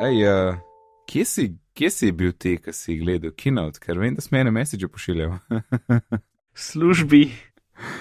Ej, 0.00 0.24
uh, 0.24 0.56
kje, 1.04 1.24
si, 1.28 1.42
kje 1.76 1.90
si 1.92 2.08
bil 2.16 2.32
ti, 2.32 2.54
ki 2.56 2.72
si 2.72 2.94
gledal 3.02 3.34
kinout, 3.36 3.76
ker 3.76 3.98
vem, 4.00 4.14
da 4.16 4.22
smo 4.24 4.38
ene 4.40 4.48
mesiče 4.54 4.88
pošiljali. 4.88 5.36
službi, 6.56 7.26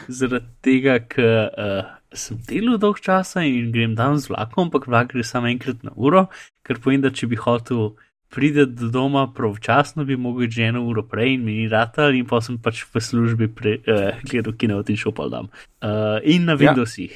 zaradi 0.08 0.48
tega, 0.64 0.96
ker 1.04 1.50
uh, 1.52 1.90
sem 2.16 2.40
delal 2.48 2.78
dolg 2.80 3.02
časa 3.04 3.44
in 3.44 3.74
grem 3.76 3.98
dan 4.00 4.16
z 4.16 4.32
vlakom, 4.32 4.70
ampak 4.70 4.88
vlak 4.88 5.12
gre 5.12 5.26
samo 5.28 5.52
enkrat 5.52 5.84
na 5.84 5.92
uro, 6.00 6.30
ker 6.64 6.80
povem, 6.80 7.04
da 7.04 7.12
če 7.12 7.28
bi 7.33 7.40
hotel 7.42 7.97
priti 8.31 8.63
do 8.63 8.88
doma 8.94 9.26
pravčasno, 9.36 10.08
bi 10.08 10.16
mogel 10.16 10.47
že 10.47 10.70
eno 10.70 10.86
uro 10.88 11.04
prej 11.04 11.36
in 11.36 11.44
mi 11.44 11.58
ni 11.58 11.68
rata, 11.68 12.08
in 12.16 12.24
pa 12.29 12.40
sem 12.40 12.56
pač 12.63 12.86
v 12.88 13.04
službi 13.04 13.52
pre, 13.52 13.76
uh, 13.84 14.24
gledal 14.24 14.56
kinout 14.56 14.88
in 14.88 15.02
šel 15.04 15.12
pa 15.20 15.28
dam. 15.28 15.52
Uh, 15.84 16.23
in 16.23 16.48
na 16.48 16.55
Ja. 16.55 16.72
Windowsih. 16.72 17.12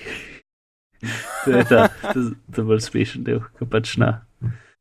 to 1.47 1.55
je 1.55 1.63
ta, 1.71 1.87
ta, 1.87 2.19
ta 2.51 2.67
bolj 2.67 2.83
smešen 2.83 3.23
del, 3.23 3.39
ki 3.55 3.71
pač 3.71 3.95
na. 3.95 4.27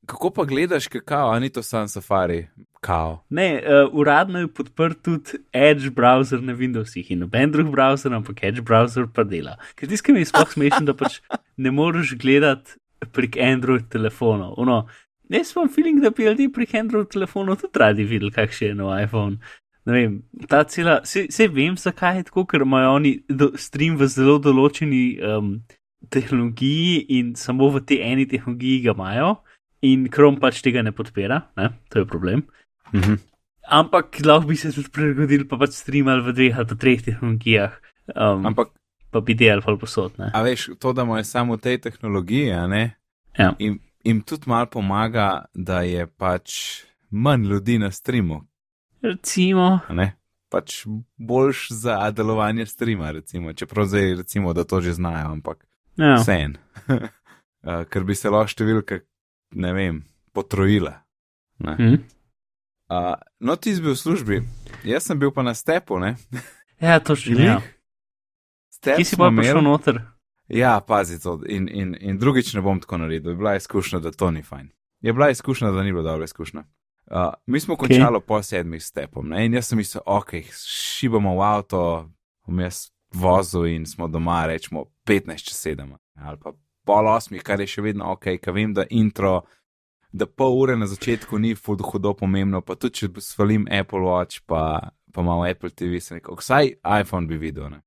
Kako 0.07 0.30
pa 0.34 0.45
gledaš, 0.45 0.89
kakao, 0.91 1.31
a 1.31 1.39
ni 1.39 1.49
to 1.50 1.63
sam 1.63 1.89
safari, 1.89 2.46
kao. 2.81 3.25
Ne, 3.31 3.63
uh, 3.63 3.95
uradno 3.95 4.40
je 4.40 4.49
podprt 4.49 5.03
tudi 5.03 5.39
Edge 5.53 5.90
browser 5.90 6.43
na 6.43 6.53
Windowsih 6.53 7.13
in 7.14 7.22
noben 7.22 7.53
drug 7.53 7.71
browser, 7.71 8.14
ampak 8.14 8.43
Edge 8.43 8.62
browser 8.62 9.07
pa 9.14 9.25
dela. 9.25 9.57
Ker 9.75 9.89
tisti, 9.89 10.07
ki 10.07 10.17
mi 10.17 10.25
je 10.25 10.31
sploh 10.32 10.50
smešen, 10.57 10.89
da 10.90 10.96
pač 10.99 11.21
ne 11.57 11.71
moreš 11.71 12.17
gledati 12.18 12.75
prek 13.14 13.39
Android 13.39 13.86
telefonov. 13.90 14.59
Ono, 14.59 14.86
jaz 15.31 15.54
imam 15.57 15.71
feeling, 15.71 16.03
da 16.03 16.11
bi 16.11 16.26
ljudje 16.26 16.50
prek 16.53 16.75
Android 16.75 17.11
telefonov 17.12 17.61
tudi 17.62 17.79
radi 17.79 18.04
videli, 18.04 18.34
kakšen 18.34 18.68
je 18.68 18.81
nov 18.82 18.96
iPhone. 18.98 19.39
Ne 19.87 19.93
vem, 19.93 20.18
ta 20.48 20.64
cela, 20.64 21.00
vse 21.03 21.48
vem, 21.50 21.76
zakaj 21.79 22.21
je 22.21 22.26
tako, 22.31 22.45
ker 22.50 22.67
imajo 22.67 22.93
oni 22.98 23.17
do, 23.29 23.50
stream 23.59 23.96
v 23.98 24.07
zelo 24.11 24.37
določeni 24.43 25.04
um, 25.26 25.57
tehnologiji 26.11 27.00
in 27.18 27.32
samo 27.39 27.71
v 27.75 27.82
tej 27.87 28.03
eni 28.11 28.26
tehnologiji 28.31 28.84
ga 28.87 28.95
imajo. 28.95 29.32
In 29.82 30.07
Chrome 30.13 30.39
pač 30.43 30.63
tega 30.63 30.82
ne 30.82 30.93
podpira, 30.95 31.43
ne? 31.59 31.72
to 31.90 32.03
je 32.03 32.06
problem. 32.06 32.47
Mhm. 32.95 33.19
Ampak 33.73 34.19
lahko 34.27 34.51
bi 34.51 34.56
se 34.59 34.73
tudi 34.75 34.91
prilagodili, 34.91 35.47
pa 35.48 35.56
pač 35.56 35.79
streamali 35.79 36.25
v 36.27 36.34
dveh 36.34 36.59
ali 36.59 36.69
pa 36.69 36.75
treh 36.75 37.03
tehnologijah, 37.03 37.77
um, 38.15 38.47
Ampak, 38.51 38.73
pa 39.15 39.23
bi 39.23 39.37
delali 39.39 39.62
pol 39.62 39.79
posod. 39.79 40.19
Ne? 40.19 40.33
a 40.34 40.43
veš, 40.43 40.73
to, 40.83 40.93
da 40.93 41.06
imajo 41.06 41.25
samo 41.25 41.56
v 41.56 41.62
tej 41.62 41.79
tehnologiji, 41.87 42.59
ne? 42.69 42.98
Ja. 43.39 43.55
Im, 43.59 43.79
im 44.05 44.23
tudi 44.27 44.51
mal 44.51 44.67
pomaga, 44.67 45.47
da 45.55 45.87
je 45.87 46.06
pač 46.06 46.83
manj 47.11 47.47
ljudi 47.47 47.78
na 47.78 47.91
streamu, 47.95 48.43
Recimo, 49.03 49.81
a 49.89 49.95
ne? 49.95 50.12
Pač 50.53 50.84
boljš 51.17 51.67
za 51.71 52.11
delovanje 52.11 52.67
streama, 52.67 53.11
recimo, 53.11 53.53
čeprav 53.53 53.87
zdaj 53.87 54.15
recimo, 54.15 54.53
da 54.53 54.65
to 54.65 54.81
že 54.81 54.93
znajo, 54.93 55.33
ampak 55.33 55.67
ja. 55.97 56.15
vse 56.15 56.33
en. 56.33 56.56
uh, 57.67 57.83
ker 57.91 58.05
bi 58.05 58.15
se 58.15 58.31
lahko 58.31 58.53
številka, 58.53 59.01
ne 59.53 59.72
vem, 59.72 60.03
potrojila. 60.33 61.03
Ne? 61.58 61.77
Hm? 61.78 61.95
Uh, 62.92 63.14
no, 63.41 63.56
ti 63.56 63.75
si 63.75 63.83
bil 63.83 63.94
v 63.94 64.00
službi, 64.00 64.42
jaz 64.84 65.06
sem 65.09 65.19
bil 65.19 65.33
pa 65.33 65.42
na 65.42 65.55
stepu, 65.55 65.98
ne? 65.98 66.17
ja, 66.81 67.00
točno. 67.00 67.36
Glih, 67.36 67.47
Ja. 67.47 67.61
Step 68.83 68.98
Kje 68.98 69.05
si 69.05 69.17
pa 69.17 69.31
prišel 69.31 69.62
noter? 69.62 70.00
Ja, 70.50 70.81
pazi 70.81 71.20
to. 71.22 71.39
In, 71.47 71.69
in, 71.70 71.94
in 72.00 72.19
drugič 72.19 72.50
ne 72.55 72.61
bom 72.61 72.81
tako 72.83 72.98
naredil. 72.98 73.31
Je 73.31 73.36
bila 73.39 73.55
izkušnja, 73.56 74.00
da 74.03 74.11
to 74.11 74.31
ni 74.31 74.42
fajn. 74.42 74.72
Je 75.00 75.12
bila 75.12 75.31
izkušnja, 75.31 75.70
da 75.70 75.83
ni 75.83 75.92
bila 75.92 76.03
dobra 76.03 76.25
izkušnja. 76.25 76.64
Uh, 77.06 77.33
mi 77.47 77.61
smo 77.61 77.77
končali 77.77 78.16
okay. 78.16 78.27
po 78.27 78.42
sedmih 78.42 78.83
stepom 78.84 79.28
ne? 79.28 79.47
in 79.47 79.55
jaz 79.55 79.66
sem 79.69 79.78
mislil, 79.78 80.03
ok, 80.06 80.31
šibamo 80.66 81.34
v 81.37 81.42
avto, 81.42 81.81
jaz 82.48 82.91
vozil 83.12 83.66
in 83.66 83.87
smo 83.87 84.09
doma, 84.09 84.47
rečemo 84.47 84.84
15 85.06 85.48
čez 85.48 85.66
7 85.66 85.97
ali 86.14 86.39
pa 86.39 86.53
pol 86.84 87.08
osmih, 87.08 87.42
kar 87.42 87.61
je 87.61 87.66
še 87.66 87.83
vedno 87.83 88.12
ok, 88.12 88.36
ker 88.42 88.55
vem, 88.56 88.75
da 88.75 88.84
intro, 88.91 89.42
da 90.12 90.27
pol 90.27 90.58
ure 90.61 90.77
na 90.77 90.86
začetku 90.86 91.38
ni 91.38 91.55
hudo 91.55 92.14
pomembno, 92.14 92.61
pa 92.61 92.77
tudi 92.77 93.02
če 93.02 93.08
svalim 93.20 93.66
Apple 93.70 94.05
Watch, 94.05 94.42
pa, 94.47 94.92
pa 95.12 95.22
malo 95.22 95.47
Apple 95.48 95.70
TV, 95.70 96.00
se 96.00 96.19
neko, 96.19 96.36
vsaj 96.41 96.75
iPhone 97.00 97.26
bi 97.26 97.38
videl. 97.41 97.71
Ne? 97.71 97.82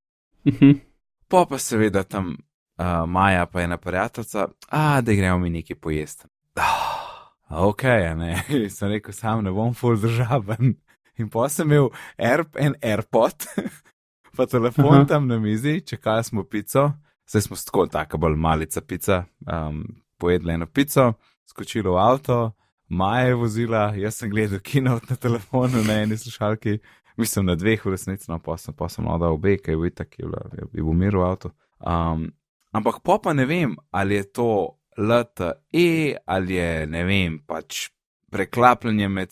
Mhm. 0.49 0.79
Po 1.27 1.45
pa 1.49 1.57
seveda 1.57 2.03
tam 2.03 2.35
uh, 2.77 3.05
Maja 3.09 3.45
pa 3.45 3.61
je 3.61 3.67
na 3.67 3.77
prijateljica, 3.77 4.47
a 4.69 5.01
da 5.01 5.13
gremo 5.13 5.39
mi 5.39 5.49
nekaj 5.49 5.75
pojesti. 5.75 6.27
Ah, 6.55 7.31
ok, 7.49 7.83
ne, 8.17 8.43
sem 8.75 8.89
rekel, 8.89 9.13
sam 9.13 9.43
ne 9.43 9.51
bom 9.51 9.73
full 9.73 9.97
državen. 9.97 10.75
In 11.17 11.29
pa 11.31 11.47
sem 11.49 11.71
imel 11.71 11.89
Air, 12.17 12.43
en 12.59 12.75
AirPod, 12.83 13.47
pa 14.37 14.45
telefon. 14.45 14.93
Aha. 14.93 15.05
tam 15.05 15.27
na 15.27 15.39
mizi, 15.39 15.81
čakali 15.81 16.23
smo 16.23 16.43
pico, 16.43 16.91
zdaj 17.29 17.41
smo 17.41 17.57
tako, 17.65 17.87
tako 17.87 18.17
bolj 18.17 18.35
malica 18.35 18.81
pica, 18.81 19.23
um, 19.51 19.83
pojedli 20.17 20.53
eno 20.53 20.65
pico, 20.65 21.13
skočili 21.49 21.89
v 21.89 21.97
avto, 21.97 22.51
Maja 22.87 23.27
je 23.27 23.35
vozila, 23.35 23.93
jaz 23.97 24.15
sem 24.15 24.29
gledal 24.29 24.59
kino 24.59 24.99
na 25.09 25.15
telefonu 25.15 25.83
na 25.87 25.93
eni 25.93 26.17
slušalki, 26.17 26.77
mislim 27.17 27.45
na 27.45 27.55
dveh 27.55 27.85
v 27.85 27.89
resnici, 27.89 28.31
no 28.31 28.39
pa 28.39 28.57
sem, 28.57 28.73
pa 28.77 28.89
sem 28.89 29.07
oddal 29.07 29.33
obe, 29.33 29.57
kaj 29.57 29.73
je 29.73 29.77
bil 29.77 29.89
tak, 29.89 30.19
je 30.19 30.25
bila- 30.25 30.49
je 30.53 30.67
bil 30.73 30.89
umiril 30.89 31.23
avto. 31.23 31.49
Um, 31.79 32.31
ampak 32.71 33.01
po 33.03 33.17
pa 33.21 33.33
ne 33.33 33.45
vem, 33.45 33.75
ali 33.91 34.15
je 34.15 34.31
to 34.31 34.77
LTE 34.97 36.17
ali 36.25 36.53
je 36.53 36.87
ne 36.87 37.03
vem, 37.03 37.39
pač 37.47 37.89
preklapljanje 38.31 39.09
med 39.09 39.29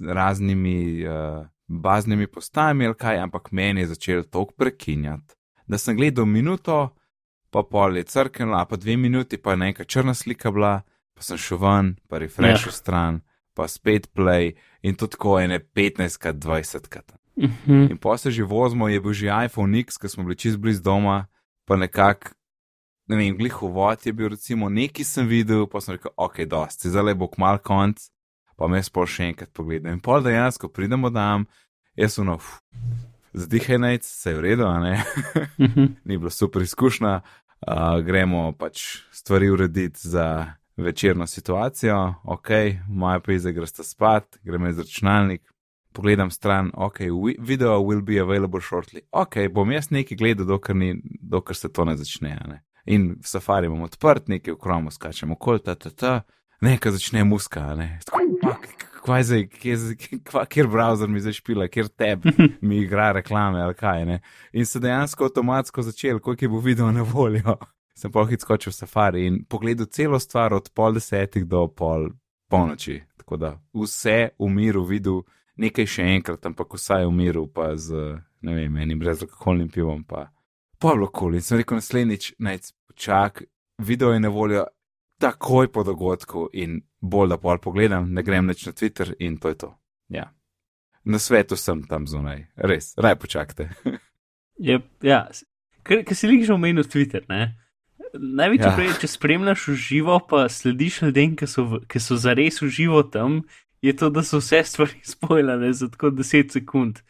raznimi 0.00 1.04
uh, 1.06 1.46
baznimi 1.68 2.26
postajami 2.26 2.86
ali 2.86 2.94
kaj, 2.94 3.18
ampak 3.18 3.52
meni 3.52 3.80
je 3.80 3.86
začelo 3.86 4.22
tok 4.22 4.52
prekinjati, 4.56 5.34
da 5.66 5.78
sem 5.78 5.96
gledal 5.96 6.24
minuto, 6.26 6.94
pa 7.52 7.62
pol 7.62 7.96
je 8.00 8.04
crknila, 8.08 8.64
pa 8.64 8.76
dve 8.76 8.96
minuti, 8.96 9.36
pa 9.36 9.52
je 9.52 9.56
neka 9.56 9.84
črna 9.84 10.14
slika 10.16 10.50
bila, 10.50 10.80
pa 11.14 11.22
sem 11.22 11.36
šel 11.38 11.58
ven, 11.60 11.96
pa 12.08 12.18
refresh 12.18 12.66
Ja. 12.66 12.72
stran, 12.72 13.20
pa 13.54 13.68
spet 13.68 14.08
play 14.16 14.54
in 14.82 14.94
to 14.96 15.06
tako 15.06 15.36
ene 15.40 15.60
15 15.60 16.16
krat 16.18 16.36
20 16.36 16.88
krat. 16.88 17.12
Mhm. 17.36 17.90
In 17.92 17.98
pa 17.98 18.16
se 18.16 18.30
že 18.30 18.42
vozimo, 18.44 18.88
je 18.88 19.00
bil 19.00 19.12
že 19.12 19.28
iPhone 19.44 19.78
X, 19.78 19.98
ki 19.98 20.08
smo 20.08 20.24
bili 20.24 20.36
čez 20.36 20.56
blizu 20.56 20.82
doma, 20.82 21.26
pa 21.64 21.76
nekako, 21.76 22.32
ne 23.08 23.16
vem, 23.16 23.36
glih 23.36 23.62
uvod 23.62 24.06
je 24.06 24.12
bil, 24.12 24.28
recimo, 24.28 24.68
neki 24.68 25.04
sem 25.04 25.26
videl, 25.28 25.66
pa 25.66 25.80
sem 25.80 25.94
rekel, 25.94 26.12
ok, 26.16 26.44
dosti, 26.48 26.88
zdaj 26.88 27.14
bo 27.14 27.28
kmal 27.28 27.58
konc, 27.58 28.00
pa 28.56 28.68
me 28.68 28.82
sploh 28.82 29.08
še 29.08 29.28
enkrat 29.32 29.52
pogledam. 29.52 29.92
In 29.92 30.00
pol 30.00 30.22
dejansko 30.24 30.68
pridemo 30.68 31.10
tam, 31.10 31.46
jaz 31.96 32.14
sem 32.16 32.24
no, 32.24 32.38
najc, 33.78 34.04
se 34.04 34.30
je 34.30 34.36
v 34.36 34.40
redu, 34.40 34.66
a 34.66 34.78
ne, 34.80 35.04
Mhm. 35.58 35.86
ni 36.04 36.18
bilo 36.18 36.30
super 36.30 36.62
izkušnja, 36.62 37.20
uh, 37.66 38.00
gremo 38.04 38.52
pač 38.58 38.82
stvari 39.12 39.50
urediti 39.50 40.08
za 40.08 40.52
večerno 40.76 41.26
situacijo, 41.26 42.14
ok, 42.24 42.48
moja 42.88 43.20
pejza 43.20 43.50
gre 43.50 43.66
sta 43.66 43.82
spat, 43.82 44.38
gremo 44.42 44.68
iz 44.68 44.78
računalnik, 44.78 45.42
pogledam 45.92 46.30
stran, 46.30 46.70
ok, 46.74 46.98
video 47.38 47.78
will 47.78 48.02
be 48.02 48.20
available 48.20 48.60
shortly, 48.60 49.00
ok, 49.10 49.36
bom 49.52 49.72
jaz 49.72 49.90
nekaj 49.90 50.16
gledal, 50.16 50.46
dokler, 50.46 50.76
ni, 50.76 50.94
dokler 51.20 51.56
se 51.56 51.72
to 51.72 51.84
ne 51.84 51.96
začne, 51.96 52.38
ne. 52.48 52.62
In 52.84 53.12
v 53.22 53.28
safari 53.28 53.66
imamo 53.66 53.84
odprt, 53.84 54.28
nekaj 54.28 54.54
v 54.54 54.58
kromu 54.58 54.90
skačemo, 54.90 55.36
kol, 55.36 55.60
ta, 55.62 55.74
ta, 55.74 55.90
ta, 55.90 56.14
nekaj 56.60 56.96
začne 56.96 57.24
muska, 57.24 57.74
ne. 57.78 57.98
Tako, 58.06 58.24
fuck, 58.42 58.91
Kaj 59.02 59.22
zdaj, 59.26 59.46
kje, 59.48 59.76
kva, 60.24 60.44
kjer 60.46 60.68
browser 60.70 61.10
mi 61.10 61.20
zdaj 61.20 61.32
špila, 61.40 61.66
kjer 61.68 61.88
tab 61.88 62.26
mi 62.66 62.78
igra 62.84 63.12
reklame 63.12 63.60
ali 63.62 63.74
kaj 63.74 64.04
ne. 64.06 64.20
In 64.52 64.66
se 64.66 64.80
dejansko 64.80 65.24
avtomatsko 65.24 65.82
začel, 65.82 66.18
koliko 66.18 66.44
je 66.44 66.48
bo 66.48 66.60
video 66.60 66.92
na 66.92 67.02
voljo. 67.02 67.56
Sem 67.98 68.12
pa 68.12 68.24
hitro 68.24 68.46
skočil 68.46 68.70
v 68.70 68.74
safari 68.74 69.26
in 69.26 69.42
pogledal 69.44 69.86
celo 69.86 70.18
stvar 70.18 70.54
od 70.54 70.70
pol 70.74 70.94
desetih 70.96 71.44
do 71.44 71.66
pol 71.68 72.08
polnoči. 72.48 73.02
Tako 73.16 73.36
da 73.36 73.50
vse 73.74 74.32
v 74.38 74.48
miru 74.48 74.84
videl, 74.84 75.22
nekaj 75.56 75.86
še 75.86 76.06
enkrat, 76.16 76.46
ampak 76.46 76.74
vsaj 76.74 77.04
v 77.06 77.12
miru, 77.12 77.46
pa 77.52 77.74
z 77.76 78.16
ne 78.42 78.54
vem, 78.54 78.76
enim 78.76 78.98
brezalkoholnim 78.98 79.68
pivom. 79.70 80.04
Pa 80.04 80.30
Pablo 80.78 81.10
Kul 81.12 81.36
in 81.38 81.44
sem 81.44 81.60
rekel 81.60 81.78
naslednjič, 81.78 82.32
naj 82.42 82.58
počak, 82.90 83.44
video 83.78 84.12
je 84.12 84.20
na 84.20 84.28
voljo 84.28 84.64
takoj 85.22 85.70
po 85.72 85.84
dogodku 85.86 86.48
in 86.52 86.80
bolj 87.00 87.32
da 87.32 87.38
pol 87.38 87.58
pogledam, 87.62 88.10
ne 88.12 88.22
grem 88.26 88.50
več 88.50 88.66
na 88.66 88.72
Twitter 88.74 89.14
in 89.22 89.38
to 89.38 89.52
je 89.52 89.58
to. 89.64 89.70
Ja. 90.12 90.28
Na 91.04 91.18
svetu 91.18 91.56
sem 91.58 91.82
tam 91.86 92.06
zunaj, 92.06 92.44
res, 92.56 92.92
raj 92.98 93.16
počakajte. 93.22 93.70
Je, 94.62 94.76
ja, 95.02 95.24
ker, 95.82 96.04
ker 96.06 96.14
si 96.14 96.28
lik 96.30 96.44
že 96.46 96.52
omenil 96.54 96.84
Twitter, 96.86 97.24
ne? 97.30 97.54
Največji 98.12 98.68
Ja. 98.68 98.74
prej, 98.76 98.90
če 99.00 99.08
spremljaš 99.08 99.62
v 99.72 99.74
živo, 99.80 100.18
pa 100.28 100.44
slediš 100.52 100.98
ljudem, 101.06 101.32
ki 101.40 101.46
so, 101.48 101.64
ki 101.88 101.98
so 102.02 102.18
zares 102.20 102.60
v 102.60 102.68
živo 102.68 103.00
tam, 103.08 103.40
je 103.82 103.94
to, 103.96 104.10
da 104.12 104.22
so 104.22 104.38
vse 104.38 104.60
stvari 104.68 105.00
spoilane 105.14 105.72
za 105.72 105.88
tako 105.90 106.12
10 106.14 106.52
sekund. 106.52 107.00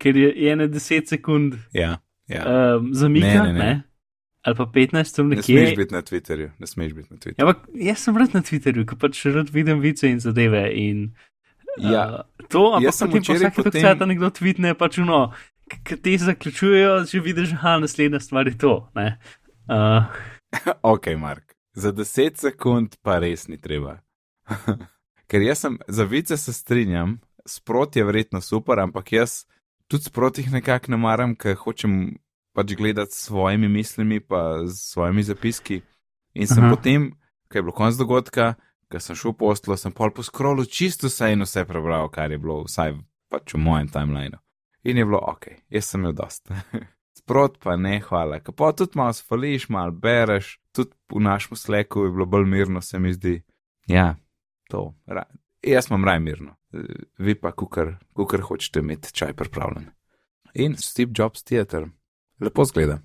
Ker 0.00 0.16
je, 0.16 0.30
je 0.32 0.52
ene 0.54 0.68
10 0.70 1.10
sekund 1.10 1.58
Ja, 1.76 1.98
ja. 2.30 2.42
um, 2.78 2.94
zamika, 2.94 3.42
Ne, 3.44 3.52
ne, 3.52 3.52
ne, 3.52 3.58
ne. 3.58 3.72
Ne. 4.42 4.48
ali 4.48 4.56
pa 4.56 4.64
15 4.64 5.16
tam 5.16 5.28
ne 5.28 5.36
nekje. 5.36 5.58
smeš 5.58 5.76
biti 5.76 5.94
na 5.94 6.02
Twitterju, 6.02 6.50
ne 6.58 6.66
smeš 6.66 6.92
biti 6.92 7.08
na 7.10 7.16
Twitterju. 7.16 7.34
Ja, 7.38 7.46
ampak 7.46 7.58
jaz 7.74 7.98
sem 7.98 8.16
rad 8.16 8.34
na 8.34 8.40
Twitterju, 8.42 8.86
ker 8.86 8.98
pač 8.98 9.24
rad 9.26 9.50
vidim 9.50 9.80
vice 9.80 10.10
in 10.10 10.20
zadeve. 10.20 10.72
In, 10.74 11.12
Ja. 11.80 12.04
uh, 12.04 12.46
to, 12.48 12.74
ampak 12.76 12.92
sem 12.94 13.10
pa 13.10 13.18
včeraj 13.18 13.50
potem- 13.50 13.64
potem... 13.64 13.82
cajt 13.82 14.00
nekdo 14.06 14.28
tvitne, 14.30 14.74
pač 14.74 14.98
uno, 14.98 15.32
ki 15.84 15.96
te 15.96 16.18
zaključujejo, 16.18 17.04
že 17.04 17.20
vidiš, 17.20 17.50
da 17.52 17.78
naslednja 17.78 18.20
stvar 18.20 18.46
je 18.46 18.58
to. 18.58 18.88
ne. 18.94 19.18
Uh, 19.62 20.04
ok, 20.82 21.06
Mark, 21.16 21.54
za 21.72 21.92
10 21.92 22.36
sekund 22.36 22.96
pa 23.02 23.18
res 23.18 23.48
ni 23.48 23.56
treba. 23.56 24.02
Ker 25.30 25.40
jaz 25.40 25.58
sem, 25.58 25.78
za 25.88 26.04
vice 26.04 26.36
se 26.36 26.52
strinjam, 26.52 27.20
sprot 27.46 27.96
je 27.96 28.04
verjetno 28.04 28.40
super, 28.40 28.78
ampak 28.80 29.12
jaz 29.12 29.46
tudi 29.88 30.02
sprot 30.04 30.38
jih 30.38 30.52
nekako 30.52 30.90
ne 30.90 30.96
maram, 30.96 31.36
ker 31.36 31.54
hočem 31.54 32.18
pač 32.52 32.74
gledati 32.76 33.12
s 33.12 33.26
svojimi 33.26 33.68
mislimi, 33.68 34.20
pa 34.20 34.66
s 34.66 34.92
svojimi 34.92 35.22
zapiski. 35.22 35.80
In 36.34 36.46
sem 36.46 36.64
Aha. 36.64 36.76
potem, 36.76 37.10
ko 37.48 37.58
je 37.58 37.62
bilo 37.62 37.74
konc 37.76 37.96
dogodka, 37.96 38.54
ko 38.92 39.00
sem 39.00 39.16
šel 39.16 39.34
po 39.36 39.52
ostlo, 39.52 39.76
sem 39.76 39.92
pol 39.92 40.12
po 40.12 40.24
scrollu 40.24 40.64
čisto 40.64 41.08
vse 41.08 41.32
in 41.32 41.44
vse 41.44 41.64
prebral, 41.68 42.08
kar 42.12 42.32
je 42.32 42.38
bilo 42.38 42.62
vsaj 42.64 42.96
pač 43.32 43.54
v 43.54 43.60
mojem 43.60 43.88
timelineu. 43.92 44.40
In 44.84 44.98
je 44.98 45.04
bilo 45.06 45.20
ok, 45.22 45.48
jaz 45.70 45.92
sem 45.92 46.00
imel 46.00 46.16
dost. 46.16 46.50
Sprot 47.18 47.58
pa 47.62 47.76
ne, 47.76 48.00
hvala. 48.02 48.40
Ko 48.40 48.52
pa 48.56 48.72
tudi 48.76 48.98
malo 48.98 49.12
sfališ, 49.14 49.68
malo 49.68 49.92
bereš, 49.92 50.56
tudi 50.74 50.96
v 51.12 51.22
našem 51.22 51.56
sleku 51.56 52.08
je 52.08 52.16
bilo 52.16 52.26
bolj 52.26 52.48
mirno, 52.48 52.80
se 52.80 52.98
mi 52.98 53.12
zdi. 53.14 53.36
Ja, 53.86 54.14
to. 54.68 54.94
Ra 55.06 55.24
jaz 55.62 55.90
imam 55.90 56.04
raj 56.04 56.20
mirno, 56.20 56.56
vi 57.18 57.34
pa 57.34 57.52
kukar, 57.52 57.94
kukar 58.12 58.40
hočete 58.40 58.80
imeti 58.80 59.12
čaj 59.12 59.32
pripravljen. 59.32 59.90
In 60.54 60.76
Steve 60.76 61.12
Jobs 61.18 61.42
Theater, 61.42 61.86
lepo 62.42 62.64
zgleda. 62.64 63.00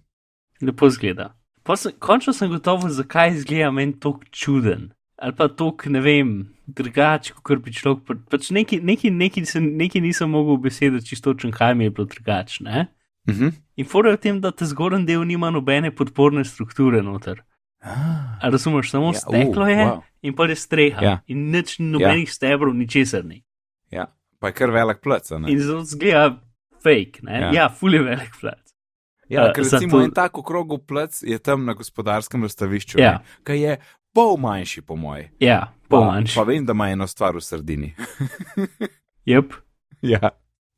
Lepo 0.62 0.90
zgleda. 0.90 1.34
Sem, 1.76 1.92
končno 2.00 2.34
sem 2.34 2.50
gotovo, 2.50 2.90
zakaj 2.90 3.30
izgleda 3.32 3.72
meni 3.72 4.00
tako 4.00 4.24
čuden. 4.32 4.90
Ali 5.18 5.34
pa 5.36 5.48
tako, 5.48 5.90
ne 5.90 6.02
vem, 6.02 6.30
drugače, 6.68 7.34
kot 7.44 7.60
bi 7.60 7.74
človek. 7.74 8.04
pa- 8.06 8.16
Pač 8.30 8.50
neki, 8.50 8.80
neki, 8.82 9.10
neki, 9.12 9.44
neki 9.60 10.02
nisem 10.02 10.30
mogel 10.30 10.58
besediti 10.58 11.06
čisto 11.06 11.34
kaj 11.52 11.76
mi 11.76 11.84
je 11.84 11.90
bilo 11.90 12.06
drugače. 12.06 12.64
ne. 12.64 12.88
Mhm. 13.30 13.48
In 13.76 13.86
fora 13.86 14.10
je 14.10 14.18
v 14.18 14.20
tem, 14.20 14.42
da 14.42 14.52
ta 14.52 14.66
zgornji 14.66 15.06
del 15.06 15.26
nima 15.26 15.50
nobene 15.50 15.92
podporne 15.92 16.46
strukture 16.46 17.02
noter. 17.04 17.44
Ah, 17.84 18.40
A 18.42 18.50
razumeš, 18.50 18.90
samo 18.92 19.08
Ja, 19.08 19.14
steklo 19.14 19.64
uh, 19.64 19.70
je 19.70 19.76
wow. 19.78 20.02
in 20.22 20.34
pa 20.36 20.46
je 20.46 20.56
streha. 20.56 21.02
Ja. 21.04 21.20
In 21.28 21.52
nič 21.52 21.80
nobenih 21.80 22.28
ja. 22.28 22.34
stebrov, 22.34 22.74
ničesar 22.76 23.26
ni. 23.26 23.44
ja, 23.92 24.08
pa 24.40 24.48
je 24.48 24.54
kar 24.54 24.72
velik 24.72 25.02
ne? 25.40 25.52
In 25.52 25.60
zato 25.60 25.84
zgleda 25.84 26.42
fake, 26.84 27.20
ne? 27.22 27.32
Ja. 27.32 27.40
Ja, 27.40 27.52
ja 27.54 27.70
ful 27.70 27.94
je 27.94 28.02
velik 28.04 28.34
plac. 28.42 28.67
Ja, 29.30 29.48
Eh, 29.48 29.54
ker 29.54 29.64
zato- 29.64 29.76
recimo 29.78 30.02
en 30.02 30.12
tak 30.12 30.38
okrogel 30.38 30.78
plec 30.80 31.22
je 31.22 31.38
tam 31.40 31.66
na 31.66 31.74
gospodarskem 31.74 32.44
razstavišču, 32.44 33.00
Ja. 33.00 33.20
ki 33.44 33.54
je 33.54 33.78
pol 34.14 34.38
manjši, 34.38 34.82
po 34.82 34.96
mojem. 34.96 35.30
Ja, 35.40 35.74
pol 35.90 36.06
manjši. 36.06 36.36
Pa 36.36 36.44
vem, 36.44 36.66
da 36.66 36.72
ima 36.72 36.90
eno 36.90 37.08
stvar 37.08 37.36
v 37.36 37.42
sredini. 37.42 37.94
Yep. 39.26 39.54
ja. 40.02 40.30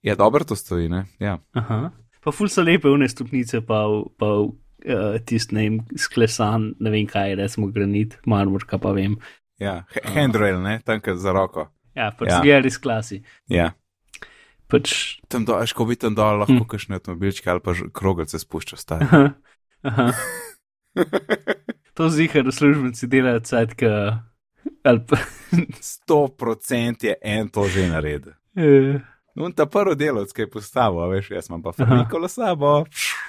ja, 0.01 0.16
dobro 0.16 0.44
to 0.44 0.56
stoji, 0.56 0.90
ne? 0.90 1.06
Ja. 1.19 1.38
Aha. 1.54 1.92
Pa 2.19 2.31
ful 2.31 2.48
so 2.48 2.62
lepe 2.62 2.90
une 2.90 3.07
stopnice, 3.07 3.62
pa, 3.62 3.84
pa 4.18 4.25
uh, 4.42 4.50
tisti 5.22 5.56
ne 5.56 5.62
vem, 5.62 5.78
sklesan, 5.95 6.74
ne 6.80 6.90
vem 6.90 7.06
kaj, 7.06 7.36
recimo 7.36 7.68
granit, 7.68 8.18
marmor, 8.25 8.66
kaj 8.66 8.80
pa 8.80 8.92
vem. 8.92 9.16
Ja, 9.60 9.84
H- 9.88 10.04
handrail, 10.16 10.60
ne, 10.62 10.80
tam 10.86 11.00
kar 11.00 11.16
za 11.16 11.31
roko. 11.31 11.68
Ja, 11.95 12.10
pač 12.12 12.28
Ja. 12.30 12.40
zgleda 12.42 12.63
res 12.63 12.78
klasi. 12.78 13.22
Ja. 13.48 13.72
Pač, 14.69 15.18
Tam 15.27 15.45
dol, 15.45 15.57
až 15.57 15.74
ko 15.74 15.86
bi 15.86 15.95
tam 15.98 16.13
dol 16.13 16.39
lahko 16.39 16.62
Hm. 16.62 16.69
kakšne 16.69 17.00
avtomobilčke 17.00 17.50
ali 17.50 17.60
pa 17.60 17.74
krogelce 17.89 18.38
spuščal 18.39 18.77
stari. 18.77 19.06
aha, 19.06 19.24
aha. 19.83 20.07
To 21.94 22.10
zihar 22.10 22.48
uslužbenci 22.48 23.07
delajo 23.07 23.39
cajt, 23.39 23.74
ali 24.83 25.01
pa, 25.04 25.18
Sto 25.81 26.27
procent 26.30 27.04
je 27.04 27.16
en 27.21 27.50
to 27.50 27.68
že 27.68 27.88
naredil. 27.88 28.33
eh, 28.56 29.00
No, 29.36 29.45
in 29.45 29.54
ta 29.54 29.66
prvi 29.66 29.95
delovec, 29.95 30.33
ki 30.33 30.42
je 30.42 30.50
postavil, 30.50 31.00
a 31.00 31.07
veš, 31.07 31.30
jaz 31.31 31.48
imam 31.48 31.62
pa 31.62 31.71
farmikolo 31.71 32.27
sabo. 32.27 32.83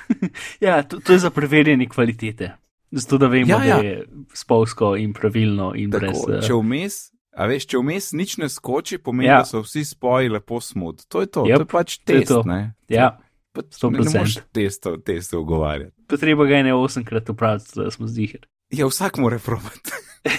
ja, 0.60 0.82
to, 0.82 0.98
to 0.98 1.12
je 1.12 1.18
za 1.18 1.30
preverjanje 1.30 1.86
kvalitete. 1.86 2.56
Zato 2.90 3.18
da 3.18 3.28
vemo, 3.28 3.46
Ja, 3.48 3.62
ja, 3.64 3.76
da 3.76 3.84
je 3.84 3.96
spolsko 4.34 4.96
in 4.96 5.12
pravilno 5.12 5.72
in 5.76 5.90
brez. 5.90 6.10
Tako, 6.18 6.32
eh, 6.32 6.42
če 6.42 6.52
vmes, 6.54 6.94
a 7.30 7.46
veš, 7.46 7.66
če 7.66 7.78
vmes 7.78 8.12
nič 8.12 8.36
ne 8.36 8.48
skoči, 8.48 8.98
pomeni, 8.98 9.28
Ja. 9.28 9.38
da 9.38 9.44
so 9.44 9.60
vsi 9.60 9.84
spoji 9.84 10.28
lepo 10.28 10.60
smud. 10.60 11.04
To 11.08 11.20
je 11.20 11.26
to, 11.28 11.46
Jep, 11.46 11.56
to 11.56 11.62
je 11.62 11.66
pač 11.66 11.98
to 11.98 12.12
je 12.12 12.18
test, 12.18 12.28
to. 12.28 12.42
ne? 12.42 12.74
Ja, 12.88 13.18
Pa, 13.52 13.62
100%. 13.62 13.90
Ne, 13.90 13.98
ne 14.00 14.10
moreš 14.14 14.34
testov, 14.52 15.02
testov 15.02 15.40
ugovarjati. 15.40 15.90
pa 16.06 16.16
treba 16.16 16.46
ga 16.46 16.56
je 16.56 16.62
ne 16.62 16.74
osemkrat 16.74 17.28
upraviti, 17.28 17.72
da 17.74 17.90
smo 17.90 18.06
zihar. 18.06 18.46
Ja, 18.70 18.86
vsak 18.86 19.18
mora 19.18 19.38
probati. 19.38 19.90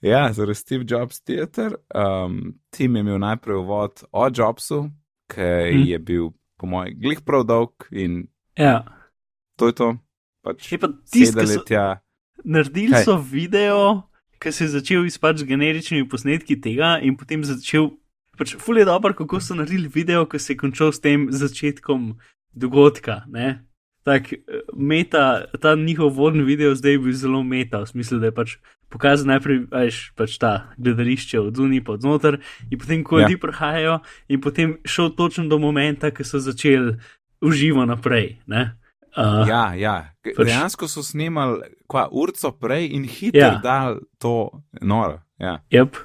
ja, 0.00 0.32
za 0.32 0.54
Steve 0.54 0.84
Jobs 0.88 1.20
Theater. 1.20 1.74
Um, 1.90 2.54
tim 2.70 2.96
je 2.96 3.00
imel 3.00 3.18
najprej 3.18 3.56
uvod 3.56 4.04
o 4.12 4.28
Jobsu, 4.28 4.90
ki 5.26 5.40
Hm. 5.42 5.72
hm. 5.72 5.82
je 5.84 5.98
bil, 5.98 6.30
po 6.56 6.66
mojem, 6.66 6.94
glih 7.00 7.20
prav 7.20 7.44
dolg 7.44 7.72
in 7.90 8.26
Ja, 8.56 8.84
to 9.56 9.66
je 9.66 9.72
to. 9.74 9.96
Pač 10.42 10.72
je 10.72 10.78
pa 10.78 10.88
ki 11.12 11.26
sedeli 11.26 11.46
so 11.48 11.64
tja. 11.64 12.00
Naredili 12.44 12.92
Kaj? 12.92 13.04
so 13.04 13.16
video, 13.16 14.02
ki 14.38 14.52
se 14.52 14.64
je 14.64 14.68
začel 14.68 15.06
izpač 15.06 15.40
z 15.42 15.48
generičnimi 15.48 16.08
posnetki 16.08 16.60
tega 16.60 16.98
in 17.02 17.16
potem 17.16 17.44
začel. 17.44 17.90
Pač 18.36 18.52
ful 18.60 18.76
je 18.76 18.84
dobro, 18.84 19.14
kako 19.16 19.40
so 19.40 19.54
naredili 19.56 19.88
video, 19.88 20.26
ki 20.26 20.38
se 20.38 20.52
je 20.52 20.56
končal 20.60 20.92
s 20.92 21.00
tem 21.00 21.28
začetkom 21.32 22.16
dogodka. 22.52 23.22
Ne? 23.32 23.64
Tak, 24.04 24.32
eh, 24.32 24.38
meta, 24.76 25.46
ta 25.60 25.74
njihov 25.74 26.12
vodni 26.14 26.44
video 26.44 26.74
zdaj 26.74 26.92
je 26.92 26.98
bil 26.98 27.12
zelo 27.12 27.42
meta, 27.42 27.80
v 27.80 27.88
smislu, 27.88 28.18
da 28.20 28.26
je 28.28 28.36
pač 28.36 28.56
pokazal 28.92 29.26
najprej 29.26 29.66
veš, 29.72 30.12
pač 30.14 30.36
ta 30.38 30.70
gledališče 30.78 31.40
od 31.40 31.56
zunaj 31.56 31.80
pa 31.84 31.92
od 31.96 32.04
znotraj, 32.04 32.38
in 32.70 32.78
potem, 32.78 33.02
ko 33.04 33.18
Ja. 33.18 33.26
ljudje 33.26 33.40
prihajajo, 33.40 33.98
in 34.28 34.40
potem 34.40 34.76
šel 34.84 35.10
točno 35.16 35.48
do 35.48 35.58
momenta, 35.58 36.10
ko 36.10 36.22
so 36.24 36.38
začeli 36.38 36.96
uživo 37.40 37.82
naprej. 37.88 38.36
Ne? 38.46 38.76
Uh, 39.16 39.46
Ja, 39.48 39.74
ja. 39.74 39.94
Pač-. 40.24 40.44
Dejansko 40.44 40.88
so 40.88 41.02
snimali 41.02 41.62
kva 41.88 42.08
urco 42.12 42.52
prej 42.52 42.90
in 42.92 43.04
hitro 43.04 43.40
Ja. 43.40 43.54
dal 43.62 44.00
to 44.18 44.50
noro. 44.80 45.20
Ja. 45.40 45.58
Yep. 45.72 45.96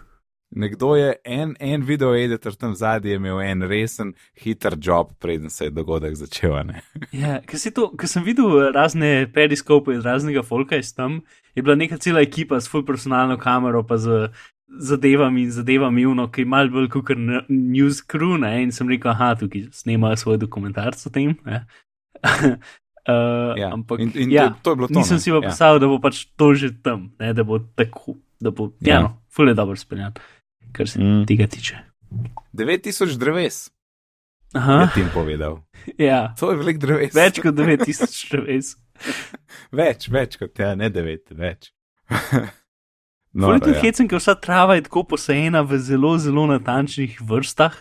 Nekdo 0.52 0.96
je 0.96 1.14
en, 1.24 1.54
en 1.60 1.84
video 1.88 2.14
editor 2.16 2.52
tam 2.60 2.74
zadnji 2.76 3.14
imel 3.16 3.40
en 3.42 3.62
resen, 3.64 4.14
hiter 4.36 4.76
job, 4.82 5.14
preden 5.20 5.50
se 5.50 5.66
je 5.66 5.72
dogodek 5.72 6.16
začel. 6.16 6.56
a 6.56 6.64
ne. 6.64 6.82
Ja, 7.12 7.40
ker 7.48 7.60
si 7.60 7.72
to, 7.72 7.90
ker 7.96 8.08
sem 8.12 8.24
videl 8.24 8.48
eh, 8.60 8.72
razne 8.76 9.28
periskope 9.34 9.94
in 9.96 10.02
raznega 10.04 10.44
folka 10.44 10.76
iz 10.76 10.92
tam, 10.94 11.22
je 11.56 11.64
bila 11.64 11.76
neka 11.76 11.98
cela 11.98 12.20
ekipa 12.22 12.60
s 12.60 12.68
full 12.68 12.84
personalno 12.84 13.38
kamero, 13.40 13.84
pa 13.88 13.96
z 13.98 14.28
zadevami 14.80 15.42
in 15.48 15.52
zadevami, 15.52 16.06
uno, 16.06 16.28
ki 16.32 16.42
je 16.44 16.48
mal 16.48 16.70
bolj 16.72 16.90
kot 16.90 17.10
news 17.50 18.02
crew, 18.04 18.36
ne, 18.40 18.52
in 18.64 18.72
sem 18.72 18.88
rekel, 18.92 19.12
aha, 19.12 19.36
tukaj 19.40 19.70
snemajo 19.72 20.16
svoj 20.20 20.38
dokumentarc 20.38 21.00
o 21.08 21.10
tem. 21.12 21.36
Uh, 23.02 23.58
Ja. 23.58 23.70
Ampak 23.70 24.00
in, 24.00 24.12
in 24.16 24.32
ja, 24.32 24.50
to, 24.52 24.56
to 24.62 24.70
je 24.70 24.76
bilo 24.76 24.88
to. 24.88 24.94
nisem 24.94 25.16
ne. 25.16 25.20
si 25.20 25.30
pa 25.30 25.36
ja. 25.36 25.42
predstavljal, 25.42 25.80
da 25.80 25.88
bo 25.88 26.00
pač 26.00 26.26
to 26.36 26.54
že 26.54 26.70
tam, 26.80 27.12
ne, 27.18 27.34
da 27.34 27.44
bo 27.44 27.60
tako, 27.60 28.14
da 28.40 28.52
bo, 28.52 28.72
ja, 28.80 28.88
Ja. 28.88 28.96
ja 28.96 29.02
no, 29.02 29.10
full 29.28 29.48
je 29.48 29.54
dobro 29.54 29.76
speljan, 29.76 30.14
kar 30.72 30.88
se 30.88 31.00
Mm. 31.00 31.26
tega 31.26 31.48
tiče. 31.48 31.76
9000 32.54 33.18
dreves, 33.18 33.72
je 34.54 34.60
Aha, 34.60 34.88
tim 34.94 35.10
povedal. 35.14 35.64
ja, 36.00 36.34
To 36.36 36.52
je 36.52 36.58
velik 36.58 36.78
dreves. 36.78 37.16
več 37.16 37.40
kot 37.40 37.56
9000 37.56 38.32
dreves. 38.32 38.76
več, 39.74 40.10
več 40.10 40.38
kot 40.38 40.60
ja, 40.60 40.76
ne 40.76 40.90
9, 40.90 41.32
več. 41.32 41.72
No, 43.34 43.54
je 43.54 43.60
tudi 43.62 43.76
ja. 43.76 43.82
hecen, 43.82 44.08
ker 44.08 44.20
vsa 44.20 44.36
trava 44.36 44.76
je 44.76 44.84
tako 44.84 45.06
posajena 45.06 45.62
v 45.62 45.78
zelo, 45.80 46.18
zelo 46.18 46.44
natančnih 46.48 47.16
vrstah. 47.22 47.72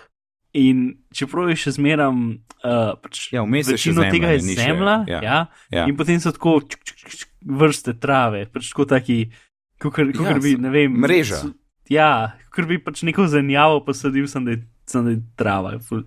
In 0.52 0.78
čeprav 1.14 1.48
je 1.48 1.56
še 1.56 1.70
zmeram, 1.72 2.22
uh, 2.64 2.96
pač 2.98 3.32
Ja, 3.32 3.44
večino 3.44 4.02
zemlja, 4.02 4.10
tega 4.10 4.28
je 4.28 4.40
še- 4.40 4.56
zemlja, 4.56 4.94
ja, 5.06 5.20
ja, 5.22 5.38
ja. 5.70 5.84
in 5.86 5.94
potem 5.96 6.18
so 6.18 6.32
tako 6.32 6.60
čuk, 6.60 6.82
čuk, 6.82 6.98
čuk, 7.08 7.28
vrste 7.40 7.94
trave, 7.94 8.46
pač 8.46 8.70
tako 8.70 8.84
taki, 8.86 9.30
kot 9.78 9.98
Ja, 9.98 10.38
bi, 10.38 10.56
ne 10.56 10.70
vem, 10.70 10.92
mreža. 10.92 11.36
s- 11.36 11.54
Ja, 11.88 12.10
kot 12.50 12.66
bi 12.66 12.78
pač 12.78 13.02
neko 13.02 13.26
zanjavo 13.26 13.84
posadil, 13.84 14.26
sem 14.26 14.44
da 14.44 14.50
je, 14.50 14.62
sem, 14.86 15.04
da 15.04 15.10
je 15.10 15.22
trava, 15.36 15.78
ful, 15.78 16.02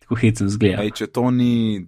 tako 0.00 0.14
hecen 0.16 0.48
zgleda. 0.48 0.82
Ej, 0.82 0.90
če 0.92 1.06
to 1.08 1.30
ni. 1.30 1.86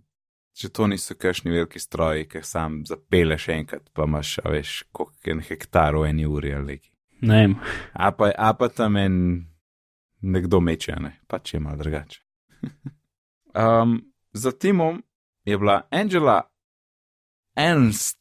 Če 0.52 0.68
to 0.68 0.84
niso 0.86 1.14
kakšni 1.14 1.48
veliki 1.50 1.80
stroji, 1.80 2.26
ki 2.28 2.42
sam 2.42 2.82
zapeleš 2.84 3.48
enkrat, 3.48 3.86
pa 3.94 4.04
imaš, 4.04 4.36
a 4.38 4.50
veš, 4.50 4.82
koliko 4.92 5.30
en 5.30 5.40
hektar 5.40 5.96
v 5.96 6.10
eni 6.10 6.26
uri 6.26 6.52
ali 6.52 6.66
neki. 6.76 6.90
Ne 7.22 7.38
vem. 7.40 7.54
A 7.94 8.10
pa, 8.12 8.28
a 8.36 8.52
pa 8.52 8.68
tam 8.68 8.96
en 8.96 9.46
nekdo 10.22 10.60
meče, 10.60 10.96
ne, 10.96 11.20
pač 11.26 11.54
je 11.54 11.60
malo 11.60 11.76
drugače. 11.76 12.20
um, 13.54 14.00
za 14.32 14.52
timom 14.52 15.02
je 15.44 15.58
bila 15.58 15.82
Angela 15.90 16.42
Ernst, 17.56 18.18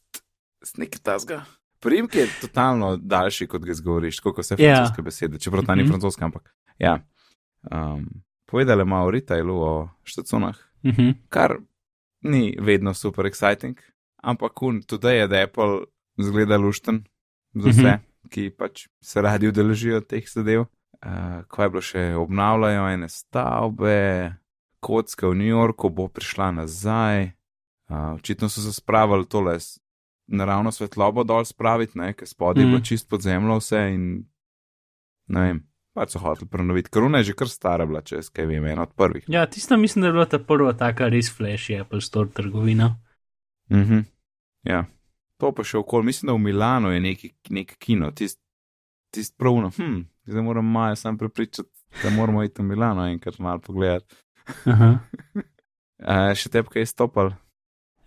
z 0.62 0.78
neki 0.78 1.00
tasga. 1.00 1.46
Primek 1.80 2.16
je 2.16 2.28
totalno 2.42 2.98
daljši, 2.98 3.48
kot 3.48 3.62
ga 3.62 3.74
zgovoriš, 3.74 4.20
kot 4.20 4.38
vse 4.38 4.56
Ja. 4.56 4.76
francoske 4.76 5.02
besede, 5.02 5.40
čeprav 5.40 5.66
ta 5.66 5.76
ni 5.76 5.84
Mhm. 5.84 5.90
francoska, 5.90 6.26
ampak 6.26 6.56
ja. 6.80 7.00
Um, 7.64 8.10
povedala 8.46 8.84
ima 8.84 9.04
o 9.04 9.12
retailu, 9.12 9.56
o 9.56 9.90
štacunah, 10.04 10.58
Mhm. 10.84 11.10
kar 11.30 11.58
ni 12.22 12.58
vedno 12.60 12.94
super 12.94 13.26
exciting, 13.26 13.76
ampak 14.18 14.54
kun, 14.54 14.82
tudi 14.82 15.08
je, 15.10 15.28
da 15.28 15.42
Apple 15.42 15.86
zgleda 16.18 16.58
lušten 16.58 17.04
za 17.54 17.70
vse, 17.70 17.82
Mhm. 17.82 18.30
ki 18.30 18.50
pač 18.50 18.88
se 19.02 19.22
radi 19.22 19.48
udeležijo 19.48 20.02
teh 20.02 20.24
zadev. 20.28 20.66
Uh, 20.94 21.10
ko 21.48 21.64
je 21.64 21.70
bilo 21.70 21.82
še 21.82 22.02
obnavljajo 22.16 22.90
ene 22.90 23.10
stavbe, 23.10 23.96
kocka 24.80 25.28
v 25.28 25.36
New 25.36 25.50
Yorku 25.50 25.90
bo 25.90 26.08
prišla 26.08 26.52
nazaj, 26.52 27.32
uh, 27.90 28.14
očitno 28.14 28.50
so 28.50 28.62
se 28.62 28.74
spravili 28.74 29.26
tole 29.26 29.58
naravno 30.28 30.72
svetlobo 30.72 31.24
dol 31.24 31.46
spraviti, 31.46 31.98
ne, 31.98 32.14
ker 32.14 32.28
spodaj 32.28 32.62
je 32.62 32.66
Mhm. 32.66 32.72
bilo 32.72 32.86
čist 32.86 33.10
pod 33.10 33.22
zemljo 33.22 33.58
vse 33.58 33.82
in 33.94 34.26
ne 35.28 35.42
vem, 35.42 35.64
pač 35.94 36.10
so 36.10 36.20
hoteli 36.20 36.48
prenoviti. 36.48 36.90
Koruna 36.90 37.18
je 37.18 37.24
že 37.24 37.34
kar 37.34 37.50
stara 37.50 37.86
bila, 37.86 38.02
če 38.02 38.22
skaj 38.22 38.46
vem, 38.46 38.66
ena 38.66 38.82
od 38.82 38.94
prvih. 38.94 39.26
Ja, 39.28 39.46
tista 39.46 39.78
mislim, 39.78 40.02
da 40.02 40.08
je 40.08 40.14
bila 40.14 40.26
ta 40.26 40.40
prva 40.40 40.74
taka 40.74 41.08
res 41.08 41.32
flash 41.32 41.72
Apple 41.82 42.02
Store 42.02 42.30
trgovina. 42.30 42.96
Mhm. 43.72 44.00
Ja, 44.64 44.86
to 45.38 45.52
pa 45.52 45.64
še 45.64 45.78
okoli, 45.78 46.06
mislim, 46.06 46.28
da 46.28 46.34
v 46.34 46.40
Milano 46.40 46.92
je 46.92 47.00
neki, 47.00 47.34
nek 47.50 47.76
kino, 47.78 48.12
tist, 48.12 48.40
tist 49.10 49.34
pravno, 49.38 49.70
hm, 49.70 50.06
zdaj 50.26 50.44
moram 50.44 50.66
maja 50.66 50.96
sam 50.96 51.18
prepričati, 51.18 51.70
da 52.04 52.10
moramo 52.10 52.44
iti 52.44 52.62
v 52.62 52.66
Milano 52.66 53.06
enkrat 53.08 53.40
malo 53.40 53.60
pogledati. 53.60 54.16
Uh, 54.66 54.98
še 56.40 56.50
tebe 56.52 56.70
kaj 56.72 56.82
je 56.82 56.90
stopal? 56.92 57.32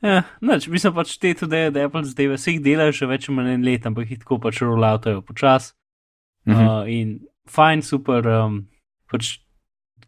Ja, 0.04 0.22
noč, 0.44 0.66
mislim 0.68 0.92
pač 0.92 1.14
te 1.16 1.32
tudi, 1.38 1.62
da 1.72 1.86
Apple 1.88 2.04
zdaj 2.04 2.34
vseh 2.34 2.58
dela 2.60 2.90
že 2.92 3.08
več 3.08 3.28
ali 3.30 3.38
manj 3.38 3.54
en 3.54 3.64
let, 3.64 3.86
ampak 3.88 4.10
jih 4.12 4.20
tako 4.20 4.36
pač 4.42 4.60
rolloutajo 4.60 5.22
počas. 5.24 5.72
Mhm. 6.48 6.60
Uh, 6.60 6.84
in 6.92 7.14
fajn, 7.48 7.80
super. 7.82 8.26
Um, 8.28 8.58
pač, 9.08 9.38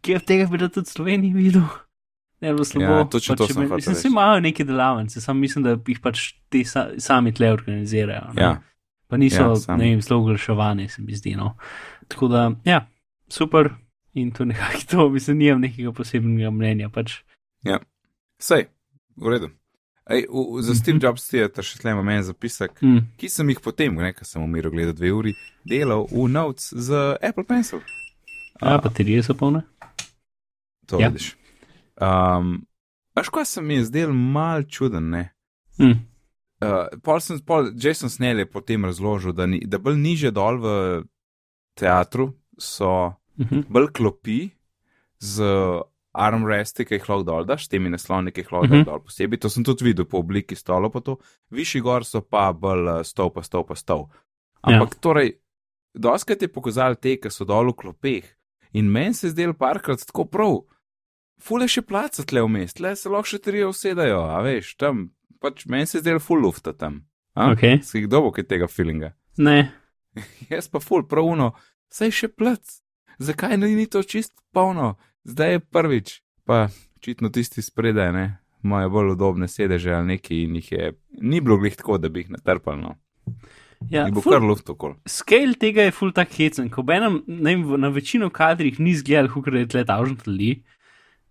kje 0.05 0.19
od 0.19 0.27
tega 0.29 0.45
bi 0.51 0.61
da 0.61 0.69
tudi 0.69 0.85
v 0.85 0.93
Sloveniji 0.93 1.33
videl? 1.33 1.65
Ne, 2.41 2.51
bilo 2.53 2.65
slabo. 2.69 2.99
Ja, 3.01 3.05
točno 3.09 3.33
to 3.33 3.47
pač, 3.47 3.53
sem 3.55 3.63
me- 3.63 3.69
hotel 3.71 3.77
Mislim, 3.81 3.95
vsi 3.97 4.07
imajo 4.11 4.39
neke 4.45 4.63
delavnice, 4.63 5.21
samo 5.21 5.41
mislim, 5.41 5.63
da 5.65 5.73
jih 5.73 5.99
pač 6.03 6.35
ti 6.53 6.61
sa, 6.69 6.91
sami 7.01 7.33
tle 7.33 7.49
organizirajo. 7.55 8.33
ne. 8.37 8.41
Ja, 8.41 8.51
Pa 9.07 9.17
niso, 9.17 9.41
Ja, 9.41 9.47
ja, 9.47 9.55
sam. 9.55 9.79
ne 9.79 9.85
vem, 9.85 10.01
zelo 10.01 10.19
oglaševani, 10.19 10.89
se 10.89 11.01
mi 11.01 11.15
zdi. 11.15 11.35
No. 11.35 11.55
Tako 12.07 12.27
da, 12.27 12.51
ja, 12.65 12.87
super. 13.29 13.69
In 14.13 14.31
to 14.31 14.45
nekako 14.45 14.79
to, 14.89 15.09
mislim, 15.09 15.37
nimam 15.37 15.61
nekega 15.61 15.91
posebnega 15.91 16.51
mnenja. 16.51 16.89
Pač. 16.89 17.21
sej, 18.39 18.65
v 19.15 19.27
redu. 19.27 19.49
Ej, 20.05 20.25
v, 20.25 20.61
za 20.61 20.75
Steve 20.75 20.95
Mhm. 20.95 21.03
Jobs 21.03 21.33
je 21.33 21.47
ta 21.49 21.61
še 21.61 21.79
tlema 21.79 22.01
meni 22.01 22.23
zapisek, 22.23 22.81
Mm. 22.81 23.07
ki 23.17 23.29
sem 23.29 23.49
jih 23.49 23.59
potem, 23.59 23.93
ne, 23.93 24.13
ker 24.13 24.23
sem 24.23 24.41
umiral 24.41 24.71
gledati 24.71 24.97
dve 24.97 25.11
uri, 25.11 25.33
delal 25.65 26.07
v 26.07 26.27
Notes 26.27 26.71
z 26.71 26.93
Apple 27.19 27.43
Pencil. 27.43 27.81
Ja, 28.61 28.77
baterije 28.77 29.23
so 29.23 29.33
polne. 29.33 29.61
To 30.85 30.99
Ja. 30.99 31.09
vidiš. 31.09 31.35
Um, 31.97 32.65
Až 33.15 33.29
ko 33.29 33.45
se 33.45 33.61
mi 33.61 33.73
je 33.75 33.83
zdel 33.83 34.13
mal 34.13 34.63
čuden, 34.63 35.09
ne? 35.09 35.33
Mm. 35.79 35.97
Uh, 36.57 36.87
pol 37.05 37.19
sem, 37.21 37.37
pol, 37.45 37.71
Jason 37.77 38.09
Snell 38.09 38.39
je 38.41 38.45
potem 38.49 38.85
razložil, 38.85 39.33
da, 39.37 39.45
ni, 39.45 39.59
da 39.61 39.77
bolj 39.77 39.97
niže 40.01 40.31
dol 40.33 40.57
v 40.57 40.71
teatru 41.77 42.33
so 42.57 43.13
Mhm. 43.37 43.67
bolj 43.69 43.91
klopi 43.93 44.49
z 45.21 45.43
armresti, 46.17 46.85
ki 46.85 46.95
jih 46.97 47.05
lahko 47.09 47.23
dol 47.23 47.45
daš, 47.45 47.67
temi 47.69 47.89
nasloni, 47.93 48.31
ki 48.33 48.41
jih 48.41 48.51
lahko 48.51 48.65
Mhm. 48.65 48.73
uh 48.73 48.79
-huh. 48.81 48.85
dol 48.85 48.99
posebej. 49.05 49.39
To 49.39 49.49
sem 49.49 49.63
tudi 49.63 49.83
videl 49.85 50.05
po 50.05 50.17
obliki 50.17 50.55
stolov, 50.55 50.91
pa 50.91 50.99
to. 50.99 51.17
Višji 51.51 51.81
gor 51.81 52.05
so 52.05 52.21
pa 52.21 52.51
bolj 52.53 52.99
eh, 52.99 53.03
stol, 53.03 53.29
pa 53.29 53.43
stol, 53.43 53.63
pa 53.63 53.75
stol. 53.75 54.09
Ampak 54.63 54.93
ja. 54.95 54.99
torej, 54.99 55.31
doskrat 55.93 56.41
je 56.41 56.47
pokazal 56.47 56.95
te, 56.95 57.17
ki 57.17 57.29
so 57.29 57.45
dol 57.45 57.69
v 57.69 57.73
klopeh. 57.73 58.25
In 58.73 58.91
meni 58.91 59.13
se 59.13 59.27
je 59.27 59.31
zdel 59.31 59.53
parkrat 59.53 59.99
tako 60.05 60.25
prav. 60.25 60.65
Fule 61.39 61.67
še 61.67 61.81
placa 61.81 62.23
tle 62.25 62.41
vmes, 62.41 62.73
tle 62.73 62.95
se 62.95 63.09
lahko 63.09 63.27
še 63.27 63.37
trije 63.39 63.67
usedajo, 63.67 64.21
a 64.25 64.41
veš, 64.41 64.75
tam, 64.77 65.11
pač 65.39 65.65
meni 65.65 65.85
se 65.85 65.97
je 65.97 66.01
zdel 66.01 66.19
full 66.19 66.41
lufta 66.41 66.73
tam. 66.73 67.03
A? 67.33 67.51
Ok. 67.51 67.83
Si 67.83 68.01
kdo 68.01 68.21
bo 68.21 68.31
kaj 68.31 68.43
tega 68.45 68.67
feelinga? 68.67 69.13
Ne. 69.39 69.69
Jaz 70.49 70.65
pa 70.67 70.79
full 70.79 71.03
pravuno, 71.03 71.51
saj 71.87 72.09
še 72.11 72.27
plac. 72.29 72.63
Zakaj 73.19 73.57
ni, 73.57 73.75
ni 73.75 73.85
to 73.85 74.01
čist 74.01 74.33
polno? 74.51 74.95
Zdaj 75.23 75.51
je 75.51 75.59
prvič. 75.61 76.07
Pa 76.43 76.67
očitno 76.97 77.29
tisti 77.29 77.61
spredaj, 77.61 78.09
ne, 78.11 78.23
imajo 78.63 78.89
bolj 78.89 79.11
udobne 79.11 79.45
sedeže 79.45 79.91
ali 79.91 80.07
neki 80.09 80.39
in 80.43 80.55
jih 80.55 80.71
je, 80.71 80.87
ni 81.21 81.37
bilo 81.39 81.57
glih 81.57 81.75
tako, 81.75 81.97
da 81.97 82.09
bi 82.09 82.23
jih 82.23 82.31
natrpal, 82.31 82.79
no. 82.79 82.95
Ja, 83.91 84.07
In 84.07 84.15
bo 84.15 84.21
ful- 84.21 84.33
kar 84.33 84.41
luft 84.41 84.69
okol. 84.69 84.95
Scale 85.05 85.53
tega 85.53 85.83
je 85.83 85.93
full 85.93 86.09
tak 86.11 86.33
hecen, 86.33 86.69
ko 86.69 86.81
benem, 86.81 87.19
na 87.27 87.89
večino 87.89 88.31
kadrih 88.31 88.79
ni 88.79 88.95
zgledal, 88.95 89.29
kako 89.29 89.53
je 89.53 89.67
tle 89.67 89.83
tavžen 89.85 90.17
ljudi, 90.25 90.63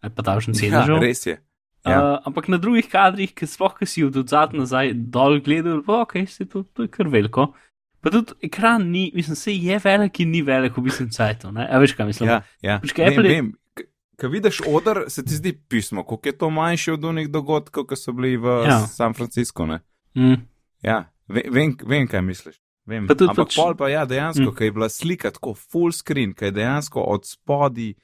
ali 0.00 0.14
pa 0.14 0.22
tavžen 0.22 0.54
Ja, 0.54 0.60
sedežev. 0.60 1.02
res 1.02 1.26
je. 1.26 1.40
Ja. 1.86 1.98
Uh, 2.14 2.18
ampak 2.24 2.48
na 2.48 2.56
drugih 2.56 2.86
kadrih, 2.86 3.30
ki 3.30 3.46
sploh, 3.46 3.72
ki 3.72 3.86
si 3.86 4.02
od 4.02 4.16
odzad 4.16 4.52
nazaj 4.52 4.90
dol 4.94 5.38
gledal, 5.40 5.82
pa 5.82 6.00
ok, 6.00 6.26
se 6.26 6.44
to, 6.44 6.64
to 6.66 6.82
je 6.82 6.90
kar 6.90 7.06
veliko. 7.06 7.52
Pa 7.98 8.10
tudi 8.10 8.34
ekran 8.42 8.84
ni, 8.86 9.12
mislim, 9.12 9.36
se 9.36 9.52
je 9.52 9.78
velik 9.78 10.20
in 10.20 10.30
ni 10.30 10.42
velik, 10.42 10.74
v 10.74 10.82
bistvu 10.82 11.06
cajtov, 11.08 11.52
ne? 11.52 11.64
A 11.64 11.78
veš, 11.78 11.94
kaj 11.94 12.06
mislim? 12.06 12.28
Ja, 12.28 12.40
ja. 12.60 12.78
Pač, 12.80 12.92
Vem, 12.92 13.06
Apple 13.08 13.28
vem. 13.28 13.46
K- 13.72 13.86
Ko 14.16 14.28
vidiš 14.28 14.60
odr, 14.64 15.04
se 15.06 15.22
ti 15.22 15.34
zdi 15.34 15.52
pismo, 15.54 16.02
koliko 16.02 16.28
je 16.28 16.34
to 16.34 16.50
manjše 16.50 16.92
od 16.92 17.04
unih 17.04 17.28
dogodkov, 17.28 17.84
ki 17.84 17.96
so 17.96 18.12
bili 18.12 18.36
v 18.36 18.46
Ja. 18.64 18.80
San 18.82 19.12
Franciscu. 19.12 19.66
Ne? 19.66 19.80
Mm. 20.14 20.38
Ja, 20.82 20.98
vem, 21.26 21.44
vem, 21.50 21.76
vem, 21.84 22.06
kaj 22.06 22.22
misliš. 22.22 22.56
Vem. 22.84 23.04
Pa 23.04 23.14
tudi 23.14 23.30
Ampak 23.30 23.46
pač- 23.46 23.56
pol 23.56 23.74
pa 23.74 23.88
ja, 23.88 24.04
dejansko, 24.04 24.42
Mm. 24.44 24.54
ker 24.54 24.64
je 24.64 24.72
bila 24.72 24.88
slika 24.88 25.30
tako 25.30 25.54
full 25.54 25.90
screen, 25.92 26.32
ker 26.32 26.46
je 26.46 26.52
dejansko 26.54 27.00
od 27.04 27.26
spodi, 27.26 27.94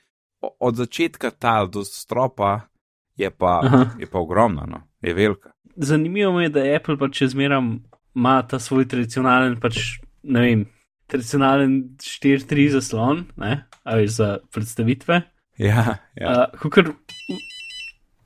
od 0.40 0.74
začetka 0.76 1.30
tal 1.32 1.68
do 1.68 1.82
stropa, 1.82 2.66
je 3.16 3.30
pa, 3.30 3.60
Aha. 3.64 3.86
je 3.98 4.06
pa 4.06 4.18
ogromna, 4.18 4.66
no? 4.66 4.82
je 5.00 5.14
velika. 5.14 5.52
Zanimivo 5.76 6.32
mi 6.36 6.44
je, 6.44 6.48
da 6.48 6.64
Apple 6.76 6.98
pač 7.00 7.22
še 7.22 7.32
zmeram 7.32 7.74
ima 8.14 8.36
ta 8.48 8.60
svoj 8.60 8.86
tradicionalen, 8.88 9.56
pač, 9.60 9.78
ne 10.22 10.44
vem, 10.44 10.64
tradicionalen 11.08 11.76
4-3 12.00 12.68
zaslon, 12.76 13.24
ne, 13.40 13.62
a 13.84 13.96
veš, 13.96 14.16
za 14.18 14.30
predstavitve. 14.52 15.22
Ja, 15.60 15.98
ja. 16.16 16.32
Uh, 16.32 16.60
Kukor, 16.60 16.92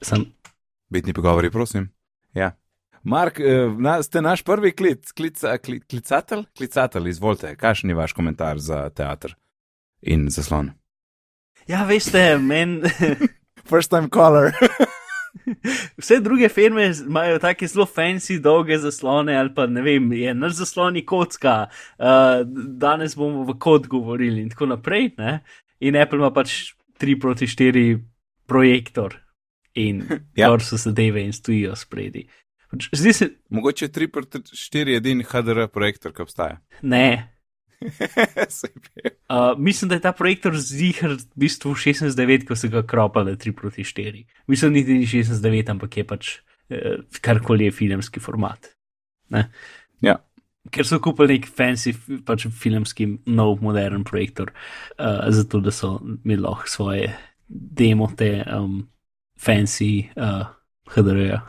sem, 0.02 0.26
Bitni 0.90 1.14
pogovori, 1.14 1.50
prosim. 1.50 1.88
Ja. 2.34 2.52
Mark, 3.02 3.40
eh, 3.40 3.70
na, 3.78 3.98
ste 4.02 4.22
naš 4.22 4.42
prvi 4.46 4.72
klic, 4.74 5.10
klica, 5.14 5.56
kli, 5.58 5.80
klicatelj? 5.80 6.44
Klicatelj, 6.58 7.10
izvolite, 7.10 7.54
kakšen 7.58 7.90
je 7.90 7.98
vaš 7.98 8.14
komentar 8.14 8.58
za 8.58 8.88
teater 8.90 9.34
in 10.02 10.28
zaslon? 10.30 10.72
ja, 11.66 11.84
veste, 11.84 12.38
meni. 12.38 12.82
First 13.68 13.90
time 13.90 14.08
caller. 14.08 14.52
Vse 15.96 16.20
druge 16.20 16.48
firme 16.48 16.86
imajo 17.06 17.38
take 17.38 17.66
zelo 17.66 17.86
fancy, 17.86 18.38
dolge 18.40 18.78
zaslone, 18.78 19.36
ali 19.36 19.52
pa 19.54 19.66
ne 19.66 19.82
vem, 19.82 20.12
je 20.12 20.34
naš 20.34 20.52
zaslon 20.52 20.96
je 20.96 21.04
kocka, 21.04 21.66
uh, 21.98 22.40
danes 22.78 23.16
bomo 23.16 23.44
v 23.44 23.58
kod 23.58 23.86
govorili 23.86 24.42
in 24.42 24.50
tako 24.50 24.66
naprej. 24.66 25.10
Ne? 25.18 25.40
In 25.80 25.96
Apple 25.96 26.18
ima 26.18 26.30
pač 26.32 26.72
3 27.00 27.20
proti 27.20 27.46
4 27.46 27.98
projektor 28.46 29.14
in 29.74 30.02
Ja. 30.36 30.48
gor 30.48 30.62
so 30.64 30.76
zadeve 30.76 31.22
in 31.24 31.32
stojijo 31.32 31.76
spredi. 31.76 32.26
Pač, 32.70 32.88
Zdi 32.92 33.12
se, 33.12 33.28
Mogoče 33.50 33.88
3x4 33.88 34.96
edini 34.96 35.24
HDR 35.24 35.66
projektor, 35.68 36.12
ki 36.12 36.22
obstaja. 36.22 36.58
ne. 36.82 37.32
Uh, 39.26 39.58
mislim, 39.58 39.88
da 39.88 39.94
je 39.94 40.00
ta 40.00 40.12
projektor 40.12 40.54
zihar 40.54 41.16
v 41.16 41.24
bistvu 41.34 41.72
16.9, 41.74 42.44
ko 42.46 42.54
so 42.56 42.68
ga 42.70 42.84
kropali 42.86 43.34
3 43.36 43.52
proti 43.58 43.82
4. 43.82 44.22
Mislim, 44.46 44.72
niti 44.72 44.94
ni 44.94 45.06
16.9, 45.06 45.70
ampak 45.70 45.96
je 45.96 46.04
pač 46.06 46.28
uh, 46.70 47.02
karkoli 47.20 47.66
je 47.66 47.74
filmski 47.74 48.22
format. 48.22 48.70
Ne? 49.34 49.48
Ja. 50.00 50.20
Ker 50.70 50.86
so 50.86 51.00
kupili 51.02 51.40
nek 51.40 51.48
fancy, 51.50 51.96
pač 52.26 52.46
filmski, 52.54 53.08
nov, 53.26 53.58
modern 53.66 54.06
projektor, 54.06 54.54
uh, 54.98 55.26
zato 55.34 55.58
da 55.60 55.74
so 55.74 55.96
imeli 56.02 56.42
lahko 56.46 56.70
svoje 56.70 57.10
demo, 57.48 58.06
te 58.14 58.30
um, 58.46 58.84
fancy 59.42 60.06
uh, 60.14 60.46
HDR-ja. 60.94 61.42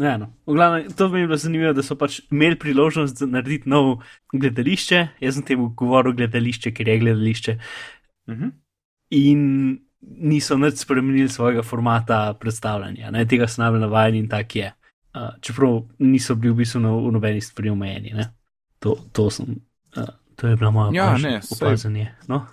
Ja. 0.00 0.06
Ja, 0.06 0.16
no. 0.16 0.30
V 0.46 0.54
glavnem, 0.56 0.88
to 0.96 1.08
mi 1.08 1.20
je 1.20 1.26
bilo 1.26 1.36
zanimivo, 1.36 1.72
da 1.76 1.82
so 1.84 1.96
pač 2.00 2.20
imeli 2.30 2.56
priložnost 2.58 3.20
narediti 3.28 3.68
nov 3.68 3.98
gledališče. 4.32 5.00
Jaz 5.20 5.36
sem 5.36 5.44
temu 5.44 5.68
govoril 5.76 6.14
gledališče, 6.16 6.72
ker 6.72 6.88
je 6.88 6.98
gledališče. 6.98 7.56
Mhm. 8.30 8.48
In 9.10 9.40
niso 10.00 10.56
nič 10.56 10.80
spremenili 10.80 11.28
svojega 11.28 11.62
formata 11.62 12.34
predstavljanja. 12.40 13.10
Ne? 13.10 13.26
Tega 13.28 13.48
so 13.48 13.62
najbolj 13.62 13.80
navajeni 13.80 14.18
in 14.24 14.28
tak 14.28 14.56
je. 14.56 14.72
Uh, 15.14 15.34
čeprav 15.42 15.82
niso 15.98 16.34
bili 16.34 16.54
v 16.54 16.56
bistvu 16.62 16.80
na, 16.80 16.92
v 16.94 17.10
nobeni 17.12 17.40
stvari 17.40 17.70
omejeni. 17.70 18.12
ne. 18.14 18.30
To, 18.78 18.94
to, 19.12 19.26
sem, 19.30 19.58
uh, 19.96 20.06
to 20.36 20.48
je 20.48 20.56
bila 20.56 20.70
moja 20.70 20.90
Ja, 20.94 21.18
ne, 21.18 21.40
opazanje. 21.50 22.14
No? 22.28 22.46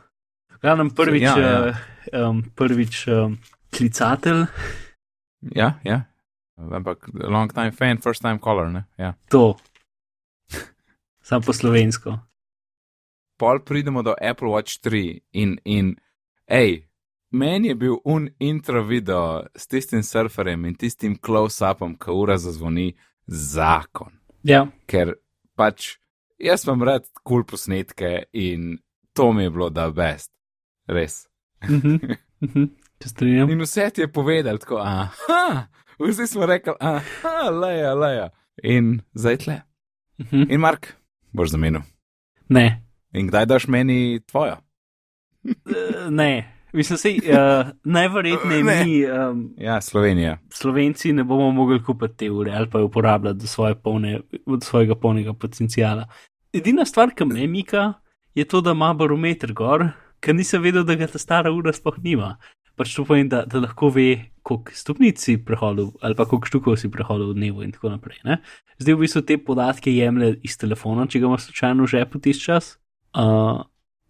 Glavnem 0.61 0.89
prvič, 0.89 1.23
ja, 1.23 1.37
ja. 1.37 1.69
uh, 1.69 2.29
um, 2.29 2.43
prvič 2.55 3.07
um, 3.07 3.37
klicatelj, 3.71 4.45
Ja, 5.55 5.79
ja. 5.83 6.01
Ampak 6.57 7.09
long 7.13 7.53
time 7.53 7.71
fan, 7.71 7.97
first 7.97 8.21
time 8.21 8.39
caller, 8.39 8.69
ne? 8.69 8.85
Ja. 8.97 9.13
to. 9.29 9.55
Sam 11.27 11.41
po 11.41 11.53
slovensko. 11.53 12.17
Pol 13.37 13.59
pridemo 13.59 14.01
do 14.03 14.15
Apple 14.21 14.49
Watch 14.49 14.81
3 14.81 15.21
in, 15.33 15.59
in 15.65 15.95
hej, 16.49 16.87
meni 17.29 17.67
je 17.67 17.75
bil 17.75 17.99
un 18.05 18.29
intro 18.39 18.83
video 18.83 19.45
s 19.55 19.67
tistim 19.67 20.01
surferjem 20.03 20.65
in 20.65 20.75
tistim 20.75 21.17
close-upom, 21.21 21.93
ki 22.01 22.11
ura 22.11 22.37
zazvoni 22.41 22.95
zakon. 23.27 24.17
Ja, 24.43 24.65
Ker 24.89 25.13
pač 25.57 25.97
jaz 26.41 26.65
vam 26.65 26.81
rad 26.81 27.05
kul 27.21 27.43
cool 27.43 27.45
posnetke 27.45 28.23
in 28.33 28.79
to 29.13 29.31
mi 29.33 29.43
je 29.43 29.53
bilo 29.53 29.69
da 29.69 29.89
best. 29.91 30.31
Res. 30.87 31.27
mhm, 31.69 31.97
mhm, 32.45 32.65
se 33.03 33.09
strinjam. 33.09 33.49
In 33.49 33.61
vse 33.61 33.89
ti 33.93 34.01
je 34.01 34.11
povedal 34.11 34.57
tako, 34.57 34.77
aha, 34.81 35.67
vsi 35.99 36.27
smo 36.27 36.45
rekli, 36.45 36.73
aha, 36.79 37.49
leja, 37.51 37.93
leja. 37.93 38.29
in 38.63 39.01
zdaj 39.13 39.37
tle. 39.37 39.61
Mhm. 40.19 40.51
In 40.51 40.59
Mark, 40.59 40.93
boš 41.31 41.49
zamenil. 41.49 41.81
Ne, 42.49 42.83
In 43.13 43.27
kdaj 43.27 43.45
daš 43.45 43.67
meni 43.67 44.19
tvojo? 44.25 44.57
Eh, 45.45 46.09
ne. 46.09 46.53
Mislim, 46.73 46.97
sej, 46.97 47.17
uh, 47.23 47.67
najverjetneje 47.83 48.63
Ne. 48.63 48.85
mi, 48.85 49.05
um, 49.05 49.53
Ja, 49.57 49.81
Slovenija. 49.81 50.37
Slovenci, 50.49 51.13
ne 51.13 51.23
bomo 51.23 51.51
mogli 51.51 51.83
kupiti 51.83 52.17
te 52.17 52.31
ure 52.31 52.51
ali 52.51 52.69
pa 52.69 52.79
jo 52.79 52.85
uporabljati 52.85 53.39
do, 53.39 53.47
svoje 53.47 53.75
polne, 53.75 54.19
do 54.45 54.59
svojega 54.61 54.95
polnega 54.95 55.33
potencijala. 55.33 56.07
Edina 56.53 56.85
stvar, 56.85 57.15
ki 57.15 57.25
me 57.25 57.47
mika, 57.47 57.93
je 58.35 58.45
to, 58.45 58.61
da 58.61 58.71
ima 58.71 58.93
barometer 58.93 59.53
gor, 59.53 59.87
ker 60.19 60.35
nisem 60.35 60.61
vedel, 60.61 60.83
da 60.83 60.95
ga 60.95 61.07
ta 61.07 61.17
stara 61.17 61.51
ura 61.51 61.73
sploh 61.73 61.95
nima. 62.03 62.35
Pač 62.75 62.93
to 62.95 63.05
pomeni, 63.05 63.29
da, 63.29 63.45
da 63.45 63.59
lahko 63.59 63.89
ve, 63.89 64.25
koliko 64.47 64.75
stopnic 64.75 65.19
si 65.19 65.35
prehodil 65.43 65.91
ali 66.01 66.15
pa 66.15 66.25
koliko 66.25 66.47
štukov 66.47 66.77
si 66.79 66.91
prehodil 66.91 67.33
v 67.33 67.39
dnevu 67.39 67.65
in 67.65 67.73
tako 67.75 67.91
naprej. 67.91 68.21
Ne? 68.23 68.39
Zdaj 68.79 68.95
v 68.95 69.03
bistvu 69.03 69.23
te 69.27 69.37
podatke 69.37 69.91
jemlje 69.91 70.37
iz 70.47 70.55
telefona, 70.59 71.07
če 71.07 71.19
ga 71.19 71.27
imaš 71.27 71.49
slučajno 71.49 71.83
v 71.83 71.91
žepu 71.91 72.21
tisti 72.23 72.47
čas. 72.47 72.77
Uh, 73.17 73.65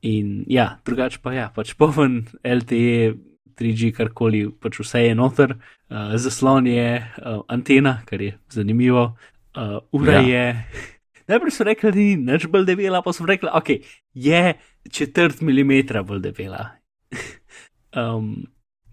in 0.06 0.44
ja, 0.52 0.78
drugače 0.86 1.24
pa 1.24 1.34
ja, 1.34 1.48
pač 1.56 1.74
poven 1.80 2.26
LTE, 2.44 3.16
3G, 3.58 3.90
karkoli, 3.98 4.44
pač 4.62 4.82
vse 4.84 5.08
je 5.08 5.16
noter, 5.18 5.56
uh, 5.58 6.14
zaslon 6.22 6.68
je 6.70 7.00
uh, 7.02 7.42
antena, 7.50 8.02
kar 8.06 8.22
je 8.22 8.36
zanimivo, 8.54 9.10
uh, 9.58 9.80
ura 9.92 10.20
Ja. 10.20 10.22
ja. 10.22 10.28
je. 10.28 10.86
Najprej 11.28 11.52
so 11.52 11.66
rekli, 11.68 11.92
da 11.92 11.98
ni 11.98 12.10
nič 12.16 12.46
bolj 12.52 12.68
debela, 12.70 13.02
pa 13.04 13.12
so 13.12 13.26
rekli, 13.28 13.50
ok, 13.52 13.74
je 14.14 14.44
četrt 14.92 15.42
milimetra 15.42 16.04
bolj 16.08 16.22
debela. 16.30 16.78
um, 18.00 18.46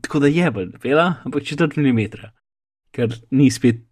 tako 0.05 0.21
da 0.25 0.31
je 0.31 0.51
bolj 0.53 0.71
debela, 0.77 1.09
ampak 1.25 1.47
četrt 1.49 1.77
milimetra, 1.81 2.31
ker 2.95 3.15
ni 3.31 3.51
spet 3.51 3.83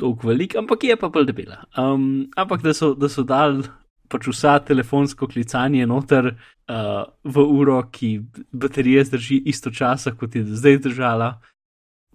tako 0.00 0.30
velik, 0.30 0.56
ampak 0.56 0.84
je 0.84 0.96
pa 0.96 1.10
bolj 1.12 1.26
debela. 1.28 1.64
Um, 1.78 2.30
ampak 2.36 2.62
da 2.62 2.74
so, 2.74 2.94
da 2.94 3.08
so 3.08 3.26
dal 3.26 3.62
pač 4.10 4.26
vsa 4.30 4.58
telefonsko 4.66 5.28
klicanje 5.30 5.86
noter 5.86 6.32
uh, 6.32 7.04
v 7.24 7.44
uro, 7.44 7.78
ki 7.92 8.16
baterija 8.52 9.04
zdrži 9.06 9.42
isto 9.50 9.70
časa, 9.70 10.14
kot 10.18 10.34
je 10.34 10.42
zdaj 10.44 10.80
držala, 10.88 11.34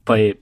pa 0.04 0.18
je 0.20 0.34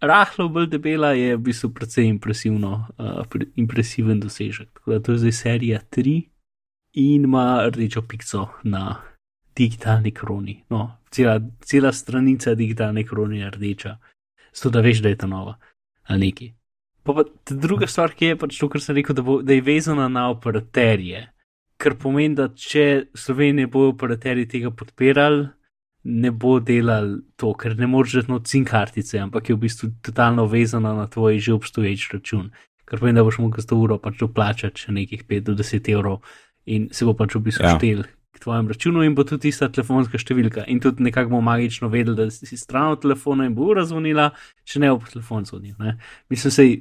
rahlo 0.00 0.48
bolj 0.52 0.68
debela, 0.74 1.12
je 1.16 1.36
v 1.36 1.42
bistvu 1.48 1.72
precej 1.76 2.08
impresivno, 2.10 2.74
uh, 2.98 3.22
pre, 3.30 3.48
impresiven 3.60 4.20
dosežek. 4.20 4.72
Tako 4.80 4.96
da 4.96 5.00
to 5.00 5.16
je 5.16 5.24
zdaj 5.24 5.36
serija 5.38 5.80
3 5.96 6.16
in 7.00 7.24
ima 7.24 7.62
rdečo 7.70 8.02
pico 8.02 8.48
na 8.64 8.96
digitalni 9.56 10.10
kroni. 10.10 10.64
No, 10.70 10.99
cela, 11.10 11.40
cela 11.60 11.92
stranica 11.92 12.54
digitalne 12.54 13.04
kroni 13.06 13.40
je 13.40 13.50
rdeča, 13.50 13.96
zato 14.52 14.70
da 14.70 14.80
veš, 14.80 15.02
da 15.02 15.08
je 15.08 15.16
ta 15.16 15.26
nova 15.26 15.58
ali 16.10 16.26
neki. 16.26 16.52
Pa, 17.02 17.14
pa 17.14 17.24
druga 17.50 17.86
stvar, 17.86 18.12
ki 18.16 18.32
je 18.32 18.38
pač 18.38 18.58
to, 18.58 18.68
kar 18.68 18.82
sem 18.82 18.96
rekel, 18.98 19.14
da, 19.16 19.22
bo, 19.22 19.38
da 19.42 19.54
je 19.54 19.62
vezana 19.64 20.08
na 20.08 20.26
operaterje. 20.30 21.22
Kar 21.80 21.94
pomeni, 21.96 22.34
da 22.36 22.48
če 22.50 23.12
Slovenije 23.16 23.70
bojo 23.70 23.94
operaterji 23.94 24.48
tega 24.50 24.72
podpirali, 24.74 25.46
ne 26.04 26.30
bo 26.32 26.58
delal 26.64 27.20
to, 27.40 27.52
ker 27.54 27.76
ne 27.78 27.86
moreš 27.88 28.20
dati 28.20 28.32
not 28.32 28.48
SIM 28.48 28.64
kartice, 28.68 29.20
ampak 29.20 29.48
je 29.48 29.56
v 29.56 29.62
bistvu 29.64 29.90
totalno 30.02 30.46
vezana 30.50 30.94
na 30.96 31.06
tvoj 31.06 31.38
že 31.38 31.54
obstoječ 31.54 32.08
račun. 32.12 32.50
Kar 32.84 32.98
pomeni, 32.98 33.20
da 33.20 33.24
boš 33.24 33.38
mogel 33.38 33.62
za 33.62 33.70
to 33.70 33.78
uro 33.78 34.00
pač 34.02 34.18
doplačati 34.20 34.86
še 34.86 34.96
nekih 34.96 35.24
5 35.28 35.46
do 35.46 35.54
10 35.60 35.92
evrov 35.92 36.24
in 36.66 36.88
se 36.92 37.04
bo 37.04 37.14
pač 37.14 37.36
v 37.36 37.44
bistvu 37.48 37.68
ja. 37.68 37.76
štel 37.76 38.04
k 38.40 38.46
tvojemu 38.46 38.72
računu 38.72 39.04
in 39.04 39.14
bo 39.14 39.26
tudi 39.28 39.50
tista 39.50 39.68
telefonska 39.68 40.18
številka. 40.18 40.64
In 40.72 40.80
tudi 40.80 41.04
nekako 41.04 41.34
bomo 41.34 41.44
magično 41.52 41.92
vedeli, 41.92 42.16
da 42.16 42.30
si 42.32 42.56
stran 42.56 42.96
od 42.96 43.04
telefona 43.04 43.44
in 43.46 43.54
bo 43.54 43.68
ura 43.74 43.84
zvonila, 43.84 44.30
če 44.64 44.80
ne 44.80 44.94
bo 44.94 45.02
po 45.04 45.12
telefon 45.12 45.44
zvonil. 45.44 45.76
Ne? 45.78 45.98
Mislim, 46.32 46.56
sej, 46.56 46.76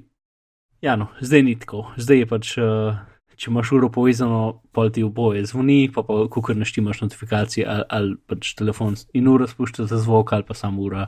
ja, 0.81 0.95
no, 0.95 1.11
zdaj 1.19 1.43
ni 1.43 1.59
tako. 1.59 1.89
Zdaj 1.99 2.23
je 2.23 2.29
pač, 2.31 2.53
uh, 2.63 3.01
če 3.39 3.51
imaš 3.51 3.71
uro 3.77 3.87
povezano, 3.93 4.61
pol 4.75 4.91
ti 4.91 5.03
oboje 5.05 5.45
zvoni, 5.47 5.87
pa 5.95 6.03
pa 6.03 6.25
kukar 6.31 6.57
naštimaš 6.59 7.03
notifikacije 7.05 7.67
ali, 7.67 7.85
ali 7.87 8.15
pač 8.27 8.53
telefon 8.59 8.97
in 9.15 9.29
ura 9.31 9.47
spušča 9.47 9.87
za 9.87 9.99
zvok 10.03 10.33
ali 10.35 10.47
pa 10.47 10.57
samo 10.57 10.83
ura 10.83 11.07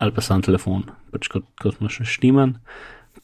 ali 0.00 0.12
pa 0.12 0.24
sam 0.24 0.42
telefon, 0.44 0.84
pač 1.12 1.28
kot, 1.32 1.44
kot 1.60 1.80
imaš 1.80 2.00
naštiman. 2.04 2.56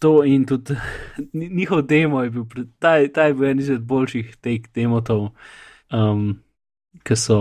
To 0.00 0.22
in 0.24 0.44
tudi 0.48 0.76
njihov 1.58 1.82
demo 1.88 2.22
je 2.24 2.30
bil, 2.32 2.46
ta, 2.80 2.96
ta 3.12 3.28
je 3.28 3.36
bil 3.36 3.50
en 3.50 3.60
izmed 3.60 3.84
boljših 3.88 4.36
teh 4.44 4.68
demotov, 4.74 5.30
um, 5.92 6.42
ki 7.02 7.16
so. 7.16 7.38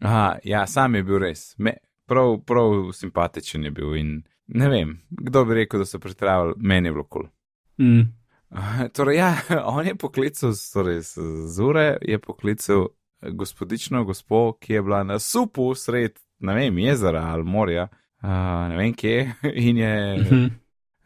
Aha, 0.00 0.38
ja, 0.44 0.66
sam 0.66 0.94
je 0.94 1.02
bil 1.02 1.18
res. 1.22 1.54
Me, 1.58 1.76
prav, 2.06 2.38
prav 2.46 2.92
simpatičen 2.94 3.64
je 3.64 3.70
bil 3.70 3.96
in 3.98 4.12
ne 4.48 4.68
vem, 4.68 4.94
kdo 5.10 5.44
bi 5.44 5.54
rekel, 5.54 5.82
da 5.82 5.86
so 5.86 5.98
pretravili, 5.98 6.54
meni 6.56 6.88
je 6.88 6.92
bilo 6.92 7.04
kul. 7.04 7.22
Cool. 7.22 7.88
Mm, 7.88 8.06
Torej, 8.96 9.16
ja, 9.16 9.36
on 9.74 9.86
je 9.86 9.94
poklical, 9.94 10.52
torej, 10.72 11.02
z 11.02 11.18
z 11.46 11.60
ure 11.60 11.96
je 12.02 12.18
poklical 12.18 12.88
gospodično 13.22 14.04
gospo, 14.04 14.52
ki 14.60 14.72
je 14.72 14.82
bila 14.82 15.02
na 15.04 15.18
supu 15.18 15.74
sred, 15.74 16.18
ne 16.38 16.54
vem, 16.54 16.78
jezera 16.78 17.22
ali 17.32 17.44
morja, 17.44 17.88
uh, 18.22 18.30
ne 18.68 18.76
vem 18.76 18.94
kje, 18.94 19.32
in 19.68 19.78
je 19.78 20.16
mhm. 20.18 20.46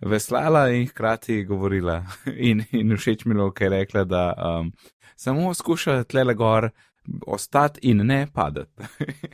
veslala 0.01 0.69
in 0.71 0.87
hkrati 0.89 1.45
govorila. 1.45 2.03
In, 2.37 2.65
in 2.71 2.97
všeč 2.97 3.25
mi 3.25 3.39
je, 3.39 3.51
ker 3.55 3.73
je 3.73 3.79
rekla, 3.79 4.05
da 4.05 4.35
um, 4.37 4.73
samo 5.23 5.55
skuša 5.55 6.03
tle 6.05 6.35
gor 6.35 6.71
ostati 7.27 7.81
in 7.83 8.07
ne 8.07 8.27
padati. 8.35 8.83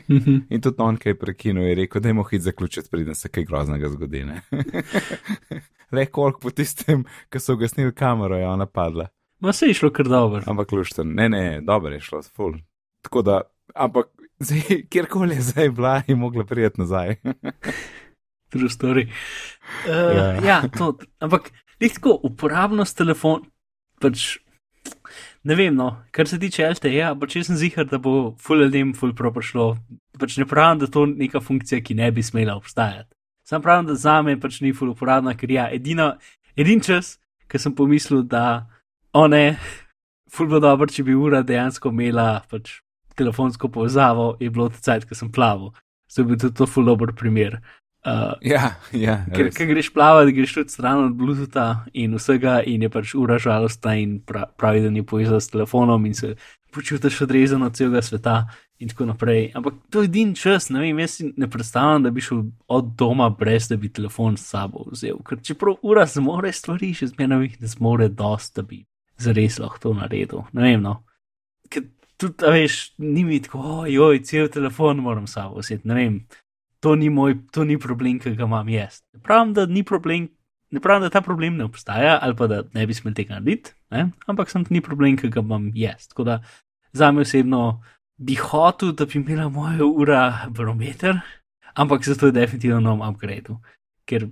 Mhm. 0.09 0.37
In 0.51 0.61
tudi 0.61 0.77
on, 0.79 0.96
ki 0.96 1.09
je 1.09 1.18
prekinil, 1.18 1.66
je 1.68 1.74
rekel, 1.74 2.01
da 2.03 2.09
je 2.09 2.14
mohit 2.14 2.42
zaključiti, 2.42 2.88
preden 2.90 3.14
se 3.14 3.29
kaj 3.29 3.44
groznega 3.44 3.88
zgodi. 3.88 4.24
Le 5.92 6.07
koliko 6.07 6.40
po 6.40 6.51
tistem, 6.51 7.05
ko 7.33 7.40
so 7.40 7.55
ugasnili 7.55 7.92
kamero, 7.94 8.37
je 8.37 8.48
ona 8.48 8.66
padla. 8.66 9.09
Ma 9.40 9.53
se 9.53 9.66
je 9.66 9.74
šlo 9.74 9.90
kar 9.90 10.09
dobro. 10.09 10.42
Ampak 10.46 10.72
lušten, 10.72 11.12
ne, 11.14 11.29
ne, 11.29 11.61
dobro 11.61 11.92
je 11.94 12.01
šlo, 12.01 12.22
ful. 12.22 12.57
Tako 13.03 13.22
da, 13.22 13.40
ampak 13.74 14.07
zdaj, 14.40 14.83
kjerkoli 14.90 15.35
je 15.35 15.40
zdaj 15.40 15.70
bila, 15.70 16.03
je 16.07 16.16
mogla 16.16 16.44
prijeti 16.44 16.81
nazaj. 16.81 17.16
True 18.53 18.68
story. 18.68 19.07
Uh, 19.07 19.12
Ja. 19.88 20.33
ja. 20.33 20.44
ja, 20.44 20.62
to, 20.79 20.94
ampak 21.20 21.53
res 21.81 21.94
tako, 22.01 22.16
uporabnost 22.24 22.96
telefona, 22.96 23.44
pač 24.01 24.38
ne 25.48 25.56
vem, 25.56 25.74
no, 25.74 25.88
kar 26.12 26.28
se 26.28 26.38
tiče 26.40 26.66
LTE, 26.74 26.92
ja, 26.92 27.12
pač 27.16 27.38
jaz 27.38 27.48
sem 27.48 27.56
zihar, 27.56 27.87
da 27.88 28.00
bo 28.02 28.34
full 28.42 28.61
ljudem 28.66 28.92
full 28.96 29.14
pro 29.16 29.30
prišlo. 29.32 29.70
Pač 30.20 30.37
ne 30.40 30.44
pravim, 30.48 30.82
da 30.82 30.88
to 30.92 31.06
je 31.06 31.14
neka 31.22 31.40
funkcija, 31.40 31.80
ki 31.84 31.96
ne 31.96 32.11
bi 32.12 32.24
smela 32.26 32.58
obstajati. 32.58 33.08
Sam 33.48 33.62
pravim, 33.64 33.87
da 33.88 33.96
za 33.96 34.18
me 34.22 34.37
pač 34.40 34.61
ni 34.61 34.74
full 34.76 34.92
uporabna, 34.92 35.32
ker 35.38 35.52
ja, 35.54 35.68
edina, 35.72 36.11
edin 36.58 36.82
čas, 36.84 37.16
ki 37.48 37.61
sem 37.62 37.72
pomislil, 37.72 38.26
da 38.28 38.68
o 39.16 39.24
ne, 39.30 39.56
full 40.34 40.52
bo 40.52 40.61
dobro, 40.61 40.90
če 40.92 41.06
bi 41.06 41.16
ura 41.16 41.40
dejansko 41.46 41.94
imela 41.94 42.42
pač 42.50 42.82
telefonsko 43.18 43.72
povezavo, 43.72 44.34
je 44.40 44.50
bilo 44.52 44.68
to 44.68 44.82
cajt, 44.84 45.08
ko 45.08 45.16
sem 45.16 45.32
plaval. 45.32 45.72
Zdaj 46.12 46.28
bi 46.28 46.37
tudi 46.38 46.56
to 46.61 46.68
full 46.68 46.87
dober 46.87 47.14
primer. 47.16 47.58
Uh, 48.08 48.32
ja, 48.40 48.70
ja, 48.92 49.18
Ker, 49.34 49.50
ker 49.52 49.66
greš 49.68 49.90
plavati, 49.92 50.32
greš 50.32 50.54
tudi 50.54 50.72
stran 50.72 51.02
od 51.04 51.16
Bluetootha 51.18 51.90
in 51.92 52.14
vsega, 52.16 52.60
in 52.64 52.86
je 52.86 52.88
pač 52.92 53.12
ura 53.18 53.36
žalostna, 53.42 53.98
in 54.00 54.14
pra, 54.24 54.46
pravi, 54.56 54.80
da 54.86 54.92
ni 54.94 55.02
povezan 55.04 55.42
s 55.42 55.52
telefonom, 55.52 56.06
in 56.08 56.14
se 56.16 56.34
počutiš 56.72 57.20
odrezan 57.26 57.66
od 57.66 57.76
celega 57.76 58.02
sveta, 58.02 58.36
in 58.78 58.88
tako 58.88 59.08
naprej. 59.10 59.50
Ampak 59.58 59.74
to 59.90 60.04
je 60.04 60.08
edini 60.08 60.36
čas, 60.38 60.70
ne 60.70 60.80
vem, 60.80 61.02
jaz 61.02 61.18
si 61.18 61.28
ne 61.36 61.50
predstavljam, 61.50 62.06
da 62.06 62.14
bi 62.14 62.24
šel 62.24 62.42
od 62.78 62.94
doma 62.96 63.28
brez 63.30 63.68
da 63.68 63.76
bi 63.76 63.92
telefon 63.92 64.36
s 64.36 64.48
sabo 64.54 64.86
vzel. 64.92 65.20
Ker 65.26 65.42
čeprav 65.44 65.76
ura 65.82 66.06
zmore 66.06 66.52
stvari, 66.54 66.94
še 66.94 67.10
zmeraj 67.12 67.44
jih 67.44 67.60
ne 67.60 67.72
zmore 67.74 68.08
dost, 68.08 68.54
da 68.56 68.62
bi 68.62 68.84
zares 69.18 69.58
lahko 69.58 69.82
to 69.82 69.96
naredil. 69.98 70.46
Ne 70.56 70.68
vem, 70.70 70.84
no. 70.86 71.00
Ker 71.68 71.90
tudi, 72.16 72.46
veš, 72.46 72.82
ni 73.02 73.26
mi 73.26 73.42
tako, 73.42 73.82
ojoj, 73.84 74.22
cel 74.24 74.48
telefon 74.52 75.02
moram 75.02 75.26
s 75.26 75.36
sabo 75.36 75.60
vzeti, 75.60 75.88
ne 75.88 75.98
vem 75.98 76.20
to 76.80 76.94
ni 76.96 77.10
moj, 77.10 77.36
to 77.52 77.64
ni 77.64 77.78
problem, 77.78 78.18
ki 78.22 78.34
ga 78.38 78.46
imam 78.46 78.68
jaz. 78.68 79.02
Ne 79.14 79.22
pravim, 79.24 79.52
da 79.54 79.66
ni 79.66 79.82
problem, 79.86 80.28
ne 80.70 80.80
pravim, 80.80 81.02
da 81.06 81.10
ta 81.10 81.22
problem 81.24 81.56
ne 81.56 81.66
obstaja 81.66 82.18
ali 82.22 82.36
pa 82.36 82.46
da 82.46 82.62
ne 82.74 82.86
bi 82.86 82.94
smel 82.94 83.14
tega 83.14 83.38
narediti, 83.38 83.74
ne? 83.90 84.10
ampak 84.26 84.50
sem 84.50 84.66
ni 84.70 84.82
problem, 84.84 85.16
ki 85.16 85.30
ga 85.34 85.42
imam 85.44 85.70
jaz. 85.74 86.08
Tako 86.12 86.24
da 86.28 86.40
za 86.92 87.10
me 87.12 87.26
osebno 87.26 87.80
bi 88.18 88.34
hotel, 88.34 88.92
da 88.92 89.06
bi 89.06 89.18
imela 89.18 89.48
moja 89.48 89.86
ura 89.86 90.22
barometer, 90.50 91.20
ampak 91.74 92.04
zato 92.04 92.26
je 92.26 92.32
definitivno 92.32 92.80
nov 92.80 93.02
upgrade, 93.10 93.54
ker 94.04 94.28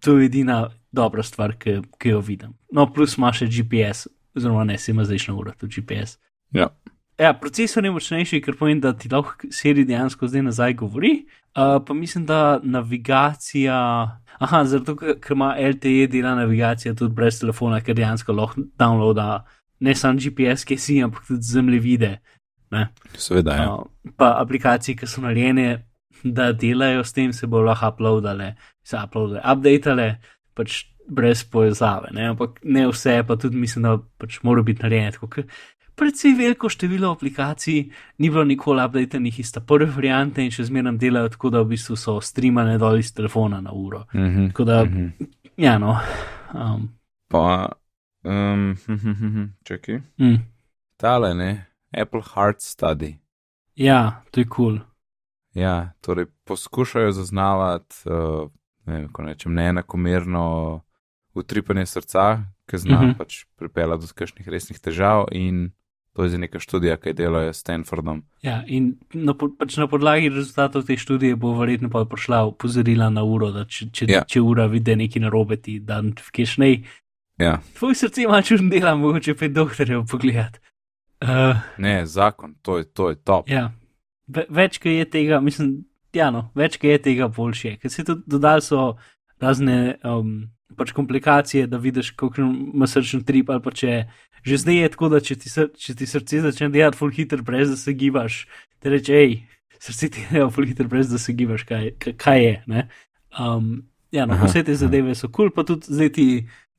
to 0.00 0.18
je 0.18 0.26
edina 0.26 0.70
dobra 0.92 1.22
stvar, 1.22 1.54
ki, 1.58 1.80
ki 1.98 2.08
jo 2.08 2.20
vidim. 2.20 2.54
No, 2.72 2.86
plus 2.92 3.16
ima 3.18 3.32
še 3.32 3.46
GPS, 3.46 4.08
oziroma 4.34 4.64
ne, 4.64 4.78
se 4.78 4.92
ima 4.92 5.04
zdajšnja 5.04 5.34
ura, 5.34 5.54
tudi 5.58 5.80
GPS. 5.80 6.18
Ja. 6.56 6.70
Ja, 7.20 7.34
procesor 7.36 7.84
je 7.84 7.90
močnejši, 7.92 8.40
ker 8.40 8.56
pomeni, 8.56 8.80
da 8.80 8.94
ti 8.96 9.10
lahko 9.12 9.50
seri 9.52 9.84
dejansko 9.84 10.28
zdaj 10.30 10.46
nazaj 10.46 10.74
govori. 10.80 11.10
Uh, 11.50 11.76
pa 11.86 11.94
mislim, 11.94 12.24
da 12.26 12.60
navigacija. 12.62 13.76
Aha, 14.40 14.64
zato 14.64 14.94
ker 14.96 15.36
ima 15.36 15.50
LTE 15.58 16.06
dela 16.08 16.32
navigacija 16.38 16.94
tudi 16.96 17.14
brez 17.14 17.40
telefona, 17.42 17.82
ker 17.84 17.98
dejansko 17.98 18.32
lahko 18.32 18.64
downloada 18.80 19.44
ne 19.84 19.94
samo 19.94 20.16
GPS, 20.16 20.64
ki 20.64 20.78
si, 20.80 20.96
ampak 21.04 21.26
tudi 21.28 21.44
zemljevide. 21.44 22.14
Ne? 22.72 22.86
Seveda, 23.18 23.56
ja. 23.58 23.68
Uh, 23.74 24.12
pa 24.16 24.32
aplikacije, 24.40 24.96
ki 24.96 25.08
so 25.10 25.20
narejene, 25.20 25.68
da 26.24 26.52
delajo 26.56 27.04
s 27.04 27.12
tem, 27.12 27.34
se 27.36 27.46
bo 27.46 27.60
lahko 27.66 27.92
uploadale, 27.92 28.54
se 28.84 28.96
uploadale, 28.96 29.42
updatale, 29.44 30.08
pač 30.56 30.86
brez 31.10 31.42
povezave, 31.44 32.14
ne? 32.16 32.30
ampak 32.32 32.60
ne 32.62 32.86
vse, 32.88 33.20
pa 33.26 33.36
tudi 33.36 33.58
mislim, 33.60 33.84
da 33.84 33.98
pač 34.20 34.38
mora 34.46 34.62
biti 34.62 34.86
narejeno 34.86 35.28
Predvsej 36.00 36.32
veliko 36.34 36.68
število 36.68 37.10
aplikacij 37.12 37.90
ni 38.18 38.30
bilo 38.30 38.44
nikoli 38.44 38.80
updatenih 38.80 39.38
iz 39.38 39.52
ta 39.52 39.60
prve 39.60 39.86
variante 39.86 40.40
in 40.40 40.50
še 40.50 40.64
zmeraj 40.64 40.96
delajo 40.96 41.28
tako, 41.28 41.50
da 41.50 41.60
v 41.60 41.68
bistvu 41.68 41.96
so 41.96 42.20
streamane 42.20 42.78
dol 42.78 42.96
iz 42.96 43.12
telefona 43.12 43.60
na 43.60 43.72
uro. 43.72 44.06
Mhm. 44.14 44.46
Tako 44.48 44.64
da, 44.64 44.84
Mhm. 44.84 45.08
ja, 45.56 45.78
no. 45.78 45.98
Um, 46.54 46.88
Pa, 47.28 47.68
um, 48.24 48.76
čakaj. 49.62 50.00
mm, 50.18 50.36
Tale, 50.96 51.34
ne, 51.34 51.66
Apple 51.92 52.22
Heart 52.24 52.58
Study. 52.58 53.14
ja, 53.76 54.22
to 54.30 54.40
je 54.40 54.46
kul. 54.46 54.64
Cool. 54.66 54.78
Ja, 55.54 55.92
torej 56.00 56.26
poskušajo 56.44 57.12
zaznavati, 57.12 57.94
uh, 58.06 58.48
ne 58.86 58.94
vem, 58.94 59.08
ko 59.08 59.22
rečem, 59.22 59.52
neenakomerno 59.54 60.80
utripanje 61.34 61.86
srca, 61.86 62.38
ki 62.66 62.78
zna 62.78 62.94
uh 62.94 63.02
Mhm. 63.02 63.10
-huh. 63.10 63.18
pač 63.18 63.44
pripeljati 63.56 64.00
do 64.00 64.12
kakšnih 64.14 64.48
resnih 64.48 64.78
težav, 64.80 65.24
in 65.32 65.70
to 66.12 66.22
je 66.22 66.28
zdaj 66.28 66.40
neka 66.40 66.58
študija, 66.58 66.96
ki 66.96 67.12
delajo 67.12 67.52
s 67.52 67.60
Stanfordom. 67.62 68.22
Ja, 68.42 68.64
in 68.66 68.96
na, 69.14 69.34
pač 69.34 69.76
na 69.76 69.86
podlagi 69.86 70.28
rezultatov 70.28 70.82
te 70.84 70.96
študije 70.96 71.36
bo 71.36 71.52
verjetno 71.54 71.90
pa 71.90 72.04
prišla 72.04 72.44
opozorila 72.50 73.10
na 73.10 73.22
uro, 73.24 73.50
da 73.50 73.64
če, 73.64 73.90
če, 73.92 74.06
Ja. 74.08 74.24
če 74.24 74.40
ura 74.40 74.66
vidi 74.66 74.96
nekaj 74.96 75.22
narobe, 75.22 75.56
ti 75.56 75.78
da 75.80 76.00
notification, 76.02 76.64
nej, 76.66 76.82
Ja, 77.40 77.54
tvoj 77.78 77.94
srce 77.94 78.22
ima 78.22 78.42
čudno 78.42 78.68
dela, 78.68 78.92
mogoče 78.96 79.32
pa 79.34 79.44
je 79.44 79.48
doktorjev 79.48 80.02
pogledat. 80.10 80.58
Uh, 81.24 81.56
ne, 81.78 82.06
zakon, 82.06 82.54
to 82.62 82.78
je, 82.78 82.84
to 82.84 83.08
je 83.10 83.16
top. 83.16 83.48
ja, 83.48 83.70
Ve, 84.28 84.44
več, 84.50 84.76
ki 84.78 84.90
je 84.90 85.04
tega, 85.10 85.40
mislim, 85.40 85.84
ja, 86.12 86.28
no, 86.30 86.50
več, 86.54 86.76
ki 86.76 86.88
je 86.88 86.98
tega, 87.02 87.28
boljše. 87.28 87.78
Ker 87.80 87.90
se 87.90 88.04
tudi 88.04 88.22
dodali 88.26 88.62
so 88.62 88.96
razne 89.40 89.96
um, 90.04 90.50
pač 90.76 90.92
komplikacije, 90.92 91.66
da 91.66 91.78
vidiš, 91.78 92.10
kako 92.10 92.42
ima 92.42 92.86
srčni 92.86 93.24
trip 93.24 93.50
pa 93.50 93.72
če. 93.74 94.04
Že 94.40 94.56
zdaj 94.56 94.76
je 94.80 94.88
tako, 94.88 95.08
da 95.12 95.18
če 95.20 95.34
ti, 95.36 95.50
sr 95.52 95.66
če 95.76 95.94
ti 95.98 96.06
srce 96.08 96.38
začne 96.40 96.70
delati 96.72 96.96
full 96.96 97.12
hitro, 97.12 97.42
brez 97.44 97.68
da 97.68 97.76
se 97.76 97.92
gibaš, 97.92 98.46
ti 98.80 98.88
reče, 98.88 99.18
hej, 99.18 99.34
srce 99.76 100.08
ti 100.14 100.24
dela 100.30 100.48
full 100.48 100.64
hitro, 100.64 100.88
brez 100.88 101.10
da 101.12 101.20
se 101.20 101.34
gibaš, 101.36 101.66
kaj, 101.68 101.90
kaj, 102.16 102.44
je. 102.44 102.54
ne? 102.72 102.86
Um, 103.36 103.82
ja, 104.16 104.24
no, 104.24 104.38
vse 104.40 104.62
te 104.64 104.72
zadeve 104.74 105.12
so 105.14 105.28
kul, 105.28 105.50
cool, 105.50 105.52
pa 105.52 105.66
tudi 105.68 105.92
zdaj 105.92 106.12
ti 106.16 106.26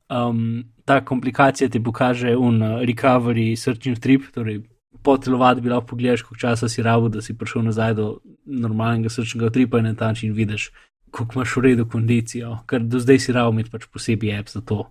um, 0.10 0.64
ta 0.86 1.04
komplikacija 1.06 1.70
ti 1.70 1.84
pokaže 1.84 2.34
un 2.36 2.62
uh, 2.62 2.82
recovery 2.82 3.54
srčni 3.56 3.96
trip, 4.02 4.26
torej 4.34 4.64
po 5.02 5.18
telovadbi 5.18 5.70
lahko 5.70 5.94
pogledaš, 5.94 6.22
koliko 6.22 6.42
časa 6.42 6.70
si 6.70 6.84
rabo, 6.84 7.10
da 7.10 7.22
si 7.22 7.38
prišel 7.38 7.64
nazaj 7.66 7.94
do 7.98 8.08
normalnega 8.46 9.10
srčnega 9.10 9.50
tripa 9.50 9.80
in 9.80 9.86
na 9.90 9.96
ta 9.96 10.08
način 10.08 10.34
vidiš, 10.34 10.72
koliko 11.12 11.40
imaš 11.40 11.56
v 11.56 11.62
redu 11.62 11.86
kondicijo, 11.92 12.58
ker 12.68 12.84
do 12.84 13.00
zdaj 13.00 13.20
si 13.20 13.34
rabo 13.36 13.52
imeti 13.52 13.72
pač 13.72 13.88
posebej 13.92 14.38
app 14.40 14.50
za 14.50 14.62
to. 14.62 14.86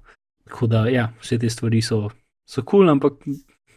Tako 0.44 0.66
da, 0.66 0.86
ja, 0.88 1.10
vse 1.20 1.38
te 1.38 1.50
stvari 1.50 1.82
so 1.82 2.08
so 2.50 2.62
kul, 2.62 2.82
cool, 2.82 2.90
ampak 2.90 3.22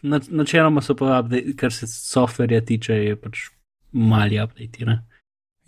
na, 0.01 0.19
načeloma 0.29 0.81
so 0.81 0.95
pa, 0.97 1.19
update, 1.19 1.55
kar 1.57 1.73
se 1.73 1.87
softverja 1.87 2.63
tiče, 2.65 2.93
je 2.93 3.15
pač 3.19 3.47
mali 3.91 4.39
update. 4.41 4.85
Ne? 4.89 4.99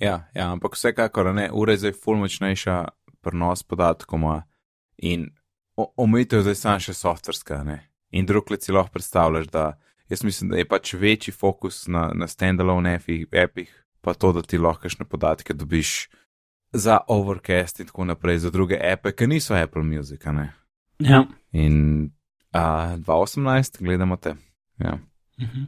Ja, 0.02 0.26
ja, 0.36 0.50
ampak 0.52 0.76
vsekakor 0.76 1.30
ne, 1.36 1.50
ura 1.54 1.76
je 1.76 1.86
zdaj 1.86 1.98
ful 2.02 2.18
močnejša, 2.20 2.80
prenos 3.26 3.64
podatkov 3.64 4.20
ima 4.20 4.36
in 4.98 5.30
omejitev 5.76 6.46
zdaj 6.46 6.58
samo 6.60 6.84
še 6.88 6.96
softverska, 6.98 7.64
ne. 7.68 7.80
In 8.16 8.26
drug 8.26 8.52
let 8.52 8.64
si 8.64 8.74
lahko 8.74 8.96
predstavljaš, 8.96 9.50
da 9.52 9.66
jaz 10.10 10.24
mislim, 10.24 10.54
da 10.54 10.62
je 10.62 10.68
pač 10.70 10.94
večji 10.94 11.34
fokus 11.34 11.86
na, 11.92 12.10
na 12.16 12.28
standalone 12.32 12.96
appih, 12.98 13.72
pa 14.02 14.14
to, 14.14 14.32
da 14.34 14.42
ti 14.42 14.58
lahko 14.62 14.86
kakšne 14.86 15.08
podatke 15.10 15.54
dobiš 15.54 16.08
za 16.76 17.00
Overcast 17.08 17.80
in 17.80 17.88
tako 17.88 18.06
naprej, 18.06 18.38
za 18.38 18.50
druge 18.50 18.80
appe, 18.94 19.12
ki 19.12 19.28
niso 19.28 19.56
Apple 19.56 19.84
Music. 19.84 20.22
Ja. 21.00 21.26
In 21.52 22.10
a, 22.52 22.96
2018 22.98 23.84
gledamo 23.84 24.16
te. 24.16 24.36
Ja. 24.78 24.98
Mhm. 25.42 25.64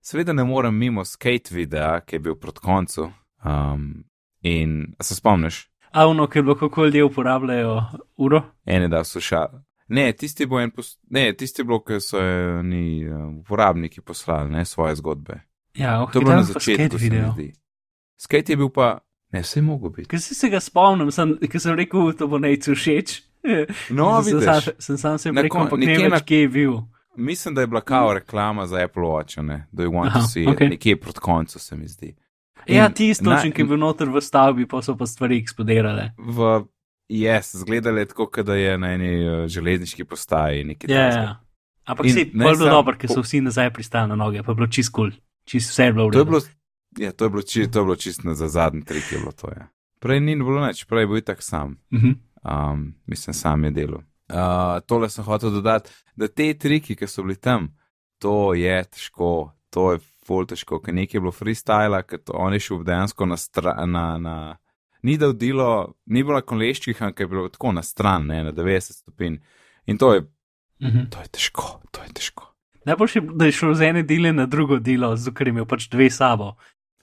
Seveda 0.00 0.32
ne 0.32 0.44
morem 0.44 0.74
mimo 0.78 1.04
skate 1.04 1.54
videa, 1.54 2.00
ki 2.00 2.16
je 2.16 2.20
bil 2.20 2.34
proti 2.34 2.60
koncu. 2.60 3.10
Um, 3.44 4.04
in 4.42 4.94
se 5.00 5.14
spomniš, 5.14 5.70
A 5.90 6.06
ono, 6.06 6.26
ker 6.26 6.44
lahko 6.44 6.84
ljudje 6.84 7.04
uporabljajo 7.04 7.82
uro. 8.16 8.42
ene 8.66 8.88
da 8.88 9.04
so 9.04 9.20
šali. 9.20 9.58
Ne, 9.88 10.12
tisti 10.12 10.42
je 10.42 10.46
bil 10.46 10.60
en, 10.60 10.70
pos... 10.70 10.98
ne, 11.10 11.32
tisti 11.36 11.62
je 11.62 11.66
bil, 11.66 11.80
ker 11.82 12.00
so 12.00 12.20
eh, 12.22 12.62
ni 12.62 13.08
uh, 13.08 13.38
uporabniki 13.40 14.00
poslali 14.00 14.50
ne, 14.50 14.64
svoje 14.64 14.94
zgodbe. 14.94 15.40
Ja, 15.74 16.02
oh, 16.02 16.12
To 16.12 16.18
je 16.18 16.24
bilo 16.24 16.36
na 16.36 16.42
začetku. 16.42 16.98
Skate 18.16 18.52
je 18.52 18.56
bil 18.56 18.68
pa, 18.70 18.98
ne, 19.32 19.40
vse 19.40 19.58
je 19.58 19.62
mogo 19.62 19.88
biti. 19.88 20.08
Ker 20.08 20.20
si 20.20 20.34
se 20.34 20.48
ga 20.48 20.60
spomnim, 20.60 21.10
sem, 21.10 21.36
ker 21.42 21.60
sem 21.60 21.76
rekel, 21.76 22.12
to 22.12 22.28
bo 22.28 22.38
najcu 22.38 22.74
všeč. 22.74 23.20
No, 23.90 24.22
sem, 24.22 24.36
vidiš. 24.36 24.44
sam, 24.44 24.72
sem 24.78 24.96
sam 24.98 25.18
se 25.18 25.30
rekel, 25.32 25.60
ampak 25.60 25.78
ne 25.78 26.08
na- 26.08 26.20
kje 26.20 26.40
je 26.40 26.48
bil. 26.48 26.72
Mislim, 27.16 27.54
da 27.54 27.60
je 27.60 27.66
bila 27.66 27.80
kao 27.80 28.14
reklama 28.14 28.66
za 28.66 28.76
Apple 28.76 29.02
Watch, 29.02 29.42
ne, 29.42 29.66
da 29.72 29.82
you 29.82 29.90
want 29.90 30.06
Aha, 30.06 30.20
to 30.20 30.26
see, 30.26 30.44
it, 30.44 30.60
nekje 30.60 30.96
proti 30.96 31.20
koncu 31.20 31.58
se 31.58 31.76
mi 31.76 31.88
zdi. 31.88 32.14
Ja, 32.66 32.86
In 32.86 32.92
tisto, 32.92 33.24
na- 33.24 33.40
ki 33.42 33.56
je 33.56 33.64
bil 33.64 33.76
noter 33.76 34.08
v 34.08 34.20
stavbi, 34.20 34.66
pa 34.66 34.82
so 34.82 34.96
pa 34.96 35.06
stvari 35.06 35.38
eksplodirale. 35.38 36.10
V, 36.18 36.64
yes, 37.08 37.56
zgledalo 37.56 37.98
je 37.98 38.06
tako, 38.06 38.42
da 38.42 38.54
je 38.54 38.78
na 38.78 38.92
eni 38.92 39.10
uh, 39.20 39.46
železniški 39.48 40.04
postaji 40.04 40.64
nekaj 40.64 40.94
Ja, 40.94 41.00
takega. 41.00 41.22
ja. 41.22 41.40
Ampak 41.84 42.06
In 42.06 42.12
si 42.12 42.24
bolj 42.26 42.56
bilo 42.56 42.70
dobro, 42.70 42.96
ker 42.96 43.10
so 43.10 43.22
vsi 43.22 43.40
nazaj 43.40 43.70
pristali 43.70 44.08
na 44.08 44.14
noge, 44.14 44.42
pa 44.42 44.52
je 44.52 44.56
bilo 44.56 44.66
čist 44.68 44.92
kul, 44.92 45.10
cool. 45.10 45.20
čist 45.44 45.70
vse 45.70 45.84
je 45.84 45.92
bilo 45.92 46.08
v 46.08 46.10
redu. 46.12 46.40
Ja, 46.98 47.12
to 47.12 47.24
je 47.24 47.30
bilo, 47.30 47.42
či, 47.42 47.66
to 47.66 47.78
je 47.78 47.84
bilo 47.84 47.96
čisto 47.96 48.34
za 48.34 48.48
zadnji 48.48 48.84
trik, 48.84 49.04
to. 49.36 49.48
Ja. 49.48 49.68
Prej 49.98 50.20
ni 50.20 50.36
bilo 50.36 50.66
nič, 50.66 50.84
prej 50.84 51.02
je 51.02 51.06
bil 51.06 51.20
tak 51.20 51.42
sam, 51.42 51.76
Mhm. 51.90 52.10
um, 52.42 52.94
mislim, 53.06 53.34
sam 53.34 53.64
je 53.64 53.70
delal. 53.70 54.00
Uh, 54.28 54.36
tole 54.80 55.08
sem 55.08 55.24
hotel 55.24 55.50
dodati, 55.50 55.90
da 56.16 56.28
te 56.28 56.54
triki, 56.54 56.96
ki 56.96 57.06
so 57.06 57.22
bili 57.22 57.36
tam, 57.36 57.74
to 58.18 58.54
je 58.54 58.84
težko, 58.86 59.30
to 59.70 59.92
je 59.92 59.98
full 60.20 60.46
težko, 60.46 60.78
ker 60.78 60.94
nekaj 60.94 61.16
je 61.16 61.20
bilo 61.20 61.32
freestyle, 61.32 62.02
ker 62.02 62.18
on 62.28 62.52
je 62.52 62.60
šel 62.60 62.82
dejansko 62.82 63.26
na 63.26 63.36
stran, 63.36 63.90
na, 63.90 64.18
na, 64.18 64.56
ni 65.02 65.16
da 65.16 65.28
vdilo, 65.28 65.70
ni 66.06 66.22
bilo 66.22 66.34
na 66.34 66.42
koleščih, 66.42 67.02
ampak 67.02 67.20
je 67.20 67.26
bilo 67.26 67.48
tako 67.48 67.72
na 67.72 67.82
stran, 67.82 68.26
ne, 68.26 68.44
na 68.44 68.52
90 68.52 68.92
stopinj. 68.94 69.40
In 69.86 69.98
to 69.98 70.14
je, 70.14 70.22
Mhm. 70.80 71.10
to 71.10 71.20
je 71.20 71.28
težko, 71.28 71.80
to 71.90 72.02
je 72.02 72.08
težko. 72.10 72.46
Najboljše 72.86 73.18
je, 73.18 73.26
da 73.34 73.44
je 73.44 73.52
šel 73.52 73.74
z 73.74 73.82
ene 73.82 74.02
dele 74.02 74.32
na 74.32 74.46
drugo 74.46 74.78
delo, 74.78 75.16
zato 75.16 75.34
ker 75.34 75.46
je 75.46 75.50
imel 75.50 75.66
pač 75.66 75.88
dve 75.88 76.10
sabo, 76.10 76.54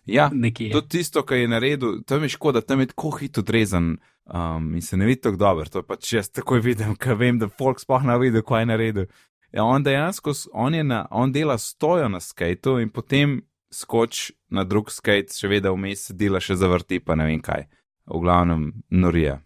Ja, 0.07 0.29
nekje. 0.33 0.71
To 0.71 0.81
tisto, 0.81 1.23
kar 1.27 1.37
je 1.37 1.47
naredil, 1.51 2.01
tam 2.07 2.23
je 2.23 2.29
škoda, 2.29 2.61
tam 2.61 2.79
je 2.79 2.87
tako 2.93 3.09
hitro 3.19 3.41
odrezan 3.43 3.97
um, 4.25 4.69
in 4.75 4.81
se 4.81 4.97
ne 4.97 5.05
vidi 5.05 5.21
tako 5.21 5.37
dobro. 5.37 5.65
To 5.69 5.79
je 5.79 5.83
pač 5.83 6.13
jaz 6.13 6.29
takoj 6.31 6.61
vidim, 6.63 6.95
ker 6.95 7.15
vem, 7.19 7.39
da 7.39 7.49
folk 7.49 7.79
sploh 7.83 8.03
ne 8.07 8.15
vidi, 8.21 8.41
kaj 8.41 8.61
je 8.61 8.69
naredil. 8.71 9.05
Ja, 9.51 9.63
on 9.63 9.83
dejansko, 9.83 10.31
on, 10.53 10.75
je 10.75 10.83
na, 10.83 11.05
on 11.11 11.31
dela 11.31 11.57
stojo 11.57 12.07
na 12.09 12.19
skateu 12.19 12.79
in 12.79 12.89
potem 12.89 13.41
skoč 13.73 14.31
na 14.49 14.63
drug 14.63 14.91
skate, 14.91 15.35
še 15.35 15.47
vedno 15.51 15.73
vmes 15.75 16.07
dela 16.15 16.39
še 16.39 16.55
zavrti, 16.55 16.99
pa 17.03 17.15
ne 17.15 17.25
vem 17.27 17.41
kaj. 17.43 17.67
V 18.07 18.19
glavnem 18.23 18.71
norija. 18.89 19.41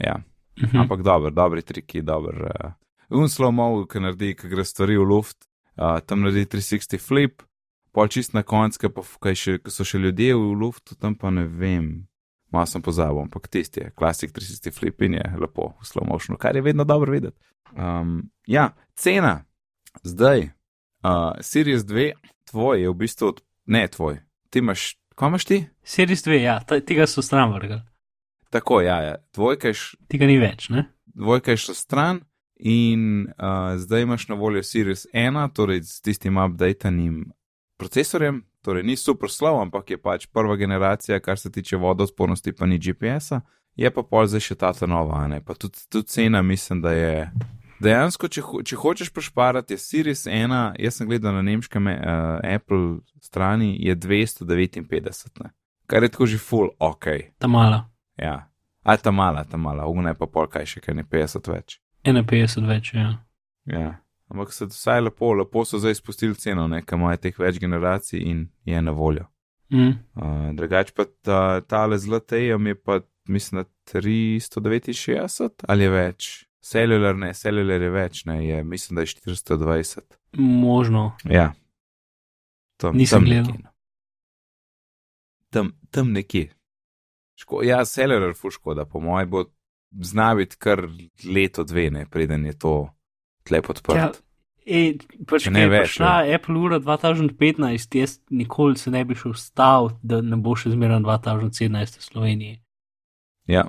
Ja, 0.00 0.22
Mhm. 0.56 0.76
ampak 0.80 1.00
dobro, 1.02 1.30
dobri 1.30 1.62
triki, 1.62 2.02
dober. 2.02 2.34
Uh, 2.44 2.72
un 3.16 3.28
slow 3.28 3.52
mo, 3.52 3.86
ki 3.88 4.00
naredi, 4.00 4.34
ki 4.36 4.48
gre 4.52 4.64
stvari 4.64 4.98
v 5.00 5.04
luft, 5.08 5.48
uh, 5.80 6.00
tam 6.04 6.20
naredi 6.20 6.44
360 6.46 7.00
flip, 7.00 7.42
pol 7.92 8.08
čist 8.08 8.34
na 8.34 8.42
koncu, 8.42 8.88
ki 9.22 9.34
so 9.70 9.84
še 9.84 10.00
ljudje 10.00 10.34
v 10.36 10.56
luftu, 10.58 10.96
tam 10.96 11.16
pa 11.18 11.30
ne 11.30 11.44
vem. 11.46 12.08
Malo 12.52 12.68
sem 12.68 12.82
pozabil, 12.84 13.22
ampak 13.24 13.48
tisti 13.48 13.80
je, 13.80 13.92
klasik 13.96 14.34
360 14.36 14.76
flip 14.76 15.00
in 15.06 15.16
je 15.16 15.24
lepo 15.40 15.70
v 15.80 15.86
slow 15.88 16.04
motionu, 16.04 16.36
kar 16.40 16.56
je 16.56 16.64
vedno 16.64 16.84
dobro 16.84 17.12
videti. 17.12 17.38
Um, 17.72 18.28
ja, 18.44 18.74
cena, 18.92 19.46
zdaj, 20.04 20.50
uh, 21.00 21.32
Sirius 21.40 21.86
2, 21.88 22.10
tvoj 22.52 22.82
je 22.82 22.90
v 22.90 22.98
bistvu, 23.00 23.30
od, 23.32 23.40
ne 23.72 23.86
tvoj, 23.88 24.20
ti 24.52 24.60
imaš, 24.60 24.98
kaj 25.16 25.32
imaš 25.32 25.48
ti? 25.48 25.58
Series 25.80 26.26
2, 26.28 26.42
ja, 26.44 26.58
ta, 26.60 26.76
tega 26.84 27.08
so 27.08 27.24
stran 27.24 27.56
vrgli, 27.56 27.80
Tako, 28.52 28.82
ja, 28.84 29.00
ja. 29.00 29.14
dvojka 29.32 29.72
je, 29.72 29.74
tega 30.12 30.28
ni 30.28 30.36
več, 30.36 30.68
ne? 30.68 30.90
dvojka 31.16 31.54
je 31.54 31.62
šla 31.64 31.74
stran 31.74 32.20
in 32.60 33.30
uh, 33.32 33.78
zdaj 33.80 34.04
imaš 34.04 34.28
na 34.28 34.36
voljo 34.36 34.62
Sirius 34.62 35.06
1, 35.12 35.54
torej 35.56 35.82
s 35.88 36.00
tistim 36.04 36.36
updatenim 36.36 37.32
procesorjem, 37.82 38.42
torej 38.62 38.86
ni 38.86 38.96
super 38.96 39.30
slov, 39.30 39.58
ampak 39.64 39.90
je 39.90 39.98
pač 39.98 40.28
prva 40.30 40.56
generacija, 40.56 41.20
kar 41.20 41.38
se 41.38 41.50
tiče 41.50 41.80
vodospornosti, 41.82 42.54
pa 42.54 42.66
ni 42.70 42.78
GPS-a, 42.78 43.40
je 43.76 43.90
pa 43.90 44.04
pol 44.06 44.28
zdaj 44.30 44.46
še 44.46 44.58
ta 44.60 44.70
ta 44.76 44.86
nova, 44.86 45.24
ne, 45.28 45.40
pa 45.42 45.56
tudi, 45.58 45.82
tudi 45.90 46.08
cena 46.08 46.42
mislim, 46.42 46.82
da 46.84 46.94
je. 46.94 47.16
Dejansko, 47.82 48.28
če, 48.30 48.42
ho 48.46 48.60
če 48.62 48.76
hočeš 48.78 49.08
pošparati, 49.10 49.74
je 49.74 49.82
Sirius 49.82 50.28
1, 50.30 50.52
jaz 50.78 51.00
sem 51.00 51.08
gledal 51.10 51.34
na 51.34 51.42
nemškem 51.42 51.88
uh, 51.90 51.96
Apple 52.46 53.00
strani, 53.18 53.74
je 53.82 53.96
259, 53.98 55.42
ne. 55.42 55.50
kar 55.90 56.06
je 56.06 56.12
tako 56.14 56.30
že 56.30 56.38
full 56.38 56.70
ok. 56.78 57.34
Ta 57.42 57.50
mala, 57.50 57.88
Ja, 58.22 58.46
a 58.84 58.96
ta 58.96 59.10
mala, 59.10 59.42
ta 59.44 59.56
mala, 59.56 59.88
ugna 59.90 60.12
je 60.14 60.20
pa 60.20 60.28
pol 60.30 60.46
kaj 60.46 60.68
še, 60.68 60.84
kaj 60.84 60.94
ne 60.94 61.04
50 61.04 61.50
več. 61.50 61.80
51 62.06 62.68
več, 62.70 62.94
ja. 62.94 63.08
Ja, 63.66 63.88
ampak 64.32 64.52
se 64.52 64.66
vsaj 64.66 65.00
lepo, 65.00 65.32
lepo 65.36 65.64
so 65.64 65.78
zdaj 65.78 65.94
spustili 65.94 66.34
ceno, 66.34 66.66
nekaj 66.68 66.98
imajo 66.98 67.20
teh 67.20 67.38
več 67.38 67.60
generacij 67.60 68.20
in 68.20 68.46
je 68.64 68.82
na 68.82 68.94
voljo. 68.96 69.26
Mm. 69.72 69.92
Uh, 70.16 70.48
drugač 70.56 70.92
pa 70.96 71.04
ta, 71.24 71.60
tale 71.68 71.98
z 71.98 72.08
LTE-jem 72.12 72.66
je 72.72 72.74
pa, 72.76 73.00
mislim, 73.28 73.62
da 73.62 73.68
369 73.92 75.68
ali 75.68 75.88
več. 75.88 76.46
Cellular 76.62 77.16
ne, 77.18 77.32
cellular 77.34 77.82
je 77.82 77.90
več, 77.90 78.24
ne, 78.28 78.38
je, 78.46 78.62
mislim, 78.64 78.96
da 78.96 79.02
je 79.02 79.14
420. 79.18 80.18
Možno. 80.38 81.12
Ja. 81.24 81.52
Tam, 82.78 82.96
Nisem 82.96 83.18
tam 83.18 83.26
gledal. 83.26 83.48
nekje, 83.50 83.62
no. 83.64 83.72
Tam, 85.52 85.72
tam 85.90 86.12
nekje. 86.14 86.52
Ško, 87.42 87.64
ja, 87.66 87.82
cellular 87.84 88.36
fu 88.38 88.52
škoda, 88.54 88.86
po 88.86 89.00
mojem 89.02 89.30
bo 89.30 89.44
znaviti 90.00 90.56
kar 90.56 90.86
leto 91.26 91.64
dve, 91.64 91.90
ne, 91.90 92.06
preden 92.06 92.46
je 92.46 92.54
to 92.58 92.76
tle 93.48 93.62
podprt. 93.64 93.98
Ja, 93.98 94.10
e, 94.64 94.96
pač, 95.28 95.46
Če 95.46 95.50
ki 95.50 95.54
ne 95.56 95.64
je 95.64 95.70
več, 95.72 95.86
prišla 95.92 96.14
Apple 96.36 96.58
ura 96.58 96.80
2015, 96.82 97.98
jaz 97.98 98.18
nikoli 98.30 98.80
se 98.80 98.92
ne 98.94 99.04
bi 99.04 99.18
šel 99.18 99.36
stav, 99.38 99.92
da 100.02 100.20
ne 100.22 100.38
bo 100.40 100.56
še 100.58 100.74
zmeraj 100.74 101.02
2017 101.06 101.98
v 102.00 102.08
Sloveniji. 102.08 102.58
Ja. 103.50 103.68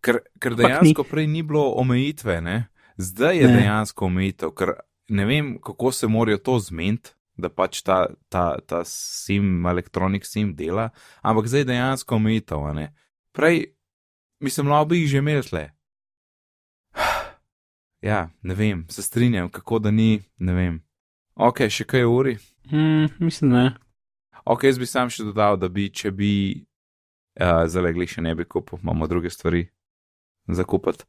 Ker, 0.00 0.22
ker 0.40 0.54
dejansko 0.56 1.04
prej 1.04 1.26
ni 1.28 1.42
bilo 1.44 1.66
omejitve, 1.76 2.38
ne? 2.40 2.58
zdaj 3.00 3.36
je 3.36 3.48
Ne. 3.48 3.56
dejansko 3.56 4.06
omejitev, 4.06 4.52
ker 4.56 4.74
ne 5.08 5.24
vem, 5.24 5.58
kako 5.60 5.92
se 5.92 6.06
morajo 6.06 6.38
to 6.38 6.58
zmeniti, 6.58 7.10
da 7.36 7.48
pač 7.48 7.82
ta, 7.82 8.06
ta, 8.28 8.60
ta 8.66 8.82
sim, 8.84 9.66
elektronik 9.66 10.26
sim 10.28 10.52
dela, 10.54 10.90
ampak 11.22 11.48
zdaj 11.48 11.60
je 11.60 11.70
dejansko 11.72 12.16
omejitev. 12.16 12.64
a 12.68 12.72
ne. 12.72 12.94
Prej, 13.32 13.72
mislim, 14.40 14.68
lahko 14.68 14.92
bi 14.92 15.00
jih 15.00 15.10
že 15.10 15.18
imeli 15.18 15.42
tle. 15.42 15.64
Ja, 18.00 18.30
ne 18.42 18.54
vem, 18.54 18.86
se 18.88 19.02
strinjam, 19.02 19.48
kako 19.48 19.78
da 19.78 19.90
ni, 19.90 20.22
ne 20.38 20.52
vem. 20.52 20.80
Ok, 21.34 21.66
še 21.68 21.84
kaj 21.84 22.04
uri? 22.08 22.38
Hmm, 22.70 23.08
mislim, 23.20 23.52
ne. 23.52 23.64
Ok, 24.44 24.64
jaz 24.64 24.78
bi 24.80 24.88
sam 24.88 25.10
še 25.12 25.26
dodal, 25.28 25.58
da 25.60 25.68
bi, 25.68 25.90
če 25.92 26.12
bi 26.16 26.32
uh, 27.40 27.66
zalegli 27.68 28.08
še 28.08 28.24
ne 28.24 28.32
bi 28.34 28.46
kupil, 28.48 28.80
imamo 28.80 29.08
druge 29.10 29.30
stvari 29.30 29.66
za 30.48 30.64
kupiti. 30.64 31.04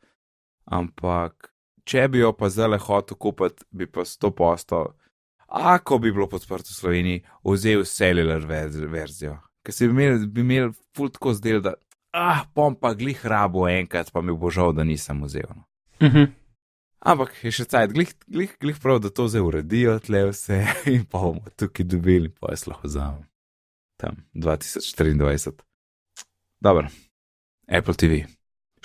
Ampak, 0.71 1.53
če 1.87 2.09
bi 2.11 2.21
jo 2.21 2.33
pa 2.35 2.51
zdaj 2.51 2.79
hotel 2.83 3.17
kupiti, 3.17 3.63
bi 3.71 3.87
pa 3.87 4.03
100%, 4.07 4.81
ako 5.47 5.99
bi 5.99 6.11
bilo 6.11 6.27
podprto 6.31 6.71
v 6.71 6.79
Sloveniji, 6.79 7.23
vzel 7.47 7.87
cellular 7.87 8.43
verz- 8.47 8.83
verzijo. 8.91 9.37
Ker 9.63 9.75
si 9.75 9.87
bi 9.87 9.95
imel, 9.95 10.27
bi 10.27 10.43
imel 10.43 10.75
ful 10.97 11.11
tako 11.11 11.33
zdel, 11.39 11.63
da, 11.63 11.75
ah, 12.11 12.43
bom 12.55 12.75
pa 12.75 12.91
glih 12.99 13.23
rabo 13.23 13.63
enkrat, 13.71 14.11
pa 14.11 14.21
mi 14.21 14.35
bo 14.35 14.51
žal, 14.51 14.75
da 14.75 14.83
nisem 14.83 15.23
vzel. 15.23 15.47
No. 15.55 15.63
Uh 16.03 16.13
-huh. 16.13 16.29
Ampak 17.01 17.33
je 17.41 17.49
še 17.49 17.65
cajt, 17.65 17.93
glih, 17.95 18.11
glih, 18.29 18.51
glih 18.61 18.77
prav, 18.77 18.99
da 19.01 19.09
to 19.09 19.25
zdaj 19.25 19.41
uredijo, 19.41 19.95
tle 20.05 20.27
vse 20.29 20.59
in 20.93 21.05
pa 21.09 21.23
bomo 21.23 21.53
tukaj 21.57 21.87
dobili, 21.89 22.29
pa 22.29 22.53
jaz 22.53 22.67
lahko 22.69 22.85
vzamem. 22.87 23.23
Tam 23.97 24.21
2024. 24.37 25.65
Dobro, 26.61 26.91
Apple 27.65 27.97
TV. 27.97 28.21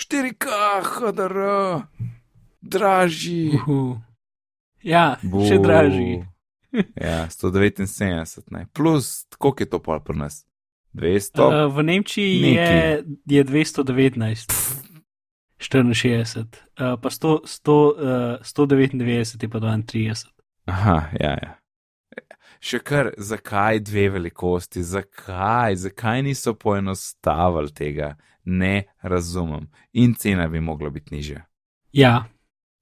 4K, 0.00 0.48
HDR, 0.96 1.36
dražji. 2.60 3.52
Uhu. 3.60 4.00
Ja, 4.84 5.16
še 5.20 5.60
dražji. 5.60 6.24
ja, 7.08 7.28
179, 7.32 8.48
ne. 8.50 8.66
Plus, 8.72 9.26
koliko 9.36 9.64
je 9.64 9.70
to 9.72 9.80
pol 9.84 10.00
pri 10.00 10.16
nas? 10.24 10.44
200? 10.96 11.44
Uh, 11.44 11.68
v 11.68 11.84
Nemčiji 11.84 12.40
je, 12.40 12.52
Nekaj. 12.56 12.80
je 13.28 13.44
219, 13.44 14.56
64, 15.58 16.40
uh, 16.80 16.96
pa 17.00 17.10
100, 17.10 17.40
100, 17.46 17.72
uh, 17.72 18.44
199 18.44 19.42
je 19.42 19.48
pa 19.48 19.58
32. 19.60 20.26
Aha, 20.66 20.98
ja, 21.20 21.32
ja. 21.42 21.54
Še 22.60 22.80
kar, 22.80 23.12
zakaj 23.18 23.80
dve 23.84 24.08
velikosti, 24.16 24.82
zakaj, 24.82 25.76
zakaj 25.76 26.22
niso 26.24 26.54
poenostavili 26.54 27.72
tega, 27.76 28.14
ne 28.44 28.88
razumem. 29.02 29.68
In 29.92 30.14
cena 30.14 30.48
bi 30.48 30.60
mogla 30.60 30.90
biti 30.90 31.14
nižja. 31.14 31.44
Ja, 31.92 32.26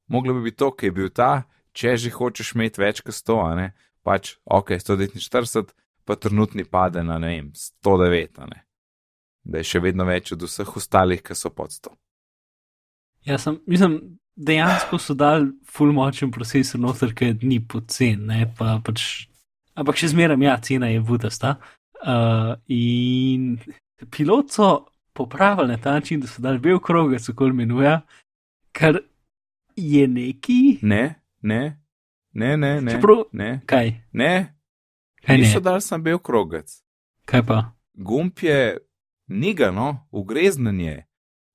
Mogla 0.06 0.32
bi 0.32 0.40
biti 0.40 0.56
to, 0.56 0.70
ki 0.70 0.86
je 0.86 0.92
bil 0.92 1.08
ta, 1.08 1.44
če 1.72 1.96
že 1.96 2.12
hočeš 2.12 2.54
imeti 2.54 2.82
več 2.82 3.00
kot 3.00 3.16
100, 3.16 3.38
a 3.40 3.54
ne, 3.56 3.68
pač 4.04 4.36
ok, 4.44 4.76
149, 4.76 5.72
pa 6.04 6.16
trenutni 6.16 6.64
pade 6.64 7.02
na 7.02 7.18
ne 7.18 7.32
vem, 7.32 7.52
109, 7.54 8.40
a 8.44 8.48
ne. 8.50 8.60
Da 9.44 9.60
je 9.60 9.70
še 9.72 9.80
vedno 9.80 10.04
več 10.08 10.32
od 10.32 10.44
vseh 10.44 10.76
ostalih, 10.76 11.22
ki 11.24 11.36
so 11.36 11.52
pod 11.52 11.72
100. 11.72 11.92
ja 13.24 13.38
sem, 13.38 13.58
mislim, 13.66 13.98
dejansko 14.36 14.98
so 14.98 15.14
dal 15.14 15.46
full 15.70 15.92
močen 15.92 16.30
procesor 16.34 16.80
noter, 16.80 17.14
ki 17.14 17.32
ni 17.42 17.60
pocen, 17.60 18.26
ne, 18.26 18.46
pa 18.58 18.80
pač, 18.84 19.26
ampak 19.74 19.96
še 20.00 20.10
zmeraj, 20.12 20.40
ja, 20.42 20.56
cena 20.60 20.90
je 20.90 21.00
vudasta. 21.00 21.56
Uh, 22.04 22.54
in 22.68 23.58
pilot 24.10 24.50
so 24.52 24.68
popravili 25.16 25.68
na 25.72 25.78
ta 25.80 25.94
način, 25.96 26.20
da 26.20 26.26
so 26.26 26.42
dali 26.42 26.58
bel 26.58 26.78
krog, 26.82 27.14
se 27.20 27.32
kol 27.32 27.54
imenuje, 27.54 28.00
kar 28.72 28.98
je 29.76 30.08
neki. 30.08 30.78
Ne, 30.82 31.14
ne, 31.42 31.62
ne, 32.34 32.56
ne, 32.56 32.80
ne, 32.80 32.92
Čeprav- 32.92 33.24
ne, 33.32 33.60
Kaj? 33.66 33.94
ne, 34.12 34.32
Kaj 35.24 35.38
niso 35.38 35.58
ne? 35.62 35.64
dal 35.64 35.80
sem 35.80 36.02
bil 36.02 36.18
krogec. 36.18 36.82
Kaj 37.24 37.42
pa? 37.46 37.58
Gumb 37.94 38.42
je 38.42 38.76
nigano, 39.30 40.06
ugreznen 40.12 40.80
je 40.80 41.06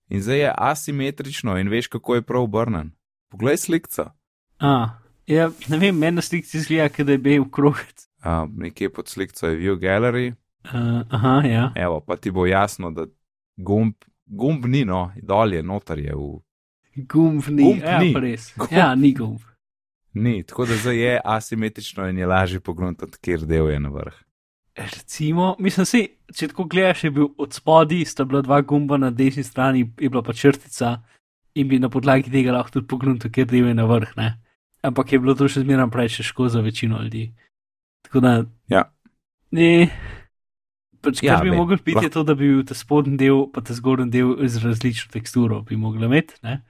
in 0.09 0.21
zdaj 0.21 0.39
je 0.39 0.53
asimetrično 0.57 1.57
in 1.57 1.69
veš, 1.69 1.87
kako 1.87 2.15
je 2.15 2.21
prav 2.21 2.43
obrnen. 2.43 2.91
Poglej 3.29 3.57
slikca. 3.57 4.11
A, 4.59 4.99
ja, 5.27 5.51
ne 5.67 5.77
vem, 5.77 5.97
meni 5.97 6.15
na 6.15 6.21
sliki 6.21 6.57
izgleda, 6.57 7.03
da 7.03 7.11
je 7.11 7.17
bil 7.17 7.45
krogec. 7.51 8.09
Uh, 8.19 8.49
nekje 8.51 8.89
pod 8.89 9.07
slikco 9.07 9.47
je 9.47 9.55
View 9.55 9.77
Gallery, 9.79 10.33
Uh, 10.63 11.01
aha, 11.09 11.41
ja. 11.47 11.71
evo, 11.75 11.99
pa 11.99 12.15
ti 12.15 12.31
bo 12.31 12.45
jasno, 12.45 12.91
da 12.91 13.05
gumb, 13.57 13.93
gumb 14.25 14.65
ni 14.65 14.83
no, 14.85 15.11
dol 15.23 15.53
je, 15.53 15.63
noter 15.63 15.99
je 15.99 16.15
v. 16.15 16.27
Gumb 17.07 17.47
ni. 17.47 17.63
Gumb 17.63 17.83
ja, 17.83 17.99
ni. 17.99 18.11
res. 18.13 18.51
Gumb. 18.57 18.71
Ja, 18.71 18.95
ni 18.95 19.13
gumb. 19.15 19.39
Ni, 20.13 20.43
tako 20.43 20.65
da 20.65 20.75
zdaj 20.75 20.97
je 20.97 21.21
asimetrično 21.23 22.09
in 22.09 22.17
je 22.17 22.27
lažje 22.27 22.59
pogledati, 22.59 23.17
kjer 23.21 23.45
del 23.47 23.69
je 23.69 23.79
na 23.79 23.89
vrh. 23.89 24.15
Recimo, 24.79 25.55
mislim, 25.59 25.85
si, 25.85 26.01
če 26.31 26.47
tako 26.47 26.63
gledaš, 26.65 27.03
je 27.03 27.11
bil 27.11 27.27
od 27.37 27.53
spodaj, 27.53 28.05
sta 28.05 28.23
bila 28.23 28.41
dva 28.41 28.61
gumba 28.61 28.97
na 28.97 29.09
desni 29.11 29.43
strani, 29.43 29.83
je 29.99 30.09
bila 30.09 30.23
pa 30.23 30.33
črtica 30.33 31.01
in 31.53 31.67
bi 31.67 31.79
na 31.79 31.89
podlagi 31.89 32.31
tega 32.31 32.53
lahko 32.53 32.71
tudi 32.71 32.87
pogledal, 32.87 33.29
kjer 33.29 33.47
del 33.47 33.67
je 33.67 33.75
na 33.75 33.83
vrh. 33.85 34.13
Ne? 34.15 34.29
Ampak 34.81 35.11
je 35.11 35.19
bilo 35.19 35.35
to 35.35 35.49
še 35.51 35.65
zmeraj 35.65 35.89
preveč 35.91 36.21
težko 36.21 36.47
za 36.47 36.61
večino 36.61 37.01
ljudi. 37.01 37.33
Tako 38.07 38.19
da. 38.19 38.31
Ja. 38.67 38.85
Ne. 39.51 39.89
Pač, 41.01 41.19
Ja, 41.23 41.35
kar 41.35 41.43
bi 41.43 41.51
vem, 41.51 41.59
mogel 41.59 41.77
biti, 41.77 41.97
je 41.97 42.07
lahko- 42.07 42.13
to, 42.13 42.23
da 42.23 42.35
bi 42.35 42.47
bil 42.47 42.63
ta 42.63 42.75
spodnji 42.75 43.17
del, 43.17 43.47
pa 43.51 43.61
ta 43.61 43.73
zgornji 43.73 44.11
del 44.11 44.47
z 44.47 44.63
različno 44.63 45.11
teksturo, 45.11 45.61
bi 45.61 45.75
mogli 45.75 46.05
imeti. 46.05 46.39
Ne? 46.43 46.61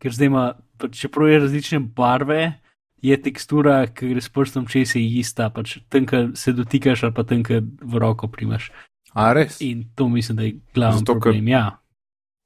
Ker 0.00 0.12
zdaj 0.12 0.26
ima, 0.26 0.44
pač, 0.76 1.00
čeprav 1.00 1.28
je 1.28 1.40
različne 1.40 1.80
barve, 1.80 2.60
je 3.04 3.16
tekstura, 3.20 3.82
ki 3.92 4.08
gre 4.14 4.22
s 4.24 4.30
prstom 4.32 4.64
čez, 4.70 4.94
je 4.96 5.04
ista, 5.20 5.50
pač 5.52 5.76
tam, 5.92 6.06
kjer 6.08 6.30
se 6.40 6.54
dotikaš, 6.56 7.02
ali 7.04 7.14
pa 7.14 7.24
tam, 7.28 7.42
kjer 7.44 7.60
v 7.84 8.00
roko 8.00 8.28
primaš. 8.32 8.70
A 9.12 9.32
res? 9.36 9.60
In 9.62 9.84
to 9.94 10.08
mislim, 10.08 10.36
da 10.40 10.46
je 10.48 10.54
glavni 10.74 11.02
Zato, 11.04 11.18
problem. 11.20 11.48
Ja. 11.48 11.66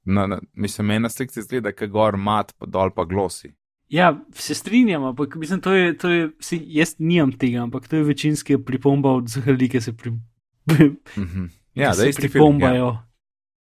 Na, 0.05 0.27
na, 0.27 0.39
mislim, 0.55 0.91
ena 0.91 1.09
slikca 1.09 1.41
izgleda, 1.41 1.73
kot 1.73 1.91
gor 1.91 2.17
mat, 2.17 2.53
pa 2.59 2.67
dol 2.67 2.91
pa 2.91 3.05
glosi. 3.05 3.55
ja, 3.89 4.11
se 4.35 4.55
strinjam, 4.55 5.05
ampak 5.05 5.37
mislim, 5.37 5.61
to 5.61 5.73
je, 5.73 5.97
to 5.97 6.09
je 6.11 6.31
si, 6.41 6.59
jaz 6.77 6.97
nimam 6.99 7.33
tega, 7.33 7.63
ampak 7.63 7.89
to 7.89 7.97
je 7.97 8.05
večinski 8.05 8.59
pripomba 8.59 9.11
od 9.11 9.31
ljudi, 9.47 9.69
ki 9.69 9.81
se, 9.81 9.93
pri, 9.97 10.13
Mhm. 11.17 11.45
Ja, 11.75 11.93
ki 11.93 11.97
da 11.97 12.03
se 12.03 12.09
isti 12.09 12.29
film, 12.29 12.61
ja, 12.61 12.69
pripombajo. 12.69 12.99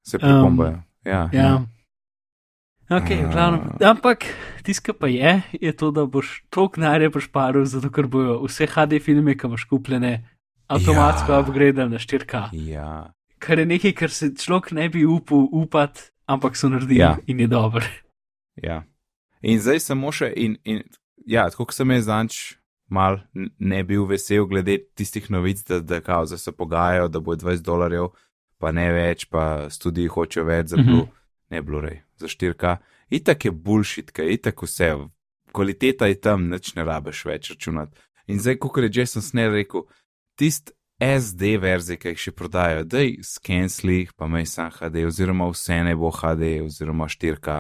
se 0.07 0.19
pripombajo. 0.19 0.75
Um, 0.75 0.83
ja, 1.05 1.29
Ja. 1.33 1.55
Ok, 1.55 1.69
Ah. 2.91 3.33
glavno. 3.33 3.77
Ampak 3.83 4.25
tisto, 4.63 4.93
pa 4.93 5.07
je, 5.07 5.33
je 5.53 5.73
to, 5.73 5.91
da 5.91 6.07
boš 6.07 6.43
toliko 6.51 6.81
denarja 6.81 7.11
prišparil, 7.11 7.65
zato 7.65 7.91
ker 7.91 8.07
bojo 8.07 8.41
vse 8.43 8.67
HD 8.67 8.99
filme, 8.99 9.35
ki 9.35 9.47
imaš 9.47 9.65
kupljene, 9.65 10.29
avtomatsko 10.69 11.33
Ja. 11.33 11.41
upgradili 11.41 11.89
na 11.89 11.99
4K. 11.99 12.49
ja. 12.53 13.13
Kar 13.39 13.59
je 13.59 13.67
nekaj, 13.67 13.93
kar 13.93 14.11
se 14.11 14.35
človek 14.37 14.73
ne 14.73 14.89
bi 14.89 15.05
upal 15.05 15.47
upati, 15.53 16.01
ampak 16.27 16.57
so 16.57 16.69
naredili 16.69 16.99
Ja. 16.99 17.17
in 17.27 17.41
je 17.41 17.47
dober. 17.47 17.85
Ja. 18.57 18.83
In 19.43 19.59
zdaj 19.59 19.81
samo 19.81 20.13
še, 20.13 20.33
in, 20.37 20.57
in 20.65 20.83
ja, 21.27 21.49
tako 21.49 21.65
kot 21.65 21.75
sem 21.75 21.91
jaz 21.91 22.05
zanč 22.05 22.35
mal 22.87 23.21
ne 23.59 23.83
bil 23.83 24.05
vesel 24.05 24.45
glede 24.45 24.79
tistih 24.95 25.31
novic, 25.31 25.63
da, 25.63 25.81
da 25.81 26.01
kao, 26.01 26.27
zdaj 26.27 26.39
se 26.39 26.53
pogajajo, 26.53 27.09
da 27.09 27.21
bo 27.21 27.35
20 27.35 27.63
dolarjev, 27.63 28.11
pa 28.59 28.73
ne 28.73 28.93
več, 28.93 29.25
pa 29.25 29.71
studiji 29.71 30.09
hočejo 30.09 30.45
več 30.45 30.67
za 30.67 30.77
Mhm. 30.77 30.87
Blu, 30.87 31.07
ne 31.51 31.63
Blu-ray, 31.63 32.01
za 32.17 32.29
4K. 32.29 32.77
Itak 33.11 33.45
je 33.45 33.51
bullshit, 33.51 34.11
kaj 34.11 34.33
itak 34.33 34.63
vse, 34.63 34.93
kvaliteta 35.53 36.07
je 36.07 36.21
tam, 36.21 36.49
nič 36.51 36.75
ne 36.75 36.85
rabeš 36.85 37.25
več 37.27 37.51
računati. 37.51 37.99
In 38.31 38.39
zdaj, 38.39 38.59
kot 38.63 38.85
je 38.85 38.91
Jason 38.95 39.23
Snell 39.23 39.55
rekel, 39.55 39.83
tist 40.39 40.73
SD 41.01 41.57
verzije, 41.61 41.99
ki 41.99 42.13
jih 42.13 42.23
še 42.29 42.33
prodajajo, 42.37 42.85
da 42.85 43.03
jih 43.03 43.25
skensli, 43.25 44.05
pa 44.17 44.29
mej 44.29 44.47
sam 44.47 44.71
HD, 44.75 45.07
oziroma 45.09 45.49
vse 45.51 45.81
ne 45.87 45.97
bo 45.97 46.13
HD, 46.13 46.61
oziroma 46.65 47.09
4K. 47.09 47.57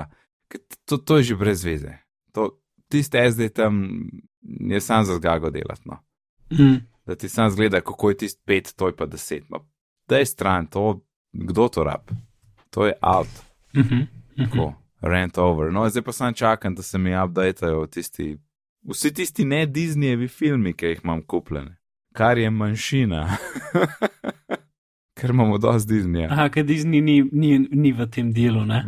Ker 0.50 0.60
To, 0.84 0.98
to 0.98 1.18
je 1.18 1.30
že 1.30 1.36
brez 1.40 1.64
veze. 1.64 1.94
To, 2.36 2.60
tiste 2.90 3.18
SD 3.18 3.48
tam 3.54 4.06
je 4.42 4.80
sam 4.80 5.04
za 5.04 5.16
zgago 5.16 5.50
delati. 5.50 5.88
No. 5.88 6.02
Mm. 6.52 6.82
Da 7.06 7.14
ti 7.14 7.28
sam 7.28 7.50
zgleda, 7.50 7.80
kako 7.80 8.10
je 8.10 8.16
tisti 8.16 8.42
5, 8.46 8.74
to 8.76 8.90
je 8.90 8.96
pa 8.96 9.06
10. 9.06 9.48
No. 9.50 9.64
Da 10.08 10.18
je 10.18 10.26
stran, 10.26 10.66
to, 10.66 11.00
kdo 11.32 11.68
to 11.68 11.84
rab. 11.84 12.10
To 12.70 12.86
je 12.86 12.94
out. 13.02 13.49
Mm 13.74 13.82
-hmm. 13.82 14.06
Tako, 14.36 14.74
rent 15.00 15.38
over. 15.38 15.72
No, 15.72 15.88
zdaj 15.88 16.02
pa 16.02 16.12
sem 16.12 16.34
čakam, 16.34 16.74
da 16.74 16.82
se 16.82 16.98
mi 16.98 17.22
updatejo 17.24 17.86
tisti, 17.86 18.38
vsi 18.82 19.14
tisti 19.14 19.44
ne 19.44 19.66
Disneyevi 19.66 20.28
filmi, 20.28 20.72
ki 20.72 20.86
jih 20.86 21.00
imam 21.04 21.22
kupljene, 21.22 21.76
kar 22.12 22.38
je 22.38 22.50
manjšina. 22.50 23.28
Ker 25.20 25.30
imamo 25.30 25.58
dosti 25.58 25.94
Disneya. 25.94 26.28
Aha, 26.32 26.48
ker 26.48 26.64
Disney 26.64 27.00
ni, 27.00 27.20
ni, 27.32 27.58
ni 27.58 27.92
v 27.92 28.06
tem 28.08 28.32
delu, 28.32 28.64
ne? 28.64 28.80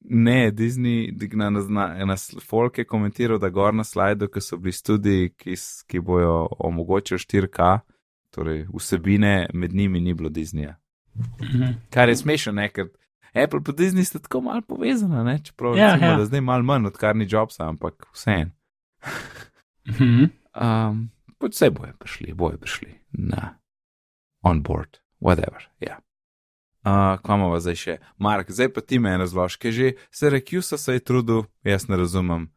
Ne, 0.00 0.50
Disney, 0.50 1.12
na, 1.32 1.50
na, 1.50 1.88
na, 2.08 2.16
folk 2.40 2.78
je 2.78 2.86
komentiral, 2.88 3.38
da 3.38 3.50
gor 3.52 3.74
na 3.74 3.84
slajdu, 3.84 4.30
ki 4.32 4.40
so 4.40 4.56
bili 4.56 4.72
studiji, 4.72 5.34
ki, 5.36 5.56
ki 5.86 6.00
bojo 6.00 6.46
omogočili 6.64 7.20
4K, 7.20 7.66
torej 8.32 8.64
vsebine, 8.72 9.50
med 9.52 9.74
njimi 9.74 10.00
ni 10.00 10.14
bilo 10.14 10.28
Disneya. 10.32 10.78
Mhm. 11.42 11.74
Kar 11.90 12.08
je 12.08 12.16
smešno, 12.16 12.52
ne, 12.52 12.68
ker 12.72 12.88
Apple 13.34 13.60
pa 13.64 13.72
Disney 13.72 14.04
sta 14.04 14.18
tako 14.18 14.40
malo 14.40 14.62
povezana, 14.62 15.22
ne, 15.24 15.38
čeprav 15.44 15.76
Ja, 15.76 15.92
recimo, 15.92 16.10
ja. 16.10 16.16
da 16.16 16.24
zdaj 16.24 16.40
malo 16.40 16.62
manj, 16.62 16.86
odkar 16.86 17.16
ni 17.16 17.26
Jobsa, 17.30 17.68
ampak 17.68 18.06
vseeno. 18.12 18.50
Mhm. 19.88 20.24
Um, 20.54 21.10
pač 21.38 21.54
vse 21.54 21.70
bojo 21.70 21.92
prišli, 21.98 22.34
bojo 22.34 22.58
prišli 22.58 22.94
na 23.12 23.58
on 24.42 24.62
board, 24.62 24.98
whatever. 25.20 25.68
Ja. 25.80 26.00
Uh, 26.84 27.18
imamo 27.24 27.58
zdaj 27.60 27.76
še? 27.76 27.96
Mark, 28.18 28.50
zdaj 28.50 28.72
pa 28.72 28.80
ti 28.80 28.98
me 28.98 29.16
razložke 29.18 29.72
že. 29.72 29.92
Se 30.10 30.30
Rekiusa 30.30 30.78
se 30.78 30.92
je 30.96 31.04
trudil, 31.04 31.44
jaz 31.64 31.88
ne 31.88 31.96
razumem. 31.96 32.48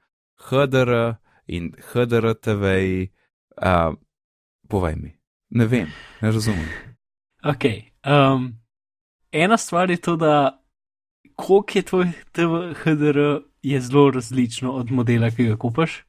HDR 0.49 1.17
in 1.47 1.73
HDR 1.91 2.33
TV, 2.33 2.65
uh, 3.57 3.93
povej 4.69 4.95
mi. 4.95 5.11
Ne 5.49 5.65
vem, 5.67 5.91
ne 6.21 6.31
razumem. 6.31 6.69
Ok. 7.41 7.65
Um, 8.05 8.61
ena 9.31 9.57
stvar 9.57 9.89
je 9.89 9.97
to, 9.97 10.13
da 10.15 10.60
koliko 11.41 11.77
je 11.77 11.81
tvoj 11.81 12.05
TV 12.31 12.61
HDR, 12.83 13.19
je 13.61 13.81
zelo 13.81 14.11
različno 14.11 14.71
od 14.71 14.91
modela, 14.91 15.31
ki 15.31 15.49
ga 15.49 15.57
kupaš. 15.57 16.03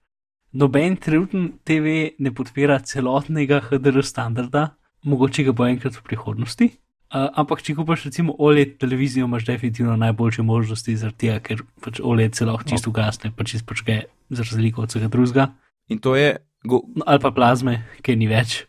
Noben 0.52 0.96
trenutni 0.96 1.48
TV 1.64 2.12
ne 2.18 2.34
podpira 2.34 2.78
celotnega 2.78 3.60
HDR 3.64 4.04
standarda, 4.04 4.68
mogoče 5.02 5.46
ga 5.48 5.52
bo 5.52 5.66
enkrat 5.66 5.96
v 5.96 6.04
prihodnosti. 6.04 6.68
Uh, 7.12 7.28
ampak, 7.36 7.60
če 7.60 7.74
kupaš 7.76 8.06
recimo 8.08 8.32
OLED 8.38 8.78
televizijo, 8.80 9.26
imaš 9.28 9.44
definitivno 9.44 9.96
najboljše 10.00 10.42
možnosti, 10.42 10.96
zaradi 10.96 11.26
tega, 11.26 11.40
ker 11.44 11.64
pač 11.84 12.00
OLED 12.00 12.36
se 12.36 12.46
lahko 12.48 12.64
čisto 12.68 12.88
ugasne, 12.92 13.32
pa 13.36 13.44
čisto 13.44 13.68
počke, 13.68 13.98
za 14.32 14.46
razliko 14.48 14.82
od 14.82 14.92
vsega 14.94 15.08
drugega. 15.12 15.50
In 15.92 15.98
to 16.00 16.16
je, 16.16 16.36
go, 16.64 16.80
No, 16.96 17.04
ali 17.06 17.20
pa 17.20 17.30
plazme, 17.30 17.82
ki 18.02 18.16
ni 18.16 18.28
več. 18.28 18.62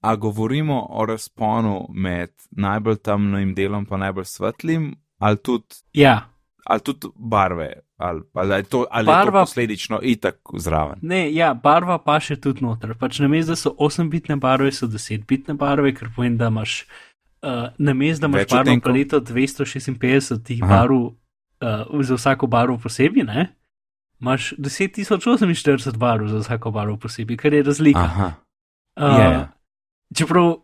a 0.00 0.14
govorimo 0.16 0.86
o 0.90 1.04
razponu 1.06 1.88
med 1.90 2.30
najbolj 2.50 2.96
temnim 3.02 3.54
delom 3.54 3.86
in 3.90 4.00
najbolj 4.00 4.24
svetlim, 4.24 4.94
ali 5.18 5.36
tudi 5.36 5.74
Ja, 5.92 6.28
ali 6.64 6.80
tudi 6.80 7.08
barve, 7.16 7.72
ali, 7.96 8.22
ali 8.32 8.54
je 8.54 8.62
to, 8.62 8.86
ali 8.90 9.08
je 9.08 9.14
Barva- 9.14 9.40
to 9.40 9.46
posledično 9.46 10.00
itak 10.02 10.36
zraven. 10.56 10.98
Ne, 11.02 11.34
ja, 11.34 11.54
barva 11.54 11.98
pa 11.98 12.20
še 12.20 12.36
tudi 12.36 12.64
noter. 12.64 12.94
Pač 12.94 13.18
namesto, 13.18 13.52
da 13.52 13.56
so 13.56 13.70
8-bitne 13.72 14.36
barve, 14.36 14.72
so 14.72 14.86
10-bitne 14.86 15.54
barve, 15.54 15.94
ker 15.94 16.10
pomeni, 16.16 16.36
da 16.36 16.46
imaš 16.46 16.86
uh, 17.42 17.68
namesto, 17.78 18.20
da 18.20 18.26
imaš 18.26 18.40
Več 18.40 18.52
barvno 18.52 18.80
paleto 18.80 19.20
256 19.20 20.42
tih 20.44 20.62
Aha. 20.62 20.68
barv 20.76 20.98
uh, 20.98 22.02
za 22.04 22.14
vsako 22.14 22.46
barvo 22.46 22.78
posebej, 22.78 23.24
ne? 23.24 23.48
Imaš 24.20 24.52
10.048 24.58 25.96
barv 25.96 26.28
za 26.28 26.38
vsako 26.38 26.70
barvo 26.70 26.96
posebej, 26.96 27.36
kar 27.36 27.54
je 27.54 27.62
razlika. 27.62 28.04
Aha, 28.04 28.32
Uh, 28.98 29.14
je, 29.14 29.24
ja. 29.24 29.42
Čeprav 30.14 30.56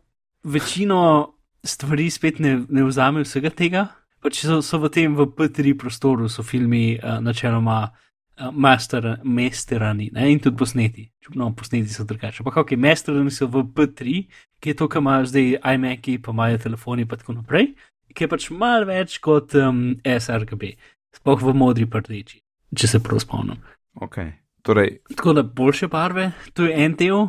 večino 0.44 1.32
stvari 1.64 2.10
spet 2.10 2.38
ne, 2.38 2.64
ne 2.68 2.82
vzame 2.84 3.22
vsega 3.22 3.50
tega, 3.50 3.84
pač 4.24 4.40
so, 4.46 4.60
so 4.64 4.80
v 4.80 4.90
tem 4.92 5.12
v 5.12 5.28
P3 5.28 5.76
prostoru, 5.76 6.30
so 6.32 6.42
filmi 6.46 6.96
uh, 6.96 7.20
načeloma 7.20 7.92
uh, 7.92 8.50
master, 8.50 9.18
masterani 9.22 10.08
ne, 10.14 10.30
in 10.32 10.40
tudi 10.40 10.56
posneti. 10.56 11.04
No, 11.36 11.50
posneti 11.56 11.92
so 11.92 12.06
drugače. 12.08 12.42
Ampak, 12.42 12.62
ok, 12.64 12.76
masterani 12.80 13.32
so 13.32 13.48
v 13.52 13.66
P3, 13.76 14.24
ki 14.60 14.72
je 14.72 14.78
to, 14.80 14.88
kar 14.88 15.04
imajo 15.04 15.28
zdaj 15.28 15.58
iMac-i, 15.60 16.18
pa 16.24 16.32
imajo 16.32 16.62
telefoni, 16.64 17.08
pa 17.08 17.20
tako 17.20 17.36
naprej, 17.38 17.74
ki 18.14 18.24
je 18.24 18.30
pač 18.32 18.48
malo 18.54 18.88
več 18.88 19.18
kot 19.24 19.56
um, 19.60 19.98
sRGB, 20.00 20.74
sploh 21.20 21.44
v 21.44 21.56
modri 21.56 21.88
pa 21.90 22.00
rdeči, 22.00 22.40
če 22.72 22.96
se 22.96 23.02
prav 23.04 23.20
spomnim. 23.24 23.60
ok. 24.00 24.22
Torej, 24.64 25.02
Tako 25.12 25.34
da 25.36 25.42
boljše 25.44 25.90
barve, 25.92 26.30
to 26.56 26.64
je 26.64 26.72
en 26.72 26.94
del, 26.96 27.26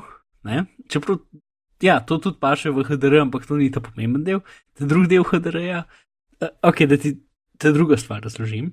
ne? 0.48 0.62
čeprav 0.88 1.18
ja, 1.84 2.00
to 2.00 2.16
tudi 2.24 2.40
paše 2.40 2.72
v 2.72 2.86
HDR, 2.88 3.20
ampak 3.26 3.44
to 3.44 3.58
ni 3.60 3.68
ta 3.72 3.82
pomemben 3.84 4.24
del. 4.24 4.40
Ta 4.80 4.88
drugi 4.88 5.12
del 5.12 5.26
HDR-ja, 5.28 5.82
uh, 5.84 6.05
ok, 6.62 6.82
da 6.90 6.98
ti 6.98 7.16
ta 7.58 7.72
druga 7.72 7.98
stvar 7.98 8.24
razložim. 8.24 8.72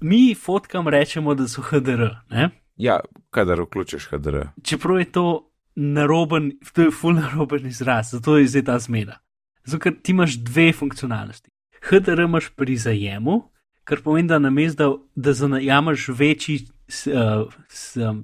Mi 0.00 0.34
fotkam 0.34 0.88
rečemo, 0.88 1.34
da 1.34 1.48
so 1.48 1.62
HDR, 1.62 2.08
ne? 2.30 2.50
ja, 2.76 3.00
kadar 3.30 3.60
vključiš 3.60 4.06
HDR. 4.06 4.40
čeprav 4.62 4.98
je 4.98 5.12
to 5.12 5.50
naroben, 5.74 6.52
to 6.72 6.82
je 6.82 6.90
full 6.90 7.14
naroben 7.14 7.66
izraz, 7.66 8.10
zato 8.10 8.38
je 8.38 8.46
zdaj 8.46 8.64
ta 8.64 8.78
zmeda. 8.78 9.18
Zato, 9.64 9.82
ker 9.82 9.94
ti 10.02 10.12
imaš 10.12 10.36
dve 10.36 10.72
funkcionalnosti. 10.72 11.50
HDR 11.88 12.20
imaš 12.20 12.50
pri 12.56 12.76
zajemu, 12.76 13.42
kar 13.84 14.00
pomeni, 14.02 14.28
da 14.28 14.38
namesto, 14.38 15.08
da, 15.14 15.32
zanajameš 15.32 16.08
večji, 16.08 16.66
uh, 17.06 17.52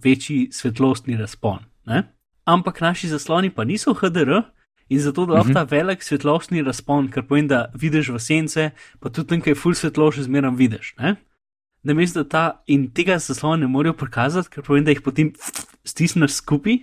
večji 0.05 0.49
svetlostni 0.53 1.17
razpon. 1.17 1.59
Ne? 1.87 2.03
Ampak 2.45 2.81
naši 2.81 3.09
zasloni 3.09 3.51
pa 3.51 3.65
niso 3.65 3.95
HDR. 3.95 4.43
In 4.91 4.99
zato 4.99 5.27
da 5.27 5.39
lahko 5.39 5.55
ta 5.55 5.63
velik 5.71 6.03
svetlostni 6.03 6.65
razpon, 6.67 7.09
kar 7.15 7.23
pomeni, 7.23 7.49
da 7.49 7.69
vidiš 7.79 8.11
v 8.11 8.19
sence, 8.19 8.71
pa 8.99 9.11
tudi 9.11 9.29
tam, 9.31 9.43
kaj 9.45 9.55
je 9.55 9.59
full 9.59 9.79
svetlo, 9.79 10.09
še 10.11 10.27
zmeraj 10.27 10.57
vidiš. 10.59 10.95
Ne? 10.99 11.15
Da 11.87 12.25
ta 12.25 12.45
in 12.67 12.89
tega 12.91 13.21
zaslona 13.23 13.63
ne 13.63 13.69
morejo 13.71 13.95
prikazati, 13.95 14.51
ker 14.51 14.67
pomeni, 14.67 14.89
da 14.89 14.95
jih 14.97 15.03
potem 15.07 15.31
stisneš 15.87 16.41
skupaj 16.43 16.81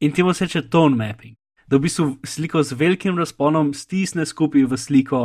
in 0.00 0.12
temu 0.12 0.34
se 0.34 0.44
reče 0.44 0.68
tone 0.68 0.96
mapping. 0.96 1.38
Da 1.66 1.80
v 1.80 1.88
bistvu 1.88 2.18
sliko 2.22 2.62
z 2.62 2.76
velikim 2.76 3.16
razponom 3.18 3.72
stisne 3.74 4.26
skupaj 4.26 4.68
v 4.68 4.76
sliko, 4.78 5.22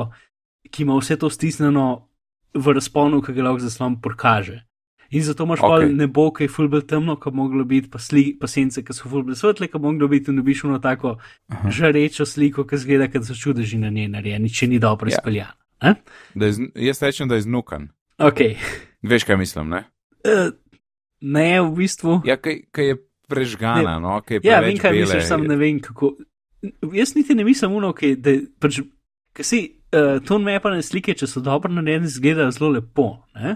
ki 0.71 0.87
ima 0.87 0.95
vse 0.97 1.19
to 1.19 1.29
stisnjeno 1.29 2.07
v 2.55 2.73
razponu, 2.73 3.19
ki 3.21 3.35
ga 3.35 3.49
lahko 3.49 3.67
zaslon 3.67 3.99
prikaže. 4.01 4.61
In 5.11 5.21
zato 5.21 5.43
imaš 5.43 5.59
okay. 5.59 5.67
Pol 5.69 5.95
nebo, 5.95 6.29
ki 6.31 6.43
je 6.43 6.49
fulbel 6.49 6.81
temno, 6.81 7.15
kot 7.15 7.33
moglo 7.33 7.65
biti, 7.65 7.89
pa, 7.89 7.99
sli, 7.99 8.37
pa 8.39 8.47
sence, 8.47 8.79
ki 8.79 8.93
so 8.93 9.09
fulbel 9.09 9.35
svetle, 9.35 9.67
kot 9.67 9.81
moglo 9.81 10.07
biti, 10.07 10.31
in 10.31 10.37
dobiš 10.37 10.63
eno 10.63 10.79
tako 10.79 11.17
Aha. 11.49 11.69
žarečo 11.69 12.23
sliko, 12.25 12.63
ki 12.63 12.77
zgleda, 12.77 13.09
kot 13.09 13.25
so 13.25 13.35
čudeži 13.35 13.77
na 13.77 13.89
njej 13.89 14.07
narejeni, 14.09 14.49
če 14.49 14.67
ni 14.67 14.79
dobro 14.79 15.09
Ja. 15.09 15.13
izpeljana. 15.13 15.53
Ja. 15.81 15.95
Da 16.33 16.45
je, 16.45 16.53
z- 16.53 16.69
jaz 16.77 17.01
rečem, 17.01 17.27
da 17.27 17.35
je 17.35 17.41
znukan. 17.41 17.89
Ok. 18.19 18.39
Veš, 19.03 19.23
kaj 19.23 19.37
mislim, 19.37 19.69
ne? 19.69 19.83
Uh, 20.23 20.53
ne, 21.21 21.61
v 21.61 21.71
bistvu. 21.73 22.21
Ja, 22.23 22.37
kaj, 22.37 22.61
kaj 22.71 22.85
je 22.85 22.95
prežgana, 23.27 23.99
no, 23.99 24.21
kaj 24.21 24.35
je 24.35 24.41
Ja, 24.43 24.59
preveč 24.59 24.67
vem, 24.69 24.77
kaj 24.77 24.91
bele. 24.91 25.01
misliš, 25.01 25.23
sam 25.25 25.43
ne 25.43 25.55
vem 25.55 25.79
kako. 25.79 26.13
Jaz 26.93 27.15
niti 27.15 27.35
ne 27.35 27.43
mislim, 27.43 27.73
uno, 27.73 27.89
okay, 27.89 28.15
da 28.15 28.31
pač, 28.59 28.79
kaj 29.33 29.43
si 29.43 29.59
uh, 29.89 30.21
ton 30.21 30.43
mapane 30.43 30.81
slike, 30.81 31.13
če 31.13 31.27
so 31.27 31.41
dobro 31.41 31.73
narejene, 31.73 32.05
izgledajo 32.05 32.51
zelo 32.51 32.69
lepo. 32.71 33.07
Ne? 33.35 33.55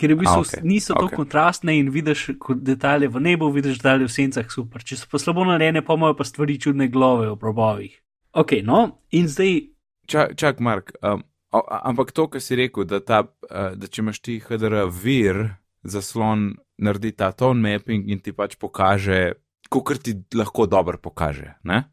Ker 0.00 0.14
v 0.14 0.22
bistvu 0.22 0.40
A, 0.40 0.46
okej, 0.46 0.62
niso 0.64 0.94
tako 0.94 1.10
okej. 1.10 1.18
kontrastne 1.20 1.74
in 1.76 1.90
vidiš 1.92 2.30
detalje 2.64 3.10
v 3.12 3.20
nebu, 3.20 3.50
vidiš 3.52 3.82
detalje 3.82 4.08
v 4.08 4.14
sencah, 4.14 4.46
super. 4.48 4.80
Če 4.80 4.96
so 5.02 5.10
pa 5.12 5.20
slabo 5.20 5.44
narejene, 5.44 5.84
pa 5.84 5.98
imajo 5.98 6.16
pa 6.16 6.24
stvari 6.24 6.56
čudne 6.56 6.88
glave 6.88 7.28
v 7.28 7.36
probovih. 7.36 7.98
Ok, 8.32 8.62
no, 8.64 9.02
in 9.12 9.28
zdaj, 9.28 9.68
Čak, 10.10 10.34
čak 10.34 10.58
Mark, 10.58 10.90
um, 11.06 11.22
o, 11.54 11.60
ampak 11.70 12.10
to, 12.10 12.26
kar 12.26 12.42
si 12.42 12.58
rekel, 12.58 12.82
da, 12.82 12.98
ta, 12.98 13.22
uh, 13.46 13.76
da 13.78 13.86
če 13.86 14.02
imaš 14.02 14.18
ti 14.26 14.40
HDR 14.42 14.88
vir, 14.90 15.54
zaslon 15.86 16.56
naredi 16.82 17.12
ta 17.14 17.30
tone 17.30 17.62
mapping 17.62 18.10
in 18.10 18.18
ti 18.18 18.34
pač 18.34 18.56
pokaže, 18.58 19.38
kot 19.70 20.02
ti 20.02 20.16
lahko 20.34 20.66
dobro 20.66 20.98
pokaže. 20.98 21.54
Ne? 21.62 21.84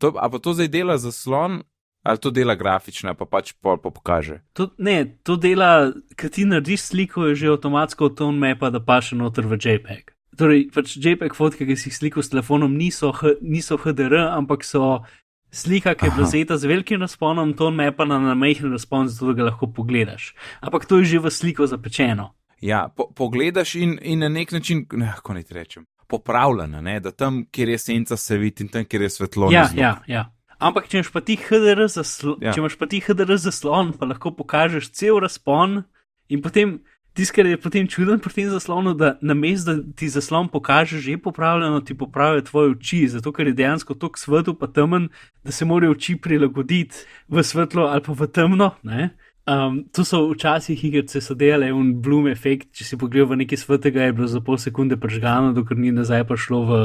To, 0.00 0.14
a 0.16 0.30
pa 0.32 0.40
to 0.40 0.56
zdaj 0.56 0.72
dela 0.72 0.96
zaslon, 0.96 1.60
ali 2.06 2.22
to 2.22 2.30
dela 2.30 2.54
grafična, 2.54 3.14
pa 3.18 3.26
pač 3.26 3.52
pol 3.58 3.80
pa 3.82 3.90
pokaže. 3.90 4.40
to, 4.54 4.70
ne, 4.78 5.18
to 5.26 5.36
dela, 5.36 5.92
ki 6.16 6.30
ti 6.30 6.44
narediš 6.46 6.90
sliko, 6.92 7.26
je 7.30 7.34
že 7.34 7.52
avtomatsko 7.56 8.14
ton 8.14 8.38
mapa, 8.38 8.70
da 8.70 8.80
pa 8.80 9.00
še 9.02 9.18
noter 9.18 9.46
v 9.46 9.58
JPEG. 9.58 10.14
Torej, 10.36 10.68
pač 10.70 10.96
JPEG 11.00 11.34
fotke, 11.34 11.66
ki 11.66 11.76
si 11.76 11.90
jih 11.90 11.96
slikal 11.96 12.22
s 12.22 12.30
telefonom, 12.30 12.70
niso, 12.76 13.10
niso 13.40 13.80
HDR, 13.80 14.30
ampak 14.36 14.64
so 14.64 15.02
slika, 15.50 15.94
ki 15.96 16.06
je 16.06 16.12
bila 16.14 16.26
zeta 16.28 16.58
z 16.60 16.68
velikim 16.68 17.00
razponom, 17.00 17.56
ton 17.56 17.74
mapa 17.74 18.04
na, 18.04 18.20
na 18.20 18.34
majhen 18.34 18.70
razpon, 18.70 19.08
zato 19.08 19.34
ga 19.34 19.48
lahko 19.50 19.66
pogledaš. 19.72 20.34
Ampak 20.60 20.86
to 20.86 21.00
je 21.00 21.16
že 21.16 21.18
v 21.24 21.32
sliko 21.32 21.66
zapečeno. 21.66 22.34
Ja, 22.60 22.88
po, 22.88 23.10
pogledaš 23.12 23.74
in, 23.74 23.98
in 24.02 24.20
na 24.24 24.28
nek 24.28 24.52
način, 24.52 24.86
kako 24.86 25.34
naj 25.34 25.44
rečem, 25.50 25.86
popravljena, 26.06 26.80
ne? 26.80 27.00
da 27.00 27.10
tam, 27.10 27.44
kjer 27.50 27.68
je 27.68 27.78
senca, 27.78 28.16
se 28.16 28.38
vidi 28.38 28.64
in 28.64 28.68
tam, 28.68 28.84
kjer 28.84 29.02
je 29.02 29.10
svetlo. 29.10 29.50
Ja, 29.52 29.64
znuk. 29.64 29.80
ja, 29.80 30.02
ja. 30.06 30.35
Ampak 30.58 30.88
če 30.88 31.00
imaš 31.00 31.12
pa 31.12 31.20
ti 31.20 31.36
HDR 31.36 31.84
zaslon, 31.88 32.38
Ja. 32.40 32.52
če 32.52 32.60
imaš 32.60 32.76
pa 32.80 32.86
ti 32.86 33.00
HDR 33.00 33.36
zaslon, 33.36 33.92
pa 33.92 34.06
lahko 34.06 34.32
pokažeš 34.32 34.90
cel 34.92 35.20
razpon 35.20 35.84
in 36.28 36.42
potem. 36.42 36.80
Tisto, 37.16 37.32
kar 37.32 37.46
je 37.48 37.56
potem 37.56 37.86
čuden 37.88 38.20
pri 38.20 38.28
tem 38.28 38.48
zaslonu, 38.52 38.92
da 38.92 39.14
namesto 39.24 39.72
da 39.72 39.80
ti 39.96 40.04
zaslon 40.04 40.50
pokaže 40.52 40.98
že 41.00 41.16
popravljeno, 41.16 41.80
ti 41.80 41.96
popravijo 41.96 42.42
tvoje 42.44 42.70
oči, 42.76 43.08
zato 43.08 43.32
ker 43.32 43.46
je 43.48 43.54
dejansko 43.56 43.94
tako 43.96 44.20
svetlo 44.20 44.52
pa 44.52 44.68
temen, 44.68 45.08
da 45.40 45.48
se 45.48 45.64
morajo 45.64 45.94
oči 45.96 46.18
prilagoditi 46.20 47.08
v 47.28 47.40
svetlo 47.40 47.88
ali 47.88 48.04
pa 48.04 48.12
v 48.12 48.28
temno. 48.28 48.76
Ne? 48.84 49.16
Um, 49.48 49.88
to 49.96 50.04
so 50.04 50.28
včasih 50.28 50.84
igrice, 50.84 51.20
so 51.24 51.32
delale 51.34 51.72
un 51.72 51.94
bloom 52.02 52.28
efekt. 52.28 52.68
Če 52.76 52.84
si 52.84 52.96
pogledal 53.00 53.32
v 53.32 53.40
nekaj 53.46 53.64
svetega, 53.64 54.02
je 54.02 54.12
bilo 54.12 54.28
za 54.28 54.44
pol 54.44 54.60
sekunde 54.60 55.00
prežgano, 55.00 55.54
dokler 55.56 55.78
ni 55.78 55.94
nazaj 55.96 56.26
prišlo 56.28 56.58
v, 56.68 56.80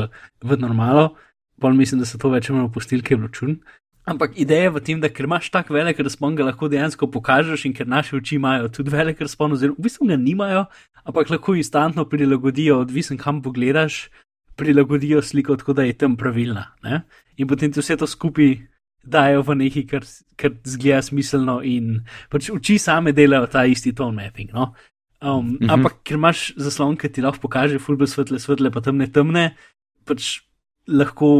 v 0.47 0.57
normalo. 0.61 1.17
Pol 1.61 1.77
mislim, 1.77 2.01
da 2.01 2.09
so 2.09 2.17
to 2.17 2.31
več 2.33 2.49
manj 2.49 2.65
opustili, 2.65 3.05
ker 3.05 3.15
je 3.15 3.21
bilo 3.21 3.31
čun. 3.35 3.59
Ampak 4.09 4.33
ideja 4.41 4.65
je 4.65 4.73
v 4.73 4.81
tem, 4.81 5.01
da 5.01 5.11
ker 5.13 5.27
imaš 5.27 5.51
tako 5.53 5.75
velik 5.77 5.99
razpon, 6.01 6.33
ga 6.35 6.47
lahko 6.47 6.67
dejansko 6.71 7.05
pokažeš 7.13 7.67
in 7.69 7.75
ker 7.77 7.85
naše 7.87 8.15
oči 8.17 8.39
imajo 8.39 8.71
tudi 8.73 8.89
velik 8.89 9.21
razpon, 9.21 9.53
oziroma 9.53 9.77
v 9.77 9.85
bistvu 9.85 10.07
ga 10.09 10.17
nimajo, 10.17 10.65
ampak 11.05 11.29
lahko 11.29 11.53
instantno 11.53 12.07
prilagodijo, 12.09 12.79
odvisen 12.81 13.21
kam 13.21 13.43
pogledaš, 13.45 14.07
prilagodijo 14.57 15.21
sliko 15.21 15.55
tako, 15.55 15.77
da 15.77 15.85
je 15.85 15.93
tam 15.93 16.17
pravilna. 16.17 16.65
Ne? 16.83 17.03
In 17.37 17.47
potem 17.47 17.71
ti 17.71 17.81
vse 17.81 17.97
to 17.97 18.09
skupaj 18.09 18.57
dajo 19.03 19.45
v 19.45 19.57
nekaj, 19.65 19.85
kar, 19.89 20.05
kar 20.37 20.57
zgleda 20.65 21.01
smiselno 21.05 21.61
in 21.65 22.01
pač 22.29 22.49
oči 22.53 22.77
same 22.81 23.13
delajo 23.13 23.49
ta 23.53 23.65
isti 23.69 23.93
tone 23.93 24.17
mapping. 24.17 24.49
No? 24.53 24.73
Um, 25.21 25.57
-hmm. 25.57 25.69
Ampak 25.69 26.01
ker 26.03 26.17
imaš 26.17 26.53
zaslon, 26.57 26.97
ki 26.97 27.09
ti 27.09 27.21
lahko 27.21 27.41
pokaže 27.41 27.79
fulbe 27.79 28.07
svetle, 28.07 28.39
svetle, 28.39 28.71
pa 28.71 28.81
temne, 28.81 29.07
temne, 29.07 29.55
pač 30.05 30.41
lahko 30.91 31.31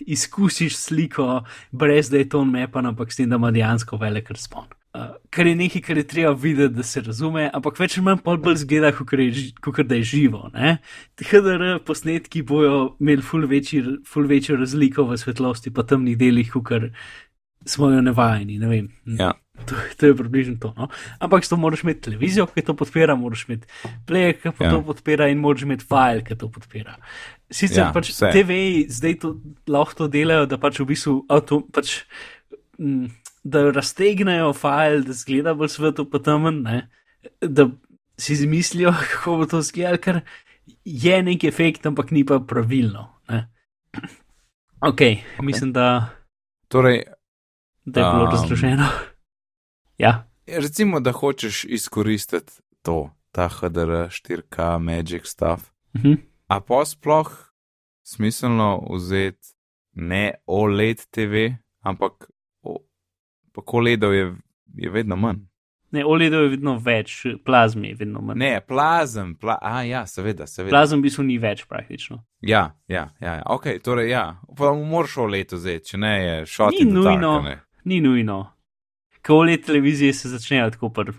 izkusiš 0.00 0.76
sliko, 0.76 1.44
brez 1.72 2.10
da 2.10 2.18
je 2.18 2.28
to 2.28 2.44
mepan, 2.44 2.86
ampak 2.86 3.12
s 3.12 3.16
tem, 3.16 3.30
da 3.30 3.36
ima 3.36 3.50
dejansko 3.50 3.96
velik 3.96 4.30
razpon. 4.30 4.66
Uh, 4.96 5.16
kar 5.30 5.46
je 5.46 5.54
nekaj, 5.56 5.82
kar 5.82 5.98
je 5.98 6.06
treba 6.08 6.32
videti, 6.32 6.74
da 6.74 6.82
se 6.82 7.00
razume, 7.04 7.50
ampak 7.52 7.78
več 7.80 7.98
ali 7.98 8.04
manj 8.06 8.22
pol 8.24 8.38
bolj 8.40 8.62
zgleda, 8.62 8.92
kot 8.96 9.82
da 9.84 9.98
je 9.98 10.06
živo. 10.08 10.46
HDR 11.20 11.82
posnetki 11.84 12.42
bojo 12.42 12.96
imeli 13.00 13.22
ful, 13.22 13.44
večji, 13.50 13.82
ful 14.08 14.28
večjo 14.30 14.56
razliko 14.56 15.04
v 15.10 15.18
svetlosti, 15.20 15.74
pa 15.74 15.84
temnih 15.84 16.16
delih, 16.18 16.52
kot 16.52 16.88
smo 17.66 17.90
jo 17.92 18.00
navajeni. 18.00 18.58
Ne 18.62 18.84
ja. 19.18 19.34
To, 19.64 19.74
to 19.96 20.06
je 20.06 20.16
približno 20.16 20.56
to. 20.60 20.74
No? 20.76 20.88
Ampak 21.18 21.48
to 21.48 21.56
moraš 21.56 21.82
imeti 21.82 22.00
televizijo, 22.10 22.46
ki 22.46 22.62
to 22.62 22.74
podpira, 22.76 23.16
moraš 23.16 23.46
imeti 23.48 23.66
player, 24.06 24.36
ki 24.36 24.52
ja. 24.52 24.70
to 24.70 24.82
podpira, 24.84 25.30
in 25.32 25.40
moraš 25.40 25.64
imeti 25.64 25.86
file, 25.88 26.24
ki 26.26 26.36
to 26.36 26.50
podpira. 26.52 26.98
Sicer 27.50 27.86
ja, 27.86 27.92
pač 27.94 28.12
TV 28.18 28.84
zdaj 28.92 29.16
to, 29.22 29.32
lahko 29.70 30.04
to 30.04 30.10
delajo, 30.12 30.46
da 30.50 30.58
pač 30.60 30.82
v 30.82 30.88
bistvu 30.92 31.16
avto, 31.32 31.62
pač, 31.72 32.02
m, 32.78 33.08
da 33.46 33.64
raztegnejo 33.70 34.52
file, 34.58 35.02
da 35.06 35.16
zgleda 35.16 35.56
bolj 35.56 35.72
svetu 35.78 36.06
pa 36.10 36.20
tam, 36.20 36.46
da 37.40 37.68
si 38.18 38.36
izmislijo, 38.36 38.92
kako 39.14 39.40
bo 39.40 39.50
to 39.50 39.62
zgledalo, 39.64 40.02
ker 40.02 40.20
je 40.84 41.22
nek 41.22 41.48
efekt, 41.48 41.86
ampak 41.88 42.12
ni 42.12 42.26
pa 42.28 42.42
pravilno. 42.44 43.08
Ne? 43.32 43.46
Ok, 44.86 45.00
mislim, 45.40 45.70
da. 45.72 46.12
Torej, 46.68 47.06
da 47.88 48.00
je 48.00 48.10
bilo 48.12 48.24
um, 48.24 48.30
razloženo. 48.30 48.88
Ja. 49.98 50.28
Recimo, 50.46 51.00
da 51.00 51.12
hočeš 51.12 51.64
izkoristiti 51.64 52.52
to, 52.82 53.10
ta 53.32 53.48
HDR, 53.48 54.08
4K, 54.08 54.78
Magic 54.78 55.26
stuff. 55.26 55.70
Uh 55.94 56.00
mhm. 56.00 56.12
-huh. 56.12 56.18
A 56.46 56.60
pa 56.60 56.84
sploh 56.84 57.30
smiselno 58.02 58.88
vzeti 58.90 59.48
ne 59.92 60.34
OLED 60.46 61.06
TV, 61.10 61.52
ampak 61.80 62.30
OLED-ov 63.66 64.14
je, 64.14 64.34
je 64.74 64.90
vedno 64.90 65.16
manj. 65.16 65.36
Ne, 65.90 66.04
OLED-ov 66.04 66.42
je 66.42 66.48
vedno 66.48 66.78
več, 66.78 67.26
plazmi 67.44 67.88
je 67.88 67.94
vedno 67.94 68.20
manj. 68.20 68.38
Ne, 68.38 68.60
plazem, 68.60 69.34
pla 69.34 69.58
a 69.62 69.82
ja, 69.82 70.06
seveda, 70.06 70.46
seveda. 70.46 70.70
Plazem 70.70 70.98
v 70.98 71.02
bistvu 71.02 71.24
ni 71.24 71.38
več 71.38 71.64
praktično. 71.64 72.24
Ja, 72.40 72.76
ja, 72.88 73.08
ja, 73.20 73.34
ja. 73.34 73.42
ok, 73.46 73.66
torej 73.82 74.10
ja, 74.10 74.40
pa 74.56 74.74
moraš 74.74 75.16
OLED 75.16 75.52
vzeti, 75.52 75.88
če 75.88 75.98
ne 75.98 76.24
je 76.24 76.46
šlo. 76.46 76.70
Ni 76.70 76.84
nujno, 76.84 77.42
tak, 77.42 77.66
ni 77.84 78.00
nujno 78.00 78.55
koli 79.26 79.56
televizije 79.62 80.12
se 80.14 80.28
začnejo 80.28 80.70
tako 80.76 80.90
pri 80.94 81.14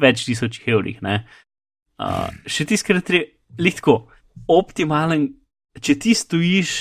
več 0.00 0.24
tisoč 0.24 0.62
evrih. 0.66 1.00
Uh, 1.04 2.30
še 2.48 2.64
tiskrat 2.68 3.10
je 3.12 3.24
lahko 3.60 4.06
optimalen, 4.48 5.28
če 5.80 5.98
ti 6.00 6.14
stojiš 6.16 6.76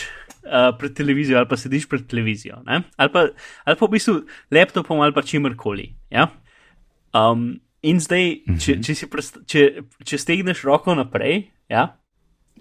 uh, 0.46 0.72
pred 0.80 0.96
televizijo 0.96 1.40
ali 1.40 1.50
pa 1.50 1.58
sediš 1.60 1.90
pred 1.92 2.06
televizijo, 2.08 2.62
ali 2.66 3.12
pa, 3.14 3.26
ali 3.66 3.80
pa 3.80 3.86
v 3.86 3.92
bistvu 3.96 4.22
laptopom 4.56 5.04
ali 5.04 5.16
pa 5.16 5.26
čimrkoli. 5.26 5.90
Ja? 6.14 6.30
Um, 7.14 7.60
in 7.82 8.00
zdaj, 8.00 8.36
če, 8.60 8.78
mhm. 8.78 8.86
če, 8.86 9.10
presta, 9.12 9.44
če, 9.48 9.66
če 10.06 10.22
stegneš 10.22 10.64
roko 10.68 10.96
naprej, 10.96 11.50
ja? 11.72 11.90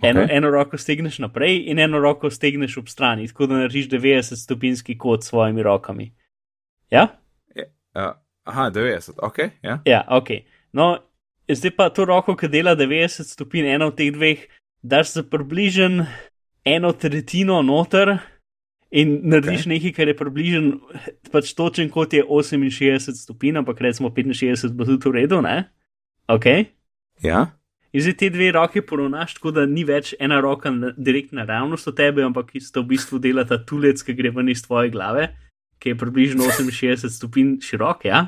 eno, 0.02 0.24
okay. 0.24 0.34
eno 0.38 0.50
roko 0.54 0.78
stegneš 0.78 1.18
naprej 1.22 1.64
in 1.70 1.78
eno 1.82 2.02
roko 2.02 2.30
stegneš 2.30 2.78
ob 2.82 2.90
strani, 2.90 3.26
tako 3.30 3.50
da 3.50 3.62
narediš 3.62 3.90
90 3.94 4.42
stopinjski 4.42 4.98
kot 4.98 5.24
s 5.24 5.32
svojimi 5.32 5.62
rokami. 5.66 6.10
Ja? 6.90 7.08
Uh, 7.98 8.14
aha, 8.46 8.70
90, 8.70 9.18
ok. 9.18 9.38
Ja, 9.62 9.80
ja 9.84 10.04
ok. 10.14 10.28
No, 10.72 10.98
zdaj 11.50 11.74
pa 11.76 11.88
to 11.90 12.06
roko, 12.06 12.36
ki 12.38 12.50
dela 12.52 12.76
90 12.78 13.26
stopinj, 13.26 13.66
eno 13.74 13.90
od 13.90 13.98
teh 13.98 14.12
dveh, 14.14 14.46
daš 14.82 15.16
za 15.18 15.22
približen 15.26 16.04
eno 16.64 16.92
tretjino 16.92 17.62
noter 17.62 18.18
in 18.90 19.18
narediš 19.24 19.66
okay. 19.66 19.72
nekaj, 19.74 19.92
kar 19.96 20.08
je 20.08 20.16
približen, 20.16 20.70
pač 21.32 21.52
točen 21.58 21.90
kot 21.90 22.14
je 22.14 22.22
68 22.22 23.18
stopinj, 23.18 23.58
ampak 23.64 23.80
recimo 23.80 24.12
65 24.14 24.72
bo 24.76 24.86
tudi 24.86 25.08
v 25.08 25.14
redu, 25.22 25.42
ne? 25.42 25.64
Ok. 26.28 26.46
Ja. 27.24 27.48
In 27.92 28.04
zdaj 28.04 28.16
te 28.20 28.30
dve 28.30 28.52
roke 28.52 28.84
poravnaš 28.84 29.34
tako, 29.40 29.50
da 29.56 29.66
ni 29.66 29.82
več 29.84 30.14
ena 30.20 30.40
roka 30.44 30.70
direktna 30.96 31.44
ravnost 31.48 31.88
od 31.88 31.96
tebe, 31.96 32.22
ampak 32.22 32.52
sta 32.60 32.80
v 32.80 32.94
bistvu 32.94 33.18
delata 33.18 33.58
tulec, 33.64 34.04
ki 34.04 34.14
gre 34.14 34.30
ven 34.30 34.52
iz 34.52 34.62
tvoje 34.62 34.92
glave 34.92 35.32
ki 35.78 35.94
je 35.94 35.98
približno 35.98 36.44
68 36.44 37.14
stopinj 37.16 37.58
širok. 37.64 38.04
Ja? 38.04 38.26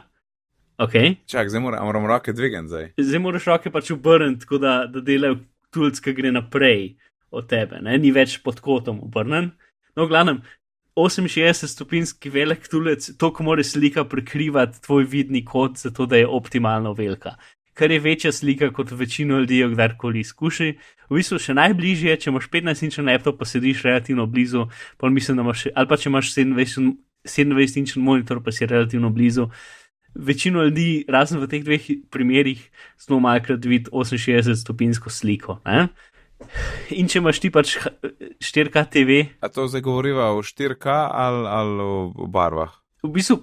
Okay. 0.81 1.17
Čak, 1.29 1.51
zdaj 1.53 1.61
moram, 1.61 1.85
moram 1.85 2.07
roke 2.07 2.33
dvigati. 2.33 2.69
Zdaj. 2.69 2.93
zdaj 2.97 3.21
moraš 3.21 3.49
roke 3.51 3.71
pač 3.71 3.91
obrniti, 3.91 4.47
tako 4.47 4.59
da, 4.59 4.87
da 4.89 5.03
delajo 5.05 5.43
tulc, 5.75 6.01
ki 6.01 6.15
gre 6.17 6.33
naprej 6.33 6.95
od 7.31 7.47
tebe, 7.51 7.83
ne? 7.85 7.99
ni 7.99 8.13
več 8.15 8.39
pod 8.43 8.63
kotom 8.65 9.03
obrnen. 9.05 9.51
No, 9.99 10.07
glavnem, 10.09 10.41
68 10.97 11.69
stopinjski 11.69 12.31
velik 12.31 12.65
tulec, 12.69 13.11
to, 13.19 13.31
ko 13.33 13.45
mora 13.47 13.65
slika 13.65 14.05
prekrivati 14.05 14.81
tvoj 14.83 15.05
vidni 15.05 15.45
kot, 15.45 15.79
zato 15.79 16.07
da 16.07 16.17
je 16.17 16.27
optimalno 16.27 16.93
velika. 16.93 17.37
Kar 17.75 17.91
je 17.91 18.01
večja 18.01 18.33
slika 18.33 18.73
kot 18.73 18.91
večino 18.91 19.39
ljudi, 19.39 19.63
kdorkoli 19.73 20.21
izkuši. 20.21 20.73
V 21.11 21.21
bistvu 21.21 21.39
še 21.39 21.55
najbližje, 21.55 22.17
če 22.25 22.31
imaš 22.31 22.49
15-inčen 22.51 23.07
laptop, 23.09 23.39
pa 23.39 23.47
sediš 23.47 23.85
relativno 23.87 24.27
blizu, 24.27 24.67
pa 24.99 25.09
mislim, 25.09 25.39
da 25.39 25.47
imaš, 25.47 25.69
ali 25.75 25.89
pa 25.89 25.97
če 25.97 26.11
imaš 26.11 26.35
27 26.35 26.91
27-inčen 27.25 28.03
monitor, 28.03 28.43
pa 28.45 28.53
si 28.53 28.67
relativno 28.67 29.11
blizu. 29.11 29.49
Večino 30.15 30.65
ljudi, 30.67 31.05
razen 31.09 31.39
v 31.39 31.47
teh 31.47 31.65
dveh 31.65 31.85
primerih, 32.11 32.63
zelo 32.99 33.21
malkrat 33.23 33.65
vidi 33.65 33.91
68-stopinjsko 33.91 35.11
sliko. 35.11 35.61
Ne? 35.65 35.89
In 36.97 37.09
če 37.11 37.21
imaš 37.21 37.39
ti 37.43 37.51
pač 37.53 37.77
4K 38.43 38.85
TV. 38.91 39.19
A 39.45 39.51
to 39.53 39.69
zdaj 39.69 39.85
govoriva 39.85 40.33
o 40.35 40.43
4K 40.43 40.87
ali, 40.89 41.45
ali 41.47 41.85
o 41.85 42.27
barvah? 42.27 42.73
V 43.01 43.13
bistvu, 43.15 43.39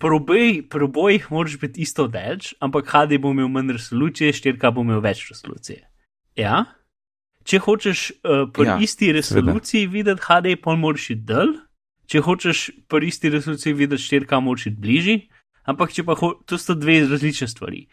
pri 0.00 0.84
obojih 0.86 1.26
moraš 1.32 1.58
biti 1.60 1.82
isto 1.84 2.06
delč, 2.08 2.54
ampak 2.64 2.88
HD 2.88 3.18
bo 3.20 3.32
imel 3.34 3.50
manj 3.52 3.74
resolucije, 3.76 4.32
4K 4.32 4.72
bo 4.72 4.86
imel 4.86 5.02
več 5.04 5.26
resolucije. 5.28 5.82
Ja? 6.40 6.64
Če 7.44 7.60
hočeš 7.60 8.06
uh, 8.22 8.46
pri 8.54 8.68
ja, 8.70 8.78
isti 8.80 9.10
resoluciji 9.12 9.84
seveda. 9.84 9.92
videti 9.92 10.24
HD, 10.24 10.56
pa 10.62 10.76
moraš 10.78 11.10
iti 11.12 11.26
dol, 11.28 11.56
če 12.12 12.20
hočeš 12.20 12.66
pri 12.92 13.08
isti 13.08 13.30
resoluciji 13.32 13.76
videti 13.76 14.04
štirka, 14.04 14.40
moraš 14.44 14.68
iti 14.68 14.80
bližje. 14.84 15.18
Ampak, 15.68 15.94
če 15.94 16.04
pa 16.04 16.16
ho, 16.18 16.34
to 16.44 16.58
sta 16.58 16.76
dve 16.76 17.00
različne 17.06 17.48
stvari. 17.48 17.86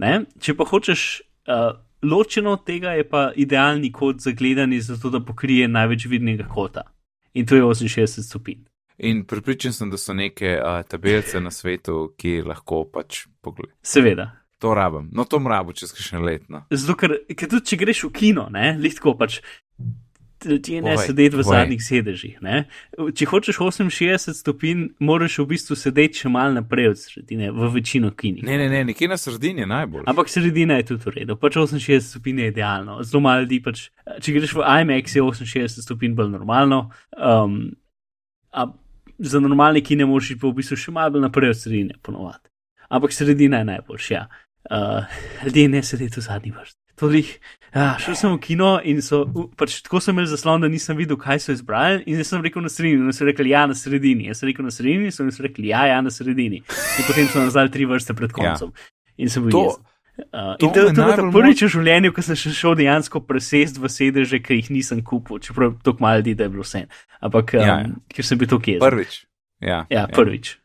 Ne? 0.00 0.24
Če 0.40 0.54
pa 0.56 0.64
hočeš 0.70 1.04
uh, 1.20 1.74
ločeno 2.06 2.54
od 2.56 2.64
tega, 2.64 2.94
je 2.96 3.04
pa 3.04 3.28
idealni 3.36 3.90
kot 3.92 4.22
za 4.24 4.32
gledanje, 4.32 4.80
zato 4.86 5.10
da 5.12 5.20
pokrije 5.20 5.68
največ 5.68 6.06
vidnega 6.08 6.46
kota. 6.48 6.86
In 7.34 7.46
to 7.46 7.58
je 7.58 7.66
68 7.66 8.26
stopinj. 8.26 8.62
In 9.00 9.24
pripričan 9.24 9.72
sem, 9.72 9.90
da 9.90 9.98
so 10.00 10.14
neke 10.16 10.56
uh, 10.56 10.80
tabelice 10.88 11.40
na 11.40 11.50
svetu, 11.50 12.12
ki 12.20 12.40
lahko 12.46 12.84
pač 12.92 13.24
pogledajo. 13.40 13.76
Seveda. 13.82 14.30
To 14.60 14.74
rabim, 14.76 15.06
no 15.16 15.24
to 15.24 15.38
mrabo 15.40 15.72
čez 15.72 15.92
kakšne 15.96 16.20
letno. 16.20 16.66
Zato, 16.68 16.98
ker, 17.00 17.14
ker 17.32 17.48
tudi 17.48 17.72
če 17.72 17.78
greš 17.80 18.02
v 18.04 18.10
kino, 18.12 18.44
ne, 18.52 18.74
lihko 18.76 19.14
pač 19.16 19.38
ti 20.40 20.80
ne 20.80 20.96
sedeti 20.98 21.36
v 21.36 21.44
zadnjih 21.44 21.82
sedežih. 21.84 22.38
Ne? 22.44 22.64
Če 22.96 23.28
hočeš 23.28 23.60
68 23.60 24.36
stopinj, 24.38 24.86
moraš 24.98 25.38
v 25.42 25.46
bistvu 25.52 25.76
sedeti 25.78 26.22
še 26.22 26.32
mal 26.32 26.54
naprej 26.56 26.90
od 26.92 27.00
sredine, 27.00 27.50
v 27.54 27.70
večino 27.74 28.12
kini. 28.16 28.44
Ne, 28.46 28.56
ne, 28.60 28.68
ne, 28.72 28.82
nekje 28.88 29.08
na 29.10 29.18
sredini 29.20 29.64
je 29.64 29.70
najbolj. 29.70 30.06
Ampak 30.10 30.32
sredina 30.32 30.80
je 30.80 30.88
tudi 30.92 31.06
v 31.06 31.14
redu, 31.20 31.36
pač 31.40 31.60
68 31.60 32.08
stopinj 32.08 32.44
je 32.44 32.50
idealno. 32.54 32.98
Zelo 33.04 33.22
malo 33.28 33.44
ljudi, 33.44 33.60
pač, 33.64 33.86
če 34.24 34.36
greš 34.36 34.56
v 34.58 34.66
IMAX, 34.82 35.16
je 35.16 35.24
68 35.24 35.86
stopinj 35.86 36.16
bolj 36.18 36.32
normalno. 36.34 36.86
Um, 37.16 37.62
za 39.20 39.40
normalne 39.40 39.84
kine 39.84 40.08
moraš 40.08 40.34
pa 40.40 40.48
v 40.48 40.56
bistvu 40.62 40.78
še 40.80 40.94
malo 40.96 41.20
naprej 41.20 41.52
od 41.52 41.60
sredine, 41.60 41.98
ponovadi. 42.02 42.48
Ampak 42.90 43.12
sredina 43.14 43.60
je 43.60 43.72
najboljša. 43.76 44.14
Ja. 44.14 44.28
Uh, 44.70 45.04
ljudje 45.44 45.68
ne 45.68 45.82
sedijo 45.82 46.16
v 46.16 46.24
zadnji 46.24 46.52
vrsti. 46.56 46.79
Tudi, 47.00 47.22
ja, 47.72 47.94
šel 48.02 48.16
sem 48.18 48.32
v 48.34 48.38
kino 48.44 48.74
in 48.84 49.00
so, 49.00 49.22
pač 49.56 49.78
tako 49.86 50.02
sem 50.04 50.12
imel 50.12 50.26
zaslon, 50.28 50.60
da 50.60 50.68
nisem 50.68 50.98
videl, 50.98 51.16
kaj 51.20 51.40
so 51.46 51.54
izbrali. 51.56 52.02
In 52.04 52.20
jaz 52.20 52.28
sem 52.34 52.42
rekel 52.44 52.60
na 52.60 52.68
sredini, 52.68 53.00
in 53.08 53.16
so 53.16 53.24
rekli, 53.24 53.54
ja, 53.54 53.64
na 53.70 53.76
sredini. 53.78 54.26
Jaz 54.28 54.42
sem 54.42 54.50
rekel 54.52 54.66
na 54.68 54.74
sredini, 54.74 55.08
in 55.08 55.14
so 55.16 55.24
mi 55.24 55.32
rekli, 55.32 55.70
ja, 55.72 55.86
ja, 55.88 56.00
na 56.04 56.12
sredini. 56.12 56.60
In 56.60 57.06
potem 57.08 57.30
so 57.32 57.40
nazaj 57.40 57.70
tri 57.72 57.88
vrste 57.88 58.12
pred 58.12 58.34
koncem. 58.36 58.74
Ja. 58.76 58.90
In 59.16 59.32
sem 59.32 59.46
bil 59.48 59.56
To- 59.56 59.64
jezen. 59.70 59.86
Uh, 60.20 60.52
to 60.60 60.66
in 60.68 60.72
to, 60.74 60.80
je 60.84 60.92
najbolj 60.92 61.32
prvič 61.32 61.62
v 61.64 61.68
življenju, 61.72 62.12
ko 62.12 62.20
sem 62.20 62.36
še 62.36 62.50
šel 62.52 62.74
dejansko 62.76 63.22
presest 63.24 63.78
v 63.80 63.88
sedeže, 63.88 64.36
ki 64.44 64.58
jih 64.60 64.68
nisem 64.76 65.00
kupil, 65.00 65.40
čeprav 65.40 65.78
tako 65.80 66.04
malo 66.04 66.20
ljudi, 66.20 66.34
da 66.36 66.44
je 66.44 66.52
bilo 66.52 66.66
vse. 66.66 66.82
Ampak, 67.24 67.54
um, 67.56 67.60
Ja, 67.60 67.64
ja, 67.64 67.76
ja. 67.80 67.88
ja. 67.88 67.94
ker 68.12 68.28
sem 68.28 68.36
bil 68.36 68.50
to 68.50 68.58
kje. 68.60 68.76
Prvič. 68.84 69.24
Ja, 69.64 69.86
Ja, 69.88 70.04
prvič. 70.04 70.59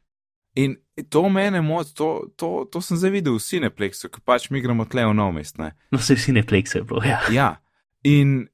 In 0.56 0.78
to 1.10 1.30
mene 1.30 1.62
moti, 1.62 1.94
to, 1.94 2.10
to, 2.40 2.50
to 2.72 2.82
sem 2.82 2.98
zdaj 2.98 3.12
videl 3.12 3.36
v 3.36 3.44
Cineplexu, 3.44 4.08
ki 4.08 4.24
pač 4.24 4.48
mi 4.50 4.62
gremo 4.64 4.86
tle 4.88 5.04
v 5.10 5.16
nov 5.18 5.34
mest. 5.36 5.60
Ne? 5.60 5.74
No, 5.92 6.00
se 6.00 6.16
vsi 6.16 6.36
ne 6.38 6.46
plekse, 6.48 6.86
bilo. 6.88 7.04
Ja. 7.04 7.20
Ja, 7.34 7.50
in, 8.08 8.46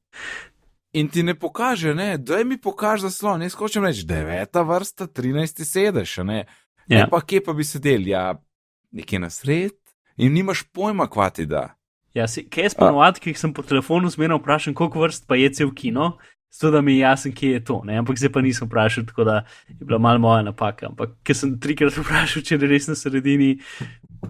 in 0.98 1.12
ti 1.14 1.22
ne 1.22 1.36
pokaže, 1.38 1.94
ne, 1.98 2.16
da 2.18 2.42
mi 2.44 2.58
pokaže 2.58 3.06
zaslon. 3.06 3.46
Jaz 3.46 3.58
hočem 3.60 3.86
reči, 3.86 4.08
deveta 4.10 4.66
vrsta, 4.66 5.06
trinajsti 5.06 5.68
sedež, 5.68 6.18
a 6.24 6.26
ne. 6.26 6.40
Ja. 6.90 7.06
Ja. 7.06 7.12
Pa 7.12 7.22
kje 7.22 7.44
pa 7.46 7.54
bi 7.54 7.68
sedel, 7.68 8.10
ja, 8.10 8.34
nekje 8.92 9.22
na 9.22 9.30
sred 9.30 9.78
in 10.18 10.34
nimaš 10.34 10.66
pojma, 10.74 11.06
kva 11.10 11.30
ti 11.30 11.46
da. 11.46 11.70
Ja, 12.18 12.26
si, 12.28 12.44
kaj 12.50 12.72
jaz 12.72 12.76
ponovadi, 12.76 13.22
ki 13.24 13.38
sem 13.40 13.54
po 13.56 13.64
telefonu 13.64 14.10
zmerno 14.12 14.42
vprašam, 14.42 14.74
koliko 14.76 15.06
vrst 15.06 15.30
pa 15.30 15.38
je 15.40 15.54
cel 15.56 15.70
kino, 15.72 16.18
zato 16.52 16.72
da 16.72 16.82
mi 16.82 16.94
je 16.94 17.00
jasno, 17.00 17.32
kje 17.36 17.52
je 17.52 17.64
to. 17.64 17.82
Ne? 17.86 17.98
Ampak 17.98 18.20
zdaj 18.20 18.32
pa 18.32 18.42
nisem 18.42 18.68
vprašal, 18.68 19.06
tako 19.06 19.24
da 19.24 19.36
je 19.68 19.86
bila 19.86 20.00
malo 20.00 20.20
moja 20.20 20.44
napaka. 20.44 20.92
Ampak 20.92 21.16
ker 21.24 21.38
sem 21.38 21.56
trikrat 21.60 21.98
vprašal, 22.00 22.44
če 22.44 22.60
je 22.60 22.70
res 22.70 22.90
na 22.92 22.96
sredini, 22.96 23.56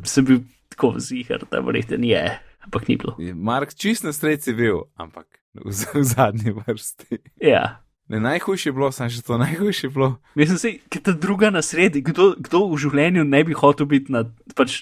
sem 0.04 0.26
bil 0.26 0.44
tako 0.72 0.96
zihar, 1.00 1.46
da 1.52 1.64
verjetno 1.66 2.00
je. 2.06 2.26
Ampak 2.62 2.88
ni 2.88 2.98
bilo. 2.98 3.16
Mark, 3.36 3.74
čist 3.74 4.06
na 4.06 4.14
sred 4.14 4.44
si 4.44 4.54
bil, 4.54 4.86
ampak 4.96 5.26
v, 5.58 5.74
v 5.74 6.04
zadnji 6.06 6.54
vrsti. 6.54 7.18
Ja. 7.42 7.82
Ne, 8.12 8.20
najhujše 8.20 8.70
je 8.70 8.76
bilo, 8.76 8.92
sam 8.92 9.10
še 9.10 9.24
to 9.26 9.40
najhujše 9.42 9.88
je 9.88 9.92
bilo. 9.96 10.10
Mislim 10.38 10.60
si, 10.62 10.72
ker 10.92 11.02
ta 11.02 11.16
druga 11.18 11.50
na 11.50 11.64
sredi, 11.66 12.04
kdo, 12.06 12.36
kdo 12.38 12.68
v 12.70 12.80
življenju 12.86 13.26
ne 13.26 13.42
bi 13.48 13.58
hotel 13.58 13.88
biti 13.90 14.14
na 14.14 14.26
pač, 14.54 14.82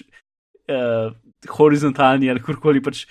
uh, 0.68 1.14
horizontalni 1.56 2.28
ali 2.30 2.42
kurkoli 2.44 2.82
pač 2.84 3.06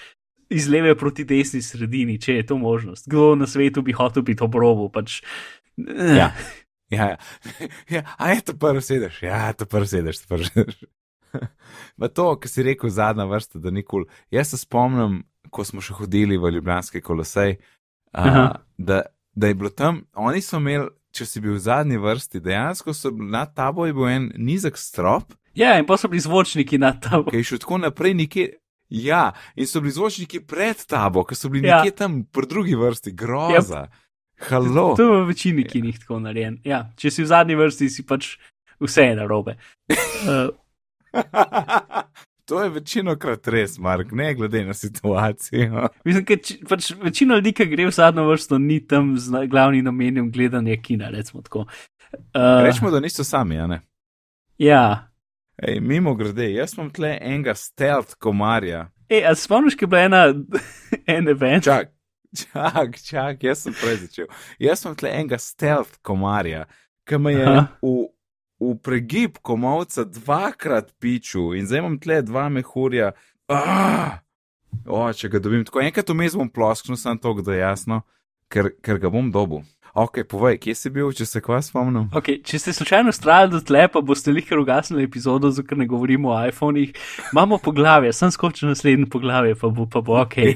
iz 0.49 0.67
leve 0.69 0.95
proti 0.97 1.25
desni 1.25 1.61
sredini, 1.61 2.19
če 2.21 2.39
je 2.39 2.45
to 2.45 2.57
možnost. 2.57 3.07
Kdo 3.07 3.35
na 3.35 3.47
svetu 3.47 3.81
bi 3.81 3.93
hotel 3.93 4.23
biti 4.23 4.43
ob 4.43 4.55
robu? 4.55 4.89
Pač, 4.89 5.21
eh, 5.77 6.15
Ja. 6.17 6.31
Ja, 6.89 7.05
ja. 7.09 7.17
ja, 7.95 8.03
a 8.17 8.31
je 8.33 8.41
to 8.41 8.53
prvi 8.57 8.81
sedež, 8.81 9.21
ja, 9.21 9.53
to 9.53 9.65
prvi 9.69 9.87
sedež, 9.87 10.23
to 10.23 10.27
prvi 10.33 10.49
sedež. 10.49 10.79
Pa 11.99 12.07
to, 12.09 12.31
kar 12.41 12.49
si 12.49 12.65
rekel, 12.65 12.89
zadnja 12.89 13.27
vrsta, 13.29 13.59
da 13.61 13.69
nikoli. 13.69 14.07
Jaz 14.33 14.49
se 14.49 14.57
spomnim, 14.57 15.21
ko 15.53 15.65
smo 15.65 15.83
še 15.85 15.93
hodili 15.99 16.39
v 16.41 16.49
Ljubljanski 16.55 17.01
kolosej, 17.05 17.59
Aha. 18.17 18.41
a, 18.41 18.61
da, 18.77 19.03
da 19.37 19.51
je 19.51 19.57
bilo 19.59 19.69
tam, 19.69 20.01
oni 20.17 20.41
so 20.41 20.57
imeli, 20.57 20.89
če 21.13 21.25
si 21.29 21.41
bil 21.41 21.53
v 21.57 21.61
zadnji 21.61 22.01
vrsti, 22.01 22.41
dejansko 22.41 22.93
so 22.97 23.11
nad 23.13 23.53
tabo 23.57 23.85
je 23.85 23.93
bil 23.93 24.09
en 24.09 24.31
nizek 24.37 24.77
strop, 24.77 25.33
ja, 25.57 25.75
in 25.77 25.85
pa 25.85 25.97
so 25.97 26.09
bili 26.09 26.21
zvočniki 26.25 26.77
nad 26.81 26.97
tabo. 27.03 27.29
ki 27.29 27.41
je 27.41 27.51
šel 27.51 27.61
tako 27.61 27.79
naprej 27.85 28.17
nekje. 28.17 28.49
Ja, 28.89 29.31
in 29.55 29.67
so 29.67 29.81
bili 29.81 29.91
zvočniki 29.93 30.39
pred 30.39 30.85
tabo, 30.85 31.23
ki 31.23 31.35
so 31.35 31.49
bili 31.49 31.67
Ja. 31.67 31.77
nekje 31.77 31.91
tam 31.95 32.23
pri 32.25 32.47
drugi 32.49 32.75
vrsti, 32.75 33.11
groza. 33.11 33.87
Halo. 34.39 34.95
To 34.95 35.03
je 35.03 35.23
v 35.23 35.27
večini 35.27 35.63
kinih 35.63 35.99
tako 35.99 36.19
narejen. 36.19 36.61
Ja, 36.63 36.91
če 36.97 37.11
si 37.11 37.23
v 37.23 37.27
zadnji 37.27 37.55
vrsti, 37.55 37.89
si 37.89 38.05
pač 38.07 38.37
vse 38.79 39.03
je 39.03 39.15
narobe. 39.15 39.57
Uh, 39.91 40.49
to 42.47 42.63
je 42.63 42.69
večino 42.69 43.15
krat 43.15 43.47
res, 43.47 43.77
Mark, 43.77 44.11
ne 44.11 44.33
glede 44.33 44.65
na 44.65 44.73
situacijo. 44.73 45.89
mislim, 46.05 46.25
da 46.25 46.35
pač 46.69 46.91
večina 47.03 47.35
ljudi, 47.35 47.53
ki 47.53 47.65
gre 47.65 47.85
v 47.85 47.91
zadnjo 47.91 48.25
vrsto, 48.29 48.57
ni 48.57 48.79
tam 48.87 49.17
z 49.17 49.45
glavnim 49.47 49.85
namenom 49.85 50.31
gledanja 50.31 50.75
kina. 50.81 51.09
recimo 51.09 51.41
tako. 51.41 51.65
Uh, 52.33 52.63
Rečemo, 52.65 52.91
da 52.91 52.99
niso 52.99 53.23
sami, 53.23 53.59
a 53.59 53.67
ne. 53.67 53.81
ja. 54.57 55.05
Ej, 55.61 55.79
mimo 55.79 56.15
grede, 56.15 56.51
jaz 56.53 56.73
imam 56.77 56.89
tle 56.89 57.17
enega 57.21 57.55
stealth 57.55 58.15
komarja. 58.19 58.85
E, 59.09 59.23
a 59.25 59.33
spomniš, 59.35 59.75
ki 59.75 59.83
je 59.83 59.87
bila 59.91 60.01
ena, 60.07 60.21
en 61.15 61.27
event? 61.27 61.63
Čak, 61.65 61.91
čak, 62.37 62.99
čak, 63.03 63.43
jaz 63.43 63.65
sem 63.65 63.75
prej 63.75 63.97
začel. 64.05 64.29
Jaz 64.59 64.85
sem 64.85 64.95
tle 64.95 65.11
enega 65.11 65.39
stealth 65.41 65.97
komarja, 66.05 66.63
ki 67.03 67.19
me 67.19 67.33
je 67.33 67.49
Aha. 67.49 67.65
v, 67.83 68.07
v 68.63 68.77
pregib 68.85 69.41
komovca 69.43 70.05
dvakrat 70.07 70.93
pičil 71.01 71.57
in 71.59 71.67
zdaj 71.67 71.83
imam 71.83 71.99
tle 71.99 72.21
dva 72.23 72.47
mehurja. 72.53 73.11
Ah! 73.51 74.21
O, 74.85 75.01
če 75.11 75.27
ga 75.33 75.41
dobim 75.43 75.65
tako, 75.67 75.81
enkrat 75.83 76.13
vmes 76.13 76.37
bom 76.39 76.47
plosknil, 76.47 76.95
sem 76.99 77.19
to, 77.19 77.33
da 77.43 77.57
je 77.57 77.63
jasno, 77.65 78.03
ker, 78.47 78.71
ker 78.85 79.01
ga 79.01 79.11
bom 79.11 79.27
dobil. 79.33 79.65
Ok, 79.93 80.21
povej, 80.29 80.59
kje 80.61 80.75
si 80.75 80.89
bil, 80.93 81.09
če 81.15 81.25
se 81.25 81.41
kva 81.41 81.61
spomnim? 81.65 82.09
Okay, 82.15 82.41
če 82.45 82.59
ste 82.61 82.73
slučajno 82.77 83.13
ustrajali 83.13 83.55
do 83.55 83.61
tle, 83.65 83.87
pa 83.89 84.01
boste 84.05 84.33
lihkar 84.33 84.61
ugasnili 84.61 85.07
epizodo, 85.07 85.49
zato 85.53 85.67
ker 85.69 85.79
ne 85.81 85.87
govorimo 85.89 86.33
o 86.33 86.37
iPhonih. 86.49 86.93
Imamo 87.33 87.57
poglavje, 87.63 88.13
sem 88.13 88.31
skočil 88.31 88.69
na 88.69 88.77
naslednje 88.77 89.09
poglavje, 89.09 89.57
pa 89.57 89.73
bo, 89.73 89.89
pa 89.89 90.05
bo 90.05 90.21
ok. 90.21 90.37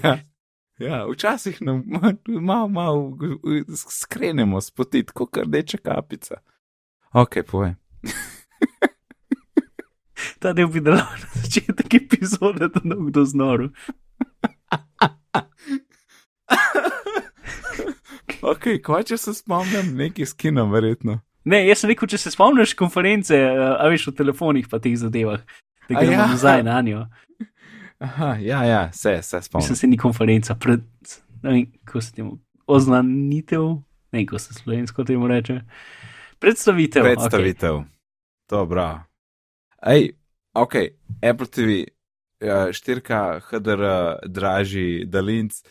Ja, 0.81 0.87
ja 0.89 1.05
včasih 1.05 1.59
nam 1.61 1.83
malo, 2.49 2.67
malo 2.67 3.17
skrenemo 3.77 4.57
s 4.61 4.71
poti, 4.73 5.03
kot 5.05 5.37
rdeča 5.37 5.77
kapica. 5.77 6.41
Ok, 7.13 7.45
povej. 7.45 7.75
Ta 10.41 10.53
del 10.53 10.67
bi 10.67 10.81
dal 10.81 10.97
na 10.97 11.29
začetek 11.41 11.93
epizode, 11.93 12.67
da 12.73 12.81
ne 12.83 12.95
bo 12.95 13.05
kdo 13.11 13.25
znoril. 13.25 13.69
Ok, 18.43 18.65
kva 18.83 18.99
če 19.07 19.15
se 19.19 19.31
spomnim, 19.37 19.93
neki 19.95 20.25
skinom, 20.27 20.71
verjetno. 20.73 21.21
Ne, 21.47 21.61
jaz 21.67 21.83
sem 21.83 21.91
rekel, 21.91 22.09
če 22.11 22.19
se 22.19 22.31
spomniš 22.33 22.73
konference, 22.79 23.35
uh, 23.35 23.75
a 23.79 23.87
veš 23.91 24.09
o 24.11 24.15
telefonih 24.15 24.67
pa 24.71 24.79
teh 24.83 24.95
zadevah, 24.99 25.43
da 25.87 25.93
gremo 25.95 26.17
ja. 26.17 26.27
nazaj 26.31 26.63
na 26.67 26.81
njo. 26.83 27.05
Aha, 28.03 28.33
ja, 28.43 28.63
ja, 28.67 28.81
se, 28.91 28.99
se 28.99 29.37
Mislim, 29.37 29.47
spomnim. 29.47 29.75
se 29.79 29.87
ni 29.87 29.99
konferenca, 29.99 30.55
pred, 30.59 30.83
ne 31.43 31.53
vem, 31.53 31.65
kako 31.87 32.01
se 32.03 32.13
temu, 32.17 32.35
oznanitev, 32.67 33.69
ne 34.11 34.19
vem, 34.19 34.25
kako 34.27 34.43
se 34.43 34.57
slovensko 34.59 35.05
temu 35.07 35.27
reče. 35.31 35.61
Predstavitev. 36.43 37.03
Predstavitev. 37.03 37.77
Okay. 37.79 37.87
To, 38.51 38.65
bravo. 38.65 39.05
Ej, 39.87 40.09
ok, 40.53 40.75
Apple 41.23 41.47
TV, 41.47 41.79
ja, 42.43 42.65
štirka 42.75 43.39
HDR, 43.47 43.87
dražji, 44.27 45.05
dalinc, 45.07 45.63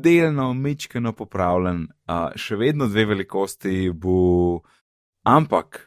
delno, 0.00 0.52
mičkeno 0.54 1.12
popravljen, 1.12 1.86
a, 2.06 2.30
še 2.36 2.56
vedno 2.56 2.88
dve 2.88 3.04
velikosti 3.12 3.90
bo, 3.94 4.62
ampak 5.28 5.82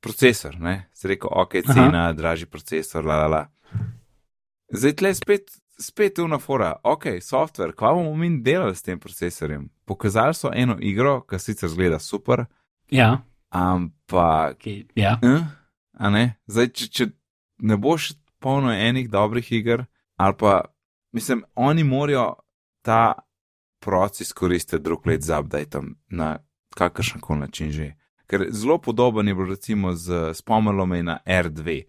procesor, 0.00 0.56
ne, 0.60 0.90
se 0.94 1.10
rekel, 1.10 1.30
ok, 1.32 1.58
cena, 1.66 2.06
Aha. 2.10 2.12
dražji 2.16 2.46
procesor, 2.46 3.04
la 3.04 3.18
la 3.24 3.26
la. 3.28 3.42
Zdaj 4.70 4.94
tle 4.96 5.12
spet, 5.14 5.52
spet 5.80 6.22
unafora, 6.22 6.76
ok, 6.84 7.18
software, 7.24 7.74
kva 7.76 7.92
bomo 7.98 8.14
mi 8.16 8.30
delali 8.42 8.76
s 8.76 8.86
tem 8.86 9.00
procesorjem? 9.00 9.68
Pokazali 9.84 10.34
so 10.34 10.52
eno 10.54 10.78
igro, 10.80 11.20
ki 11.26 11.38
sicer 11.42 11.72
zgleda 11.72 11.98
super, 11.98 12.46
Ja, 12.90 13.22
ampak 13.50 14.58
okay, 14.58 14.86
ja. 14.94 15.18
Eh? 15.22 15.42
A 15.94 16.10
ne? 16.10 16.24
Zdaj, 16.50 16.70
če, 16.74 16.86
če 16.90 17.04
ne 17.62 17.78
boš 17.78 18.12
polno 18.42 18.72
enih 18.74 19.06
dobrih 19.10 19.46
iger, 19.52 19.84
ali 20.18 20.34
pa, 20.38 20.64
mislim, 21.14 21.44
oni 21.54 21.84
morajo 21.86 22.40
ta 22.82 23.14
proces 23.80 24.20
izkoristiti 24.20 24.82
drug 24.82 25.06
let 25.06 25.22
za 25.22 25.40
update 25.40 25.80
na 26.08 26.38
kakršen 26.74 27.20
koli 27.20 27.40
način 27.40 27.70
že. 27.70 27.94
Ker 28.26 28.46
zelo 28.50 28.78
podoben 28.78 29.28
je 29.28 29.34
bil 29.34 29.46
recimo 29.46 29.92
z 29.92 30.34
spomnilom 30.34 31.04
na 31.04 31.18
R2, 31.26 31.82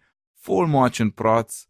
full 0.45 0.67
močen 0.67 1.11
proc, 1.11 1.67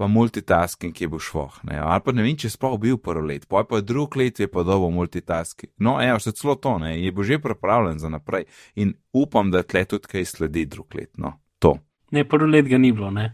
pa 0.00 0.06
multitasking, 0.06 0.94
ki 0.96 1.06
bo 1.06 1.18
švoh. 1.20 1.58
Ne? 1.68 1.76
Ali 1.76 2.00
pa 2.04 2.12
ne 2.12 2.24
vem, 2.24 2.36
če 2.36 2.48
je 2.48 2.54
sploh 2.54 2.78
bil 2.80 2.96
prvi 2.96 3.26
let, 3.28 3.42
pa 3.48 3.60
je 3.60 3.68
pa 3.68 3.80
drug 3.84 4.16
let 4.16 4.40
je 4.40 4.48
pa 4.48 4.62
dobo 4.64 4.88
multitasking. 4.90 5.72
No, 5.76 5.98
evo, 6.00 6.16
še 6.20 6.32
celo 6.36 6.54
to, 6.56 6.78
ne, 6.80 6.94
je 6.96 7.12
bo 7.12 7.24
že 7.24 7.36
pripravljen 7.40 8.00
za 8.00 8.08
naprej 8.08 8.46
in 8.80 8.94
upam, 9.12 9.50
da 9.52 9.60
tle 9.60 9.84
tudi 9.84 10.08
kaj 10.08 10.24
sledi 10.24 10.64
drug 10.72 10.96
let. 10.96 11.12
No, 11.20 11.34
to. 11.60 11.74
Ne, 12.16 12.24
prvi 12.24 12.48
let 12.48 12.70
ga 12.72 12.80
ni 12.80 12.94
bilo, 12.96 13.10
ne. 13.12 13.26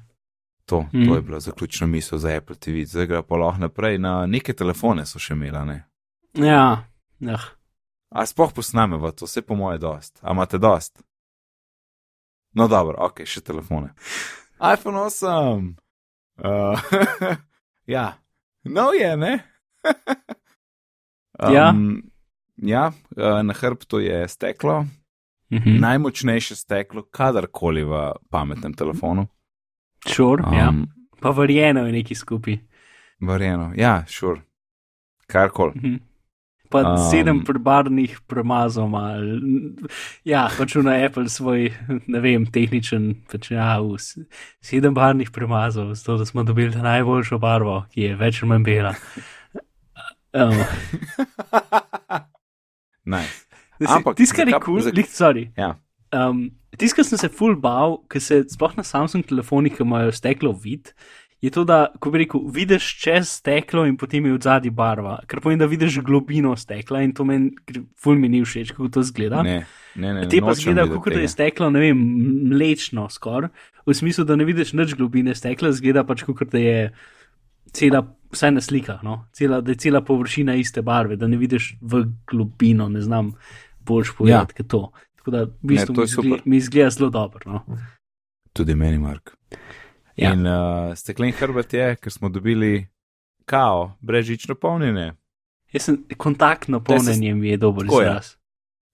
To, 0.67 0.83
mm. 0.83 0.91
Mhm. 0.91 1.07
to 1.07 1.15
je 1.15 1.23
bila 1.23 1.41
zaključna 1.41 1.87
misel 1.87 2.19
za 2.19 2.35
Apple 2.35 2.59
TV, 2.59 2.83
zdaj 2.83 3.07
gre 3.07 3.23
pa 3.23 3.39
lahko 3.39 3.63
naprej. 3.63 4.01
Na 4.03 4.27
neke 4.27 4.51
telefone 4.51 5.07
so 5.07 5.23
še 5.23 5.39
imela, 5.39 5.63
ne. 5.65 5.85
Ja, 6.37 6.85
ja. 7.21 7.39
A 8.11 8.27
spoh 8.27 8.53
posnameva 8.53 9.11
to, 9.13 9.25
vse 9.25 9.43
po 9.43 9.55
moje 9.55 9.79
dost. 9.79 10.19
A 10.23 10.31
imate 10.33 10.59
dost? 10.59 11.03
No, 12.55 12.69
dobro, 12.69 12.95
ok, 12.99 13.25
še 13.25 13.41
telefone. 13.41 13.93
iPhone 14.73 14.99
8. 14.99 15.75
Uh, 16.37 16.81
ja, 17.87 18.13
no 18.65 18.93
je, 18.93 19.17
ne? 19.17 19.35
Ja. 21.53 21.75
Ja, 22.57 22.87
uh, 23.13 23.43
na 23.43 23.53
hrbtu 23.53 23.99
je 24.01 24.29
steklo, 24.29 24.87
Mhm. 25.51 25.77
najmočnejše 25.81 26.57
steklo, 26.57 27.03
kadarkoli 27.05 27.85
v 27.85 27.93
pametnem 28.31 28.73
telefonu. 28.75 29.29
Šur, 30.09 30.41
um, 30.41 30.55
ja. 30.55 30.69
Um, 30.69 30.89
Pa 31.21 31.31
verjeno 31.31 31.85
je 31.87 31.93
neki 31.93 32.15
skupaj. 32.15 32.57
Varjeno, 33.21 33.73
ja, 33.77 34.05
šur. 34.09 34.41
karkoli. 35.27 35.73
Mhm. 35.77 35.95
Pa 36.71 36.83
Um. 36.83 36.97
sedem 37.11 37.41
prebarvnih 37.47 38.19
premazov, 38.27 38.91
ja, 40.25 40.47
pač 40.59 40.75
na 40.83 40.97
Apple 41.07 41.29
svoj, 41.31 41.71
ne 42.07 42.21
vem, 42.21 42.47
tehničen, 42.47 43.23
pač 43.31 43.51
ja, 43.55 43.79
sedem 44.61 44.95
barvnih 44.95 45.31
premazov, 45.31 45.95
zato 45.95 46.19
da 46.19 46.27
smo 46.27 46.43
dobili 46.43 46.75
najboljšo 46.75 47.39
barvo, 47.39 47.85
ki 47.95 48.11
je 48.11 48.17
več 48.17 48.43
ali 48.43 48.51
manj 48.51 48.65
bela. 48.67 48.95
Um, 50.37 50.59
Nice. 53.07 53.47
Ampak 53.79 53.97
Ampak 53.97 54.17
tisto, 54.19 54.35
kar 54.37 54.49
je 54.49 54.59
kul, 54.59 54.83
cool, 54.83 55.05
sorry. 55.07 55.51
Ja. 55.57 55.77
Um, 56.11 56.51
tisto, 56.75 56.99
kar 56.99 57.07
sem 57.07 57.21
se 57.21 57.31
full 57.31 57.55
bal, 57.61 58.01
ker 58.11 58.21
se 58.21 58.43
sploh 58.51 58.75
na 58.77 58.83
Samsung 58.83 59.23
telefonih, 59.29 59.77
ki 59.77 59.85
imajo 59.85 60.15
steklo 60.17 60.53
vid, 60.53 60.91
je 61.41 61.51
to, 61.51 61.65
da, 61.65 61.87
ko 62.01 62.11
bi 62.11 62.23
rekel, 62.25 62.41
vidiš 62.53 62.89
čez 63.01 63.29
steklo 63.39 63.85
in 63.87 63.97
potem 64.01 64.27
je 64.27 64.35
v 64.35 64.41
zadnji 64.43 64.71
barva, 64.71 65.19
kar 65.29 65.41
pomeni, 65.45 65.61
da 65.61 65.69
vidiš 65.69 66.01
globino 66.05 66.55
stekla 66.57 67.03
in 67.05 67.13
to 67.15 67.27
meni, 67.29 67.51
gre- 67.67 67.85
ful 68.01 68.17
mi 68.17 68.29
ni 68.33 68.41
všeč, 68.45 68.73
kako 68.73 68.89
to 68.89 69.05
zgleda. 69.05 69.43
Ne, 69.45 69.59
ne, 69.95 70.15
ne. 70.15 70.29
Te 70.33 70.41
pa 70.41 70.55
zgleda, 70.57 70.87
kot 70.89 71.13
da 71.13 71.21
je 71.21 71.29
steklo, 71.29 71.69
ne 71.71 71.83
vem, 71.85 72.01
mlečno 72.55 73.09
skoraj, 73.13 73.53
v 73.87 73.95
smislu, 73.95 74.25
da 74.25 74.37
ne 74.37 74.49
vidiš 74.49 74.73
nič 74.73 74.97
globine 74.97 75.37
stekla, 75.37 75.75
zgleda 75.77 76.07
pač 76.09 76.25
kot 76.25 76.49
da 76.53 76.63
je 76.63 76.81
cela, 77.77 78.03
vsaj 78.33 78.57
na 78.57 78.65
slikah, 78.65 79.03
no? 79.05 79.27
cela, 79.37 79.61
da 79.61 79.75
je 79.75 79.83
cela 79.85 80.01
površina 80.05 80.57
iste 80.57 80.83
barve, 80.83 81.21
da 81.21 81.29
ne 81.29 81.37
vidiš 81.37 81.77
v 81.81 82.07
globino, 82.27 82.89
ne 82.89 83.05
znam 83.05 83.35
boljš 83.87 84.17
povedati, 84.19 84.57
ja. 84.57 84.63
kot 84.63 84.71
to. 84.73 84.83
Tako 85.21 85.31
da, 85.31 85.45
v 85.45 85.75
bistvu, 85.75 85.95
to 85.95 86.03
je 86.03 86.07
mi, 86.07 86.13
zgleda, 86.17 86.43
mi 86.45 86.57
izgleda 86.57 86.91
zelo 86.91 87.11
dobro. 87.11 87.53
No? 87.53 87.79
Tudi 88.57 88.75
meni, 88.75 88.99
Mark. 88.99 89.37
Ja. 90.17 90.33
In 90.33 90.47
uh, 90.47 90.95
steklen 90.97 91.33
hrbet 91.33 91.73
je, 91.73 91.97
ker 91.97 92.13
smo 92.13 92.29
dobili 92.29 92.87
kao, 93.45 93.93
brežično 94.01 94.55
polnjenje. 94.55 95.13
Jaz 95.73 95.83
sem 95.83 96.05
kontaktno 96.17 96.81
polnjenje 96.85 97.35
mi 97.35 97.49
je 97.49 97.57
dober 97.57 97.87
izraz. 97.87 98.35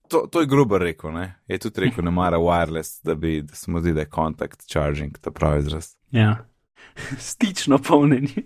To, 0.07 0.27
to 0.31 0.41
je 0.41 0.47
grubo 0.47 0.77
rekel, 0.77 1.13
ne? 1.13 1.35
Je 1.47 1.57
tudi 1.57 1.81
rekel, 1.81 2.03
ne 2.05 2.11
mara 2.11 2.37
wireless, 2.37 2.99
da 3.03 3.15
bi, 3.15 3.41
da 3.41 3.55
se 3.55 3.71
mu 3.71 3.79
zdi, 3.79 3.93
da 3.93 3.99
je 3.99 4.09
contact 4.15 4.65
charging, 4.67 5.17
ta 5.17 5.31
pravi 5.31 5.59
izraz. 5.59 5.95
Ja. 6.11 6.45
Stično 7.17 7.77
polnjenje, 7.77 8.43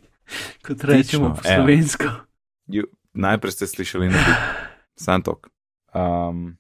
kot 0.68 0.84
rečemo 0.84 1.34
po 1.34 1.50
ja. 1.50 1.56
slovensko. 1.56 2.04
You, 2.68 2.84
najprej 3.14 3.52
ste 3.52 3.68
slišali 3.68 4.10
na 4.10 4.24
Santok. 5.06 5.50
Um, 5.94 6.58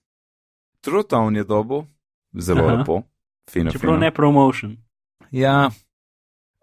Truton 0.82 1.36
je 1.36 1.44
dobil, 1.44 1.82
zelo. 2.34 2.68
Aha. 2.68 2.76
lepo, 2.76 3.02
fino. 3.50 3.72
Čeprav 3.72 3.94
fino. 3.94 4.00
ne 4.00 4.14
promotion. 4.14 4.78
Ja, 5.32 5.70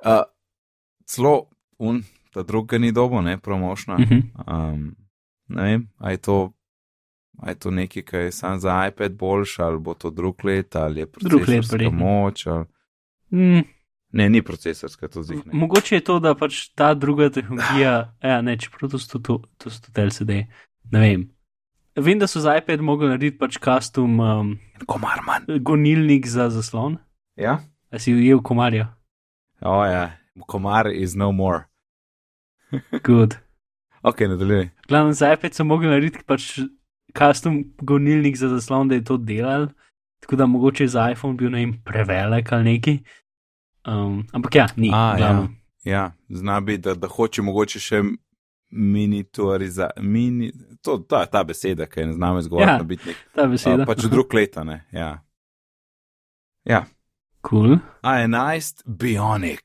uh, 0.04 0.22
celo 1.04 1.48
un, 1.78 2.02
ta 2.32 2.42
druga 2.42 2.78
ni 2.78 2.92
dobil, 2.92 3.22
ne 3.22 3.38
promošna. 3.38 3.98
Mhm. 3.98 4.20
Um, 4.46 4.96
ne 5.48 5.62
vem, 5.62 5.88
a 5.98 6.10
je 6.10 6.16
to. 6.16 6.52
A 7.42 7.50
je 7.50 7.58
to 7.58 7.70
nekaj, 7.70 8.02
kar 8.02 8.20
je 8.20 8.32
sam 8.32 8.60
za 8.62 8.86
iPad 8.86 9.12
boljši, 9.18 9.62
ali 9.62 9.78
bo 9.78 9.94
to 9.94 10.10
drug 10.10 10.44
let, 10.44 10.76
ali 10.76 11.00
je 11.00 11.06
procesorska 11.06 11.90
moč. 11.90 12.46
Ali... 12.46 12.64
Mm, 13.30 13.64
Ne, 14.14 14.28
ni 14.30 14.42
procesorska, 14.42 15.08
to 15.08 15.22
zihne. 15.22 15.50
Mogoče 15.52 15.96
je 15.96 16.00
to, 16.06 16.20
da 16.22 16.36
pač 16.38 16.68
ta 16.78 16.92
druga 16.94 17.26
tehnologija, 17.34 17.94
ja, 18.30 18.36
ne, 18.46 18.54
čeprav 18.58 18.92
to 18.92 18.98
so 19.02 19.18
to, 19.18 19.40
to 19.58 19.70
so 19.70 19.82
to 19.82 20.04
LCD, 20.06 20.44
ne 20.94 21.00
vem. 21.00 21.24
Vem, 21.98 22.18
da 22.18 22.28
so 22.30 22.42
za 22.42 22.54
iPad 22.58 22.82
mogli 22.82 23.10
narediti 23.10 23.38
pač 23.38 23.58
custom 23.58 24.20
um, 24.20 24.52
Komar 24.86 25.18
gonilnik 25.60 26.26
za 26.30 26.46
zaslon. 26.50 26.96
Ja? 27.34 27.58
A 27.90 27.98
si 27.98 28.14
ujel 28.14 28.42
komarja? 28.42 28.92
O 29.64 29.84
ja, 29.84 30.12
komar 30.46 30.92
is 30.92 31.14
no 31.14 31.32
more. 31.32 31.64
Good. 33.06 33.34
Ok, 34.02 34.20
nadaljuj. 34.20 34.68
Glavno 34.88 35.12
za 35.12 35.32
iPad 35.32 35.54
so 35.54 35.64
mogli 35.64 35.88
narediti 35.88 36.18
pač 36.26 36.58
custom 37.18 37.64
gonilnik 37.80 38.36
za 38.36 38.48
zaslon, 38.48 38.88
da 38.88 38.94
je 38.94 39.04
to 39.04 39.16
delal. 39.16 39.68
Tako 40.20 40.36
da 40.36 40.46
mogoče 40.46 40.86
za 40.88 41.10
iPhone 41.10 41.36
bil 41.36 41.50
ne 41.50 41.58
vem 41.58 41.72
prevelik 41.84 42.52
ali 42.52 42.64
neki. 42.64 42.98
Um, 43.88 44.26
ampak 44.32 44.54
ja, 44.54 44.66
ni. 44.76 44.90
A, 44.94 45.14
glavno. 45.16 45.48
Ja, 45.84 46.12
zna 46.28 46.60
biti, 46.60 46.82
da, 46.82 46.94
da 46.94 47.08
hoče 47.08 47.42
mogoče 47.42 47.80
še 47.80 48.02
miniaturizacijo. 48.70 50.02
Mini, 50.02 50.52
to, 50.82 50.98
ta, 51.08 51.26
ta 51.26 51.44
beseda, 51.44 51.86
ki 51.86 52.00
je 52.00 52.06
ne 52.06 52.12
znam 52.12 52.38
izgovoriti 52.38 52.70
Ja, 52.70 52.78
na 52.78 52.84
bitnik. 52.84 53.16
Ta 53.34 53.46
beseda. 53.46 53.82
Uh, 53.82 53.86
pač 53.86 54.04
drug 54.08 54.34
leta, 54.34 54.64
ne. 54.64 54.84
Ja. 54.92 55.10
ja. 56.64 56.84
Cool. 57.44 57.78
A11 58.02 58.82
Bionic. 58.86 59.64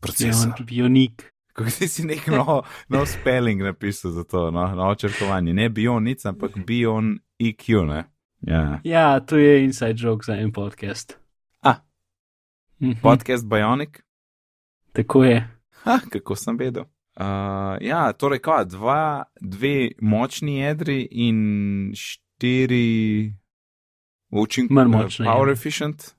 Procesor. 0.00 0.52
Bion- 0.52 0.66
Bionik. 0.66 1.32
Kako 1.52 1.70
si 1.70 1.88
si 1.88 2.04
nek 2.06 2.26
nov, 2.26 2.62
nov 2.88 3.06
spelling 3.06 3.62
napisal 3.62 4.10
za 4.10 4.24
to, 4.24 4.50
no, 4.50 4.74
novo 4.74 4.94
črkovanje. 4.94 5.54
Ne 5.54 5.68
Bionic, 5.68 6.26
ampak 6.26 6.58
Bion 6.66 7.18
EQ, 7.38 7.84
ne. 7.84 8.04
Ja. 8.40 8.80
Ja, 8.84 9.20
to 9.20 9.36
je 9.36 9.64
inside 9.64 9.94
joke 9.98 10.22
za 10.26 10.36
en 10.36 10.52
podcast. 10.52 11.18
A. 11.62 11.74
Mhm, 12.80 13.00
Podcast 13.02 13.46
Bionic. 13.46 13.88
Tako 14.92 15.24
je. 15.24 15.48
Ha, 15.82 15.98
kako 16.10 16.36
sem 16.36 16.56
vedel. 16.58 16.84
Uh, 17.16 17.24
ja, 17.80 18.12
torej, 18.12 18.38
kaj, 18.38 18.64
dva, 18.64 19.24
dve 19.40 19.90
močni 20.00 20.58
jedri 20.58 21.08
in 21.10 21.38
štiri 21.94 23.32
učinkoviti, 24.30 24.74
Manj 24.74 24.90
močni 24.92 25.26
power 25.26 25.48
jedri. 25.48 25.52
efficient, 25.52 26.14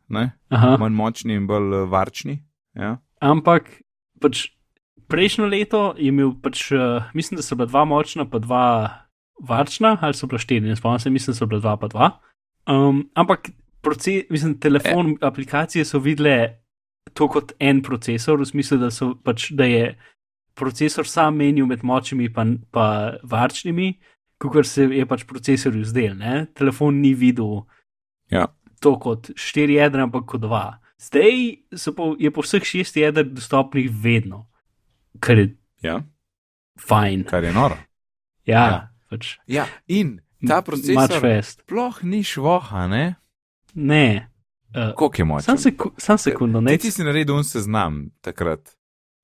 manj 0.79 0.95
močni 0.95 1.35
in 1.37 1.47
bolj 1.47 1.75
eh, 1.75 1.85
varčni. 1.89 2.39
Ja. 2.77 2.97
Ampak 3.21 3.69
pač 4.21 4.49
prejšnjo 5.09 5.49
leto 5.49 5.83
je 5.97 6.13
imel, 6.13 6.35
pač, 6.41 6.69
uh, 6.71 7.09
mislim, 7.17 7.39
da 7.39 7.43
so 7.43 7.57
bila 7.57 7.67
dva 7.67 7.85
močna, 7.85 8.25
pa 8.29 8.39
dva 8.39 8.65
varčna, 9.41 9.97
ali 10.01 10.13
so 10.13 10.29
bila 10.29 10.39
štiri, 10.39 10.67
ne 10.67 10.75
spomnim 10.77 10.99
se, 10.99 11.09
mislim, 11.09 11.33
da 11.33 11.37
so 11.37 11.47
bila 11.49 11.61
dva, 11.63 11.77
pa 11.77 11.87
dva. 11.87 12.09
Um, 12.69 13.09
ampak 13.17 13.49
proces, 13.81 14.29
mislim, 14.29 14.59
telefon, 14.59 15.15
e. 15.17 15.25
aplikacije 15.25 15.85
so 15.85 15.99
videle 15.99 16.61
to 17.13 17.27
kot 17.27 17.55
en 17.59 17.81
procesor, 17.81 18.37
v 18.39 18.45
smislu, 18.45 18.77
da, 18.77 18.91
so, 18.93 19.15
pač, 19.25 19.49
da 19.57 19.65
je 19.65 19.95
procesor 20.59 21.07
sam 21.07 21.39
menil 21.39 21.65
med 21.65 21.83
močnimi 21.83 22.29
in 22.29 22.57
pa 22.71 23.17
varčnimi, 23.23 23.93
kot 24.37 24.65
se 24.67 24.83
je 24.83 25.05
pač 25.05 25.25
procesorju 25.25 25.83
zdel. 25.85 26.15
Ne? 26.15 26.45
Telefon 26.53 27.01
ni 27.01 27.13
videl 27.13 27.65
Ja. 28.29 28.47
to 28.79 28.99
kot 28.99 29.29
štiri 29.35 29.73
jedra, 29.73 30.03
ampak 30.03 30.25
kot 30.25 30.41
dva. 30.41 30.79
Zdaj 30.99 31.55
po, 31.95 32.15
je 32.19 32.31
po 32.31 32.41
vseh 32.41 32.63
šest 32.63 32.95
jeder 32.95 33.25
dostopnih 33.25 33.89
vedno, 33.93 34.49
kar 35.19 35.37
je 35.37 35.55
ja, 35.81 36.01
fajn. 36.79 37.23
kar 37.23 37.43
je 37.43 37.53
noro. 37.53 37.77
Ja, 38.45 38.65
Ja. 38.65 38.79
pač. 39.09 39.37
Ja, 39.47 39.65
in 39.87 40.19
ta 40.39 40.55
Much 40.57 40.65
procesor 40.65 41.19
fast. 41.21 41.61
sploh 41.61 42.03
ni 42.03 42.23
švoha, 42.23 42.87
ne? 42.87 43.15
Ne. 43.73 44.29
Uh, 44.69 44.93
Koliko 44.95 45.15
je 45.17 45.25
močen? 45.25 45.43
sam, 45.45 45.57
seku, 45.57 45.91
sam 45.97 46.17
sekundo, 46.17 46.61
ne. 46.61 46.71
Ti, 46.71 46.77
ti 46.77 46.91
si 46.91 47.03
naredil 47.03 47.35
un 47.35 47.43
seznam 47.43 48.11
takrat, 48.21 48.75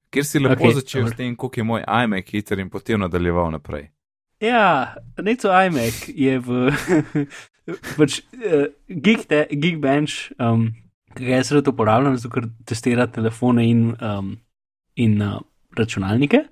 kjer 0.10 0.26
si 0.26 0.40
lepo 0.40 0.56
Okej, 0.56 0.66
okay, 0.68 0.76
začel 0.76 1.02
dobro. 1.02 1.14
s 1.14 1.18
tem, 1.18 1.36
koliko 1.36 1.60
je 1.60 1.64
moj 1.64 1.84
iMac 2.04 2.26
hiter 2.28 2.60
in 2.60 2.70
potem 2.70 3.00
nadaljeval 3.00 3.52
naprej. 3.52 3.92
Ja, 4.40 4.96
neco 5.18 5.48
iMac 5.50 6.10
je 6.10 6.40
v 6.40 6.72
pač, 7.98 8.22
uh, 8.38 8.68
Geek 8.90 9.26
te- 9.30 9.48
Geekbench, 9.52 10.32
um, 10.40 10.70
ki 11.16 11.26
ga 11.26 11.40
jaz 11.40 11.52
rad 11.56 11.70
uporabljam, 11.72 12.18
zato 12.20 12.34
ker 12.34 12.50
testira 12.68 13.08
telefone 13.08 13.66
in, 13.66 13.88
um, 14.04 14.36
in 14.96 15.22
uh, 15.24 15.40
računalnike. 15.78 16.46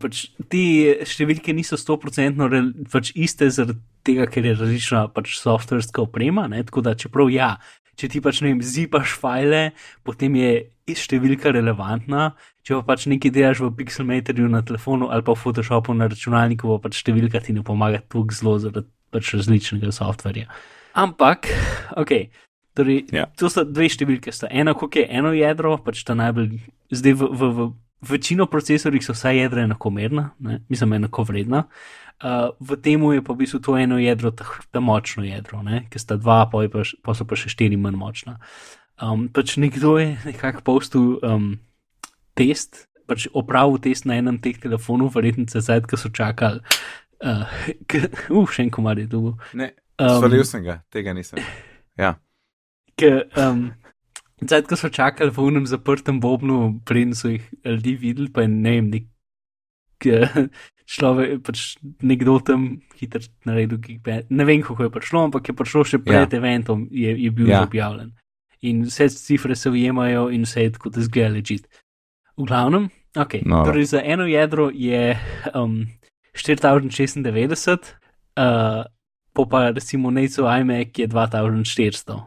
Pač 0.00 0.28
te 0.50 1.02
številke 1.02 1.54
niso 1.54 1.78
100% 1.78 2.46
rel- 2.50 2.74
pač 2.92 3.10
iste, 3.18 3.50
zaradi 3.50 3.80
tega, 4.06 4.26
ker 4.30 4.46
je 4.46 4.54
različna 4.54 5.08
pač 5.14 5.34
softverska 5.40 6.04
oprema. 6.04 6.46
Ne? 6.48 6.62
Tako 6.66 6.84
da, 6.86 6.94
čeprav 6.94 7.30
ja, 7.34 7.56
če 7.98 8.08
ti 8.08 8.22
pač 8.22 8.40
ne 8.40 8.52
vem, 8.52 8.62
zipaš 8.62 9.16
file, 9.18 9.72
potem 10.06 10.38
je 10.38 10.52
številka 10.96 11.52
relevantna. 11.54 12.30
Če 12.66 12.78
pa 12.78 12.92
pač 12.92 13.06
nekaj 13.10 13.32
delaš 13.34 13.60
v 13.64 13.72
Pixelmatorju 13.78 14.48
na 14.50 14.62
telefonu 14.66 15.08
ali 15.10 15.24
pa 15.26 15.34
v 15.34 15.40
Photoshopu 15.42 15.94
na 15.96 16.08
računalniku, 16.10 16.70
pa 16.76 16.88
pač 16.88 17.00
številka 17.02 17.42
ti 17.42 17.54
ne 17.56 17.64
pomaga 17.66 18.02
tako 18.04 18.28
zelo 18.36 18.58
zaradi 18.62 18.88
pač 19.10 19.34
različnega 19.36 19.92
softverja. 19.94 20.48
Ampak, 20.98 21.50
ok. 21.96 22.30
Torej, 22.74 23.04
Ja. 23.12 23.26
To 23.42 23.50
sta 23.50 23.64
dve 23.66 23.90
številke. 23.90 24.32
Sta. 24.32 24.48
Eno, 24.50 24.76
kako 24.78 25.02
je 25.02 25.06
eno 25.10 25.32
jedro, 25.34 25.74
pač 25.82 26.04
ta 26.06 26.14
najbolj. 26.18 26.60
Zdaj 26.94 27.14
v, 27.18 27.30
v, 27.34 27.48
v 27.50 27.68
večino 28.14 28.46
procesorjih 28.50 29.04
so 29.04 29.14
vsa 29.14 29.34
jedra 29.34 29.66
enakomerna, 29.66 30.30
ne? 30.38 30.60
mislim, 30.70 30.96
enakovredna. 30.98 31.66
Uh, 32.20 32.52
v 32.60 32.76
tem 32.76 33.00
je 33.00 33.22
pa 33.24 33.32
v 33.32 33.40
bistvu 33.40 33.62
to 33.64 33.76
eno 33.80 33.96
jedro, 33.96 34.28
ta, 34.30 34.44
ta 34.68 34.80
močno 34.80 35.24
jedro, 35.24 35.62
ki 35.64 35.98
sta 35.98 36.20
dva, 36.20 36.44
pa, 36.52 36.68
pa, 36.68 36.84
pa 36.84 37.16
so 37.16 37.24
pa 37.24 37.38
še 37.38 37.48
štiri 37.48 37.80
manj 37.80 37.96
močna. 37.96 38.36
Um, 39.00 39.30
pač 39.32 39.56
nekdo 39.56 39.96
je 39.96 40.20
nekako 40.28 40.60
postil 40.60 41.16
um, 41.24 41.56
test, 42.36 42.84
pač 43.08 43.24
opravil 43.32 43.80
test 43.80 44.04
na 44.04 44.20
enem 44.20 44.36
teh 44.36 44.60
telefonov, 44.60 45.14
verjetno 45.16 45.48
se 45.48 45.64
zdaj, 45.64 45.88
ko 45.88 45.96
so 45.96 46.12
čakali. 46.12 46.60
Uh, 47.20 47.44
k, 47.88 48.06
uh, 48.32 48.48
še 48.48 48.64
en 48.66 48.74
komar 48.74 48.98
je 48.98 49.06
dolgo. 49.10 49.36
Ne, 49.54 49.72
Um, 50.00 50.16
Svalil 50.16 50.44
sem 50.48 50.64
ga, 50.64 50.80
tega 50.88 51.12
nisem. 51.12 51.42
Ja. 52.00 52.14
Ker, 52.96 53.26
um, 53.36 53.66
zdaj, 54.40 54.64
ko 54.70 54.78
so 54.80 54.88
čakali 54.88 55.32
v 55.34 55.44
unem 55.44 55.66
zaprtem 55.68 56.22
bobnu, 56.22 56.80
preden 56.88 57.12
so 57.16 57.28
jih 57.28 57.44
ljudi 57.66 57.96
videli, 58.00 58.30
pa 58.32 58.46
je 58.46 58.52
ne 58.52 58.72
vem, 58.78 58.88
nek, 58.94 59.10
k, 60.00 60.22
človek, 60.94 61.42
pač 61.44 61.66
nekdo 62.00 62.38
tam 62.44 62.64
hitro 62.96 63.20
naredil. 63.44 63.82
Ne 64.32 64.48
vem, 64.48 64.64
kako 64.64 64.88
je 64.88 64.94
prišlo, 64.96 65.26
ampak 65.28 65.52
je 65.52 65.56
prišlo 65.58 65.84
še 65.92 66.00
pred 66.00 66.24
ja. 66.24 66.40
eventom, 66.40 66.88
je, 66.88 67.12
je 67.26 67.34
bil 67.36 67.52
ja. 67.52 67.60
objavljen. 67.68 68.14
In 68.64 68.86
vse 68.88 69.10
cifre 69.12 69.56
se 69.56 69.72
ujemajo 69.72 70.28
in 70.32 70.48
vse 70.48 70.64
je 70.64 70.74
tako, 70.78 70.96
da 70.96 71.04
zgleda 71.04 71.34
ležit. 71.36 71.68
V 72.40 72.48
glavnem, 72.48 72.88
okay. 73.12 73.44
no. 73.44 73.66
torej 73.68 73.92
za 73.92 74.00
eno 74.00 74.24
jedro 74.28 74.70
je 74.72 75.12
um, 75.52 75.82
4096, 76.36 77.94
uh, 78.36 78.84
po 79.32 79.46
pa 79.46 79.70
recimo 79.70 80.10
Neco 80.10 80.46
iMac 80.46 80.98
je 80.98 81.08
2400. 81.08 82.20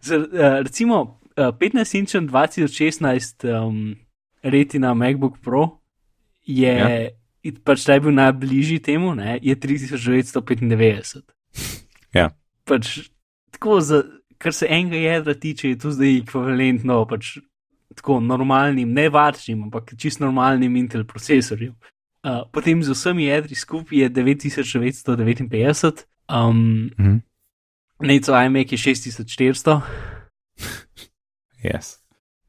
Z, 0.00 0.16
uh, 0.16 0.60
recimo 0.62 1.20
uh, 1.36 1.52
15 1.56 1.98
inčen 1.98 2.28
2016 2.28 3.44
um, 3.48 3.96
retina 4.42 4.94
MacBook 4.94 5.38
Pro 5.40 5.80
je, 6.44 6.74
ja. 6.76 7.52
pač 7.64 7.84
ta 7.84 7.96
je 7.96 8.00
bil 8.04 8.12
najbližji 8.12 8.78
temu, 8.84 9.14
ne, 9.16 9.38
je 9.42 9.56
3995. 9.56 11.24
Ja. 12.14 12.30
Pač, 12.68 13.08
tako, 13.50 13.80
za, 13.80 14.04
kar 14.38 14.52
se 14.52 14.68
enega 14.68 14.96
jedra 14.96 15.34
tiče, 15.34 15.72
je 15.72 15.78
to 15.80 15.90
zdaj 15.96 16.18
ekvivalentno 16.20 17.00
pač, 17.08 17.38
tako 17.94 18.20
normalnim, 18.20 18.92
ne 18.92 19.08
varčnim, 19.08 19.62
ampak 19.68 19.94
čist 19.98 20.20
normalnim 20.20 20.76
Intel 20.76 21.04
procesorjem. 21.04 21.74
Uh, 22.24 22.44
potem 22.52 22.82
z 22.82 22.94
vsemi 22.96 23.24
jedri 23.28 23.54
skupaj 23.54 23.98
je 23.98 24.10
9959, 24.10 26.06
um, 26.32 26.90
mm. 26.98 27.20
Neco 28.00 28.32
iMac 28.32 28.72
je 28.72 28.78
6400. 28.78 29.80
yes. 31.64 32.00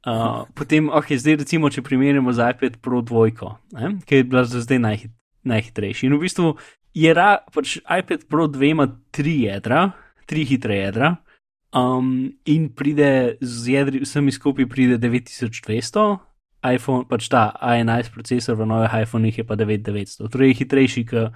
Uh, 0.06 0.46
potem, 0.54 0.90
ok, 0.90 1.18
zdaj 1.18 1.42
recimo, 1.42 1.70
če 1.70 1.82
primerjamo 1.82 2.30
z 2.30 2.54
iPad 2.54 2.78
Pro 2.78 3.02
2, 3.02 3.32
ne, 3.74 3.98
ki 4.06 4.22
je 4.22 4.24
bila 4.24 4.44
za 4.46 4.62
zdaj 4.62 4.80
najhit, 4.80 5.12
najhitrejši. 5.42 6.06
In 6.06 6.14
v 6.14 6.22
bistvu 6.22 6.52
je 6.94 7.14
ra, 7.14 7.42
pač 7.50 7.80
iPad 7.82 8.30
Pro 8.30 8.46
2 8.46 8.70
ima 8.70 8.86
tri 9.10 9.50
jedra, 9.50 9.90
tri 10.30 10.46
hitre 10.46 10.78
jedra, 10.78 11.16
um, 11.76 12.32
in 12.48 12.70
pride 12.72 13.38
z 13.42 13.76
jedri, 13.76 14.00
vsemi 14.02 14.32
skupaj 14.32 14.66
pride 14.72 14.98
9200, 14.98 16.06
iPhone, 16.66 17.06
pač 17.06 17.28
ta 17.30 17.52
A11 17.62 18.10
procesor 18.10 18.58
v 18.58 18.66
novih 18.66 18.90
iPhonih 18.90 19.38
je 19.38 19.46
pa 19.46 19.54
9900, 19.60 20.32
torej 20.34 20.56
je 20.56 20.60
hitrejši 20.64 21.04
kot 21.06 21.36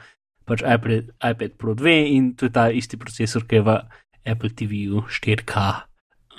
pač 0.50 0.66
iPad, 0.66 1.14
iPad 1.22 1.52
Pro 1.62 1.78
2 1.78 2.18
in 2.18 2.34
to 2.34 2.50
je 2.50 2.54
ta 2.54 2.74
isti 2.74 2.98
procesor, 2.98 3.46
ki 3.46 3.62
je 3.62 3.64
v 3.70 3.78
Apple 4.26 4.50
TV-ju 4.50 5.06
4K. 5.06 5.54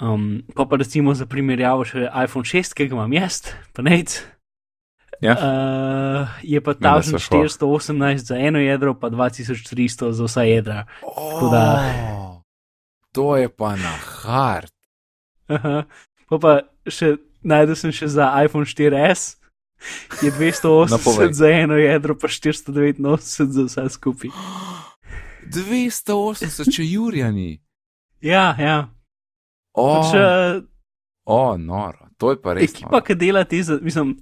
Um, 0.03 0.43
pa 0.57 0.67
pa 0.67 0.81
recimo 0.81 1.15
za 1.15 1.29
primerjavo 1.31 1.87
še 1.87 2.11
iPhone 2.11 2.49
6, 2.49 2.75
ki 2.75 2.91
ga 2.91 2.99
imam 2.99 3.15
jaz, 3.15 3.55
pa 3.77 3.87
nec. 3.87 4.19
Ja. 5.21 5.37
Uh, 5.37 6.27
je 6.41 6.59
pa 6.65 6.73
1418 6.75 8.33
za 8.33 8.37
eno 8.41 8.59
jedro, 8.59 8.97
pa 8.97 9.13
2300 9.13 10.11
za 10.17 10.25
vsa 10.27 10.49
jedra. 10.49 10.89
Oh, 11.05 11.53
da, 11.53 11.65
to 13.13 13.37
je 13.37 13.49
pa 13.49 13.77
na 13.77 13.95
hard. 13.97 14.73
Aha. 15.49 15.85
Pa 16.31 16.39
pa 16.39 16.53
še 16.87 17.17
najdel 17.43 17.77
sem 17.79 17.95
še 17.95 18.11
za 18.11 18.31
iPhone 18.45 18.69
4S, 18.69 19.41
je 20.23 20.31
280 20.39 21.33
za 21.35 21.51
eno 21.51 21.79
jedro, 21.81 22.15
pa 22.15 22.29
489 22.29 23.51
za 23.51 23.67
vse 23.67 23.89
skupaj. 23.97 24.31
280, 25.51 26.71
če 26.71 26.85
Jurjani. 26.87 27.61
ja, 28.23 28.55
ja. 28.59 28.79
O, 29.73 29.87
Pač, 29.87 30.15
uh, 30.19 30.63
o, 31.31 31.57
noro, 31.57 32.10
to 32.21 32.31
je 32.31 32.37
pa 32.39 32.53
res. 32.53 32.69
ekipa, 32.69 33.01
ki 33.01 33.15
dela 33.17 33.45
te, 33.45 33.57
mislim, 33.81 34.15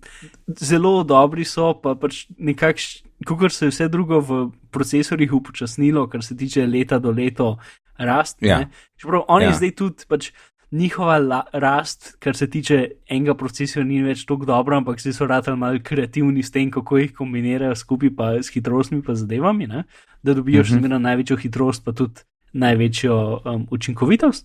zelo 0.57 1.03
dobri 1.05 1.44
so, 1.44 1.72
pa 1.74 1.94
pač 1.94 2.26
nekakšen, 2.38 3.03
kot 3.26 3.51
se 3.51 3.66
je 3.66 3.70
vse 3.70 3.88
drugo 3.88 4.20
v 4.20 4.38
procesorjih 4.70 5.32
upočasnilo, 5.34 6.07
kar 6.07 6.22
se 6.22 6.36
tiče 6.36 6.62
leta 6.64 6.99
do 6.99 7.11
leta 7.11 7.57
rast. 7.99 8.38
Ja. 8.40 8.61
ne. 8.61 8.70
Čeprav 8.96 9.26
oni 9.28 9.44
Ja. 9.44 9.53
zdaj 9.55 9.74
tudi 9.74 10.07
pač. 10.07 10.30
Njihova 10.70 11.16
la, 11.18 11.38
rast, 11.55 12.18
kar 12.20 12.36
se 12.36 12.44
tiče 12.46 12.76
enega 13.09 13.32
procesora, 13.34 13.86
ni 13.86 14.03
več 14.03 14.26
tako 14.26 14.44
dobra, 14.44 14.76
ampak 14.76 15.01
zdaj 15.01 15.14
so 15.14 15.24
ratali 15.24 15.57
malo 15.57 15.78
kreativni 15.80 16.42
s 16.42 16.51
tem, 16.51 16.68
kako 16.70 16.99
jih 16.99 17.14
kombinirajo 17.14 17.72
skupaj, 17.74 18.11
pa 18.12 18.26
s 18.36 18.53
hitrostmi, 18.53 19.01
pa 19.01 19.14
zadevami, 19.14 19.64
ne? 19.66 19.84
da 20.20 20.34
dobijo 20.34 20.61
še 20.61 20.74
Mhm. 20.74 20.78
zmeraj 20.78 21.01
največjo 21.01 21.36
hitrost, 21.38 21.84
pa 21.84 21.92
tudi 21.92 22.20
največjo 22.53 23.16
um, 23.46 23.66
učinkovitost. 23.70 24.44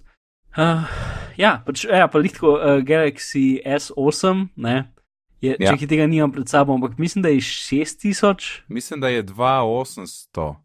Uh, 0.57 0.83
ja, 1.37 1.61
pač, 1.65 1.85
ja, 1.85 2.07
pa 2.07 2.19
lahko 2.19 2.53
uh, 2.53 2.81
Galaxy 2.85 3.57
S8, 3.59 4.47
ne, 4.55 4.83
je, 5.41 5.55
Ja. 5.59 5.73
če 5.73 5.87
tega 5.87 6.05
nimam 6.07 6.31
pred 6.31 6.47
sabo, 6.47 6.73
ampak 6.73 6.97
mislim, 6.97 7.23
da 7.23 7.29
je 7.29 7.41
6000. 7.41 8.61
Mislim, 8.67 9.01
da 9.01 9.09
je 9.09 9.23
2800, 9.23 10.55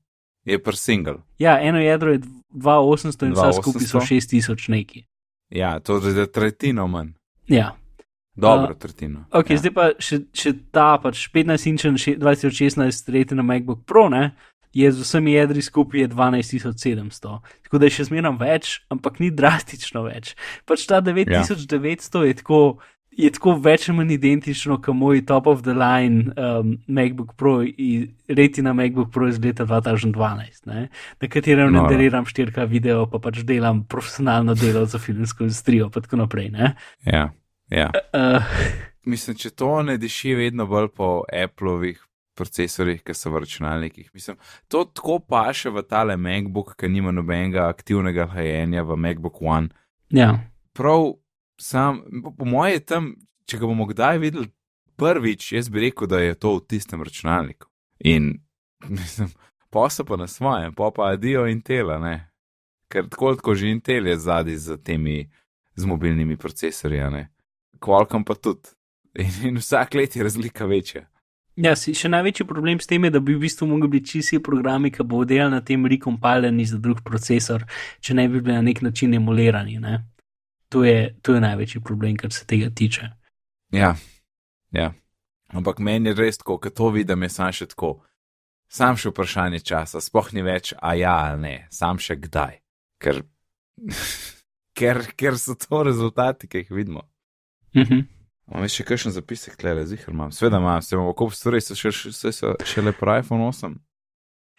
je 0.44 0.58
per 0.62 0.76
single. 0.76 1.16
Ja, 1.38 1.58
eno 1.60 1.80
jedro 1.80 2.12
je 2.12 2.20
2800 2.52 3.26
in 3.26 3.32
vse 3.32 3.52
skupaj 3.52 3.82
so 3.82 3.98
2800? 3.98 4.54
6000 4.54 4.70
neki. 4.70 5.04
Ja, 5.50 5.80
to 5.80 5.96
je 5.96 6.12
za 6.12 6.26
tretjino 6.26 6.86
manj. 6.86 7.08
Ja. 7.48 7.72
Dobro, 8.36 8.70
Uh, 8.70 8.78
tretjino. 8.78 9.24
Ok, 9.32 9.50
ja. 9.50 9.56
zdaj 9.56 9.72
pa 9.74 9.88
še, 9.98 10.20
še 10.30 10.52
ta 10.70 10.98
pač 11.02 11.24
15-inčen 11.34 11.96
2016 11.96 13.10
rejte 13.10 13.34
na 13.34 13.42
MacBook 13.42 13.82
Pro, 13.84 14.06
ne, 14.08 14.36
je 14.72 14.92
z 14.92 15.00
vsemi 15.00 15.32
jedri 15.32 15.62
skupaj 15.62 16.00
je 16.00 16.08
12700. 16.08 17.38
Tako 17.62 17.78
da 17.78 17.88
je 17.88 17.96
še 17.98 18.08
zmeraj 18.10 18.36
več, 18.40 18.76
ampak 18.92 19.18
ni 19.22 19.30
drastično 19.34 20.04
več. 20.06 20.34
Pač 20.68 20.86
ta 20.88 21.00
9900 21.02 22.22
ja. 22.22 22.30
je 22.32 22.38
tako. 22.42 22.62
Je 23.18 23.32
tako 23.34 23.56
več 23.58 23.88
ali 23.88 23.96
manj 23.98 24.12
identično 24.14 24.76
kot 24.78 24.94
moj 24.94 25.24
top 25.26 25.48
of 25.50 25.64
the 25.66 25.72
line 25.74 26.30
um, 26.38 26.76
MacBook 26.86 27.32
Pro, 27.34 27.64
retina 28.30 28.70
MacBook 28.78 29.08
Pro 29.10 29.26
iz 29.26 29.40
leta 29.42 29.66
2012, 29.66 30.60
ne, 30.70 30.84
na 31.18 31.30
katerem 31.32 31.72
Noro. 31.72 31.88
renderiram 31.88 32.28
4K 32.28 32.68
video, 32.70 33.08
pa 33.10 33.18
pač 33.18 33.40
delam 33.48 33.80
profesionalno 33.90 34.54
delo 34.54 34.84
za 34.86 35.02
filmsko 35.02 35.48
industrijo, 35.48 35.88
pa 35.90 36.04
tako 36.04 36.20
naprej. 36.22 36.52
Ne. 36.54 36.76
Ja, 37.10 37.24
ja. 37.74 37.90
Uh, 38.14 38.46
Mislim, 39.08 39.34
če 39.40 39.50
to 39.50 39.72
ne 39.82 39.98
diši 39.98 40.36
vedno 40.38 40.68
bolj 40.70 40.92
po 40.94 41.10
Appleovih 41.26 41.98
procesorjih, 42.38 43.02
ki 43.02 43.14
so 43.14 43.32
v 43.34 43.42
računalnikih. 43.44 44.10
Mislim, 44.14 44.38
to 44.68 44.84
tako 44.86 45.18
paše 45.18 45.72
v 45.74 45.82
tale 45.82 46.16
MacBook, 46.16 46.76
ki 46.78 46.90
nima 46.92 47.12
nobenega 47.14 47.66
aktivnega 47.68 48.28
hlajenja 48.32 48.84
v 48.86 48.96
MacBook 48.96 49.42
One. 49.42 49.68
ja. 50.14 50.36
Prav 50.78 51.16
sam, 51.60 52.04
po, 52.22 52.30
po 52.38 52.46
moje 52.46 52.78
je 52.78 52.84
tam, 52.86 53.10
če 53.50 53.58
ga 53.58 53.66
bomo 53.66 53.88
kdaj 53.90 54.20
videli 54.22 54.50
prvič, 54.98 55.52
jaz 55.52 55.70
bi 55.70 55.88
rekel, 55.88 56.06
da 56.10 56.20
je 56.22 56.36
to 56.38 56.56
v 56.56 56.64
tistem 56.70 57.02
računalniku. 57.02 57.66
In 58.06 58.36
mislim, 58.98 59.32
posel 59.70 60.06
pa 60.06 60.16
na 60.16 60.26
svojem, 60.26 60.74
pa 60.74 60.90
pa 60.94 61.12
adijo 61.14 61.46
Intela, 61.50 61.98
ne. 61.98 62.30
Ker 62.88 63.08
tako 63.10 63.34
kot 63.42 63.58
že 63.58 63.70
Intel 63.74 64.06
je 64.06 64.16
zadnji 64.18 64.56
z 64.56 64.78
temi 64.82 65.30
z 65.76 65.86
mobilnimi 65.86 66.36
procesorji, 66.36 67.10
ne. 67.10 67.28
Qualcomm 67.78 68.24
pa 68.26 68.34
tudi. 68.34 68.74
In, 69.18 69.30
in 69.48 69.58
vsak 69.58 69.94
let 69.94 70.16
je 70.16 70.22
razlika 70.22 70.66
večja. 70.66 71.06
Ja, 71.58 71.72
si, 71.74 71.90
še 71.96 72.06
največji 72.12 72.46
problem 72.46 72.78
s 72.78 72.86
tem 72.86 73.02
je, 73.08 73.10
da 73.10 73.20
bi 73.24 73.34
v 73.34 73.42
bistvu 73.42 73.66
mogli 73.66 73.88
biti 73.96 74.12
čisti 74.12 74.38
programi, 74.42 74.92
ki 74.94 75.02
bodo 75.02 75.26
delali 75.32 75.56
na 75.56 75.58
tem 75.64 75.86
recompileni 75.90 76.66
za 76.68 76.78
drug 76.78 77.00
procesor, 77.06 77.64
če 78.00 78.14
ne 78.14 78.28
bi 78.30 78.38
bili 78.38 78.54
na 78.54 78.62
nek 78.62 78.82
način 78.86 79.16
emulirani. 79.18 79.80
Ne? 79.82 79.96
To, 80.70 80.84
je, 80.86 81.16
to 81.22 81.34
je 81.34 81.42
največji 81.42 81.82
problem, 81.82 82.14
kar 82.20 82.30
se 82.32 82.46
tega 82.46 82.70
tiče. 82.70 83.08
Ja, 83.74 83.96
ja. 84.70 84.92
Ampak 85.48 85.80
meni 85.82 86.12
je 86.12 86.18
res 86.18 86.38
tako, 86.38 86.58
ko 86.62 86.70
to 86.70 86.92
vidim, 86.94 87.24
je 87.26 87.32
sam 87.32 87.50
še 87.56 87.66
tako. 87.72 87.96
Sam 88.68 88.98
še 89.00 89.10
vprašanje 89.10 89.62
časa, 89.64 90.02
spoh 90.04 90.28
ni 90.36 90.44
več, 90.44 90.74
a 90.76 90.92
ja 90.94 91.14
ali 91.24 91.40
ne, 91.42 91.54
sam 91.72 91.98
še 91.98 92.18
kdaj. 92.20 92.60
Ker, 93.02 93.22
ker, 94.78 95.02
ker 95.16 95.40
so 95.40 95.56
to 95.58 95.82
rezultati, 95.88 96.46
ki 96.46 96.62
jih 96.62 96.72
vidimo. 96.76 97.08
Mhm. 97.74 98.06
Imam 98.48 98.68
še 98.72 98.86
kakšen 98.88 99.12
zapisek, 99.12 99.58
tle, 99.60 99.74
zihar 99.86 100.14
imam. 100.14 100.32
Sveda 100.32 100.60
imam, 100.60 100.80
se 100.82 100.96
imamo 100.96 101.12
kup 101.16 101.34
stvari, 101.36 101.60
so 101.60 101.76
še, 101.76 101.92
še, 101.92 102.12
še, 102.14 102.54
še 102.64 102.84
le 102.84 102.94
pro 102.96 103.18
iPhone 103.20 103.44
8. 103.44 103.76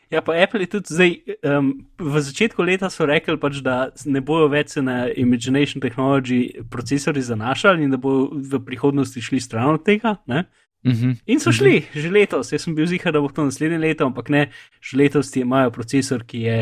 Ja, 0.09 0.23
pa 0.25 0.33
Apple 0.33 0.65
je 0.65 0.69
tudi 0.73 0.93
zdaj, 0.93 1.11
um, 1.45 1.67
v 2.01 2.21
začetku 2.25 2.65
leta 2.65 2.89
so 2.89 3.05
rekli, 3.05 3.37
pač, 3.37 3.59
da 3.61 3.91
ne 4.09 4.21
bojo 4.25 4.47
več 4.49 4.73
se 4.73 4.81
na 4.81 5.03
Imagination 5.09 5.81
Technology 5.81 6.63
procesori 6.69 7.21
zanašali 7.21 7.85
in 7.85 7.93
da 7.93 7.99
bodo 8.01 8.33
v 8.33 8.61
prihodnosti 8.65 9.21
šli 9.21 9.41
stran 9.41 9.77
od 9.77 9.85
tega. 9.85 10.17
Ne? 10.25 10.47
Mhm. 10.85 11.19
In 11.29 11.41
so 11.43 11.53
šli, 11.53 11.83
že 11.93 12.09
letos. 12.09 12.49
Jaz 12.53 12.65
sem 12.65 12.73
bil 12.73 12.89
zihar, 12.89 13.13
da 13.13 13.21
bo 13.21 13.29
to 13.29 13.45
naslednje 13.45 13.77
leto, 13.77 14.09
ampak 14.09 14.33
ne, 14.33 14.47
že 14.81 14.97
letos 14.97 15.29
imajo 15.37 15.73
procesor, 15.75 16.25
ki 16.25 16.41
je 16.41 16.57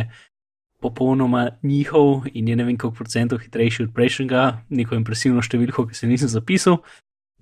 popolnoma 0.83 1.57
njihov 1.63 2.27
in 2.33 2.47
je 2.47 2.55
ne 2.55 2.63
vem 2.63 2.77
koliko 2.77 2.97
procentov 2.99 3.39
hitrejši 3.39 3.87
od 3.87 3.93
prejšnjega, 3.95 4.41
neko 4.69 4.95
impresivno 4.95 5.41
številko, 5.41 5.87
ki 5.87 5.95
se 5.95 6.07
nisem 6.07 6.29
zapisal. 6.29 6.81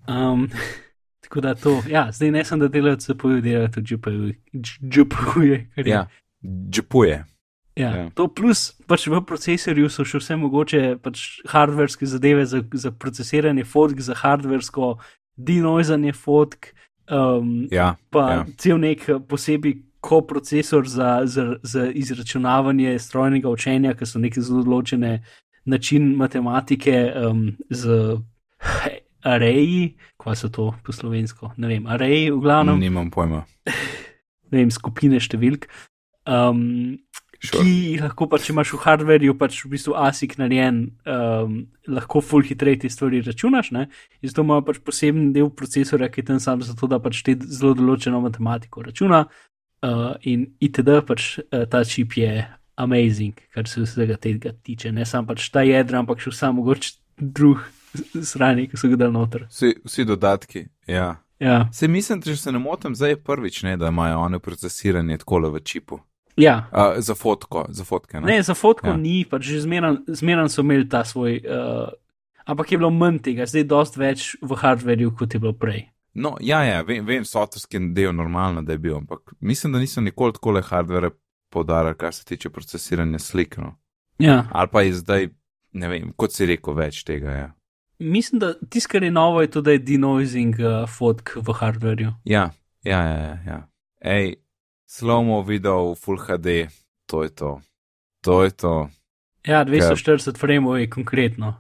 Um, 0.08 0.50
tako 1.24 1.42
da 1.42 1.56
to, 1.56 1.82
ja, 1.90 2.10
zdaj 2.12 2.32
ne 2.32 2.46
samo, 2.46 2.66
da 2.66 2.68
delajo 2.68 2.98
CPU, 2.98 3.40
delajo 3.42 3.68
tudi 3.68 3.96
GPU-je. 4.82 5.70
Ja, 5.86 6.08
džepuje. 6.70 7.16
Ja, 7.16 7.26
Ja. 7.76 8.10
To 8.16 8.30
plus 8.32 8.72
pač 8.88 9.04
v 9.12 9.20
procesorju 9.28 9.90
so 9.92 10.06
še 10.08 10.22
vse 10.22 10.38
mogoče 10.40 10.82
pač 11.04 11.42
hardverske 11.52 12.08
zadeve 12.08 12.46
za, 12.48 12.62
za 12.72 12.92
procesiranje 12.96 13.66
fotk, 13.68 14.00
za 14.00 14.16
hardversko 14.16 14.94
denoizanje 15.36 16.14
fotk, 16.16 16.72
um, 17.12 17.68
Ja, 17.72 17.98
pa 18.10 18.24
ja. 18.32 18.46
cel 18.58 18.80
nek 18.80 19.04
posebej 19.28 19.82
koprocesor 20.00 20.88
za, 20.88 21.26
za, 21.28 21.58
za 21.64 21.90
izračunavanje 21.92 22.96
strojnega 23.00 23.52
učenja, 23.52 23.96
ki 23.98 24.08
so 24.08 24.22
neke 24.24 24.40
zelo 24.40 24.64
določene 24.64 25.18
način 25.66 26.14
matematike 26.16 26.96
um, 27.12 27.50
z 27.70 28.16
areji, 29.26 29.96
kva 30.22 30.36
so 30.38 30.52
to 30.54 30.70
po 30.86 30.94
slovensko, 30.96 31.54
ne 31.58 31.72
vem, 31.72 31.90
areji 31.90 32.30
v 32.32 32.40
glavnem, 32.44 32.80
Nimam 32.82 33.12
pojma. 33.14 33.44
ne 34.52 34.62
vem, 34.62 34.72
skupine 34.74 35.22
številk. 35.22 35.70
Um, 36.26 37.02
Sure. 37.46 37.62
ki 37.62 37.72
jih 37.92 38.02
lahko 38.02 38.28
pa, 38.32 38.40
če 38.42 38.54
imaš 38.54 38.72
v 38.74 38.80
hardverju, 38.86 39.36
pač 39.38 39.58
v 39.66 39.72
bistvu 39.76 39.96
ASIC 40.00 40.38
narejen, 40.42 40.80
um, 41.06 41.58
lahko 41.92 42.22
full 42.24 42.46
hitreje 42.46 42.84
te 42.86 42.90
stvari 42.90 43.22
računaš. 43.26 43.72
Ne? 43.76 43.88
In 44.22 44.32
zato 44.32 44.46
ima 44.46 44.62
pač 44.66 44.80
poseben 44.82 45.32
del 45.36 45.52
procesora, 45.54 46.10
ki 46.10 46.24
je 46.24 46.30
tam 46.32 46.40
sam 46.42 46.64
zato, 46.66 46.90
da 46.90 47.00
pač 47.04 47.22
te 47.28 47.36
zelo 47.44 47.76
določeno 47.78 48.24
matematiko 48.24 48.86
računa. 48.88 49.26
Uh, 49.86 50.16
in 50.26 50.48
itd. 50.64 51.02
pač 51.06 51.36
uh, 51.44 51.66
ta 51.70 51.84
čip 51.86 52.16
je 52.18 52.46
amazing, 52.82 53.38
kar 53.54 53.68
se 53.70 53.84
vsega 53.84 54.18
tega 54.18 54.56
tiče. 54.56 54.92
Ne 54.96 55.06
samo 55.06 55.34
pač 55.34 55.50
ta 55.54 55.62
jedra, 55.68 56.02
ampak 56.02 56.24
še 56.24 56.34
vsa 56.34 56.50
mogoče 56.56 56.96
drug 57.20 57.62
sranje, 58.24 58.68
ki 58.68 58.78
so 58.78 58.88
ga 58.88 58.96
dal 58.96 59.12
noter. 59.12 59.46
Vsi, 59.50 59.76
vsi 59.86 60.06
dodatki. 60.06 60.66
Ja. 60.88 61.16
Ja, 61.40 61.68
Se 61.74 61.88
mislim, 61.88 62.22
če 62.22 62.36
se 62.36 62.52
ne 62.52 62.60
motim, 62.60 62.96
zdaj 62.96 63.10
je 63.10 63.16
prvič, 63.24 63.64
ne, 63.64 63.78
da 63.78 63.88
imajo 63.92 64.20
one 64.20 64.40
procesiranje 64.40 65.18
tako 65.18 65.40
v 65.52 65.60
čipu. 65.60 66.00
ja. 66.38 66.68
Uh, 66.72 66.96
za 66.98 67.16
fotko, 67.16 67.66
za 67.70 67.84
fotke. 67.84 68.20
Ne? 68.20 68.28
Ne, 68.28 68.44
za 68.44 68.54
fotko 68.54 68.88
Ja. 68.88 68.98
ni, 68.98 69.26
pač 69.30 69.44
že 69.44 69.62
zmeraj 70.08 70.50
so 70.50 70.62
imeli 70.62 70.90
ta 70.90 71.04
svoj, 71.04 71.42
uh, 71.44 71.90
ampak 72.46 72.72
je 72.72 72.78
bilo 72.78 72.90
manj 72.90 73.20
tega, 73.20 73.46
zdaj 73.46 73.62
je 73.62 73.68
dosti 73.68 74.00
več 74.00 74.36
v 74.42 74.56
hardverju, 74.56 75.12
kot 75.18 75.34
je 75.34 75.40
bilo 75.40 75.54
prej. 75.54 75.90
No, 76.14 76.38
ja, 76.40 76.64
ja, 76.64 76.82
vem, 76.82 77.06
vem 77.06 77.26
softverski 77.26 77.92
del 77.94 78.14
normalno, 78.16 78.62
da 78.64 78.72
je 78.72 78.78
bil, 78.80 78.96
ampak 78.98 79.34
mislim, 79.42 79.74
da 79.74 79.80
niso 79.80 80.02
nikoli 80.02 80.34
tako 80.34 80.52
le 80.52 80.62
hardvere 80.62 81.10
podarili, 81.52 81.96
kar 81.96 82.14
se 82.14 82.24
tiče 82.26 82.50
procesiranja 82.50 83.20
slik. 83.20 83.58
No. 83.58 83.76
Ja. 84.20 84.46
Ali 84.52 84.68
pa 84.72 84.82
je 84.82 84.94
zdaj, 84.94 85.30
ne 85.74 85.88
vem, 85.88 86.14
kot 86.16 86.32
si 86.32 86.46
rekel, 86.46 86.74
več 86.74 87.04
tega. 87.04 87.32
Ja. 87.32 87.50
Mislim, 88.00 88.40
da 88.40 88.54
tisto, 88.70 88.92
kar 88.92 89.04
je 89.04 89.12
novo, 89.12 89.42
je 89.42 89.52
tudi 89.52 89.78
denoising 89.80 90.56
uh, 90.60 90.90
fotk 90.90 91.36
v 91.36 91.54
hardverju. 91.54 92.14
Ja, 92.24 92.50
ja, 92.84 93.02
ja. 93.04 93.18
ja, 93.18 93.38
ja. 93.48 93.68
Ej, 94.02 94.36
slomo 94.86 95.42
video 95.42 95.94
v 95.94 95.96
Full 95.96 96.18
HD, 96.18 96.48
to 97.06 97.24
je 97.24 97.30
to. 97.30 97.62
To 98.22 98.44
je 98.44 98.52
to. 98.52 98.90
Ja, 99.48 99.66
240 99.66 100.38
frameov 100.38 100.80
je 100.80 100.90
konkretno. 100.90 101.54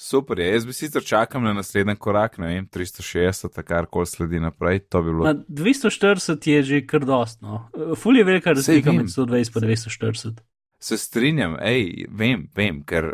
Super 0.00 0.38
je, 0.38 0.52
jaz 0.52 0.64
bi 0.66 0.72
sicer 0.72 1.04
čakal 1.04 1.42
na 1.42 1.52
naslednji 1.52 1.94
korak, 1.96 2.38
ne 2.38 2.46
vem, 2.46 2.66
360, 2.66 3.62
kar 3.62 3.86
koli 3.86 4.06
sledi 4.06 4.40
naprej, 4.40 4.78
to 4.88 5.02
bi 5.02 5.12
bilo. 5.12 5.24
Na 5.24 5.34
240 5.34 6.48
je 6.48 6.62
že 6.62 6.86
kar 6.86 7.04
dostno. 7.04 7.68
Uh, 7.76 7.92
Ful 7.98 8.16
je 8.16 8.24
velika 8.24 8.52
razlika 8.52 8.92
med 8.92 9.06
120 9.06 9.56
in 9.56 9.68
240. 9.68 10.40
Se 10.80 10.96
strinjam, 10.98 11.58
hej, 11.60 12.06
vem, 12.08 12.48
vem, 12.56 12.80
ker 12.84 13.12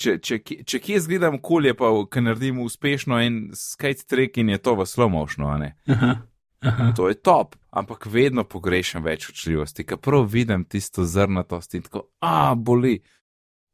če, 0.00 0.16
če, 0.24 0.40
če 0.64 0.80
kje 0.82 1.00
zgledam 1.04 1.38
kulje, 1.44 1.74
pa 1.76 1.90
ker 2.10 2.24
naredim 2.24 2.60
uspešno 2.64 3.20
en 3.20 3.38
skate 3.56 4.06
trek 4.08 4.40
in 4.40 4.52
je 4.54 4.60
to 4.64 4.74
v 4.78 4.86
slow 4.88 5.10
motionu, 5.12 5.50
a 5.52 5.58
ne. 5.60 5.74
Aha. 5.90 6.16
Aha. 6.60 6.90
To 6.96 7.08
je 7.08 7.16
top, 7.16 7.56
ampak 7.72 8.04
vedno 8.12 8.44
pogrešam 8.44 9.04
več 9.04 9.30
učljivosti, 9.32 9.86
ker 9.88 10.00
prav 10.02 10.26
vidim 10.28 10.66
tisto 10.68 11.06
zrnatost 11.08 11.76
in 11.78 11.86
tako, 11.86 12.08
a 12.20 12.54
boli. 12.54 12.98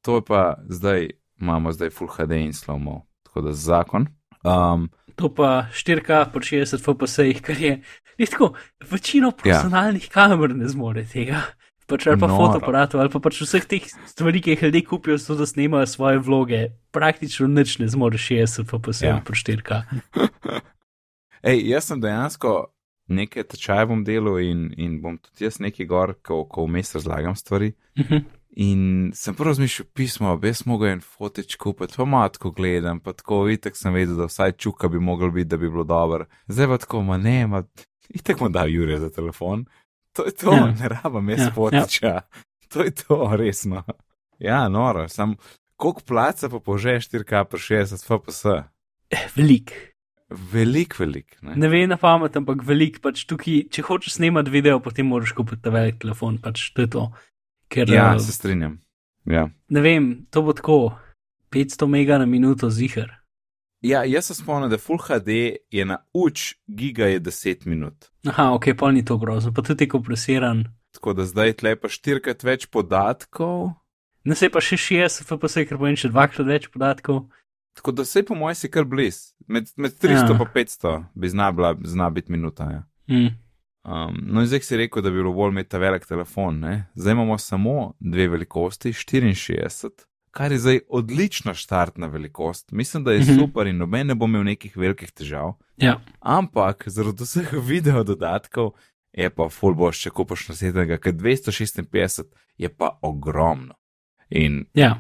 To 0.07 0.21
je 0.21 0.27
pa 0.27 0.43
zdaj, 0.71 1.09
imamo 1.43 1.73
zdaj 1.75 1.91
full 1.91 2.13
HD 2.15 2.45
in 2.45 2.55
slow 2.55 2.79
mo, 2.79 3.01
tako 3.27 3.49
da 3.49 3.57
zakon. 3.59 4.07
Um, 4.47 4.87
To 5.17 5.31
pa 5.33 5.65
4K 5.73 6.29
po 6.29 6.43
60 6.45 6.77
fps, 6.77 7.17
kar 7.41 7.57
je, 7.57 7.79
je 8.21 8.27
tako, 8.29 8.53
večino 8.91 9.31
profesionalnih 9.33 10.05
ja. 10.05 10.13
kamer 10.13 10.53
ne 10.57 10.69
zmore 10.69 11.07
tega. 11.09 11.41
Pač 11.87 12.07
ali 12.07 12.19
pa 12.19 12.27
Noro. 12.27 12.47
fotoaparatov, 12.47 13.01
ali 13.01 13.11
pa 13.13 13.21
pač 13.23 13.41
vseh 13.45 13.65
teh 13.71 13.85
stvari, 14.11 14.41
ki 14.43 14.51
jih 14.57 14.63
ljudje 14.63 14.85
kupijo, 14.85 15.19
zato 15.23 15.39
da 15.39 15.47
snemajo 15.47 15.87
svoje 15.87 16.19
vloge, 16.19 16.63
praktično 16.91 17.47
nič 17.47 17.79
ne 17.79 17.87
zmore 17.89 18.19
60 18.19 18.67
fps 18.67 19.03
Ja. 19.03 19.09
ja. 19.09 19.21
po 19.25 19.33
4K. 19.33 19.83
Ej, 21.47 21.61
jaz 21.71 21.85
sem 21.87 22.01
dejansko 22.03 22.67
nekaj 23.07 23.45
tečajev 23.53 23.89
bom 23.93 24.03
delal 24.05 24.41
in, 24.43 24.73
in 24.77 24.99
bom 25.03 25.19
tudi 25.23 25.47
jaz 25.47 25.61
nekaj 25.63 25.87
gor, 25.87 26.15
ko, 26.27 26.43
ko 26.51 26.65
vmes 26.67 26.95
razlagam 26.95 27.37
stvari. 27.39 27.73
Mhm. 27.99 28.25
In 28.57 29.11
sem 29.15 29.35
prvo 29.37 29.51
razmišljal 29.51 29.87
pismo, 29.95 30.31
brez 30.41 30.63
mogo 30.67 30.87
en 30.89 31.01
fotič 31.05 31.59
kupiti, 31.61 31.93
pa 31.97 32.05
matko 32.09 32.51
gledam, 32.51 33.01
pa 33.05 33.13
tako 33.13 33.43
itek 33.53 33.77
sem 33.77 33.93
vedel, 33.93 34.17
da 34.17 34.31
vsaj 34.31 34.53
čuka 34.57 34.89
bi 34.89 34.99
mogel 34.99 35.31
biti, 35.31 35.51
da 35.53 35.57
bi 35.61 35.69
bilo 35.69 35.85
dobro. 35.85 36.25
Zdaj 36.49 36.67
pa 36.67 36.79
tako, 36.79 37.03
ma 37.03 37.19
ne, 37.21 37.47
ma 37.47 37.63
itek 38.09 38.41
mu 38.41 38.49
da 38.49 38.65
Jure 38.65 38.97
za 38.99 39.11
telefon. 39.11 39.67
To 40.17 40.25
je 40.27 40.33
to, 40.33 40.53
ja. 40.53 40.67
Ne 40.81 40.89
rabam 40.89 41.29
jaz 41.29 41.41
Ja, 41.41 41.51
fotiča. 41.55 42.07
Ja. 42.07 42.21
To 42.73 42.83
je 42.83 42.91
to, 42.91 43.37
resno. 43.37 43.83
Ja, 44.39 44.69
noro, 44.69 45.09
sam 45.09 45.37
koliko 45.77 46.01
placa 46.09 46.49
pa 46.49 46.61
pože 46.61 46.97
4K 47.01 47.45
pri 47.45 47.59
60 47.61 48.05
fps. 48.09 48.43
Velik. 49.37 49.73
Velik, 50.31 50.99
velik. 50.99 51.37
Ne? 51.43 51.55
Ne 51.57 51.69
ve 51.69 51.87
na 51.87 51.97
pamet, 51.97 52.37
ampak 52.37 52.65
velik. 52.67 52.99
Pač 53.05 53.23
tukaj, 53.31 53.69
če 53.71 53.85
hočeš 53.87 54.17
snemati 54.19 54.51
video, 54.51 54.81
potem 54.83 55.07
moraš 55.07 55.33
kupiti 55.37 55.63
ta 55.63 55.71
velik 55.71 56.01
telefon. 56.03 56.41
Pač 56.43 56.73
to 56.75 56.83
je 56.83 56.91
to. 56.91 57.05
Ker, 57.71 57.91
Ja, 57.91 58.15
eh, 58.15 58.19
se 58.21 58.33
strinjam. 58.33 58.81
Ja. 59.27 59.49
ne 59.71 59.81
vem, 59.83 60.27
to 60.31 60.43
bo 60.43 60.53
tako 60.55 60.95
500 61.51 61.87
mega 61.91 62.19
na 62.19 62.27
minuto 62.27 62.71
zihar. 62.71 63.11
Ja, 63.81 64.05
jaz 64.05 64.27
se 64.31 64.35
spomnim, 64.35 64.71
da 64.71 64.79
Full 64.79 64.99
HD 64.99 65.29
je 65.71 65.85
na 65.85 65.99
uč, 66.15 66.55
giga 66.69 67.07
je 67.07 67.21
10 67.21 67.67
minut. 67.67 68.11
Aha, 68.27 68.53
ok, 68.55 68.73
pa 68.79 68.91
ni 68.93 69.05
to 69.05 69.19
grozno, 69.19 69.53
pa 69.55 69.63
tudi 69.63 69.89
kompresiran. 69.89 70.65
Tako 70.97 71.13
da 71.13 71.25
zdaj 71.29 71.53
tle 71.61 71.77
pa 71.77 71.89
štirikrat 71.89 72.45
več 72.45 72.67
podatkov. 72.67 73.71
Ne 74.25 74.35
se 74.35 74.49
pa 74.51 74.61
še 74.61 74.77
60 74.81 75.23
fps, 75.29 75.59
ker 75.69 75.77
bo 75.79 75.87
in 75.87 75.97
še 75.97 76.09
dvakrat 76.11 76.47
več 76.49 76.71
podatkov. 76.73 77.27
Tako 77.77 77.93
da 77.93 78.03
vse 78.07 78.23
po 78.25 78.35
mojem 78.35 78.57
si 78.57 78.71
kar 78.73 78.85
bliz. 78.89 79.35
Med, 79.47 79.69
med 79.77 79.93
300 80.01 80.11
Ja. 80.11 80.23
in 80.33 80.41
ja. 80.41 80.47
500 80.55 80.95
bi 81.15 81.29
zna, 81.29 81.51
bila, 81.53 81.75
zna 81.85 82.09
biti 82.11 82.33
minuta. 82.33 82.65
Ja. 82.73 82.83
Mm. 83.13 83.35
Um, 83.87 84.17
no 84.27 84.41
in 84.43 84.49
zdaj 84.51 84.65
si 84.67 84.77
rekel, 84.81 85.03
da 85.05 85.11
bi 85.11 85.21
bilo 85.21 85.31
bolj 85.37 85.53
imeti 85.53 85.71
ta 85.71 85.79
velik 85.79 86.07
telefon. 86.09 86.59
Ne? 86.65 86.89
Zdaj 86.99 87.13
imamo 87.13 87.37
samo 87.39 87.93
dve 88.01 88.29
velikosti, 88.29 88.91
64, 88.93 89.91
kar 90.37 90.53
je 90.53 90.59
zdaj 90.59 90.81
odlična 90.89 91.55
štartna 91.55 92.07
velikost. 92.07 92.73
Mislim, 92.73 93.05
da 93.05 93.13
je 93.13 93.21
Mhm. 93.25 93.39
super 93.39 93.67
in 93.67 93.77
noben 93.81 94.07
ne 94.07 94.15
bo 94.15 94.25
imel 94.29 94.45
nekih 94.45 94.77
velikih 94.77 95.13
težav. 95.13 95.55
Ja, 95.77 96.01
Ampak 96.21 96.85
zaradi 96.87 97.25
vseh 97.25 97.49
video 97.71 98.05
dodatkov 98.05 98.75
je 99.13 99.31
pa 99.31 99.49
full 99.49 99.75
boš, 99.75 100.01
če 100.01 100.11
kupaš 100.11 100.49
naslednjega, 100.49 100.99
ker 100.99 101.13
256 101.13 102.25
je 102.59 102.69
pa 102.69 102.99
ogromno. 103.03 103.75
In 104.31 104.67
ja. 104.75 104.99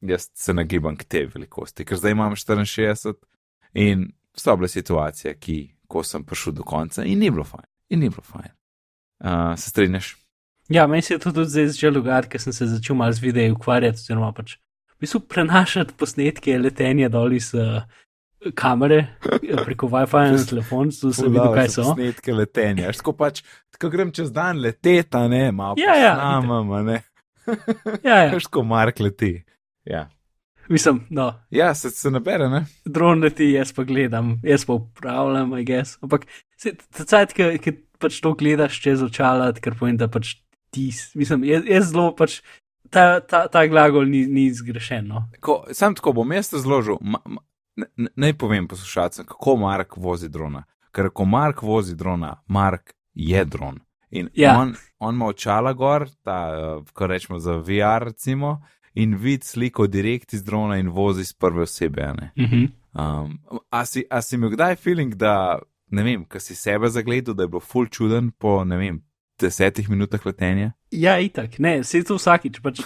jaz 0.00 0.28
se 0.34 0.54
nagibam 0.54 0.96
k 0.96 1.04
tej 1.04 1.26
velikosti, 1.26 1.84
ker 1.84 1.96
zdaj 1.96 2.10
imam 2.12 2.32
64 2.34 3.14
in 3.74 4.08
so 4.34 4.56
bile 4.56 4.68
situacije, 4.68 5.34
ki, 5.38 5.58
ko 5.86 6.02
sem 6.02 6.24
prišel 6.24 6.52
do 6.52 6.62
konca 6.62 7.04
in 7.04 7.18
ni 7.18 7.30
bilo 7.30 7.44
fajn. 7.44 7.66
In 7.90 8.00
ni 8.00 8.08
bilo 8.08 8.22
fajn. 8.22 8.50
Uh, 9.20 9.54
se 9.58 9.70
strinjaš? 9.70 10.16
Ja 10.68 10.86
meni 10.86 11.02
se 11.02 11.14
je 11.14 11.22
to 11.22 11.32
tudi 11.32 11.50
zdaj 11.50 11.70
začelo 11.74 12.00
dogajati, 12.00 12.32
ker 12.32 12.42
sem 12.42 12.52
se 12.52 12.66
začel 12.66 12.96
malo 12.96 13.12
z 13.12 13.24
videi 13.24 13.52
ukvarjati, 13.52 14.02
oziroma 14.04 14.32
pač 14.36 14.56
v 14.98 15.06
bistvu 15.06 15.22
prenašati 15.30 15.96
posnetke 15.98 16.58
letenja 16.58 17.08
dol 17.12 17.32
iz 17.36 17.52
uh, 17.54 17.82
kamere 18.54 18.98
eh, 18.98 19.62
preko 19.64 19.88
WiFi 19.90 20.34
na 20.34 20.44
telefon, 20.50 20.92
zato 20.94 21.14
sem 21.14 21.32
videl, 21.32 21.54
kaj 21.54 21.72
so. 21.74 21.86
Snetke 21.92 22.34
letenja, 22.34 22.92
tako 22.98 23.16
pač, 23.18 23.42
tako 23.74 23.92
grem 23.94 24.12
čez 24.14 24.32
dan 24.34 24.60
leteta, 24.62 25.26
ne, 25.30 25.48
malo 25.52 25.78
Ja, 25.80 25.96
ja, 25.98 26.14
posnamem, 26.18 26.92
ne. 26.92 27.02
Ja, 28.08 28.24
ja. 28.26 28.30
Veš, 28.34 28.50
ko 28.52 28.62
Mark 28.66 29.00
leti. 29.00 29.38
Ja, 29.88 30.08
Mislim, 30.68 31.06
no, 31.10 31.32
ja 31.50 31.74
se, 31.74 31.90
se 31.90 32.10
nabere, 32.10 32.48
ne? 32.48 32.66
dron 32.84 33.22
leti, 33.24 33.46
jaz 33.54 33.72
pa 33.72 33.86
gledam, 33.88 34.34
jaz 34.44 34.66
pa 34.68 34.76
upravljam, 34.76 35.54
I 35.58 35.64
guess. 35.64 35.96
Ampak 36.04 36.26
se, 36.60 36.74
ta 36.92 37.06
cajt, 37.08 37.32
ki 37.32 37.72
pač 37.98 38.18
to 38.20 38.34
gledaš 38.36 38.76
čez 38.84 39.02
očala, 39.02 39.48
ker 39.56 39.78
povem, 39.78 39.96
da 39.96 40.10
pač 40.12 40.34
ti, 40.70 40.90
mislim, 41.14 41.44
jaz, 41.44 41.62
jaz 41.66 41.90
zelo 41.92 42.14
pač. 42.16 42.40
Ta, 42.90 43.20
ta, 43.20 43.48
ta 43.48 43.66
glagol 43.66 44.06
ni, 44.08 44.26
ni 44.26 44.50
zgrešen. 44.54 45.06
No. 45.06 45.26
Ko, 45.40 45.64
sam 45.72 45.94
tako 45.94 46.12
bom 46.12 46.32
jaz 46.32 46.52
razložil, 46.52 46.96
naj 48.16 48.32
povem 48.38 48.68
poslušalcem, 48.68 49.26
kako 49.26 49.56
Mark 49.56 49.96
vozi 49.96 50.28
drona. 50.28 50.64
Ker 50.92 51.10
ko 51.10 51.24
Mark 51.24 51.62
vozi 51.62 51.96
drona, 51.96 52.42
Mark 52.46 52.94
je 53.14 53.44
dron. 53.44 53.80
In 54.10 54.28
Ja. 54.34 54.56
on, 54.60 54.74
on 54.98 55.14
ima 55.14 55.26
očala 55.26 55.72
gor, 55.72 56.08
ta, 56.24 56.48
eh, 56.56 56.84
ko 56.92 57.06
rečemo 57.06 57.38
za 57.38 57.52
VR, 57.56 58.04
recimo, 58.04 58.62
in 58.94 59.14
vidi 59.16 59.44
sliko 59.44 59.86
direkt 59.86 60.32
iz 60.32 60.44
drona 60.44 60.76
in 60.76 60.88
vozi 60.88 61.20
iz 61.20 61.32
prve 61.32 61.62
osebe. 61.62 62.12
ne. 62.20 62.30
Mhm. 62.38 62.64
Um, 62.94 63.38
a, 63.70 63.84
si, 63.84 64.04
a 64.10 64.22
si 64.22 64.36
imel 64.36 64.50
kdaj 64.50 64.76
feeling, 64.76 65.14
da 65.14 65.58
ne 65.90 66.02
vem, 66.02 66.24
ko 66.24 66.40
si 66.40 66.54
sebe 66.54 66.88
zagledal, 66.88 67.34
da 67.34 67.42
je 67.42 67.48
bilo 67.48 67.60
full 67.60 67.86
čuden 67.86 68.30
po 68.30 68.64
ne 68.64 68.76
vem, 68.76 69.02
desetih 69.40 69.88
minutah 69.90 70.24
letenja? 70.26 70.72
Ja, 70.90 71.18
itak, 71.20 71.58
ne, 71.58 71.82
se 71.84 72.02
to 72.04 72.18
vsakič. 72.18 72.60
Pač, 72.64 72.82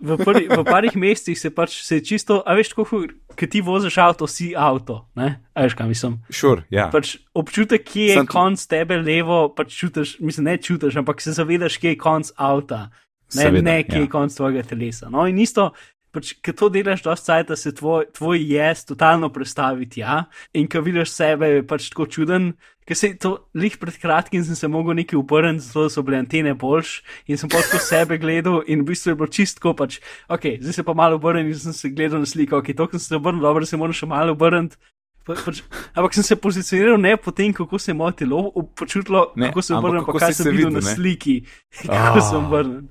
v, 0.00 0.16
prvi, 0.16 0.48
v 0.48 0.64
parih 0.64 0.96
mesecih 1.02 1.38
se 1.38 1.50
pač 1.52 1.80
se 1.84 2.00
čisto, 2.00 2.40
a 2.46 2.56
veš, 2.56 2.72
kako 2.74 3.04
ti 3.36 3.60
voziš 3.60 3.98
avto, 4.00 4.26
si 4.26 4.52
avto. 4.56 5.04
Ne? 5.14 5.44
A 5.54 5.66
veš, 5.68 5.76
kam 5.76 5.92
mislim. 5.92 6.18
Sure, 6.32 6.64
ja. 6.72 6.88
Pač 6.92 7.18
občutek, 7.36 7.84
kje 7.84 8.06
je 8.14 8.18
Sem- 8.22 8.30
konc 8.30 8.64
tebe 8.66 8.98
levo, 9.00 9.48
pač 9.52 9.76
čutiš, 9.76 10.18
mislim, 10.24 10.50
ne 10.50 10.56
čutiš, 10.58 11.00
ampak 11.02 11.20
se 11.20 11.36
zavedaš, 11.36 11.78
kje 11.80 11.94
je 11.94 12.00
konc 12.00 12.32
avta, 12.36 12.88
ne, 13.36 13.42
Seveda, 13.44 13.66
ne 13.70 13.78
kje 13.86 14.00
ja. 14.00 14.04
je 14.06 14.12
konc 14.12 14.34
tvojega 14.34 14.64
telesa. 14.72 15.12
No, 15.12 15.28
in 15.28 15.38
isto, 15.38 15.70
pač, 16.12 16.34
ko 16.42 16.52
to 16.52 16.68
delaš, 16.74 17.02
dosti 17.06 17.26
cajt, 17.30 17.48
da 17.52 17.56
se 17.56 17.72
tvoj, 17.74 18.08
tvoj 18.16 18.42
jaz 18.54 18.84
totalno 18.88 19.28
prestavi 19.32 19.88
tja 19.88 20.24
in 20.52 20.68
ko 20.68 20.82
vidiš 20.82 21.12
sebe, 21.14 21.48
je 21.48 21.64
pač 21.66 21.88
tako 21.92 22.06
čuden. 22.06 22.52
Ker 22.88 22.98
se 22.98 23.12
to 23.22 23.36
lih 23.54 23.76
pred 23.78 23.94
kratkim 24.02 24.42
sem 24.42 24.56
se 24.58 24.66
mogel 24.66 24.96
nekaj 24.98 25.18
upreti, 25.20 25.62
zato 25.62 25.86
so 25.92 26.02
bile 26.02 26.18
antene 26.18 26.56
boljš 26.58 26.96
in 27.30 27.38
sem 27.38 27.46
pa 27.52 27.60
tako 27.62 27.78
sebe 27.78 28.18
gledal 28.18 28.64
in 28.66 28.82
v 28.82 28.88
bistvu 28.88 29.12
je 29.12 29.18
bilo 29.20 29.28
čistko, 29.30 29.74
pač, 29.78 30.00
ok, 30.26 30.56
zdaj 30.58 30.80
se 30.80 30.82
pa 30.82 30.94
malo 30.98 31.20
obrnem 31.20 31.46
in 31.46 31.54
sem 31.54 31.72
se 31.76 31.90
gledal 31.94 32.18
na 32.18 32.26
sliko, 32.26 32.58
ok, 32.58 32.72
to, 32.74 32.88
sem 32.96 33.04
se 33.04 33.20
obrnil, 33.20 33.44
dobro, 33.44 33.62
se 33.66 33.78
moram 33.78 33.94
še 33.94 34.08
malo 34.10 34.34
obrniti. 34.34 34.80
Pa, 35.22 35.36
pač, 35.36 35.60
ampak 35.94 36.16
sem 36.16 36.24
se 36.26 36.34
pozicioniral 36.40 36.96
ne 36.98 37.12
po 37.20 37.30
tem, 37.30 37.52
kako 37.54 37.78
se 37.78 37.92
je 37.92 37.94
moje 37.94 38.24
telo 38.24 38.40
počutilo, 38.74 39.28
Ne, 39.36 39.52
kako 39.52 39.62
se 39.62 39.74
obrnem, 39.76 40.00
pa 40.02 40.10
kako 40.10 40.18
kaj 40.24 40.32
sem 40.34 40.44
se 40.48 40.50
videl 40.50 40.72
videl, 40.72 40.80
na 40.80 40.94
sliki, 40.96 41.34
kako 41.86 42.18
Ah. 42.18 42.24
sem 42.24 42.40
obrnen. 42.40 42.88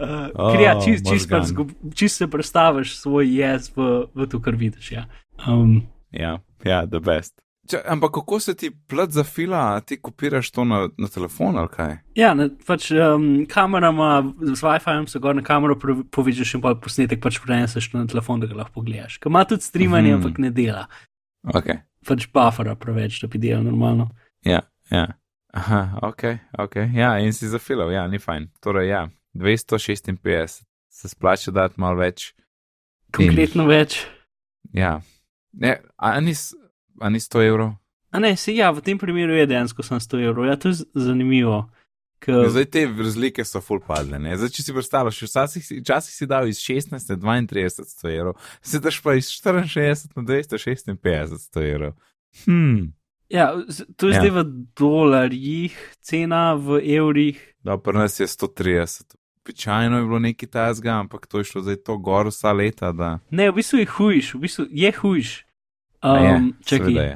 Uh, 0.00 0.30
Oh, 0.32 0.52
ker 0.52 0.60
ja, 0.60 0.76
čist, 0.78 1.04
čist, 1.04 1.26
zgub- 1.26 1.74
čist 1.92 2.16
se 2.16 2.26
predstaviš 2.26 2.96
svoj 2.96 3.26
jaz 3.34 3.70
v, 3.76 3.86
v 4.14 4.26
to, 4.26 4.38
kar 4.38 4.54
vidiš. 4.54 4.92
Ja. 4.92 5.06
Um, 5.44 5.82
Ja, 6.10 6.38
ja, 6.64 6.86
the 6.86 7.00
best. 7.00 7.34
Če, 7.68 7.82
ampak 7.84 8.12
kako 8.12 8.38
se 8.40 8.54
ti 8.54 8.70
plat 8.70 9.10
zafila, 9.10 9.80
ti 9.80 9.98
kopiraš 9.98 10.50
to 10.50 10.64
na, 10.64 10.88
na 10.96 11.08
telefon 11.08 11.56
ali 11.56 11.68
kaj? 11.68 11.98
ja, 12.14 12.30
ne, 12.34 12.46
pač 12.66 12.86
um, 12.92 13.44
kamerama, 13.44 14.22
z 14.40 14.56
Wi-Fi-jem 14.56 15.06
se 15.06 15.18
gor 15.18 15.34
na 15.34 15.42
kamero 15.42 15.76
povežeš 16.08 16.54
in 16.54 16.62
pa 16.62 16.72
posnetek 16.74 17.20
pač 17.20 17.36
preneseš 17.38 17.90
na 17.92 18.06
telefon, 18.06 18.40
da 18.40 18.46
ga 18.46 18.54
lahko 18.54 18.80
pogledaš. 18.80 19.18
Ker 19.18 19.28
ima 19.28 19.44
tudi 19.44 19.60
streamanje, 19.62 20.14
Mhm. 20.14 20.16
ampak 20.16 20.38
ne 20.38 20.50
dela. 20.50 20.86
Ok, 21.44 21.66
Pač 22.06 22.28
buffera 22.32 22.72
preveč, 22.74 23.20
da 23.20 23.26
bi 23.26 23.38
delal 23.38 23.64
normalno. 23.64 24.08
ja, 24.46 24.62
ja. 24.90 25.06
Aha, 25.52 25.98
ok, 26.02 26.22
ok. 26.58 26.76
Ja, 26.94 27.18
in 27.18 27.32
si 27.32 27.48
zafilal, 27.48 27.90
ja, 27.92 28.06
ni 28.06 28.18
fajn. 28.18 28.48
Torej, 28.60 28.88
ja, 28.88 29.08
256 29.38 30.62
se 30.90 31.08
splača 31.08 31.50
dati 31.50 31.80
malo 31.80 31.96
več. 31.96 32.32
Konkretno 33.14 33.66
več. 33.66 34.02
Ja, 34.72 34.98
ne, 35.52 35.78
a 35.96 36.20
ni, 36.20 36.34
a 37.00 37.08
ni 37.08 37.20
100 37.20 37.46
evrov? 37.46 37.72
A 38.10 38.20
ne, 38.20 38.34
se 38.36 38.54
ja, 38.54 38.70
v 38.72 38.80
tem 38.80 38.98
primeru 38.98 39.36
je 39.36 39.46
dejansko 39.46 39.82
samo 39.82 40.00
100 40.00 40.22
evrov. 40.26 40.46
Ja, 40.48 40.56
to 40.56 40.68
je 40.68 40.82
zanimivo. 40.94 41.66
Ker, 42.18 42.34
Ja, 42.34 42.48
Zdaj 42.50 42.64
te 42.74 42.82
razlike 42.88 43.44
so 43.44 43.60
full 43.62 43.80
padle. 43.80 44.18
Ne? 44.18 44.34
Zdaj, 44.36 44.50
če 44.50 44.62
si 44.64 44.74
predstavljaš, 44.74 45.20
včasih 45.22 45.64
si, 45.64 45.80
si 46.10 46.26
dal 46.26 46.48
iz 46.50 46.58
16 46.58 46.98
na 47.14 47.36
32 47.46 47.84
100 47.86 48.10
evrov, 48.10 48.34
sedaj 48.60 48.98
pa 49.04 49.14
iz 49.14 49.28
64 49.30 50.16
na 50.16 50.24
256 50.26 50.96
100 51.46 51.66
evrov. 51.68 51.94
Hmm. 52.44 52.92
ja, 53.30 53.52
to 53.96 54.08
je 54.08 54.14
Ja. 54.14 54.20
zdaj 54.20 54.30
v 54.30 54.42
dolarjih, 54.76 55.76
cena 56.00 56.54
v 56.54 56.80
evrih. 56.82 57.38
Da, 57.62 57.78
pri 57.78 57.92
nas 57.94 58.18
je 58.20 58.26
130. 58.26 59.14
Običajno 59.48 59.96
je 59.96 60.04
bilo 60.04 60.18
nekaj 60.20 60.48
tajzga, 60.48 60.90
ampak 60.92 61.26
to 61.26 61.38
je 61.38 61.44
šlo 61.44 61.62
zdaj 61.62 61.76
to 61.78 61.96
gor 61.98 62.26
vsa 62.26 62.52
leta. 62.52 62.92
Da... 62.92 63.18
Ne, 63.30 63.50
v 63.50 63.54
bistvu 63.54 63.78
je 63.78 63.86
hujš, 63.88 64.34
v 64.34 64.40
bistvu 64.40 64.66
je 64.70 64.92
hujš. 64.92 65.30
A 66.00 66.08
je, 66.14 66.34
Um, 66.36 66.52
čakaj, 66.62 66.92
je. 66.94 67.14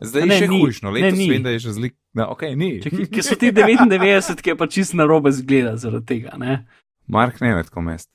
Zdaj 0.00 0.20
A 0.20 0.24
je 0.24 0.28
ne, 0.28 0.36
še 0.36 0.48
ni. 0.48 0.60
hujšno, 0.60 0.90
Ne, 0.90 1.00
letos 1.00 1.18
ni. 1.18 1.28
vem, 1.30 1.42
da 1.42 1.50
je 1.50 1.58
že 1.58 1.72
zlik. 1.72 1.94
No, 2.12 2.28
ok, 2.28 2.42
ni. 2.54 2.82
čakaj, 2.82 3.06
ker 3.08 3.22
so 3.22 3.34
ti 3.34 3.48
99, 3.48 3.88
ki 4.36 4.50
je 4.50 4.56
pa 4.56 4.66
čist 4.66 4.92
na 4.92 5.04
robe 5.04 5.32
zgleda 5.32 5.72
zaradi 5.76 6.06
tega. 6.06 6.36
Ne? 6.36 6.66
Mark 7.08 7.40
ne 7.40 7.54
med 7.54 7.70
komest. 7.70 8.12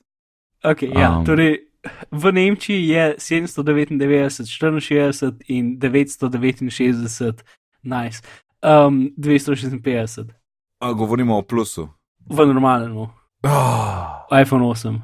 Okay, 0.62 0.94
ja, 0.94 1.10
Um. 1.10 1.26
torej, 1.26 1.66
v 2.08 2.24
Nemčiji 2.30 2.86
je 2.86 3.04
799, 3.18 4.46
64 4.46 5.42
in 5.48 5.74
969, 5.74 7.42
nice. 7.82 8.22
um, 8.62 9.10
256, 9.16 10.30
A, 10.78 10.92
govorimo 10.92 11.34
o 11.34 11.42
plusu. 11.42 11.88
v 12.22 12.46
normalnem, 12.46 13.10
Oh. 13.42 14.26
iPhone 14.32 14.64
8. 14.64 15.00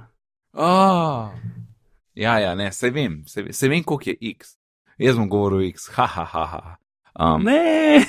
Oh. 0.53 1.29
Ja, 2.15 2.39
ja, 2.39 2.55
ne, 2.55 2.73
se 2.73 2.91
vem, 2.91 3.23
se, 3.27 3.53
se 3.53 3.69
vem, 3.69 3.83
koliko 3.85 4.11
je 4.11 4.17
X. 4.31 4.57
Jaz 4.99 5.17
bom 5.17 5.29
govoril 5.29 5.69
X, 5.69 5.89
ha, 5.89 6.07
ha, 6.07 6.25
ha. 6.25 6.45
ha. 6.47 6.77
Um, 7.17 7.43
Ne, 7.45 8.05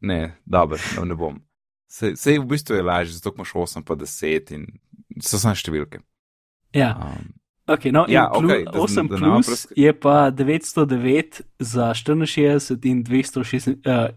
ne, 0.00 0.36
dobro, 0.46 0.78
no, 0.96 1.04
ne 1.04 1.14
bom. 1.14 1.40
Se, 1.88 2.16
se 2.16 2.38
v 2.38 2.44
bistvu 2.44 2.74
je 2.74 2.82
lažje, 2.82 3.12
zato 3.12 3.32
imaš 3.34 3.52
8 3.52 3.82
pa 3.82 3.94
10 3.94 4.52
in 4.52 4.66
so 5.20 5.38
samo 5.38 5.54
številke. 5.54 6.00
ja, 6.72 6.96
Um, 6.96 7.32
okay, 7.66 7.92
no, 7.92 8.04
Ja, 8.08 8.28
plu, 8.28 8.44
okej, 8.44 8.64
okay, 8.64 8.72
da- 8.72 8.80
8 8.80 9.08
da 9.08 9.16
bomo 9.16 9.34
plus 9.34 9.46
presk- 9.48 9.72
je 9.76 9.92
pa 9.92 10.30
909 10.30 11.40
za 11.58 11.94
64 11.94 12.84
in 12.84 13.02
206, 13.02 13.68
uh, 13.68 13.74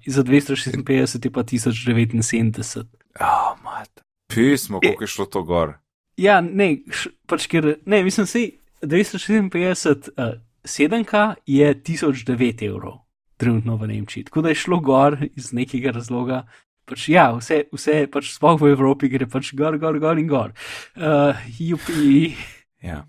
za 0.08 0.24
256 0.24 1.26
je 1.26 1.32
pa 1.32 1.44
1079. 1.44 2.88
oh, 3.22 3.56
mat. 3.64 3.90
Pismo, 4.30 4.80
koliko 4.80 5.04
je 5.04 5.08
šlo 5.08 5.26
to 5.26 5.44
gor. 5.44 5.74
Ja, 6.18 6.42
ne, 6.42 6.78
š, 6.92 7.10
pač 7.28 7.48
ker, 7.50 7.76
ne, 7.86 8.04
mislim, 8.04 8.28
sej 8.28 8.52
256, 8.82 10.10
uh, 10.16 10.38
7K 10.64 11.36
je 11.48 11.74
1009 11.76 12.66
evrov, 12.68 13.00
trenutno 13.38 13.78
v 13.80 13.88
Nemčiji. 13.88 14.28
Tako 14.30 14.42
da 14.46 14.54
je 14.54 14.60
šlo 14.60 14.80
gor 14.80 15.18
iz 15.36 15.54
nekega 15.56 15.96
razloga. 15.96 16.44
Pač, 16.90 17.08
ja, 17.10 17.30
vse, 17.38 17.64
vse 17.74 18.04
pač 18.12 18.34
sploh 18.34 18.60
v 18.62 18.74
Evropi 18.74 19.10
gre 19.10 19.30
pač 19.30 19.54
gor, 19.58 19.78
gor, 19.82 20.00
gor 20.02 20.20
in 20.20 20.28
gor. 20.28 20.54
Uh, 20.98 21.38
jupi. 21.58 22.36
Ja. 22.84 23.06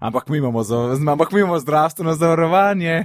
Ampak 0.00 0.28
mi 0.28 0.38
imamo, 0.38 0.62
za, 0.64 0.96
ampak 0.96 1.32
mi 1.32 1.40
imamo 1.40 1.58
zdravstveno 1.60 2.14
zavarovanje. 2.14 3.04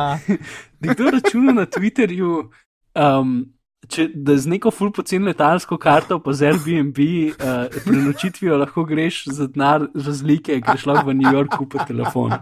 Nekdo 0.84 1.10
računa 1.10 1.52
na 1.52 1.64
Twitterju, 1.66 2.50
um, 2.94 3.52
če, 3.90 4.06
da 4.14 4.36
z 4.38 4.50
neko 4.54 4.70
full 4.74 4.92
pocen 4.94 5.26
letalsko 5.28 5.78
karto 5.80 6.20
pa 6.22 6.34
z 6.36 6.50
Airbnb 6.50 6.98
uh, 7.00 7.82
prenočitvijo 7.84 8.58
lahko 8.60 8.84
greš 8.88 9.24
za 9.34 9.48
denar 9.50 9.88
razlike, 9.94 10.60
greš 10.64 10.86
lahko 10.90 11.10
v 11.10 11.16
New 11.20 11.32
York 11.32 11.56
kupiti 11.58 11.90
telefon. 11.92 12.36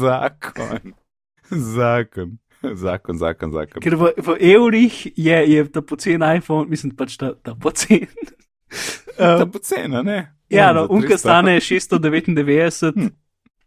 zakon. 0.00 0.94
Zakon. 1.50 2.38
Zakon, 2.60 3.16
zakon, 3.16 3.52
zakon. 3.56 3.80
Ker 3.80 3.96
v, 3.96 4.12
v 4.20 4.36
evrih 4.52 4.96
je, 5.16 5.38
je 5.48 5.64
ta 5.72 5.80
pocen 5.80 6.20
iPhone, 6.20 6.68
mislim 6.68 6.92
pač 6.96 7.16
ta, 7.20 7.32
ta 7.40 7.54
pocen. 7.56 8.08
Ta 9.16 9.42
Um, 9.42 9.50
pocena, 9.50 10.02
ne? 10.02 10.32
ja, 10.48 10.72
no, 10.72 10.86
unka 10.88 11.16
300. 11.16 11.18
stane 11.18 11.60
699. 11.60 12.92
Hm. 12.94 13.08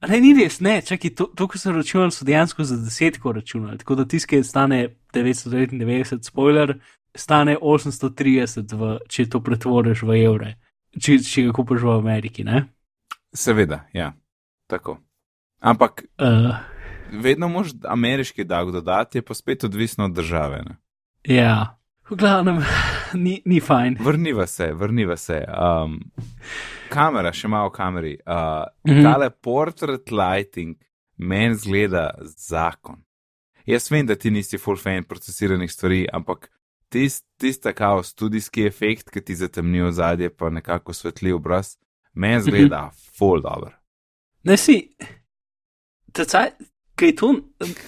Ne, 0.09 0.19
ni 0.19 0.33
res, 0.35 0.59
ne, 0.59 0.81
čakaj, 0.83 1.13
to, 1.15 1.29
to, 1.35 1.47
kar 1.47 1.61
so 1.61 1.71
računali, 1.71 2.11
so 2.11 2.25
dejansko 2.27 2.65
za 2.67 2.77
desetko 2.81 3.31
računali. 3.31 3.77
Tako 3.77 3.95
da 3.95 4.07
tiskaj 4.09 4.43
stane 4.43 4.81
999, 5.13 6.27
spoiler, 6.27 6.75
stane 7.15 7.55
830, 7.61 8.75
v, 8.79 8.97
če 9.07 9.29
to 9.29 9.39
pretvoriš 9.43 10.03
v 10.03 10.19
evre, 10.25 10.53
če, 10.99 11.19
če 11.23 11.47
ga 11.47 11.55
kupiš 11.55 11.85
v 11.87 11.95
Ameriki. 11.95 12.43
Ne? 12.47 12.65
Seveda, 13.33 13.85
ja. 13.93 14.13
Tako. 14.67 14.99
Ampak 15.63 16.03
Uh, 16.19 16.55
vedno 17.11 17.47
moš 17.47 17.71
ameriški 17.87 18.43
davek 18.43 18.73
dodati, 18.73 19.17
je 19.17 19.21
pa 19.21 19.33
spet 19.33 19.63
odvisno 19.63 20.05
od 20.05 20.13
države. 20.13 20.61
Ne? 20.65 20.75
ja, 21.35 21.77
v 22.09 22.15
glavnem, 22.15 22.59
ni, 23.13 23.41
ni 23.45 23.59
fajn. 23.59 23.97
Vrniva 23.99 24.47
se, 24.47 24.73
vrniva 24.73 25.17
se. 25.17 25.45
Um, 25.47 25.99
kamera, 26.93 27.31
še 27.33 27.47
malo 27.47 27.67
o 27.67 27.71
kameri. 27.71 28.17
Uh, 28.21 28.65
Mhm. 28.85 29.03
Tale 29.03 29.29
portrait 29.31 30.11
lighting 30.11 30.75
meni 31.17 31.55
zgleda 31.55 32.11
zakon. 32.37 33.01
Jaz 33.65 33.89
vem, 33.89 34.05
da 34.05 34.15
ti 34.15 34.29
nisi 34.29 34.57
full 34.57 34.77
fan 34.77 35.03
procesiranih 35.03 35.71
stvari, 35.71 36.05
ampak 36.13 36.49
tist, 36.89 37.23
tista 37.37 37.71
kao 37.73 38.03
studijski 38.03 38.65
efekt, 38.65 39.09
ki 39.09 39.21
ti 39.21 39.35
zatemni 39.35 39.81
ozadje, 39.81 40.29
pa 40.29 40.49
nekako 40.49 40.93
svetli 40.93 41.31
obraz, 41.31 41.77
meni 42.13 42.41
zgleda 42.41 42.89
full 43.17 43.41
dobro. 43.41 43.71
Ne 44.43 44.57
si, 44.57 44.75
kaj 46.95 47.07
je 47.07 47.15
to, 47.15 47.29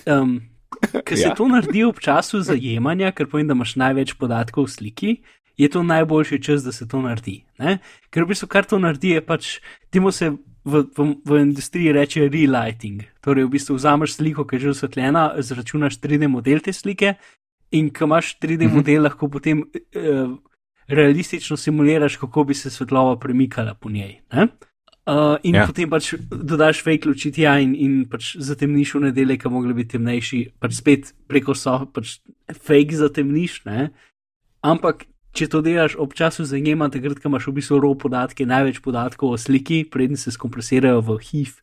um, 0.08 0.42
ker 1.06 1.18
se 1.18 1.28
Ja. 1.28 1.36
to 1.36 1.48
naredi 1.48 1.84
ob 1.84 2.00
času 2.00 2.42
zajemanja, 2.42 3.12
ker 3.12 3.28
pomeni, 3.28 3.48
da 3.48 3.54
imaš 3.54 3.76
največ 3.76 4.14
podatkov 4.14 4.66
v 4.66 4.72
sliki, 4.72 5.12
je 5.58 5.70
to 5.70 5.84
najboljši 5.84 6.42
čas, 6.44 6.64
da 6.64 6.72
se 6.72 6.88
to 6.88 7.02
naredi. 7.02 7.44
Ne? 7.60 7.78
Ker 8.10 8.24
v 8.24 8.34
bistvu 8.34 8.48
kar 8.52 8.66
to 8.68 8.80
naredi, 8.80 9.16
je 9.16 9.22
pač, 9.26 9.60
temu 9.90 10.12
se 10.12 10.30
v, 10.66 10.84
v, 10.98 11.08
v 11.26 11.40
industriji 11.42 11.94
reče 11.96 12.28
relighting. 12.30 13.04
Torej, 13.24 13.46
v 13.46 13.54
bistvu 13.56 13.78
vzameš 13.78 14.18
sliko, 14.18 14.46
ki 14.46 14.58
je 14.58 14.60
že 14.60 14.70
osvetljena, 14.76 15.26
zračunaš 15.40 16.00
3D 16.02 16.28
model 16.28 16.60
te 16.60 16.74
slike 16.74 17.16
in 17.72 17.90
ko 17.90 18.06
imaš 18.06 18.36
3D 18.40 18.68
Mhm. 18.68 18.76
model, 18.76 19.04
lahko 19.04 19.30
potem 19.30 19.64
uh, 19.64 20.38
realistično 20.88 21.58
simuliraš, 21.58 22.18
kako 22.18 22.44
bi 22.44 22.54
se 22.54 22.70
svetloba 22.70 23.20
premikala 23.20 23.74
po 23.74 23.90
njej. 23.90 24.22
Ne? 24.34 24.48
Uh, 25.06 25.38
in 25.44 25.56
ja. 25.56 25.68
potem 25.68 25.90
pač 25.90 26.16
dodaš 26.32 26.82
fake 26.82 27.06
luči 27.06 27.32
tja 27.32 27.60
in, 27.62 27.76
in 27.76 28.06
pač 28.10 28.36
zatemniš 28.42 28.96
v 28.96 29.02
nedelje, 29.10 29.38
ki 29.38 29.50
mogli 29.54 29.74
biti 29.74 29.98
temnejši, 29.98 30.40
pač 30.60 30.80
spet 30.80 31.12
preko 31.30 31.54
so, 31.54 31.86
pač 31.94 32.20
fake 32.50 32.98
zatemniš, 32.98 33.60
ne. 33.70 33.92
Ampak 34.66 35.06
če 35.36 35.50
to 35.52 35.62
delaš 35.66 35.98
ob 36.00 36.16
času 36.16 36.46
zajema, 36.48 36.88
takrat, 36.92 37.20
ko 37.20 37.30
imaš 37.30 37.50
v 37.50 37.58
bistvu 37.60 37.80
raw 37.84 37.96
podatke, 38.00 38.48
največ 38.48 38.80
podatkov 38.86 39.36
o 39.36 39.40
sliki, 39.40 39.84
preden 39.92 40.20
se 40.20 40.32
skompresirajo 40.32 41.04
v 41.04 41.18
HIV, 41.20 41.58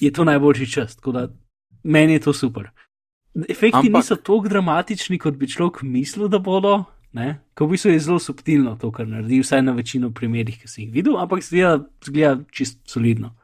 je 0.00 0.10
to 0.12 0.26
najboljši 0.28 0.70
čas. 0.70 0.96
Tako 0.98 1.12
da 1.12 1.22
meni 1.82 2.18
je 2.18 2.24
to 2.28 2.32
super. 2.36 2.70
Efekti 3.48 3.88
Ampak... 3.88 4.02
niso 4.02 4.16
tako 4.16 4.48
dramatični, 4.48 5.18
kot 5.18 5.38
bi 5.40 5.48
človek 5.50 5.82
mislil, 5.82 6.28
da 6.28 6.38
bodo. 6.38 6.84
Ne? 7.14 7.38
Ko 7.54 7.66
v 7.66 7.74
bistvu 7.74 7.94
je 7.94 8.02
zelo 8.02 8.18
subtilno 8.18 8.74
to, 8.80 8.90
kar 8.90 9.06
naredi, 9.06 9.38
vsaj 9.42 9.62
na 9.62 9.72
večino 9.74 10.10
primerih, 10.10 10.58
ki 10.58 10.70
sem 10.70 10.84
jih 10.84 10.94
videl, 10.94 11.18
ampak 11.22 11.44
zgleda, 11.46 11.84
zgleda 12.02 12.42
čist 12.50 12.80
solidno. 12.90 13.36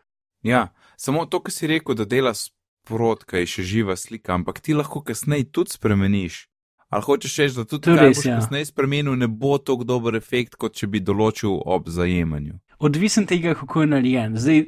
Ja, 0.42 0.72
samo 0.98 1.22
to, 1.30 1.38
kar 1.38 1.54
si 1.54 1.70
rekel, 1.70 1.94
da 1.94 2.04
dela 2.04 2.34
sprot, 2.34 3.22
kaj 3.30 3.46
je 3.46 3.50
še 3.54 3.66
živa 3.70 3.94
slika, 3.94 4.34
ampak 4.34 4.58
ti 4.58 4.74
lahko 4.74 5.04
kasneje 5.06 5.46
tudi 5.54 5.78
spremeniš. 5.78 6.49
Ali 6.90 7.02
hočeš 7.06 7.36
reči, 7.38 7.54
da 7.54 7.64
tudi 7.64 7.92
boš 7.94 8.24
ja. 8.26 8.40
kasneje 8.40 8.66
spremenil, 8.66 9.14
ne 9.14 9.28
bo 9.28 9.58
tako 9.58 9.86
dober 9.86 10.16
efekt, 10.18 10.56
kot 10.58 10.74
če 10.74 10.88
bi 10.90 10.98
določil 10.98 11.60
ob 11.62 11.86
zajemanju. 11.86 12.56
Odvisen 12.82 13.28
tega, 13.30 13.52
kako 13.54 13.84
je 13.84 13.90
narejen. 13.92 14.34
Zdaj, 14.40 14.64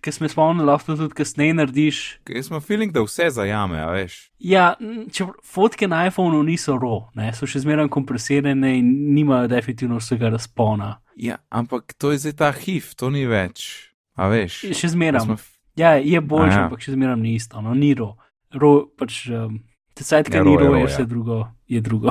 ker 0.00 0.14
smo 0.14 0.30
spomnili, 0.30 0.64
lahko 0.70 0.94
tudi 0.96 1.18
kasneje 1.18 1.58
narediš. 1.58 1.98
Jaz 2.32 2.48
imam 2.48 2.64
feeling, 2.64 2.94
da 2.94 3.02
vse 3.04 3.28
zajame, 3.36 3.76
a 3.82 3.90
veš. 3.92 4.16
Ja, 4.40 4.70
če 5.12 5.26
fotke 5.44 5.90
na 5.90 6.06
iPhonu 6.08 6.40
niso 6.46 6.78
raw, 6.80 7.10
ne, 7.18 7.28
so 7.36 7.48
še 7.50 7.60
zmeraj 7.66 7.90
kompresirane 7.92 8.76
in 8.78 8.92
nimajo 9.12 9.50
definitivno 9.52 10.00
vsega 10.00 10.32
razpona. 10.32 10.94
Ja, 11.20 11.42
ampak 11.52 11.92
to 12.00 12.14
je 12.14 12.22
zdaj 12.24 12.38
ta 12.40 12.54
HIV, 12.56 12.94
to 12.96 13.12
ni 13.12 13.26
več, 13.28 13.66
a 14.16 14.30
veš. 14.32 14.62
Še 14.78 14.94
zmeraj. 14.94 15.34
Ja, 15.76 15.98
je 15.98 16.22
boljše, 16.24 16.54
ja. 16.54 16.68
ampak 16.70 16.86
še 16.86 16.94
zmeraj 16.96 17.20
ni 17.20 17.34
isto. 17.36 17.60
No, 17.60 17.76
ni 17.76 17.92
raw. 17.98 18.14
Raw 18.56 18.86
pač. 18.96 19.26
Um, 19.28 19.66
Ja, 20.36 20.42
ki 20.42 20.76
ni 20.76 20.80
ja. 20.80 20.86
vse 20.86 21.04
drugo. 21.04 21.46
Je 21.66 21.80
drugo. 21.80 22.10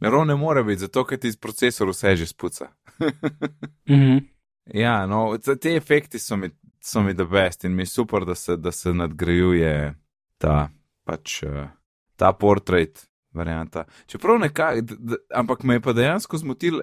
Raw 0.00 0.24
ne 0.24 0.34
more 0.36 0.64
biti, 0.64 0.80
zato 0.80 1.04
ker 1.04 1.18
ti 1.18 1.28
iz 1.28 1.36
procesora 1.36 1.90
vse 1.90 2.16
že 2.16 2.26
spuca. 2.26 2.70
Mhm. 3.90 4.18
Ja, 4.74 5.06
no, 5.06 5.38
te 5.38 5.74
efekti 5.76 6.18
so 6.18 6.36
mi, 6.36 6.50
so 6.80 7.02
mi 7.02 7.14
the 7.14 7.24
best 7.24 7.64
in 7.64 7.74
mi 7.74 7.82
je 7.82 7.86
super, 7.86 8.24
da 8.24 8.34
se, 8.34 8.56
da 8.56 8.72
se 8.72 8.92
nadgrajuje 8.94 9.94
ta, 10.38 10.68
pač, 11.04 11.42
eh, 11.42 11.68
ta 12.16 12.32
portrait 12.32 13.08
varianta. 13.34 13.84
Čeprav 14.06 14.38
nekaj, 14.38 14.82
d- 14.82 15.18
ampak 15.34 15.62
me 15.62 15.74
je 15.74 15.80
pa 15.80 15.92
dejansko 15.92 16.38
zmotil 16.38 16.80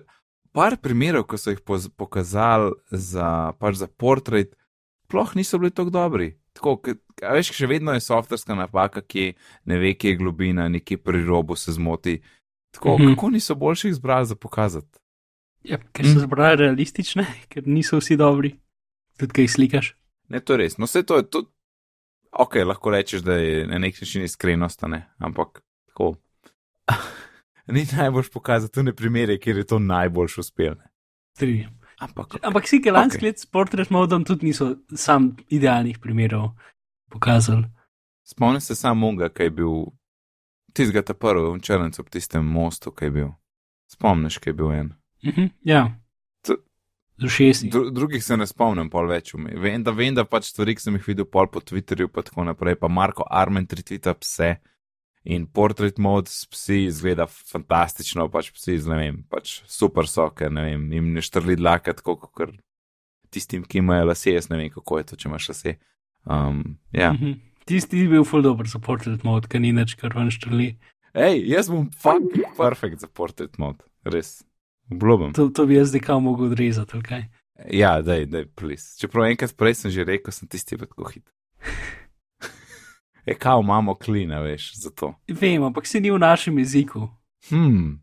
par 0.52 0.78
primerov, 0.78 1.24
ko 1.24 1.38
so 1.38 1.54
jih 1.54 1.62
pokazali 1.98 2.74
za, 2.92 3.54
pač 3.60 3.76
za 3.76 3.88
portrait, 3.88 4.56
sploh 5.08 5.36
niso 5.36 5.60
bili 5.60 5.72
tako 5.72 5.90
dobri. 5.90 6.34
Tako, 6.58 6.80
a 7.22 7.34
veš, 7.34 7.52
še 7.54 7.68
vedno 7.70 7.94
je 7.94 8.02
softverska 8.02 8.56
napaka, 8.58 9.02
ki 9.02 9.34
ne 9.66 9.78
ve, 9.78 9.94
kje 9.94 10.10
je 10.10 10.18
globina, 10.18 10.66
nekje 10.70 10.98
pri 10.98 11.22
robu 11.24 11.56
se 11.56 11.72
zmoti. 11.72 12.18
Tako, 12.72 12.90
mm 12.90 12.94
Mhm. 12.94 13.04
-hmm. 13.04 13.16
kako 13.16 13.30
niso 13.30 13.56
boljših 13.56 13.92
izbrali 13.92 14.26
za 14.26 14.36
pokazati? 14.36 15.00
Ja, 15.64 15.78
ker 15.94 16.06
so 16.06 16.20
zbrali 16.20 16.56
realistične, 16.58 17.26
ker 17.50 17.68
niso 17.68 17.98
vsi 17.98 18.18
dobri. 18.18 18.56
Tudi 19.18 19.34
kaj 19.34 19.48
slikaš. 19.48 19.96
Ne, 20.30 20.40
to 20.40 20.54
je 20.54 20.58
res. 20.58 20.78
No, 20.78 20.86
vse 20.86 21.04
to 21.04 21.18
je 21.18 21.30
tudi. 21.30 21.48
Ok, 22.32 22.56
lahko 22.56 22.90
rečeš, 22.92 23.22
da 23.22 23.34
je 23.34 23.68
na 23.68 23.78
nek 23.78 24.02
način 24.02 24.24
iskrenost, 24.24 24.84
a 24.84 24.88
ne? 24.88 25.10
ampak 25.20 25.62
tako. 25.88 26.16
Ni 27.68 27.86
najboljš 27.98 28.30
pokazati 28.30 28.74
tune 28.74 28.94
primere, 28.94 29.38
kjer 29.40 29.58
je 29.58 29.64
to 29.64 29.80
najboljš 29.80 30.38
uspel. 30.38 30.74
ne. 30.78 30.90
Strinjam. 31.36 31.80
Ampak, 32.00 32.38
Ampak 32.44 32.68
si, 32.68 32.78
ki 32.82 32.92
lansko 32.92 33.18
Ok. 33.18 33.24
let 33.24 33.40
s 33.40 33.46
portret 33.46 33.90
modom 33.90 34.24
tudi 34.24 34.46
niso 34.46 34.76
sam 34.96 35.36
idealnih 35.50 35.98
primerov 36.00 36.52
pokazali. 37.10 37.66
spomnim 38.24 38.62
se 38.62 38.76
samo 38.76 39.00
Munga, 39.02 39.30
ki 39.30 39.44
je 39.44 39.50
bil 39.50 39.86
tistega 40.74 41.02
ta 41.02 41.14
prvi 41.14 41.58
v 41.58 41.62
črncu 41.62 42.02
ob 42.02 42.10
tistem 42.10 42.46
mostu, 42.46 42.92
ki 42.92 43.06
je 43.06 43.12
bil. 43.12 43.30
Spomniš, 43.90 44.38
ki 44.38 44.50
je 44.50 44.54
bil 44.54 44.72
en. 44.72 44.94
Ja. 45.64 45.98
To- 46.44 46.58
Z 47.18 47.24
ušesi. 47.26 47.70
Dru 47.70 47.90
drugih 47.90 48.24
se 48.24 48.38
ne 48.38 48.46
spomnim, 48.46 48.90
pol 48.90 49.08
več 49.08 49.34
vme. 49.34 49.56
Vem, 49.58 49.84
da 49.84 49.92
vem, 49.92 50.14
da 50.14 50.26
pač 50.26 50.52
stvari, 50.52 50.76
ki 50.76 50.82
sem 50.82 50.94
jih 50.96 51.08
videl 51.08 51.26
pol 51.26 51.48
po 51.48 51.60
Twitterju, 51.60 52.08
pa 52.08 52.22
tako 52.22 52.44
naprej, 52.44 52.76
pa 52.76 52.88
Marko 52.88 53.24
Armen 53.30 53.66
tritvita 53.66 54.14
pse 54.14 54.58
in 55.28 55.44
portrait 55.52 55.98
mode 56.00 56.32
s 56.32 56.48
psi 56.48 56.86
izgleda 56.88 57.26
fantastično, 57.28 58.30
pač 58.32 58.54
psi, 58.56 58.78
z, 58.80 58.88
ne 58.88 59.00
vem, 59.02 59.18
pač 59.28 59.58
super 59.68 60.08
so, 60.08 60.30
ker 60.32 60.54
ne 60.54 60.64
vem, 60.64 60.86
jim 60.96 61.12
ne 61.16 61.24
štrli 61.24 61.58
dlaka 61.60 61.98
tako, 61.98 62.16
kot 62.24 62.56
tistim, 63.34 63.66
ki 63.68 63.82
imajo 63.82 64.08
lase, 64.08 64.32
jaz 64.32 64.48
ne 64.52 64.62
vem, 64.62 64.72
kako 64.72 65.02
je 65.02 65.10
to, 65.10 65.20
če 65.20 65.28
imaš 65.28 65.50
lase. 65.52 65.76
Um, 66.24 66.64
ja. 66.96 67.12
Mhm. 67.14 67.42
Tisti 67.68 68.00
je 68.00 68.08
bil 68.08 68.24
full 68.24 68.46
dober 68.46 68.68
za 68.72 68.80
portret 68.80 69.26
mod, 69.28 69.50
ker 69.52 69.60
ni 69.60 69.74
nič, 69.76 69.98
kar 70.00 70.16
ven 70.16 70.32
štrli. 70.32 70.70
Hej, 71.18 71.42
jaz 71.52 71.68
bom 71.68 71.90
fucking 72.00 72.54
perfekt 72.56 73.04
za 73.04 73.10
portrait 73.12 73.60
mode, 73.60 73.84
res. 74.08 74.38
Obljubim. 74.88 75.34
To, 75.36 75.50
to 75.52 75.66
bi 75.68 75.76
jaz 75.76 75.92
zdaj 75.92 76.06
kam 76.06 76.24
mogel 76.24 76.48
odrezati, 76.48 76.96
ali 76.96 77.04
kaj. 77.04 77.26
Ja, 77.76 77.98
daj, 78.06 78.30
daj, 78.32 78.46
plis. 78.56 78.94
Čeprav 79.02 79.28
enkrat 79.28 79.56
prej 79.60 79.76
sem 79.82 79.92
že 79.92 80.08
rekel, 80.08 80.32
sem 80.32 80.48
tisti 80.48 80.80
pa 80.80 80.88
tako 80.88 81.10
hit. 81.12 81.26
Je 83.28 83.36
kao 83.36 83.62
imamo 83.62 83.96
klina, 83.96 84.40
veš, 84.40 84.72
zato. 84.76 85.14
Vem, 85.28 85.64
ampak 85.64 85.88
se 85.88 86.00
ni 86.00 86.12
v 86.12 86.20
našem 86.20 86.60
jeziku. 86.60 87.10
Hmm. 87.50 88.00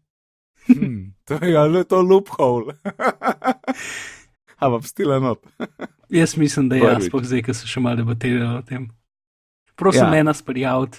hmm. 0.66 1.14
To 1.24 1.38
je 1.44 1.56
ali 1.56 1.84
to 1.84 2.02
loophole. 2.02 2.74
Ampak 4.60 4.86
stila 4.86 5.18
not. 5.18 5.38
Jaz 6.10 6.36
mislim, 6.36 6.68
da 6.68 6.76
je 6.76 6.82
jaz, 6.82 7.06
sploh 7.06 7.24
zdaj, 7.24 7.42
ki 7.42 7.54
so 7.56 7.66
še 7.66 7.80
malo 7.80 7.96
debatirali 7.96 8.58
o 8.58 8.62
tem. 8.62 8.90
Prosim, 9.74 10.04
Ja. 10.04 10.10
ne 10.10 10.24
nas 10.24 10.42
prijaviti. 10.42 10.98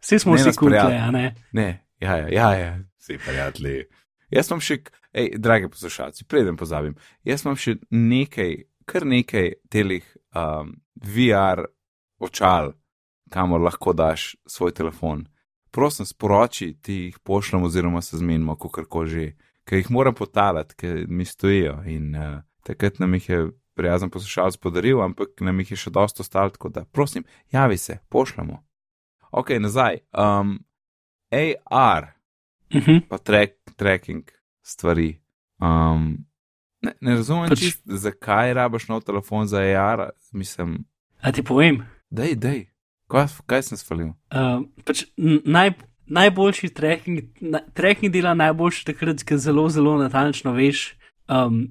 Vsi 0.00 0.18
smo 0.18 0.34
vsi 0.34 0.42
prijaviti. 0.44 0.58
kuple, 0.58 0.98
a 0.98 1.10
ne? 1.10 1.34
Ne, 1.52 1.86
ja, 2.00 2.16
ja, 2.16 2.28
ja, 2.28 2.50
ja. 2.58 2.78
vsi 3.00 3.18
prijatelji. 3.24 3.84
Jaz 4.30 4.50
imam 4.50 4.60
še, 4.60 4.78
ej, 5.12 5.32
dragi 5.38 5.68
poslušalci, 5.68 6.24
preden 6.24 6.56
pozabim, 6.56 6.94
jaz 7.24 7.44
imam 7.44 7.56
še 7.56 7.78
nekaj, 7.90 8.54
kar 8.84 9.06
nekaj 9.08 9.52
telih 9.72 10.06
um, 10.36 10.76
VR 10.94 11.64
očal, 12.20 12.72
kamor 13.32 13.60
lahko 13.64 13.92
daš 13.96 14.34
svoj 14.46 14.74
telefon. 14.76 15.24
Prosim, 15.72 16.06
sporoči, 16.06 16.74
ti 16.82 16.94
jih 17.06 17.18
pošljem, 17.24 17.62
oziroma 17.64 18.02
se 18.04 18.18
zmenimo, 18.20 18.56
kako 18.56 19.06
že, 19.08 19.30
ker 19.64 19.80
jih 19.80 19.90
moram 19.90 20.14
potalati, 20.14 20.76
ker 20.76 21.04
mi 21.08 21.24
stojijo. 21.24 21.78
In 21.88 22.12
uh, 22.16 22.42
takrat 22.62 22.98
nam 23.00 23.14
jih 23.16 23.28
je 23.28 23.38
prijazen 23.74 24.10
poslušalec 24.12 24.56
podaril, 24.60 25.00
ampak 25.00 25.40
nam 25.40 25.60
jih 25.64 25.70
je 25.72 25.76
še 25.86 25.90
dosto 25.90 26.20
ostalo, 26.22 26.52
tako 26.52 26.68
da 26.68 26.84
prosim, 26.84 27.24
javi 27.52 27.78
se, 27.80 27.98
pošljemo. 28.08 28.60
Ok, 29.32 29.50
nazaj. 29.60 30.02
Um, 30.12 30.58
AR, 31.32 32.12
Uh 32.74 32.80
-huh. 32.80 33.00
pa 33.08 33.18
track, 33.18 33.52
tracking 33.76 34.24
stvari. 34.62 35.20
Um, 35.60 36.24
ne, 36.82 36.92
ne 37.00 37.14
razumem, 37.14 37.48
Pač- 37.50 37.58
čist, 37.58 37.82
zakaj 37.84 38.54
rabaš 38.54 38.88
nov 38.88 39.00
telefon 39.02 39.46
za 39.46 39.58
AR, 39.60 40.10
mislim, 40.32 40.84
A 41.20 41.32
ti 41.32 41.42
povem, 41.42 41.86
dej, 42.10 42.34
dej. 42.34 42.71
Kaj, 43.12 43.28
kaj 43.46 43.66
sem 43.68 43.80
svalil? 43.80 44.12
uh, 44.32 44.62
pač 44.88 45.04
naj, 45.16 45.74
najboljši 46.12 46.72
tracking, 46.74 47.20
na, 47.40 47.60
tracking 47.76 48.12
dela 48.12 48.34
najboljši 48.34 48.86
takrat, 48.88 49.24
ko 49.28 49.36
zelo, 49.36 49.68
zelo 49.68 49.98
natančno 50.00 50.54
veš, 50.56 50.92
um, 51.28 51.66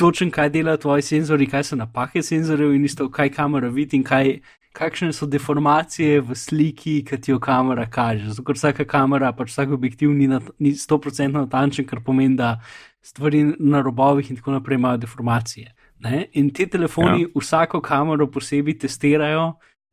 točen 0.00 0.32
kaj 0.32 0.50
delajo 0.50 0.80
tvoji 0.86 1.04
senzori, 1.06 1.46
kaj 1.46 1.68
so 1.70 1.76
napake 1.76 2.22
senzorjev 2.22 2.74
in 2.74 2.84
isto, 2.88 3.08
kaj 3.12 3.30
kamera 3.36 3.68
vidi 3.68 4.00
in 4.00 4.04
kaj, 4.04 4.38
kakšne 4.72 5.12
so 5.12 5.28
deformacije 5.28 6.20
v 6.24 6.34
sliki, 6.34 7.02
ki 7.04 7.20
ti 7.20 7.30
jo 7.30 7.38
kamera 7.40 7.84
kaže. 7.90 8.30
Zato, 8.32 8.44
ker 8.48 8.56
vsaka 8.56 8.86
kamera, 8.88 9.32
pač 9.36 9.52
vsak 9.52 9.76
objektiv 9.76 10.14
ni, 10.16 10.28
nat, 10.30 10.48
ni 10.58 10.72
100% 10.78 11.36
natančen, 11.36 11.86
kar 11.88 12.00
pomeni, 12.04 12.38
da 12.40 12.56
stvari 13.04 13.44
na 13.58 13.82
robovih 13.82 14.30
in 14.30 14.40
tako 14.40 14.56
naprej 14.56 14.80
imajo 14.80 15.02
deformacije. 15.04 15.74
Ne? 16.02 16.26
In 16.38 16.50
te 16.50 16.66
telefoni 16.66 17.26
ja. 17.26 17.28
vsako 17.36 17.80
kamero 17.84 18.26
posebej 18.30 18.78
testirajo, 18.86 19.52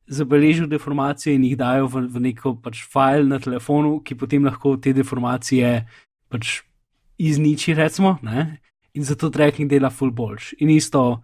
zabeležijo 0.10 0.68
deformacije 0.68 1.36
in 1.36 1.44
jih 1.46 1.58
dajo 1.58 1.88
v, 1.88 2.02
v 2.10 2.22
neko 2.30 2.56
pač 2.64 2.82
file 2.90 3.28
na 3.30 3.40
telefonu, 3.40 4.00
ki 4.04 4.16
potem 4.18 4.46
lahko 4.46 4.76
te 4.82 4.94
deformacije 4.94 5.86
pač 6.30 6.62
izniči, 7.18 7.74
recimo. 7.78 8.18
Ne? 8.22 8.60
In 8.94 9.04
zato 9.04 9.30
tracking 9.30 9.70
dela 9.70 9.90
full 9.90 10.12
boljš. 10.12 10.54
In 10.60 10.70
isto, 10.74 11.22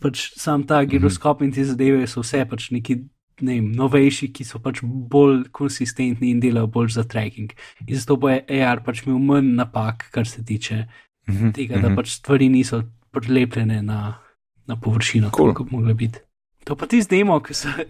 pač 0.00 0.32
sam 0.38 0.64
ta 0.64 0.80
giroskop 0.84 1.42
in 1.42 1.52
te 1.52 1.64
zadeve 1.64 2.06
so 2.06 2.24
vse 2.24 2.44
pač 2.48 2.70
neki. 2.70 3.02
Ne 3.42 3.56
vem, 3.56 3.70
novejši, 3.74 4.28
ki 4.30 4.44
so 4.44 4.60
pač 4.62 4.82
bolj 4.84 5.48
konsistentni 5.50 6.28
in 6.30 6.38
delajo 6.40 6.68
bolj 6.70 6.92
za 6.94 7.02
tracking. 7.02 7.50
In 7.88 7.96
zato 7.96 8.16
bo 8.20 8.28
AR 8.30 8.82
pač 8.84 9.00
imel 9.06 9.18
manj 9.18 9.48
napak, 9.56 10.10
kar 10.12 10.28
se 10.28 10.44
tiče 10.44 10.84
Mhm, 11.28 11.52
tega, 11.54 11.78
da 11.78 11.92
pač 11.94 12.16
stvari 12.18 12.48
niso 12.50 12.82
prilepljene 13.14 13.82
na, 13.82 14.18
na 14.66 14.76
površino, 14.76 15.30
Cool. 15.30 15.52
kot 15.54 15.68
bi 15.70 15.76
mogli 15.76 15.94
biti. 15.94 16.18
To 16.64 16.76
pa 16.76 16.86
ti 16.86 17.02
zdajmo, 17.02 17.40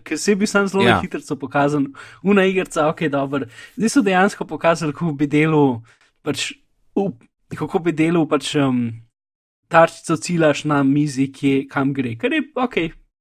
ki 0.04 0.16
se 0.16 0.34
bi 0.34 0.46
sam 0.46 0.66
zelo 0.68 0.84
Ja. 0.84 1.00
hitro 1.00 1.36
pokazal, 1.36 1.84
una 2.22 2.44
igrica, 2.44 2.88
ok, 2.88 3.02
dobro. 3.10 3.46
Zdaj 3.76 3.88
so 3.88 4.02
dejansko 4.02 4.44
pokazali, 4.44 4.92
kako 4.92 5.12
bi 5.12 5.26
delal, 5.26 5.82
pač, 6.22 6.52
up, 6.96 7.20
kako 7.52 7.78
bi 7.78 7.92
delal 7.92 8.24
pač, 8.28 8.54
um, 8.56 8.92
tarčico 9.68 10.16
ciljaš 10.16 10.64
na 10.64 10.82
mizi, 10.82 11.28
kje, 11.32 11.66
kam 11.68 11.92
gre, 11.92 12.16
kar 12.16 12.32
je 12.32 12.42
ok, 12.56 12.76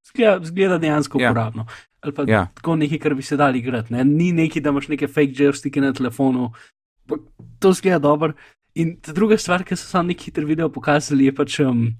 zgleda, 0.07 0.39
zgleda 0.45 0.77
dejansko 0.77 1.19
Ja. 1.21 1.31
uporabno. 1.31 1.65
Ali 2.01 2.13
pa 2.13 2.23
Ja. 2.27 2.47
tako 2.55 2.75
nekaj, 2.75 2.99
kar 2.99 3.13
bi 3.15 3.21
se 3.21 3.37
dali 3.37 3.59
igrati. 3.59 3.93
Ne? 3.93 4.03
Ni 4.03 4.31
nekaj, 4.31 4.61
da 4.61 4.69
imaš 4.69 4.87
neke 4.87 5.07
fake 5.07 5.33
joystike 5.35 5.81
na 5.81 5.93
telefonu, 5.93 6.51
to 7.59 7.73
zgleda 7.73 7.99
dobro. 7.99 8.33
In 8.75 8.95
ta 9.01 9.11
druga 9.11 9.37
stvar, 9.37 9.63
ki 9.63 9.75
so 9.75 9.85
sam 9.87 10.07
neki 10.07 10.25
hitro 10.31 10.45
video 10.47 10.69
pokazali, 10.69 11.25
je 11.25 11.35
pač 11.35 11.59
um, 11.59 11.91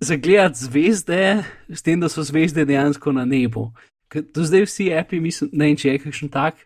zagledati 0.00 0.64
zvezde, 0.64 1.44
s 1.68 1.82
tem, 1.82 2.00
da 2.00 2.08
so 2.08 2.22
zvezde 2.22 2.64
dejansko 2.64 3.12
na 3.12 3.24
nebu. 3.24 3.72
Ker 4.12 4.24
do 4.34 4.44
zdaj 4.44 4.66
vsi 4.68 4.90
api, 4.94 5.20
mislim, 5.20 5.50
ne 5.52 5.70
vem, 5.70 5.76
če 5.80 5.94
je 5.94 6.02
kakšen 6.04 6.30
tak, 6.32 6.58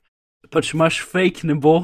pač 0.52 0.72
imaš 0.74 1.02
fake 1.06 1.46
nebo 1.48 1.80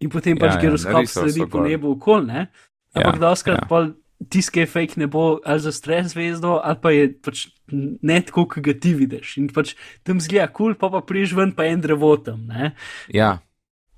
in 0.00 0.10
potem 0.12 0.38
pač 0.38 0.56
Ja, 0.56 0.58
ja, 0.58 0.62
giroskop 0.66 1.02
narisal 1.02 1.28
sledi 1.28 1.46
po 1.50 1.64
nebu 1.64 1.94
okol, 1.96 2.26
ne? 2.26 2.48
Ampak 2.96 3.16
Ja, 3.16 3.20
ja, 3.20 3.24
doskrat 3.28 3.60
ja. 3.60 3.64
ja. 3.64 3.68
pa 3.68 4.28
tiske 4.28 4.66
fake 4.66 5.00
nebo 5.00 5.40
ali 5.44 5.60
za 5.60 5.72
stres 5.72 6.12
zvezdo, 6.12 6.58
ali 6.64 6.80
pa 6.82 6.90
je 6.92 7.12
pač 7.12 7.46
ne 7.70 8.18
tako, 8.20 8.48
kot 8.50 8.64
ga 8.64 8.74
ti 8.74 8.92
vidiš. 8.96 9.36
In 9.40 9.46
pač 9.52 9.76
tam 10.04 10.20
zgleda 10.20 10.50
kul, 10.50 10.74
cool, 10.74 10.80
pa 10.80 10.90
pa 10.92 11.04
priješ 11.06 11.36
ven, 11.38 11.54
pa 11.56 11.68
en 11.70 11.80
drevo 11.80 12.16
tam, 12.20 12.44
ne? 12.50 12.74
Ja, 13.08 13.38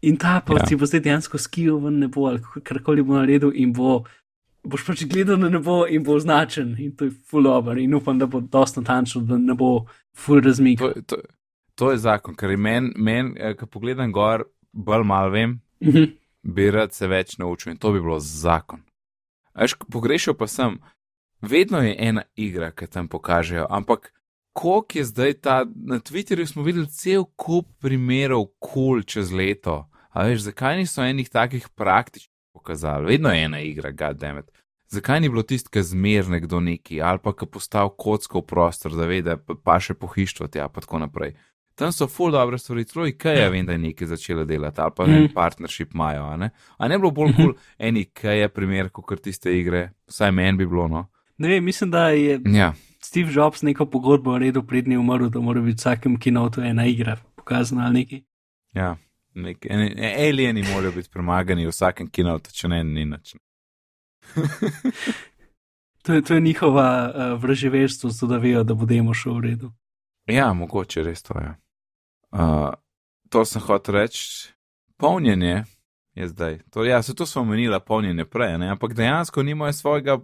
In 0.02 0.16
ta 0.18 0.42
pa 0.42 0.54
Ja. 0.54 0.59
ja. 0.59 0.66
si 0.66 0.76
bo 0.76 0.86
zdaj 0.86 1.00
dejansko 1.00 1.38
skijal 1.38 1.78
ven 1.78 2.00
nebo 2.02 2.26
ali 2.26 2.42
karkoli 2.62 3.02
bo 3.02 3.14
naredil 3.14 3.52
in 3.54 3.72
bo. 3.72 4.02
Boš 4.64 4.84
pač 4.86 5.05
gledal 5.10 5.40
na 5.43 5.48
nebo 5.51 5.86
in 5.90 6.05
bo 6.06 6.14
označen, 6.14 6.76
in 6.78 6.93
to 6.97 7.05
je 7.05 7.10
full 7.26 7.47
over, 7.51 7.78
in 7.78 7.94
upam, 7.94 8.18
da 8.18 8.26
bo 8.26 8.40
dosta 8.40 8.80
natančno, 8.80 9.20
da 9.26 9.39
ne 9.39 9.55
bo 9.55 9.86
full 10.14 10.40
razmik. 10.40 10.78
to, 10.78 10.93
to, 11.06 11.16
to 11.74 11.90
je 11.90 11.98
zakon, 11.98 12.34
ker 12.34 12.56
meni, 12.56 12.93
men, 12.97 13.34
eh, 13.39 13.55
ko 13.59 13.66
pogledam 13.66 14.12
gor, 14.12 14.44
bolj 14.72 15.05
malo 15.05 15.30
vem, 15.30 15.60
Mhm. 15.82 16.05
bi 16.44 16.70
rad 16.70 16.93
se 16.94 17.06
več 17.06 17.39
naučil 17.39 17.72
in 17.72 17.78
to 17.78 17.93
bi 17.93 18.01
bilo 18.01 18.20
zakon. 18.20 18.80
Veš, 19.55 19.74
pogrešal 19.90 20.34
pa 20.34 20.47
sem, 20.47 20.78
vedno 21.43 21.82
je 21.82 21.97
ena 21.98 22.22
igra, 22.36 22.70
ki 22.70 22.86
tam 22.86 23.09
pokažejo, 23.09 23.66
ampak 23.70 24.12
koliko 24.52 24.98
je 24.98 25.05
zdaj 25.05 25.32
ta, 25.34 25.64
na 25.74 25.98
Twitterju 25.98 26.47
smo 26.47 26.62
videli 26.62 26.86
cel 26.86 27.24
kup 27.36 27.66
primerov 27.80 28.47
kul 28.60 28.72
cool 28.72 29.02
čez 29.02 29.32
leto. 29.32 29.89
A 30.10 30.22
veš, 30.24 30.40
zakaj 30.44 30.76
niso 30.76 31.02
enih 31.02 31.28
takih 31.28 31.68
praktičnih 31.68 32.31
pokazali? 32.62 33.10
Vedno 33.16 33.32
je 33.34 33.44
ena 33.44 33.60
igra, 33.60 33.90
goddammit. 33.90 34.51
Zakaj 34.93 35.20
ni 35.20 35.28
bilo 35.32 35.43
tisto, 35.43 35.70
ki 35.72 35.82
zmer 35.82 36.28
nekdo 36.28 36.60
neki, 36.60 37.01
ali 37.02 37.18
pa 37.18 37.32
ki 37.32 37.47
postal 37.48 37.89
kocko 37.97 38.43
v 38.43 38.47
prostor, 38.47 38.93
da 38.94 39.06
ve, 39.09 39.22
da 39.24 39.36
pa- 39.36 39.78
še 39.80 39.94
pohištvo 39.94 40.47
tja, 40.52 40.68
pa 40.68 40.80
tako 40.84 40.98
naprej. 41.01 41.32
Tam 41.74 41.89
so 41.93 42.05
full 42.06 42.30
dobre 42.30 42.59
stvari, 42.60 42.84
celo 42.84 43.06
IKEA 43.09 43.47
vem, 43.48 43.64
da 43.66 43.72
je 43.72 43.80
nekaj 43.80 44.10
začela 44.10 44.44
delati, 44.44 44.80
ali 44.80 44.93
pa 44.97 45.06
mm. 45.06 45.14
Mm. 45.22 45.30
partnership 45.34 45.94
imajo, 45.97 46.26
a 46.28 46.36
ne? 46.36 46.51
A 46.76 46.89
ne 46.89 46.98
bi 46.98 47.06
bilo 47.06 47.10
bolj 47.16 47.32
kul, 47.32 47.44
cool, 47.44 47.55
en 47.78 47.97
IKEA 47.97 48.48
primer, 48.52 48.90
kot 48.93 49.22
tiste 49.24 49.48
igre, 49.56 49.93
vsaj 50.12 50.30
meni 50.36 50.59
bi 50.60 50.66
bilo, 50.68 50.84
no. 50.89 51.06
Ne 51.40 51.48
vem, 51.48 51.64
mislim, 51.64 51.90
da 51.90 52.10
je 52.12 52.36
Ja, 52.52 52.74
Steve 53.01 53.32
Jobs 53.32 53.62
neko 53.64 53.86
pogodbo 53.89 54.36
naredil, 54.36 54.62
prednji 54.62 55.01
umrl, 55.01 55.30
da 55.32 55.40
mora 55.40 55.60
biti 55.64 55.80
vsakem 55.80 56.18
kinotu 56.20 56.60
ena 56.60 56.84
igra 56.86 57.16
pokazana 57.36 57.86
ali 57.89 58.05
nekaj. 58.05 58.20
ja. 58.76 58.97
Nek, 59.34 59.66
en, 59.70 59.80
en, 59.80 60.28
alieni 60.28 60.62
morajo 60.62 60.92
biti 60.92 61.10
premagani 61.10 61.66
v 61.66 61.72
vsakem 61.72 62.09
kinotu, 62.10 62.52
če 62.52 62.68
ne, 62.68 62.82
ni 62.84 63.04
nič. 63.04 63.34
To 66.02 66.12
je, 66.12 66.22
to 66.22 66.34
je 66.34 66.40
njihova 66.40 67.12
uh, 67.14 67.42
vraževerstvo, 67.42 68.10
zato 68.10 68.26
da 68.26 68.38
vejo, 68.38 68.64
da 68.64 68.74
bo 68.74 68.86
demo 68.86 69.14
šel 69.14 69.36
v 69.36 69.40
redu. 69.40 69.72
Ja, 70.26 70.52
mogoče 70.52 71.02
res 71.02 71.22
to 71.22 71.38
je. 71.38 71.54
Uh, 72.32 72.74
to 73.30 73.44
sem 73.44 73.62
hotel 73.62 73.94
reči, 73.94 74.50
polnjenje 74.96 75.64
je 76.14 76.28
zdaj. 76.28 76.59
To, 76.70 76.84
ja, 76.84 77.02
se 77.02 77.14
to 77.14 77.26
smo 77.26 77.42
omenili, 77.42 77.78
polnjenje 77.86 78.24
prej, 78.24 78.59
ne? 78.59 78.68
ampak 78.68 78.94
dejansko 78.94 79.42
nimajo 79.42 79.72
svojega 79.72 80.18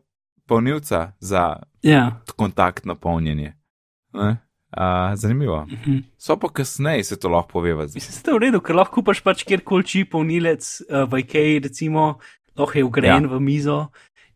polnilca 0.47 1.13
za 1.21 1.63
Ja. 1.83 2.21
kontaktno 2.37 2.95
polnjenje. 2.95 3.55
Ne? 4.13 4.37
Uh, 4.69 5.15
zanimivo. 5.17 5.67
Mhm. 5.67 5.99
So 6.19 6.37
pa 6.37 6.49
kasneje 6.49 7.05
se 7.05 7.17
to 7.17 7.29
lahko 7.29 7.49
poveva. 7.49 7.83
Mislim, 7.83 8.23
da 8.25 8.31
je 8.31 8.35
v 8.35 8.43
redu, 8.43 8.61
ker 8.61 8.77
lahko 8.77 9.01
kupaš 9.01 9.23
pač 9.25 9.45
kjerkoli 9.49 9.85
čip 9.85 10.11
polnilec 10.13 10.61
uh, 10.91 11.09
v 11.09 11.23
IKEA, 11.25 11.63
recimo, 11.65 12.19
lahko 12.57 12.79
je 12.79 12.85
vgrajen 12.85 13.25
ja. 13.25 13.31
v 13.33 13.41
mizo 13.41 13.79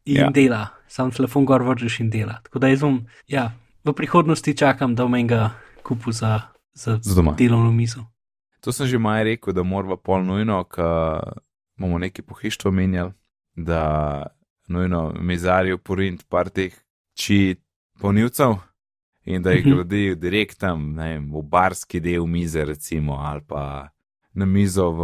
in 0.04 0.16
Ja. 0.16 0.30
dela. 0.30 0.68
Sam 0.88 1.10
telefon 1.10 1.44
gor 1.44 1.62
vržeš 1.62 2.00
in 2.00 2.10
dela. 2.10 2.40
Tako 2.44 2.58
da 2.58 2.68
jaz 2.68 2.80
bom, 2.80 3.02
ja, 3.28 3.52
v 3.84 3.92
prihodnosti 3.92 4.56
čakam, 4.56 4.94
da 4.94 5.04
bom 5.04 5.14
enega 5.14 5.50
kupil 5.82 6.12
za, 6.12 6.40
za, 6.72 6.98
Za 7.02 7.22
delovno 7.36 7.72
mizo. 7.72 8.04
To 8.60 8.72
sem 8.72 8.86
že 8.86 8.98
maj 8.98 9.24
rekel, 9.24 9.52
da 9.52 9.62
moramo 9.62 9.96
pol 9.96 10.24
nujno, 10.24 10.64
ker 10.64 11.42
bomo 11.76 11.98
neki 11.98 12.22
pohištvo 12.22 12.70
menjali, 12.70 13.12
da 13.56 14.26
nujno 14.68 15.12
mizarijo 15.20 15.78
porint 15.78 16.24
par 16.28 16.48
teh 16.48 16.72
či 17.14 17.56
polnilcev 18.00 18.56
in 19.24 19.42
da 19.42 19.50
jih 19.50 19.66
Mhm. 19.66 19.74
gradijo 19.74 20.14
direkt 20.16 20.58
tam, 20.58 20.94
ne 20.94 21.08
vem, 21.08 21.30
v 21.30 21.42
barski 21.44 22.00
del 22.00 22.26
mize 22.26 22.64
recimo 22.64 23.14
ali 23.14 23.40
pa 23.42 23.88
na 24.34 24.44
mizo 24.46 24.90
v 24.90 25.02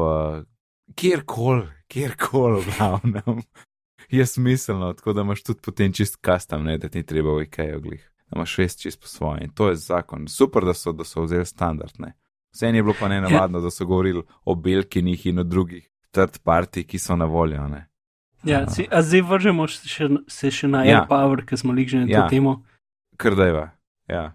kjerkoli, 0.95 1.67
kjerkoli, 1.89 2.61
v 2.61 2.77
glavnem. 2.79 3.43
Je 4.11 4.27
smiselno, 4.27 4.93
tako 4.93 5.13
da 5.13 5.21
imaš 5.21 5.43
tudi 5.43 5.61
potem 5.61 5.93
čist 5.93 6.19
custom, 6.25 6.65
ne, 6.65 6.79
da 6.79 6.89
ti 6.89 7.03
treba 7.03 7.31
v 7.31 7.43
IKEA 7.43 7.79
glih. 7.79 8.01
Da 8.23 8.37
imaš 8.37 8.57
res 8.57 8.77
čist 8.77 9.01
po 9.01 9.07
svoje 9.07 9.45
in 9.45 9.51
to 9.51 9.69
je 9.69 9.77
zakon. 9.77 10.29
Super, 10.29 10.65
da 10.65 10.75
so, 10.75 10.93
da 10.93 11.05
so 11.05 11.23
vzeli 11.23 11.47
standard, 11.47 11.93
ne. 11.99 12.15
Vse 12.51 12.67
je 12.67 12.83
bilo 12.83 12.95
pa 12.95 13.09
ne 13.09 13.21
navadno, 13.47 13.61
da 13.61 13.71
so 13.71 13.87
govorili 13.87 14.23
o 14.45 14.55
belkinih 14.55 15.27
in 15.27 15.39
o 15.39 15.45
drugih 15.45 15.85
third 16.11 16.39
party, 16.41 16.85
ki 16.85 16.99
so 16.99 17.17
na 17.17 17.25
voljo, 17.27 17.69
ne. 17.69 17.85
Ja, 18.45 18.67
si, 18.67 18.87
a 18.91 19.03
zdaj 19.03 19.21
vržemo 19.23 19.67
še, 19.67 20.09
se 20.27 20.51
še 20.51 20.69
na 20.69 20.85
Ja. 20.85 21.01
AirPower, 21.01 21.45
ker 21.45 21.59
smo 21.59 21.73
lik 21.73 21.89
že 21.89 21.99
na 21.99 22.07
to 22.07 22.13
Ja. 22.13 22.29
temo. 22.29 22.63
Kar 23.17 23.35
dajva. 23.35 23.71
Ja. 24.09 24.33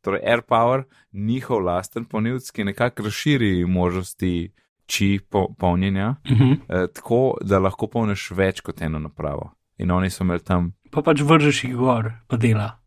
Torej, 0.00 0.20
AirPower, 0.24 0.82
njihov 1.12 1.60
lasten 1.60 2.04
ponivc, 2.04 2.50
ki 2.50 2.64
nekako 2.64 3.02
razširi 3.02 3.64
možnosti 3.66 4.52
či 4.86 5.20
po, 5.22 5.48
polnjenja, 5.54 6.14
Mhm. 6.26 6.52
eh, 6.52 6.86
tako 6.88 7.36
da 7.42 7.58
lahko 7.58 7.86
polniš 7.86 8.30
več 8.30 8.60
kot 8.60 8.80
eno 8.82 8.98
napravo. 8.98 9.50
In 9.78 9.90
oni 9.90 10.10
so 10.10 10.24
imeli 10.24 10.40
tam, 10.40 10.72
Pa 10.90 11.02
pač 11.02 11.20
vržeš 11.20 11.64
jih 11.64 11.76
gor, 11.76 12.12
pa 12.26 12.36
dela. 12.36 12.80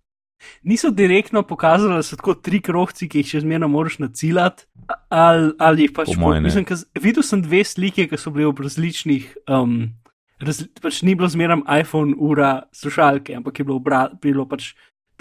Niso 0.61 0.89
direktno 0.91 1.43
pokazali, 1.43 1.93
da 1.93 2.03
so 2.03 2.15
tako 2.15 2.33
tri 2.35 2.59
krohci, 2.59 3.07
ki 3.07 3.17
jih 3.17 3.27
še 3.27 3.39
zmerno 3.39 3.67
moraš 3.67 3.99
naciljati, 3.99 4.65
ali, 5.09 5.53
ali 5.57 5.81
jih 5.81 5.91
pač 5.93 6.07
Po 6.07 6.19
moje 6.19 6.41
ne. 6.41 6.45
mislim, 6.45 6.65
kaz, 6.65 6.83
videl 6.95 7.23
sem 7.23 7.41
dve 7.41 7.63
slike, 7.63 8.07
ki 8.07 8.17
so 8.17 8.29
bile 8.29 8.51
v 8.51 8.59
različnih. 8.59 9.37
Um, 9.47 9.93
raz, 10.39 10.59
pač 10.81 10.99
ni 11.01 11.15
bilo 11.15 11.29
zmeraj 11.29 11.63
iPhone, 11.77 12.15
ura, 12.19 12.63
slušalke, 12.73 13.31
ampak 13.33 13.59
je 13.59 13.63
bilo, 13.63 13.77
obra, 13.77 14.09
bilo 14.21 14.43
pač 14.45 14.73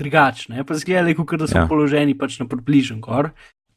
drugačne. 0.02 0.64
Pa 0.66 0.74
zgledali, 0.74 1.14
kot 1.14 1.38
da 1.38 1.46
so 1.46 1.58
Ja. 1.58 1.66
položeni 1.70 2.14
pač 2.18 2.38
na 2.40 2.46
približen 2.46 3.00
gor. 3.00 3.30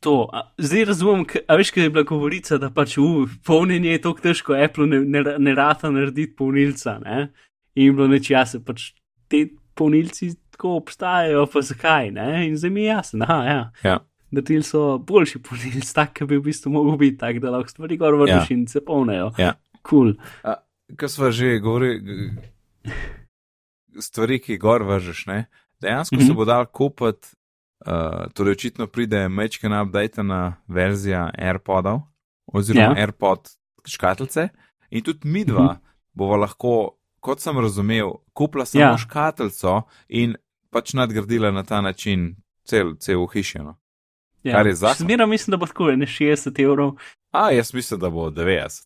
To, 0.04 0.30
a, 0.30 0.44
zdaj 0.62 0.86
razumem, 0.86 1.24
a 1.48 1.56
veš, 1.58 1.72
kaj 1.74 1.84
je 1.84 1.90
bila 1.90 2.04
govorica, 2.06 2.58
da 2.62 2.70
pač 2.70 2.98
v 2.98 3.26
polnjenje 3.46 3.96
je 3.96 4.02
tako 4.04 4.22
težko, 4.22 4.54
Apple 4.54 4.86
ne, 4.88 5.00
ne, 5.02 5.24
ne 5.40 5.54
rata 5.58 5.90
narediti 5.90 6.36
polnilca. 6.38 7.00
Ne? 7.02 7.30
In 7.76 7.96
bilo 7.96 8.06
neč 8.12 8.30
jasno, 8.30 8.60
pač 8.62 8.92
te 9.28 9.48
polnilci 9.74 10.36
tako 10.54 10.76
obstajajo, 10.78 11.48
pa 11.52 11.62
zakaj. 11.66 12.12
Ne? 12.12 12.48
In 12.48 12.54
zdaj 12.58 12.70
mi 12.72 12.86
je 12.86 12.92
jasno, 12.92 13.26
aha, 13.26 13.40
ja. 13.46 13.64
ja, 13.84 13.96
Naredili 14.32 14.64
so 14.68 14.98
boljši 15.00 15.40
polnilc, 15.42 15.90
tak, 15.96 16.14
ki 16.14 16.26
bi 16.30 16.38
v 16.38 16.46
bistvu 16.52 16.70
mogel 16.72 16.98
biti 17.02 17.18
tak, 17.18 17.40
da 17.40 17.50
lahko 17.56 17.72
stvari 17.74 17.98
gor 17.98 18.16
vrneš 18.20 18.52
Ja. 18.52 18.54
in 18.58 18.68
se 18.68 18.82
polnejo. 18.86 19.32
Ja. 19.42 19.56
Cool. 19.82 20.14
kar 20.98 21.10
smo 21.10 21.32
že 21.32 21.58
govorili, 21.60 22.32
stvari, 24.00 24.40
ki 24.40 24.54
jih 24.56 24.60
gor 24.62 24.84
vržeš, 24.84 25.26
ne. 25.30 25.46
Dejansko 25.86 26.16
mm 26.16 26.20
-hmm. 26.20 26.28
se 26.28 26.34
bo 26.34 26.46
dal 26.46 26.66
kupiti, 26.66 27.28
uh, 27.86 28.32
torej 28.34 28.52
očitno 28.52 28.88
pride 28.88 29.30
mečkana 29.30 29.84
updatena 29.84 30.56
verzija 30.68 31.30
AirPodov 31.38 32.00
oziroma 32.46 32.84
ja. 32.84 32.90
Ja. 32.90 33.02
AirPod 33.02 33.50
škatlice 33.86 34.48
in 34.90 35.04
tudi 35.04 35.28
mi 35.28 35.46
dva 35.46 35.64
mm 35.64 35.68
-hmm. 35.68 35.80
bova 36.14 36.38
lahko, 36.38 36.98
kot 37.20 37.40
sem 37.40 37.60
razumel, 37.60 38.12
kupila 38.34 38.66
samo 38.66 38.84
ja. 38.84 38.90
Ja. 38.90 38.98
škatlico 38.98 39.82
in 40.08 40.36
pač 40.70 40.94
nadgradila 40.94 41.52
na 41.52 41.64
ta 41.64 41.82
način 41.82 42.36
cel, 42.64 42.96
cel 43.00 43.28
hišino. 43.34 43.78
Ja. 44.44 44.56
Kar 44.56 44.68
je 44.68 44.76
zakon. 44.76 45.08
Zmeraj 45.08 45.28
mislim, 45.28 45.52
da 45.52 45.58
bo 45.58 45.66
tako 45.66 45.92
ne 45.92 46.06
60 46.06 46.64
evrov. 46.64 46.92
A, 47.32 47.52
jaz 47.52 47.74
mislim, 47.74 48.00
da 48.00 48.10
bo 48.10 48.30
90. 48.30 48.84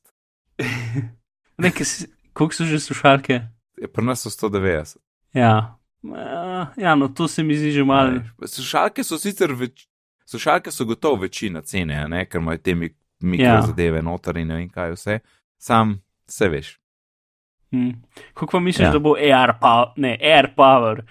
Nekaj, 1.57 1.85
koliko 2.33 2.55
so 2.55 2.63
že 2.63 2.79
slušalke? 2.79 3.41
Je 3.77 3.87
Pri 3.87 4.05
nas 4.05 4.21
so 4.21 4.29
190. 4.29 4.97
Ja. 5.33 5.78
Uh, 6.03 6.67
ja, 6.77 6.95
no, 6.95 7.07
to 7.07 7.27
se 7.27 7.43
mi 7.43 7.55
zdi 7.57 7.71
že 7.71 7.83
malo. 7.83 8.21
Slušalke 8.45 9.03
so 9.03 9.17
sicer 9.19 9.51
več, 9.51 9.87
slušalke 10.25 10.71
so 10.71 10.85
gotovo 10.85 11.25
večina 11.25 11.61
cene, 11.61 12.07
ne, 12.07 12.25
ker 12.25 12.39
imajo 12.41 12.57
te 12.63 12.75
mik 12.75 12.95
mikro 13.19 13.45
ja. 13.45 14.01
Noter 14.01 14.37
in 14.37 14.47
ne 14.47 14.55
vem 14.55 14.69
kaj 14.69 14.93
vse. 14.95 15.19
Sam 15.59 15.97
se 16.27 16.47
veš. 16.49 16.79
Hm. 17.71 17.89
Kako 18.33 18.51
pa 18.51 18.59
misliš, 18.59 18.85
Ja. 18.85 18.91
da 18.91 18.99
bo 18.99 19.15
Air 19.15 19.53
Power, 19.61 19.91
ne, 19.97 20.17
Air 20.21 20.53
Power 20.55 21.03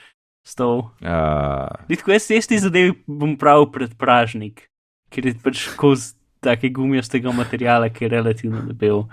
stal? 0.43 0.79
Uh, 1.05 1.69
Vidko, 1.89 2.13
jaz 2.13 2.27
testi 2.27 2.59
zadevi 2.59 2.95
bom 3.07 3.37
pravil 3.39 3.69
pred 3.73 3.93
pražnik, 3.99 4.71
ker 5.13 5.27
je 5.27 5.35
pač 5.45 5.69
koz 5.77 6.15
take 6.41 6.71
gumijastega 6.73 7.33
materijala, 7.33 7.89
ki 7.93 8.05
je 8.05 8.09
relativno 8.09 8.63
debel. 8.67 9.05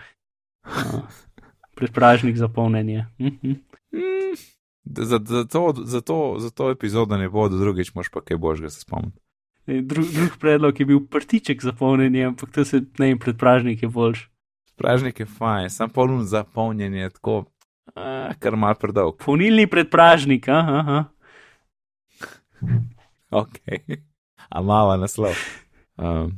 Uh, 0.65 1.03
pred 1.75 1.91
pražnik 1.91 2.37
za 2.37 2.47
polnjenje. 2.47 3.05
Mhm. 3.19 3.59
mm, 3.91 4.35
za, 4.85 5.19
za, 5.25 5.43
to, 5.45 5.73
za, 5.83 6.01
to, 6.01 6.35
za 6.39 6.49
to 6.49 6.69
epizodo 6.71 7.17
ne 7.17 7.29
bo, 7.29 7.49
drugič 7.49 7.93
moš 7.95 8.09
pa 8.09 8.21
kaj 8.21 8.37
božga 8.37 8.69
se 8.69 8.79
spomniti. 8.81 9.19
E, 9.67 9.81
Drug, 9.81 10.05
drug 10.13 10.37
predlog 10.39 10.79
je 10.79 10.85
bil 10.85 10.99
prtiček 11.09 11.63
za 11.63 11.73
polnjenje, 11.73 12.25
ampak 12.25 12.51
to 12.51 12.65
se 12.65 12.81
ne 12.99 13.07
vem, 13.07 13.19
pred 13.19 13.37
pražnik 13.37 13.83
je 13.83 13.89
boljš. 13.89 14.29
Pražnik 14.75 15.19
je 15.19 15.25
fajn, 15.25 15.69
sam 15.69 15.89
polun 15.89 16.23
za 16.25 16.43
polnjenje, 16.43 17.09
tako 17.09 17.45
A, 17.95 18.33
kar 18.39 18.55
mal 18.55 18.75
predolg. 18.75 19.17
Polnilni 19.25 19.67
predpražnik, 19.67 20.47
aha. 20.49 20.79
aha. 20.79 21.03
Ok. 23.31 23.57
A 24.49 24.61
mala 24.61 24.97
naslov. 24.97 25.33
Um, 25.97 26.37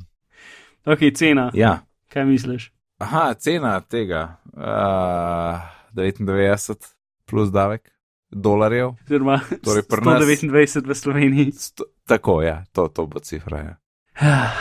Ok, 0.86 1.00
cena. 1.14 1.52
ja. 1.54 1.84
Kaj 2.10 2.26
misliš? 2.26 2.72
Aha, 3.00 3.34
cena 3.34 3.80
tega. 3.82 4.38
Uh, 4.54 5.60
99 5.94 6.94
plus 7.26 7.52
davek 7.52 7.92
dolarjev. 8.32 8.96
Oziroma, 9.04 9.40
Torej 9.64 9.84
nas- 9.84 10.24
129 10.24 10.88
v 10.88 10.96
Sloveniji. 10.96 11.52
Sto, 11.52 11.84
tako, 12.06 12.42
ja, 12.42 12.66
to, 12.72 12.88
to 12.88 13.06
bo 13.06 13.20
cifra. 13.20 13.58
Ja. 13.60 13.76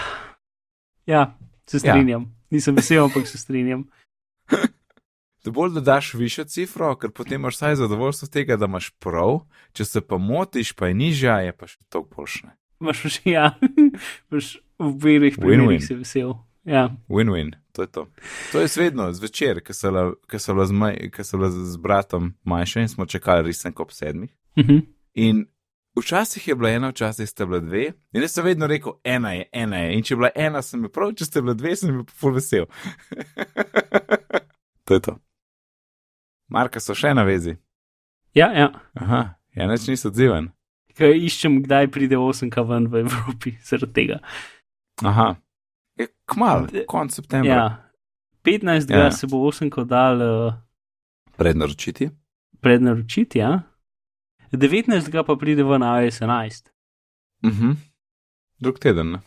Ja, 1.06 1.38
se 1.66 1.78
strinjam. 1.78 2.34
Nisem 2.50 2.74
vesel, 2.74 3.04
ampak 3.04 3.26
se 3.26 3.38
strinjam. 3.38 3.84
Da 5.44 5.52
bolj 5.52 5.70
da 5.70 5.80
daš 5.80 6.14
višjo 6.14 6.44
cifro, 6.44 6.96
ker 6.98 7.10
potem 7.10 7.38
imaš 7.38 7.54
vsaj 7.54 7.76
zadovoljstvo 7.76 8.28
tega, 8.28 8.56
da 8.56 8.66
imaš 8.66 8.88
prav, 8.98 9.44
če 9.72 9.84
se 9.84 10.00
pa 10.00 10.18
motiš, 10.18 10.72
pa 10.72 10.88
je 10.88 10.94
nižja, 10.94 11.36
je 11.38 11.52
pa 11.52 11.66
še 11.66 11.78
toliko 11.88 12.14
boljše. 12.16 12.48
Imaš 12.80 13.02
pa 13.02 13.08
še 13.08 13.30
ja, 13.30 13.44
imaš 14.26 14.48
v 14.78 14.90
Win-win. 14.90 15.38
primerih 15.38 15.86
se 15.86 15.94
vesel. 15.94 16.34
Ja, 16.66 16.88
Win-win, 17.06 17.54
to 17.76 17.82
je 17.82 17.88
to. 17.88 18.06
To 18.52 18.60
je 18.60 18.68
svedno, 18.68 19.12
zvečer, 19.12 19.60
ko 19.60 19.72
so 19.72 19.90
bila- 20.54 20.72
maj, 20.72 20.96
bila 21.32 21.50
z 21.50 21.76
bratom 21.76 22.32
manjša 22.44 22.80
in 22.80 22.88
smo 22.88 23.06
čakali 23.06 23.42
risanko 23.44 23.82
ob 23.82 23.92
sedmih. 23.92 24.32
mhm. 24.56 24.78
In 25.14 25.46
včasih 25.96 26.48
je 26.48 26.54
bila 26.54 26.70
ena, 26.70 26.88
včasih 26.90 27.28
sta 27.28 27.46
bila 27.46 27.60
dve. 27.60 27.92
In 28.12 28.22
jaz 28.22 28.32
sem 28.32 28.44
vedno 28.44 28.66
rekel, 28.66 28.92
ena 29.04 29.32
je, 29.32 29.44
ena 29.52 29.76
je. 29.78 29.94
In 29.96 30.02
če 30.02 30.12
je 30.12 30.16
bila 30.16 30.30
ena, 30.34 30.62
sem 30.62 30.80
bil 30.82 30.90
prav, 30.92 31.12
če 31.16 31.24
ste 31.24 31.40
bila 31.42 31.54
dve, 31.54 31.76
sem 31.76 32.02
pa 32.04 32.12
ful 32.12 32.34
vesel. 32.36 32.66
to 34.84 34.94
je 34.94 35.00
to. 35.00 35.16
Marka 36.48 36.80
so 36.80 36.94
še 36.94 37.14
na 37.14 37.24
vezi. 37.24 37.56
ja, 38.34 38.50
ja. 38.52 38.68
Aha, 38.94 39.22
ja, 39.56 39.66
neč 39.66 39.86
niso 39.88 40.08
odziven. 40.12 40.52
Kaj 40.96 41.16
iščem, 41.26 41.62
kdaj 41.64 41.88
pride 41.92 42.16
8K 42.16 42.62
ven 42.68 42.86
v 42.88 43.02
Evropi, 43.04 43.56
zaradi 43.64 43.92
tega. 43.92 44.20
Aha, 45.04 45.34
je 45.96 46.06
kmal, 46.26 46.66
konc 46.86 47.12
septembra. 47.12 47.54
Ja. 47.54 47.82
15. 48.44 48.90
Ja. 48.90 49.10
Se 49.10 49.26
bo 49.26 49.36
8K 49.42 49.84
dal 49.84 50.20
uh, 50.22 50.54
Prednaročiti. 51.36 52.10
prednaročiti, 52.60 53.38
ja. 53.38 53.62
19. 54.52 55.24
pa 55.26 55.36
pride 55.36 55.62
v 55.62 55.70
iOS 55.76 56.20
11. 56.20 56.70
Mhm. 57.44 57.70
Drug 58.60 58.78
teden. 58.78 59.10
ne? 59.12 59.20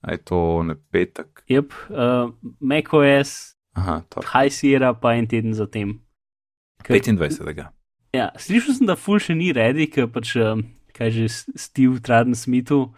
A 0.00 0.12
je 0.12 0.18
to 0.18 0.62
ne 0.62 0.74
petek? 0.92 1.42
Yep, 1.48 1.72
uh, 1.90 2.30
macOS, 2.60 3.56
Aha, 3.74 4.00
to. 4.08 4.20
High 4.22 4.50
Sierra 4.52 4.94
pa 4.94 5.14
en 5.14 5.26
teden 5.26 5.54
zatem. 5.54 6.00
Ker- 6.84 6.94
25. 7.02 7.66
Ja, 8.14 8.30
slišal 8.38 8.74
sem, 8.74 8.86
da 8.86 8.94
ful 8.96 9.18
še 9.18 9.34
ni 9.34 9.52
redi, 9.52 9.86
ker 9.90 10.06
pač, 10.08 10.36
um, 10.38 10.62
kaj 10.94 11.10
že 11.10 11.26
Steve 11.58 11.98
Traden 12.00 12.34
Smithu 12.34 12.94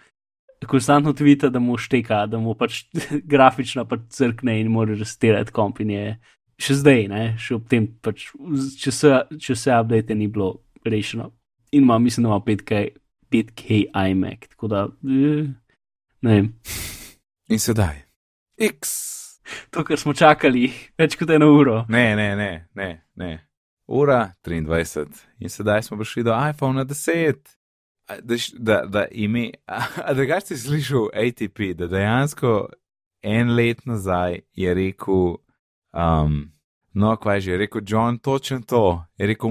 konstantno 0.69 1.13
tvita, 1.17 1.49
da 1.49 1.61
mu 1.63 1.79
šteka, 1.81 2.27
da 2.27 2.39
mu 2.39 2.55
pač 2.55 2.85
grafično 3.33 3.87
pač 3.89 4.09
crkne 4.17 4.59
in 4.61 4.73
mora 4.73 4.97
restirati 4.99 5.55
komp 5.57 5.81
in 5.81 5.95
je 5.97 6.07
še 6.61 6.77
zdaj, 6.83 7.07
ne, 7.09 7.23
še 7.41 7.57
ob 7.57 7.69
tem 7.71 7.87
pač, 8.05 8.29
če 8.81 8.93
se, 8.93 9.15
če 9.41 9.57
se 9.57 9.73
update 9.73 10.15
ni 10.15 10.29
bilo 10.29 10.59
rešeno. 10.85 11.31
In 11.73 11.87
ima, 11.87 11.97
mislim, 12.03 12.27
da 12.27 12.35
ima 12.35 12.43
5K, 12.45 12.85
5K 13.33 13.85
iMac, 14.11 14.51
tako 14.53 14.69
da, 14.69 14.85
eh, 15.07 15.49
ne 16.21 16.37
vem, 16.37 16.53
In 17.51 17.59
sedaj. 17.59 18.03
X. 18.61 18.91
to, 19.71 19.83
kar 19.85 19.99
smo 19.99 20.13
čakali, 20.15 20.69
več 20.99 21.17
kot 21.19 21.31
eno 21.35 21.49
uro. 21.51 21.81
Ne, 21.91 22.13
ne, 22.15 22.29
ne, 22.39 22.51
ne, 22.79 22.91
ne. 23.19 23.31
Ura 23.91 24.21
23. 24.47 25.25
In 25.43 25.51
sedaj 25.51 25.83
smo 25.83 25.99
prišli 25.99 26.23
do 26.29 26.37
iPhone 26.37 26.85
10. 26.87 27.41
Da, 28.23 28.37
da, 28.59 28.85
da 28.87 29.07
ime, 29.11 29.51
a, 29.67 29.83
a 30.05 30.15
drugače 30.15 30.47
si 30.47 30.57
slišal 30.57 31.09
ATP, 31.15 31.75
da 31.79 31.87
dejansko 31.87 32.69
en 33.23 33.55
let 33.57 33.87
nazaj 33.87 34.41
je 34.53 34.75
rekel, 34.75 35.37
um, 35.93 36.53
no, 36.93 37.17
kaj 37.17 37.41
že, 37.41 37.53
je 37.53 37.59
rekel 37.59 37.83
John, 37.87 38.19
točno 38.19 38.61
to. 38.67 39.05
Je 39.17 39.27
rekel, 39.27 39.51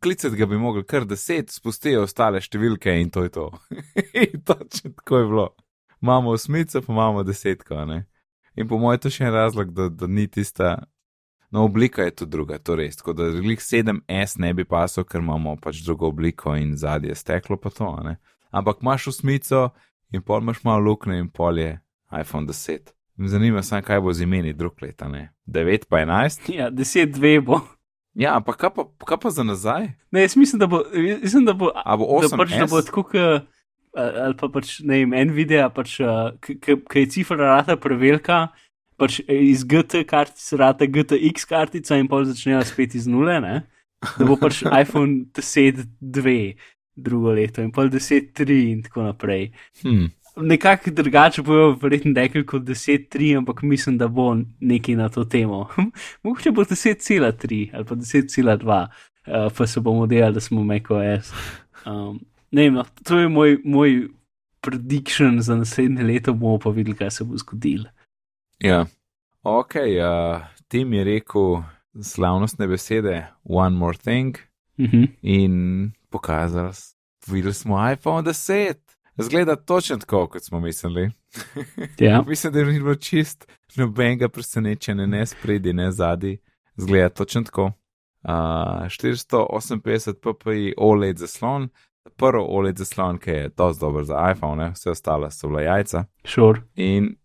klicati 0.00 0.36
ga 0.36 0.46
bi 0.46 0.58
mogli 0.58 0.84
kar 0.84 1.04
deset, 1.04 1.50
spustijo 1.50 2.02
ostale 2.02 2.40
številke 2.40 2.94
in 3.00 3.10
to 3.10 3.22
je 3.22 3.28
to. 3.28 3.50
in 4.24 4.40
točno 4.44 4.90
tako 4.96 5.18
je 5.18 5.26
bilo. 5.26 5.48
Imamo 6.02 6.30
osmico, 6.30 6.82
pa 6.82 6.92
imamo 6.92 7.22
desetko, 7.22 7.84
ne. 7.84 8.06
In 8.56 8.68
po 8.68 8.78
mojem, 8.78 9.00
to 9.00 9.10
še 9.10 9.24
en 9.24 9.32
razlog, 9.32 9.70
da, 9.72 9.88
da 9.88 10.06
ni 10.06 10.26
tista, 10.28 10.74
no, 11.52 11.64
oblika 11.64 12.02
je 12.02 12.14
tudi 12.22 12.30
druga, 12.30 12.58
to 12.58 12.76
res. 12.76 12.96
Tako 12.96 13.12
da 13.12 13.28
lik 13.36 13.60
7S 13.60 14.38
ne 14.40 14.52
bi 14.56 14.64
pasal, 14.64 15.04
ker 15.04 15.20
imamo 15.20 15.56
pač 15.60 15.82
drugo 15.84 16.08
obliko 16.08 16.56
in 16.56 16.74
zadnje 16.76 17.14
steklo 17.14 17.56
pa 17.60 17.70
to, 17.70 17.88
a 17.98 18.02
ne. 18.06 18.16
Ampak 18.50 18.82
imaš 18.82 19.06
osmico 19.12 19.68
in 20.12 20.24
pol 20.24 20.42
imaš 20.42 20.64
malo 20.64 20.90
luknje 20.90 21.20
in 21.20 21.28
pol 21.28 21.60
je 21.60 21.76
iPhone 22.20 22.48
10. 22.48 22.92
Me 23.16 23.28
Zanima 23.28 23.62
se, 23.62 23.82
kaj 23.84 24.00
bo 24.00 24.12
z 24.12 24.24
imeni 24.24 24.52
drug 24.52 24.82
leta, 24.82 25.08
ne. 25.08 25.30
9 25.46 25.88
pa 25.88 26.02
11. 26.04 26.48
Ja, 26.58 26.70
10-2 26.70 27.40
bo. 27.44 27.60
Ja, 28.14 28.36
ampak 28.36 28.56
kaj 28.60 28.74
pa, 28.76 28.84
kaj 29.08 29.18
pa 29.20 29.30
za 29.32 29.44
nazaj? 29.44 29.88
Ne, 30.10 30.24
jaz 30.24 30.36
mislim, 30.36 30.60
da 30.60 30.66
bo, 30.66 30.82
mislim, 31.22 31.44
da 31.44 31.52
bo 31.52 31.70
A 31.84 31.96
bo 31.96 32.08
da 32.20 32.28
8 32.28 32.36
pač, 32.36 32.56
da 32.60 32.66
bo 32.68 32.82
tako, 32.84 33.04
k, 33.08 33.22
ali 33.96 34.36
pa 34.36 34.48
pač 34.52 34.80
ne 34.84 35.00
vem, 35.04 35.14
Nvidia, 35.28 35.70
pač, 35.72 35.96
ki 36.40 37.04
je 37.04 37.06
cifra 37.08 37.36
rata 37.40 37.76
prevelika, 37.80 38.48
pač 39.02 39.18
iz 39.26 39.66
GT 39.66 40.04
kartice 40.08 40.56
rata 40.60 40.86
GTX 40.86 41.48
kartica 41.50 41.98
in 41.98 42.08
pol 42.10 42.26
začnejo 42.28 42.62
spet 42.68 42.94
iz 42.98 43.10
nule, 43.10 43.40
ne? 43.42 43.60
da 44.18 44.26
bo 44.26 44.36
pač 44.38 44.62
iPhone 44.82 45.26
10.2 45.34 46.54
drugo 46.94 47.32
leto 47.32 47.62
in 47.62 47.70
pol 47.72 47.90
10.3 47.90 48.58
in 48.72 48.82
tako 48.86 49.06
naprej. 49.08 49.50
Hm. 49.82 50.10
Nekako 50.42 50.90
drugače 50.96 51.42
bojo 51.44 51.74
verjetno 51.80 52.14
rekli 52.16 52.44
kot 52.48 52.62
10.3, 52.64 53.36
ampak 53.38 53.62
mislim, 53.68 53.98
da 54.00 54.08
bo 54.08 54.30
nekaj 54.60 54.96
na 54.96 55.08
to 55.12 55.24
temo. 55.24 55.66
Mogoče 56.22 56.50
bo 56.50 56.64
10.3 56.64 57.68
ali 57.74 57.84
pa 57.84 57.94
10.2, 57.94 58.80
uh, 58.86 59.52
pa 59.56 59.66
se 59.66 59.80
bomo 59.80 60.06
delali, 60.06 60.34
da 60.34 60.40
smo 60.40 60.64
macOS. 60.64 61.32
Um, 61.86 62.20
ne 62.50 62.68
vem, 62.68 62.80
no, 62.80 62.84
to 63.04 63.18
je 63.18 63.28
moj, 63.28 63.58
moj 63.64 64.08
prediction 64.60 65.40
za 65.40 65.56
naslednje 65.56 66.02
leto, 66.02 66.32
bomo 66.32 66.58
pa 66.58 66.70
videli, 66.70 66.96
kaj 66.96 67.10
se 67.10 67.24
bo 67.24 67.36
zgodilo. 67.36 67.90
Ja. 68.62 68.86
Ok, 69.42 69.74
uh, 69.74 70.40
Tim 70.68 70.92
je 70.92 71.04
rekel 71.04 71.62
slavnostne 72.02 72.66
besede, 72.66 73.26
one 73.44 73.76
more 73.76 73.98
thing, 73.98 74.36
Mhm. 74.78 75.02
in 75.22 75.54
pokazali, 76.10 76.72
s- 76.72 76.96
videli 77.26 77.54
smo 77.54 77.90
iPhone 77.92 78.22
10. 78.22 78.74
Zgleda 79.18 79.56
točno 79.56 79.96
tako, 79.96 80.26
kot 80.26 80.42
smo 80.42 80.60
mislili. 80.60 81.10
Ja. 81.98 82.22
Mislim, 82.28 82.52
da 82.52 82.64
ni 82.64 82.72
bilo 82.72 82.94
čist 82.94 83.46
nobenega 83.76 84.28
presenečenja, 84.28 85.06
ne 85.06 85.26
spredi, 85.26 85.72
ne 85.72 85.90
zadnji. 85.90 86.38
Zgleda 86.76 87.08
točno 87.08 87.42
tako. 87.42 87.64
Uh, 88.24 88.30
458 88.88 89.78
ppi 90.14 90.74
OLED 90.76 91.18
zaslon, 91.18 91.68
prvi 92.16 92.38
OLED 92.40 92.76
zaslon, 92.76 93.18
ki 93.18 93.30
je 93.30 93.48
dosti 93.48 93.80
dober 93.80 94.04
za 94.04 94.32
iPhone, 94.32 94.64
ne? 94.64 94.70
vse 94.70 94.90
ostale 94.90 95.30
so 95.30 95.48
bila 95.48 95.60
jajca. 95.62 96.04
Sure. 96.24 96.60
In 96.76 97.16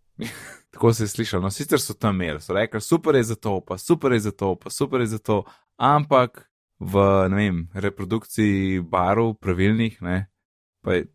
tako 0.77 0.93
se 0.93 1.03
je 1.03 1.07
slišalo, 1.07 1.43
no 1.43 1.49
sicer 1.49 1.81
so 1.81 1.93
tam 1.93 2.15
imeli, 2.15 2.41
so 2.41 2.53
rekli, 2.53 2.81
super 2.81 3.15
je 3.15 3.23
za 3.23 3.35
to, 3.35 3.61
pa 3.61 3.77
super 3.77 4.11
je 4.11 4.19
za 4.19 4.31
to, 4.31 4.55
pa 4.55 4.69
super 4.69 5.01
je 5.01 5.07
za 5.07 5.17
to, 5.17 5.43
ampak 5.77 6.51
v, 6.79 6.99
vem, 7.29 7.69
reprodukciji 7.73 8.81
barov, 8.81 9.33
pravilnih, 9.41 10.01
ne, 10.01 10.27
pa, 10.81 10.93
je, 10.93 11.07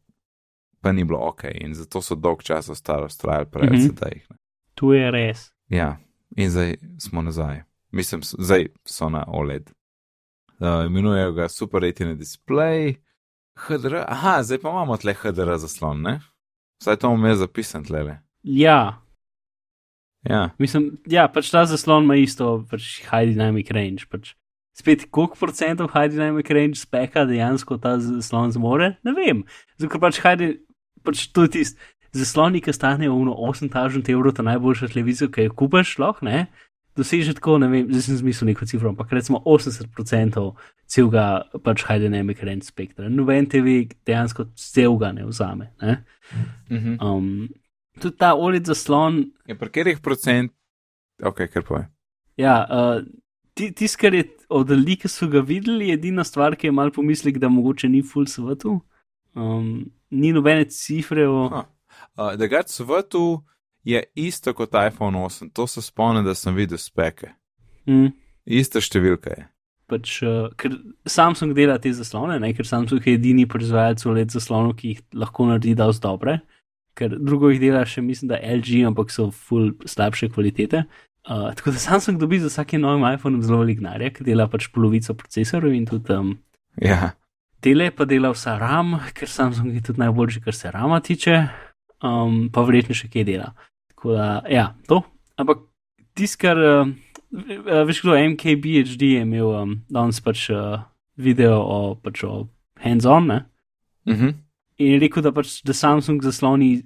pa 0.81 0.93
ni 0.93 1.05
bilo 1.05 1.19
ok 1.29 1.45
in 1.55 1.75
zato 1.75 2.03
so 2.03 2.15
dolg 2.15 2.43
čas 2.43 2.69
ostali 2.69 3.07
ustrajali 3.07 3.47
prej, 3.51 3.67
Mhm. 3.67 3.75
mm 3.75 3.79
-hmm. 3.81 3.87
sedaj 3.87 4.11
jih. 4.15 4.27
Ne. 4.31 4.37
Tu 4.75 4.93
je 4.93 5.11
res. 5.11 5.53
Ja, 5.69 5.97
in 6.37 6.51
zdaj 6.51 6.77
smo 6.99 7.23
nazaj. 7.23 7.63
Mislim, 7.91 8.21
zdaj 8.23 8.67
so 8.85 9.09
na 9.09 9.25
OLED. 9.29 9.71
Uh, 10.59 10.87
imenujejo 10.87 11.33
ga 11.33 11.49
Super 11.49 11.81
Retina 11.81 12.15
Display, 12.15 12.95
HDR, 13.55 14.05
aha, 14.09 14.43
zdaj 14.43 14.59
pa 14.59 14.71
imamo 14.71 14.97
tle 14.97 15.15
HDR 15.15 15.57
zaslon, 15.57 16.03
ne? 16.03 16.21
Vsaj 16.81 16.97
to 16.97 17.09
bom 17.09 17.25
jaz 17.25 17.39
zapisan 17.39 17.85
tle. 17.85 18.19
Ja, 18.43 19.02
Ja. 20.29 20.51
mislim, 20.59 20.99
ja, 21.11 21.27
pač 21.29 21.51
ta 21.51 21.65
zaslon 21.67 22.05
ima 22.07 22.15
isto, 22.21 22.65
pač 22.71 23.01
high 23.09 23.33
dynamic 23.35 23.71
range. 23.75 24.07
Pač. 24.11 24.35
Spet, 24.79 25.09
koliko 25.11 25.37
procentov 25.37 25.91
high 25.93 26.09
dynamic 26.13 26.49
range 26.55 26.79
speka 26.81 27.27
dejansko 27.29 27.77
ta 27.83 27.99
zaslon 28.01 28.55
zmore, 28.55 28.97
ne 29.05 29.13
vem. 29.17 29.43
Zato, 29.83 29.99
pač 30.01 30.21
high, 30.23 30.39
dy- 30.39 30.59
pač 31.05 31.27
to 31.35 31.49
je 31.49 31.53
tisto. 31.59 31.81
Zasloni, 32.13 32.61
ki 32.61 32.73
stanejo 32.77 33.15
uno 33.17 33.33
8000 33.33 34.11
evrov, 34.13 34.35
ta 34.37 34.45
najboljša 34.45 34.91
televizija, 34.93 35.31
ki 35.33 35.49
jo 35.49 35.55
kupaš, 35.57 35.97
lahko 35.99 36.27
ne. 36.29 36.47
Doseže 36.93 37.33
tako, 37.39 37.57
ne 37.57 37.71
vem, 37.73 37.87
zdaj 37.89 38.03
sem 38.05 38.19
zmislil 38.21 38.51
neko 38.51 38.67
cifro, 38.69 38.91
ampak 38.93 39.15
recimo 39.17 39.41
80% 39.49 40.43
celega 40.93 41.25
pač 41.65 41.87
high 41.89 42.03
dynamic 42.05 42.43
range 42.45 42.69
spektra. 42.69 43.09
Noben 43.09 43.49
TV 43.49 43.89
dejansko 44.05 44.51
celega 44.61 45.09
ne 45.17 45.25
vzame. 45.25 45.71
Ne? 45.81 46.05
Mhm. 46.69 46.99
Um, 47.01 47.49
tudi 48.03 48.19
ta 48.19 48.35
OLED 48.35 48.69
zaslon 48.73 49.25
Ja, 49.47 49.57
pri 49.59 49.71
katerih 49.71 50.01
procent, 50.03 50.53
ok, 51.23 51.47
kar 51.53 51.67
poje. 51.67 51.87
Ja, 52.41 52.63
uh, 52.67 53.05
Tisti, 53.55 53.89
kar 54.01 54.15
je 54.15 54.25
od 54.49 54.71
ljudi, 54.71 54.97
ki 54.97 55.09
so 55.09 55.29
ga 55.29 55.43
videli, 55.45 55.91
je 55.91 55.99
edina 55.99 56.25
stvar, 56.25 56.57
ki 56.57 56.71
je 56.71 56.73
mal 56.73 56.91
pomislek, 56.91 57.39
da 57.39 57.51
mogoče 57.53 57.89
ni 57.89 58.01
full 58.03 58.27
svetu. 58.27 58.79
Um, 59.35 59.91
ni 60.11 60.33
nobene 60.33 60.65
cifre. 60.65 61.27
O... 61.29 61.45
Uh, 62.17 62.33
da 62.37 62.47
ga 62.47 62.63
svetu 62.67 63.43
je 63.85 64.03
isto 64.15 64.55
kot 64.55 64.75
iPhone 64.89 65.19
8, 65.19 65.53
to 65.53 65.67
se 65.67 65.83
spomnim, 65.83 66.25
da 66.25 66.35
sem 66.35 66.55
videl 66.55 66.79
speke. 66.79 67.35
Mm. 67.87 68.13
Ista 68.47 68.81
številka 68.81 69.35
je. 69.37 69.47
Pač, 69.93 70.15
uh, 70.25 70.49
ker 70.57 70.79
Samsung 71.05 71.53
dela 71.57 71.77
te 71.83 71.93
zaslone, 71.93 72.39
ne? 72.41 72.55
ker 72.57 72.67
Samsung 72.67 73.05
je 73.05 73.19
edini 73.19 73.45
proizvajalec 73.47 74.07
let 74.17 74.33
zaslonov, 74.33 74.79
ki 74.79 74.95
jih 74.95 75.03
lahko 75.25 75.51
naredi 75.51 75.77
vse 75.77 76.01
dobre. 76.01 76.41
Ker 76.99 77.15
drugo 77.17 77.49
jih 77.53 77.61
dela 77.63 77.87
še, 77.89 78.03
mislim, 78.05 78.29
da 78.35 78.41
LG, 78.43 78.83
ampak 78.91 79.13
so 79.15 79.31
full 79.33 79.73
slabše 79.89 80.29
kvalitete. 80.33 80.85
Uh, 81.23 81.53
tako 81.55 81.71
da 81.71 81.79
Samsung 81.79 82.19
dobi 82.19 82.41
za 82.43 82.51
vsakim 82.51 82.83
novim 82.83 83.05
iPhonom 83.15 83.43
zelo 83.47 83.61
velik 83.63 83.79
denarja, 83.79 84.11
ker 84.11 84.27
dela 84.27 84.49
pač 84.51 84.67
polovico 84.75 85.15
procesorjev 85.15 85.77
in 85.77 85.87
tudi 85.87 86.11
um, 86.17 86.33
Ja, 86.81 87.13
tele 87.61 87.91
pa 87.93 88.05
dela 88.09 88.33
vsa 88.33 88.57
RAM, 88.59 88.97
ker 89.15 89.29
Samsung 89.29 89.75
je 89.77 89.85
tudi 89.85 90.01
najboljši, 90.01 90.41
kar 90.41 90.57
se 90.57 90.71
RAM 90.73 90.95
tiče, 91.05 91.37
um, 92.05 92.49
pa 92.53 92.65
verjetno 92.65 92.97
še 92.97 93.11
kje 93.13 93.27
dela. 93.29 93.53
Tako 93.93 94.17
da, 94.17 94.29
ja, 94.51 94.71
to. 94.89 95.03
Ampak 95.37 95.67
tiskar, 96.19 96.59
uh, 96.59 96.89
veš, 97.87 98.03
kdo 98.05 98.17
MKBHD 98.17 99.13
je 99.17 99.27
imel 99.27 99.53
um, 99.53 99.77
danes 99.93 100.21
pač 100.25 100.49
uh, 100.51 100.81
video 101.17 101.61
o, 101.61 101.81
pač 102.01 102.25
o 102.25 102.47
hands-on, 102.83 103.29
ne? 103.29 103.43
mhm. 104.09 104.42
In 104.83 104.97
je 104.97 105.01
rekel, 105.03 105.23
da 105.23 105.31
pač 105.35 105.61
da 105.67 105.75
Samsung 105.77 106.23
zasloni 106.25 106.83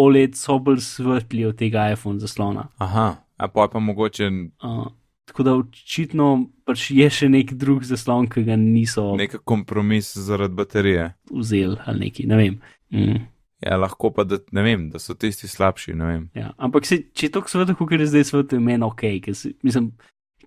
OLED 0.00 0.36
so 0.36 0.58
bolj 0.60 0.82
svetli 0.84 1.44
od 1.48 1.58
tega 1.60 1.90
iPhone 1.94 2.20
zaslona. 2.20 2.68
aha, 2.78 3.08
a 3.36 3.48
pa 3.48 3.68
pa 3.72 3.80
mogoče 3.80 4.30
Uh, 4.60 4.86
tako 5.24 5.42
da 5.42 5.54
očitno 5.54 6.50
pač 6.66 6.90
je 6.90 7.06
še 7.10 7.28
nek 7.30 7.52
drug 7.58 7.84
zaslon, 7.86 8.28
ki 8.30 8.44
ga 8.44 8.56
niso 8.58 9.14
nek 9.16 9.40
kompromis 9.44 10.12
zaradi 10.16 10.54
baterije. 10.54 11.12
vzeli 11.30 11.76
ali 11.86 12.06
neki, 12.06 12.26
ne 12.26 12.36
vem. 12.36 12.58
Mm. 12.90 13.20
Ja, 13.60 13.76
lahko 13.76 14.08
pa, 14.10 14.24
da, 14.24 14.38
ne 14.56 14.62
vem, 14.64 14.88
da 14.90 14.98
so 14.98 15.14
tisti 15.14 15.48
slabši. 15.48 15.92
Ja, 16.34 16.54
ampak 16.56 16.86
se, 16.88 17.02
če 17.12 17.28
je 17.28 17.32
to 17.34 17.42
svet, 17.46 17.74
kot 17.76 17.92
je 17.92 18.08
zdaj 18.08 18.24
svet, 18.24 18.54
je 18.56 18.60
meni 18.60 18.86
ok, 18.86 19.04
ker 19.20 19.36
si, 19.36 19.52
mislim, 19.62 19.90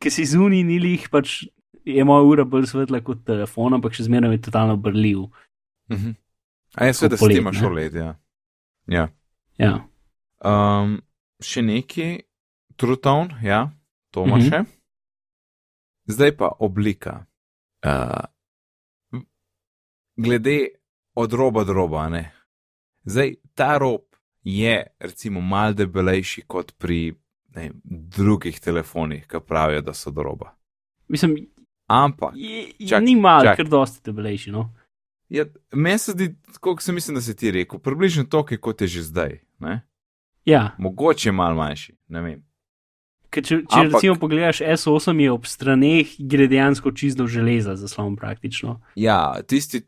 ker 0.01 0.11
si 0.11 0.25
zunaj 0.25 0.63
ni 0.65 0.80
lih, 0.81 1.05
pač 1.13 1.43
je 1.85 2.05
moja 2.07 2.25
ura 2.25 2.45
bolj 2.49 2.71
svetla 2.71 3.03
kot 3.05 3.21
telefon, 3.27 3.77
ampak 3.77 3.93
še 3.93 4.07
zmeraj 4.07 4.34
je 4.34 4.41
totalno 4.49 4.80
brljiv. 4.81 5.27
Mhm. 5.93 6.17
A 6.76 6.86
je 6.86 6.94
seveda 6.94 7.18
s 7.18 7.20
polet, 7.20 7.36
tem 7.36 7.44
imaš? 7.44 7.62
OLED, 7.62 7.94
ja. 7.95 8.16
Ja. 8.88 9.08
Ja, 9.58 9.74
Um, 10.41 10.98
še 11.40 11.62
neki, 11.62 12.24
Truton, 12.76 13.30
ja, 13.41 13.72
to 14.12 14.26
ima 14.26 14.38
Mhm. 14.38 14.50
še. 14.50 14.64
Zdaj 16.06 16.32
pa 16.34 16.50
oblika. 16.60 17.26
Uh, 17.80 18.26
glede 20.16 20.68
od 21.16 21.34
roba 21.34 21.64
do 21.64 21.74
roba, 21.74 22.10
ne. 22.10 22.32
Zdaj 23.04 23.36
ta 23.54 23.78
rob 23.78 24.02
je 24.44 24.74
recimo 25.00 25.41
mal 25.41 25.74
debelejši 25.74 26.41
kot 26.41 26.74
pri 26.74 27.14
ne, 27.50 27.70
drugih 27.86 28.60
telefonih, 28.60 29.28
ki 29.28 29.40
pravijo, 29.40 29.82
da 29.82 29.94
so 29.94 30.12
do 30.12 30.24
roba. 30.24 30.52
mislim, 31.08 31.38
Ampak, 31.86 32.34
je, 32.36 32.72
je, 32.80 32.88
Čak, 32.88 33.04
ni 33.04 33.16
mal, 33.16 33.44
čak. 33.44 33.58
ker 33.58 33.68
dosti 33.68 34.02
debelejši. 34.04 34.52
No? 34.52 34.74
Ja, 35.30 35.45
meni 35.74 36.00
se 36.00 36.12
zdi, 36.12 36.36
kot 36.60 36.82
sem 36.82 36.95
mislim, 36.95 37.16
da 37.16 37.22
si 37.22 37.36
ti 37.36 37.52
rekel, 37.52 37.80
približno 37.80 38.24
toliko, 38.24 38.58
kot 38.62 38.82
je 38.82 38.88
že 38.88 39.02
zdaj. 39.04 39.40
Ne? 39.60 39.82
Ja, 40.45 40.76
Mogoče 40.78 41.32
mal 41.32 41.56
manjši, 41.56 41.95
ne 42.08 42.22
vem. 42.22 42.44
ker 43.30 43.44
če, 43.44 43.56
če 43.66 43.80
Ampak- 43.80 43.94
recimo 43.94 44.16
pogledaš 44.16 44.60
S8, 44.62 45.20
je 45.20 45.32
ob 45.32 45.45
straneh, 45.45 46.08
gre 46.20 46.48
dejansko 46.48 46.91
čisto 46.91 47.28
železa 47.28 47.76
zaslon 47.76 48.16
praktično. 48.16 48.82
Ja, 48.95 49.41
tisti, 49.41 49.82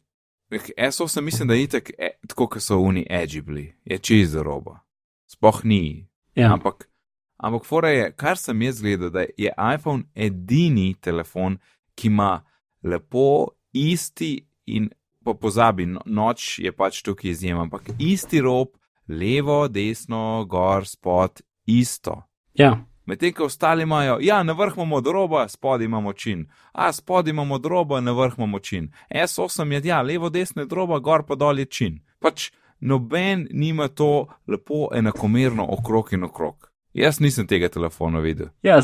S8 0.77 1.21
mislim, 1.21 1.47
da 1.47 1.53
je 1.53 1.63
itak, 1.63 1.91
e, 1.97 2.09
tako 2.27 2.47
kot 2.47 2.61
so 2.61 2.79
oni 2.79 3.05
edgy 3.09 3.41
bili, 3.41 3.75
je 3.85 3.97
čisto 3.97 4.43
roba. 4.43 4.79
Sploh 5.27 5.61
ni. 5.65 6.07
Ja, 6.35 6.53
Ampak, 6.53 6.89
ampak 7.37 7.65
fora 7.65 7.89
je, 7.89 8.11
kar 8.15 8.37
sem 8.37 8.61
jaz 8.61 8.81
gledal, 8.81 9.09
da 9.09 9.19
je 9.37 9.51
iPhone 9.75 10.03
edini 10.15 10.95
telefon, 11.01 11.57
ki 11.95 12.07
ima 12.07 12.43
lepo 12.83 13.47
isti 13.73 14.45
in 14.65 14.89
pa 15.25 15.33
pozabi, 15.33 15.85
no, 15.89 16.01
noč 16.05 16.59
je 16.61 16.71
pač 16.71 17.01
tukaj 17.03 17.31
izjema, 17.31 17.65
ampak 17.65 17.89
isti 17.99 18.41
rob, 18.45 18.75
levo, 19.07 19.65
desno, 19.67 20.45
gor, 20.49 20.85
spod, 20.87 21.41
isto. 21.65 22.21
ja, 22.53 22.75
Medtem 23.05 23.33
ko 23.33 23.45
ostali 23.45 23.83
imajo, 23.83 24.17
ja, 24.21 24.43
na 24.43 24.53
vrh 24.53 24.73
imamo 24.77 25.01
droba, 25.01 25.47
spodaj 25.47 25.85
imamo 25.85 26.13
čin, 26.13 26.47
a 26.71 26.91
spodaj 26.93 27.29
imamo 27.29 27.57
droba, 27.57 28.01
na 28.01 28.11
vrh 28.11 28.33
imamo 28.37 28.59
čin. 28.59 28.91
S8 29.09 29.71
je, 29.71 29.81
ja, 29.83 30.01
levo, 30.01 30.29
desno 30.29 30.61
je 30.61 30.65
droba, 30.65 30.99
gor 30.99 31.25
pa 31.25 31.35
dol 31.35 31.59
je 31.59 31.65
čin. 31.65 31.99
Pač 32.19 32.51
noben 32.79 33.47
nima 33.51 33.87
to 33.87 34.27
lepo 34.47 34.89
enakomerno 34.93 35.65
okrog 35.69 36.13
in 36.13 36.23
okrog. 36.23 36.71
Jaz 36.93 37.19
nisem 37.19 37.47
tega 37.47 37.69
telefona 37.69 38.19
videl. 38.19 38.47
ja 38.63 38.81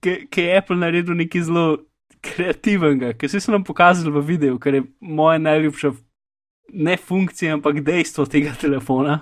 ker 0.00 0.44
je 0.44 0.58
Apple 0.58 0.76
naredil 0.76 1.14
nekaj 1.14 1.42
zelo 1.42 1.78
kreativnega, 2.20 3.14
ker 3.18 3.30
si 3.30 3.40
so 3.40 3.52
nam 3.52 3.64
pokazali 3.64 4.12
v 4.12 4.22
videu, 4.26 4.58
kar 4.58 4.74
je 4.74 4.84
moja 5.00 5.38
najljubša 5.38 5.92
ne 6.72 6.96
funkcija, 6.96 7.54
ampak 7.54 7.80
dejstvo 7.84 8.26
tega 8.30 8.54
telefona. 8.60 9.20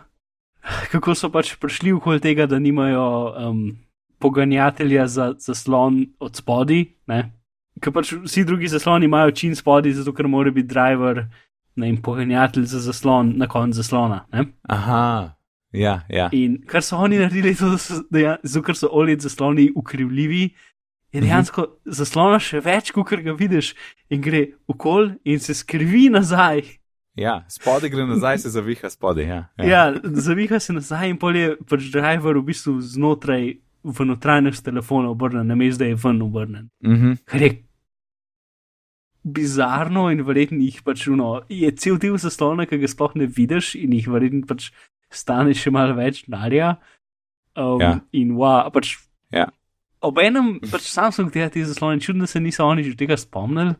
Kako 0.93 1.15
so 1.15 1.31
pač 1.32 1.55
prišli 1.60 1.94
okoli 1.97 2.20
tega, 2.20 2.47
da 2.47 2.59
nimajo 2.59 3.05
um, 3.31 3.60
poganjatelja 4.19 5.06
za 5.06 5.32
zaslon 5.39 6.02
od 6.20 6.36
spodi, 6.36 6.82
ker 7.81 7.94
pač 7.94 8.12
vsi 8.12 8.44
drugi 8.44 8.69
zasloni 8.69 9.06
imajo 9.09 9.31
čin 9.31 9.56
spodi, 9.56 9.94
zato 9.94 10.12
ker 10.12 10.28
mora 10.28 10.51
biti 10.51 10.69
driver 10.69 11.23
ne, 11.78 11.89
in 11.89 12.01
poganjatelj 12.02 12.66
za 12.74 12.82
zaslon 12.90 13.32
na 13.39 13.47
koncu 13.47 13.81
zaslona. 13.81 14.24
Ne? 14.32 14.44
Aha, 14.69 15.39
ja, 15.73 16.01
ja. 16.09 16.28
In 16.32 16.59
kar 16.66 16.82
so 16.82 16.98
oni 16.98 17.20
naredili, 17.23 17.55
to, 17.55 17.70
da 17.70 17.78
so, 17.78 18.02
zato 18.43 18.65
ker 18.66 18.77
so 18.77 18.90
OLED 18.93 19.24
zasloni 19.24 19.70
ukrivljivi, 19.77 20.48
je 21.12 21.20
dejansko 21.20 21.62
uh 21.62 21.68
-huh. 21.68 21.93
zaslona 21.93 22.39
še 22.39 22.60
več, 22.60 22.90
kot 22.93 23.10
ga 23.10 23.32
vidiš, 23.32 23.74
in 24.10 24.20
gre 24.20 24.47
okol 24.66 25.10
in 25.24 25.40
se 25.40 25.55
skrivi 25.55 26.09
nazaj. 26.09 26.62
Ja, 27.14 27.44
spodaj 27.48 27.90
gre 27.90 28.06
nazaj, 28.06 28.39
se 28.39 28.48
zaviha 28.48 28.90
spodaj. 28.90 29.24
Ja, 29.24 29.48
Ja, 29.56 29.64
ja 29.64 29.94
zaviha 30.02 30.59
se 30.60 30.72
nazaj 30.72 31.10
in 31.10 31.16
pol 31.18 31.36
je 31.36 31.56
pač 31.68 31.90
driver 31.90 32.36
v 32.39 32.43
bistvu 32.43 32.80
znotraj 32.80 33.56
v 33.85 34.05
notranjost 34.05 34.64
telefona 34.64 35.10
obrnen, 35.10 35.47
namesto 35.47 35.85
da 35.85 35.89
je 35.89 35.94
ven 36.05 36.22
obrnen. 36.22 36.68
Uh 36.85 36.93
-huh. 36.93 37.16
Kar 37.24 37.43
je 37.43 37.64
bizarno 39.22 40.10
in 40.10 40.22
verjetno 40.22 40.59
jih 40.59 40.82
pač 40.82 41.06
uno, 41.06 41.43
je 41.48 41.70
cel 41.76 41.98
del 41.98 42.16
zaslona, 42.18 42.66
ki 42.66 42.78
ga 42.78 42.89
sploh 42.89 43.14
ne 43.14 43.26
vidiš 43.26 43.74
in 43.74 43.93
jih 43.93 44.09
verjetno 44.09 44.47
pač 44.47 44.70
stane 45.10 45.55
še 45.55 45.70
malo 45.70 45.94
več 45.94 46.24
denarja. 46.26 46.76
Um, 47.56 47.80
Ja. 47.80 48.01
In 48.12 48.36
wa, 48.39 48.70
pač. 48.70 48.97
Ja. 49.35 49.48
Obenem 50.00 50.58
pač 50.72 50.86
Samsung 50.90 51.32
dela 51.32 51.50
te 51.50 51.64
zaslone, 51.64 52.00
čudno 52.00 52.24
da 52.24 52.30
se 52.30 52.40
niso 52.40 52.66
oni 52.66 52.84
že 52.86 52.96
tega 52.96 53.16
spomnili. 53.16 53.74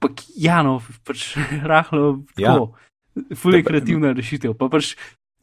Pak, 0.00 0.22
ja, 0.36 0.62
no, 0.64 0.78
pač 1.04 1.36
rahlo, 1.70 2.24
Ja. 2.38 2.54
tako, 2.54 2.72
ful 3.36 3.54
je 3.54 3.62
Da- 3.62 3.68
kreativna 3.68 4.12
rešitev. 4.16 4.54
Pa 4.56 4.68
pač 4.68 4.94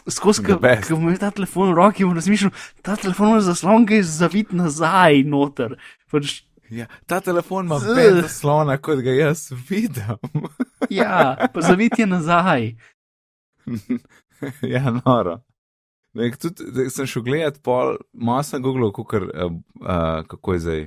skozi, 0.09 0.41
ko 0.41 0.57
imaš 0.95 1.19
ta 1.19 1.29
telefon 1.31 1.73
v 1.73 1.77
roki, 1.77 2.05
bom 2.07 2.15
razmišljal, 2.15 2.51
ta 2.81 2.95
telefon 2.95 3.35
ima 3.35 3.41
zaslon, 3.43 3.85
ki 3.85 3.99
je 3.99 4.03
zavit 4.07 4.53
nazaj 4.55 5.21
noter. 5.27 5.75
Pač, 6.09 6.41
ja. 6.71 6.87
Ta 7.05 7.19
telefon 7.21 7.67
ima 7.67 7.77
več 7.77 8.23
zaslona, 8.23 8.79
kot 8.79 9.03
ga 9.03 9.13
jaz 9.13 9.51
vidim. 9.69 10.17
ja, 10.89 11.35
pa 11.53 11.59
zavit 11.61 11.99
je 11.99 12.07
nazaj. 12.07 12.71
ja, 14.73 14.83
noro. 15.05 15.41
Nek, 16.17 16.37
tudi, 16.41 16.87
sem 16.93 17.07
šel 17.09 17.23
gledat, 17.27 17.59
pol, 17.65 17.97
malo 18.13 18.43
sem 18.45 18.61
googlal, 18.63 18.91
kukor, 18.95 19.27
uh, 19.29 19.51
uh, 19.81 20.21
kako 20.29 20.57
je 20.57 20.63
zdaj. 20.65 20.85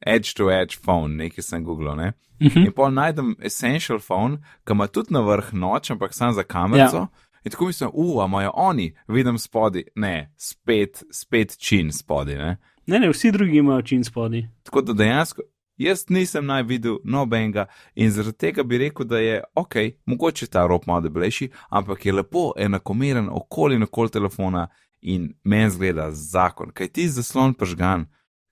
Edge 0.00 0.32
to 0.36 0.48
edge 0.48 0.78
phone, 0.80 1.18
nekaj 1.20 1.44
sem 1.44 1.64
googlal. 1.64 1.98
Ne? 1.98 2.12
Mhm. 2.40 2.70
In 2.70 2.72
pol 2.72 2.94
najdem 2.96 3.34
essential 3.44 4.00
phone, 4.00 4.40
ki 4.64 4.72
ima 4.72 4.88
tudi 4.88 5.12
na 5.12 5.20
vrh 5.26 5.52
noč, 5.52 5.90
ampak 5.92 6.16
sam 6.16 6.32
za 6.32 6.42
kamerico. 6.42 7.04
Ja. 7.04 7.28
In 7.44 7.52
tako 7.52 7.66
mislim, 7.66 7.90
ua, 7.92 8.26
imajo 8.26 8.50
oni, 8.54 8.94
vidim 9.08 9.38
spodaj, 9.38 9.84
ne, 9.96 10.32
spet, 10.36 11.02
spet 11.12 11.56
čin 11.58 11.92
spodaj. 11.92 12.36
Ne? 12.36 12.56
Ne, 12.86 12.98
ne, 12.98 13.08
vsi 13.08 13.32
drugi 13.32 13.58
imajo 13.58 13.82
čin 13.82 14.04
spodi. 14.04 14.48
Tako 14.62 14.82
da 14.82 14.92
dejansko 14.92 15.42
jaz 15.80 16.04
nisem 16.08 16.46
naj 16.46 16.62
videl 16.68 16.98
nobenega 17.04 17.66
in 17.94 18.10
zaradi 18.10 18.38
tega 18.38 18.62
bi 18.62 18.78
rekel, 18.78 19.06
da 19.06 19.18
je 19.18 19.40
ok, 19.54 19.74
mogoče 20.06 20.46
ta 20.46 20.66
rob 20.66 20.86
malo 20.86 21.00
debelejši, 21.00 21.50
ampak 21.70 22.06
je 22.06 22.12
lepo 22.12 22.52
enakomeren 22.58 23.28
okoli 23.32 23.80
in 23.80 23.82
okoli 23.88 24.10
telefona 24.10 24.68
in 25.00 25.32
meni 25.44 25.70
zgleda 25.70 26.10
zakon, 26.12 26.74
kaj 26.76 26.88
ti 26.88 27.08
zaslon 27.08 27.54
pržgan, 27.54 28.06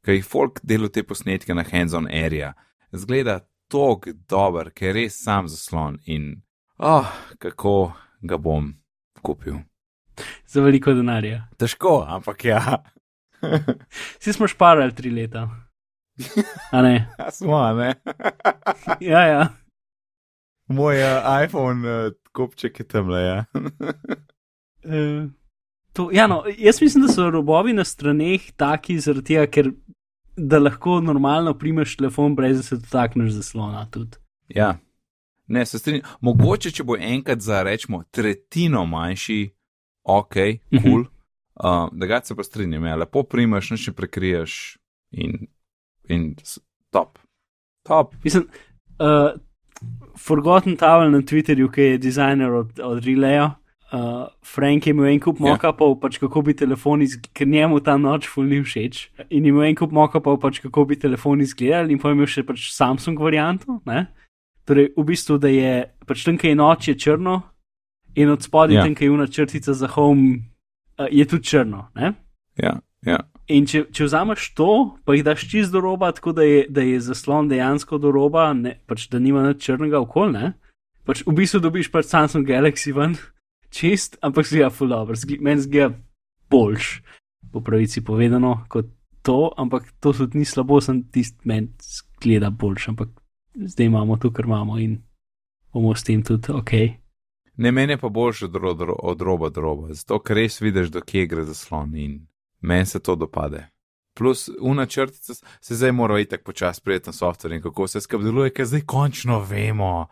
kaj 0.05 0.21
jih 0.21 0.27
folk 0.27 0.61
delo 0.63 0.89
te 0.89 1.03
posnetke 1.03 1.55
na 1.55 1.65
hands-on 1.73 2.09
area, 2.09 2.55
zgleda 2.93 3.41
tok 3.69 4.09
dober, 4.29 4.73
ker 4.73 4.89
je 4.89 5.03
res 5.03 5.23
sam 5.25 5.49
zaslon 5.49 5.99
in 6.07 6.31
oh, 6.79 7.09
kako 7.39 7.93
ga 8.23 8.39
bom 8.41 8.73
kupil. 9.23 9.61
Za 10.47 10.63
veliko 10.65 10.95
denarja. 10.97 11.45
Težko, 11.59 12.01
ampak 12.09 12.45
ja. 12.45 12.63
Vsi 14.19 14.33
smo 14.33 14.49
šparali 14.49 14.95
tri 14.95 15.11
leta. 15.11 15.47
A 16.71 16.83
ne? 16.83 17.09
Ja, 17.19 17.31
smo, 17.31 17.73
ne. 17.73 17.95
Ja, 19.13 19.21
ja. 19.21 19.49
Moj 20.69 20.97
uh, 21.03 21.45
iPhone 21.45 21.89
uh, 21.89 22.13
kopček 22.33 22.81
je 22.81 22.87
tam 22.89 23.09
le. 23.09 23.21
Ja. 23.23 23.45
Uh, 24.85 25.31
to, 25.97 26.11
ja, 26.13 26.27
no, 26.27 26.43
jaz 26.59 26.83
mislim, 26.83 27.07
da 27.07 27.13
so 27.13 27.31
robovi 27.31 27.73
na 27.73 27.85
straneh 27.85 28.53
taki, 28.57 28.99
zaradi 29.01 29.35
tega, 29.35 29.47
ker 29.47 29.71
da 30.37 30.59
lahko 30.59 31.01
normalno 31.01 31.55
primeš 31.59 31.97
telefon, 31.97 32.37
brez 32.37 32.57
da 32.57 32.63
se 32.63 32.77
dotakneš 32.77 33.33
zaslona. 33.41 33.87
Tudi. 33.91 34.19
ja. 34.49 34.77
Ne, 35.49 35.67
se 35.67 35.79
strinjam. 35.79 36.05
Mogoče, 36.21 36.71
če 36.77 36.85
bo 36.85 36.97
enkrat 37.01 37.41
za 37.41 37.63
rečemo 37.65 38.03
tretjino 38.13 38.83
manjši, 38.87 39.39
ok, 40.05 40.35
kul. 40.35 40.83
Cool. 40.83 41.07
Uh, 41.59 41.89
da 41.93 42.07
ga 42.07 42.21
se 42.25 42.37
pa 42.37 42.45
strinjam, 42.45 42.85
ja, 42.85 42.97
lepo 42.97 43.23
primeš, 43.27 43.71
nič 43.73 43.87
ne 43.89 43.95
prekriješ 43.97 44.53
in, 45.11 45.49
in 46.09 46.35
top. 46.91 47.19
Top. 47.85 48.15
Mislim, 48.25 48.49
uh, 49.01 49.33
Forgotten 50.19 50.77
Towel 50.77 51.11
na 51.11 51.23
Twitterju, 51.23 51.71
ki 51.73 51.83
je 51.83 51.99
dizajner 51.99 52.53
od, 52.53 52.81
od 52.81 53.05
Relaya. 53.05 53.55
Uh, 53.93 54.27
Frank 54.45 54.87
je 54.87 54.91
imel 54.91 55.07
en 55.07 55.21
kup 55.21 55.39
Ja. 55.41 55.47
mockupov, 55.47 56.01
pač 56.01 56.19
kako 56.19 56.43
bi 56.43 56.55
telefon 56.55 57.03
izgledal, 57.03 57.33
ker 57.33 57.49
njemu 57.49 57.81
ta 57.81 57.97
noč 57.97 58.29
ful 58.29 58.45
ni 58.45 58.61
všeč. 58.61 59.09
In 59.31 59.47
imel 59.47 59.71
en 59.71 59.75
kup 59.75 59.93
mockupov, 59.93 60.41
pač 60.41 60.61
kako 60.61 60.85
bi 60.85 60.97
telefon 60.97 61.41
izgledal, 61.41 61.91
in 61.91 61.99
pa 61.99 62.13
imel 62.13 62.27
še 62.29 62.45
pač 62.45 62.69
Samsung 62.75 63.17
varianto. 63.19 63.81
Ne? 63.87 64.07
Torej, 64.69 64.93
v 64.97 65.05
bistvu, 65.09 65.39
da 65.41 65.49
je 65.49 65.89
pač 66.05 66.25
tam, 66.25 66.37
ki 66.37 66.53
je 66.53 66.59
noč, 66.61 66.89
je 66.89 66.99
črno, 67.01 67.41
in 68.15 68.29
od 68.29 68.45
spodaj, 68.45 68.77
ja. 68.77 68.85
tam, 68.85 68.95
ki 68.95 69.09
je 69.09 69.11
una 69.11 69.27
črtica 69.27 69.73
za 69.73 69.89
home, 69.89 70.37
uh, 71.01 71.09
je 71.09 71.25
tudi 71.25 71.49
črno. 71.49 71.89
Ne? 71.97 72.13
Ja, 72.61 72.77
ja. 73.07 73.23
In 73.49 73.65
če, 73.65 73.87
če 73.97 74.05
vzameš 74.05 74.51
to, 74.59 74.73
pa 75.09 75.15
jih 75.17 75.25
daš 75.25 75.47
čist 75.49 75.73
do 75.73 75.81
roba, 75.81 76.11
tako 76.13 76.35
da 76.37 76.45
je, 76.45 76.67
da 76.69 76.83
je 76.85 76.99
zaslon 77.01 77.49
dejansko 77.49 77.97
do 77.99 78.13
roba, 78.13 78.51
ne, 78.53 78.75
pač 78.85 79.07
da 79.09 79.21
nima 79.23 79.41
nič 79.47 79.63
črnega 79.65 80.03
okolja, 80.05 80.53
pač 81.09 81.23
v 81.25 81.33
bistvu 81.39 81.63
dobiš 81.65 81.89
pač 81.95 82.11
Samsung 82.11 82.45
Galaxy 82.49 82.93
ven, 82.93 83.17
čist, 83.77 84.21
ampak 84.21 84.51
zgleda 84.51 84.69
full 84.69 84.93
dobro, 84.93 85.17
Zgl- 85.17 85.41
meni 85.41 85.65
zgleda 85.65 85.97
boljš, 86.53 87.01
po 87.49 87.65
pravici 87.65 88.05
povedano, 88.05 88.69
kot 88.69 88.93
to, 89.25 89.49
ampak 89.57 89.89
to 90.01 90.13
tudi 90.13 90.45
ni 90.45 90.45
slabo, 90.45 90.83
sem 90.85 91.07
tisti 91.09 91.49
meni 91.49 91.73
zgleda 91.81 92.53
boljš, 92.53 92.93
ampak 92.93 93.17
zdaj 93.57 93.89
imamo 93.89 94.21
to, 94.21 94.29
kar 94.29 94.45
imamo 94.45 94.77
in 94.79 95.01
bomo 95.73 95.97
s 95.97 96.05
tem 96.05 96.21
tudi 96.23 96.53
ok. 96.53 96.73
Ne, 97.57 97.73
meni 97.73 97.97
je 97.97 97.99
pa 98.05 98.13
boljše 98.13 98.45
od, 98.45 98.61
ro- 98.61 98.77
ro- 98.77 99.01
od 99.03 99.21
roba 99.25 99.49
do 99.49 99.61
roba, 99.65 99.95
zato 99.97 100.21
ker 100.21 100.37
res 100.37 100.61
vidiš, 100.61 100.93
do 100.93 101.01
kje 101.01 101.27
gre 101.27 101.49
zaslon 101.49 101.97
in 101.97 102.28
meni 102.61 102.87
se 102.87 102.99
to 102.99 103.17
dopade. 103.17 103.69
Plus, 104.15 104.51
una 104.61 104.87
črtica 104.87 105.35
s- 105.35 105.43
se 105.61 105.75
zdaj 105.75 105.93
mora 105.93 106.21
itak 106.21 106.43
počasi 106.43 106.83
prijeti 106.83 107.09
na 107.09 107.13
softver 107.13 107.53
in 107.53 107.63
kako 107.63 107.87
se 107.87 108.01
skrb 108.01 108.23
deluje, 108.23 108.51
ker 108.51 108.67
zdaj 108.67 108.81
končno 108.83 109.41
vemo. 109.41 110.07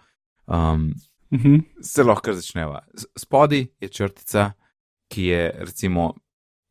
Um, 0.47 0.94
Mhm. 1.31 1.55
se 1.81 2.02
lahko 2.02 2.32
začneva. 2.32 2.85
Spodaj 3.16 3.66
je 3.81 3.89
črtica, 3.89 4.52
ki 5.09 5.23
je 5.24 5.55
recimo 5.59 6.14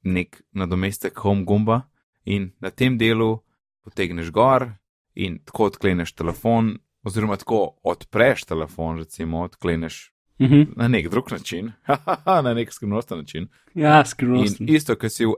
nek 0.04 0.42
nadomestek 0.52 1.16
home 1.16 1.44
gumba 1.44 1.82
in 2.26 2.52
na 2.60 2.70
tem 2.70 2.98
delu 2.98 3.40
potegneš 3.84 4.32
gor 4.32 4.72
in 5.16 5.40
tako 5.40 5.66
odkleneš 5.66 6.14
telefon, 6.14 6.78
oziroma 7.04 7.36
tako 7.36 7.60
odpreš 7.84 8.44
telefon, 8.44 8.98
recimo 8.98 9.42
odkleneš 9.42 10.12
Mhm. 10.40 10.62
na 10.76 10.88
nek 10.88 11.10
drug 11.10 11.32
način, 11.32 11.72
na 12.44 12.54
nek 12.54 12.74
skrivnosten 12.74 13.18
način. 13.18 13.48
Ja, 13.74 14.00
In 14.00 14.06
skrivnost. 14.06 14.62
isto, 14.62 14.96
ki 14.96 15.10
si, 15.10 15.26
v- 15.26 15.34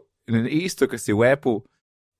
isto, 0.49 0.87
ki 0.87 0.97
si 0.97 1.13
v 1.13 1.31
appu, 1.33 1.61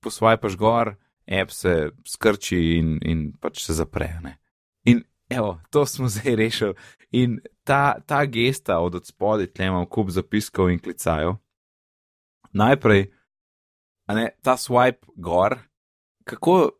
posvajpaš 0.03 0.55
gor, 0.57 0.95
app 1.27 1.51
se 1.51 1.91
skrči 2.07 2.77
in, 2.77 2.97
in 3.03 3.33
pač 3.41 3.63
se 3.65 3.73
zapre. 3.73 4.19
Ne? 4.23 4.37
In 4.85 5.03
evo, 5.29 5.59
to 5.69 5.85
smo 5.85 6.07
zdaj 6.13 6.35
rešili. 6.35 6.73
In 7.11 7.39
ta, 7.63 7.99
ta 7.99 8.25
gesta 8.25 8.79
od 8.79 8.99
spodaj, 9.05 9.47
tle 9.47 9.65
imam 9.67 9.85
kup 9.85 10.09
zapiskov 10.09 10.71
in 10.71 10.79
klicajev. 10.79 11.35
Najprej, 12.53 13.11
a 14.07 14.15
ne, 14.15 14.29
ta 14.41 14.55
swipe 14.57 15.03
gor, 15.15 15.57
kako, 16.23 16.71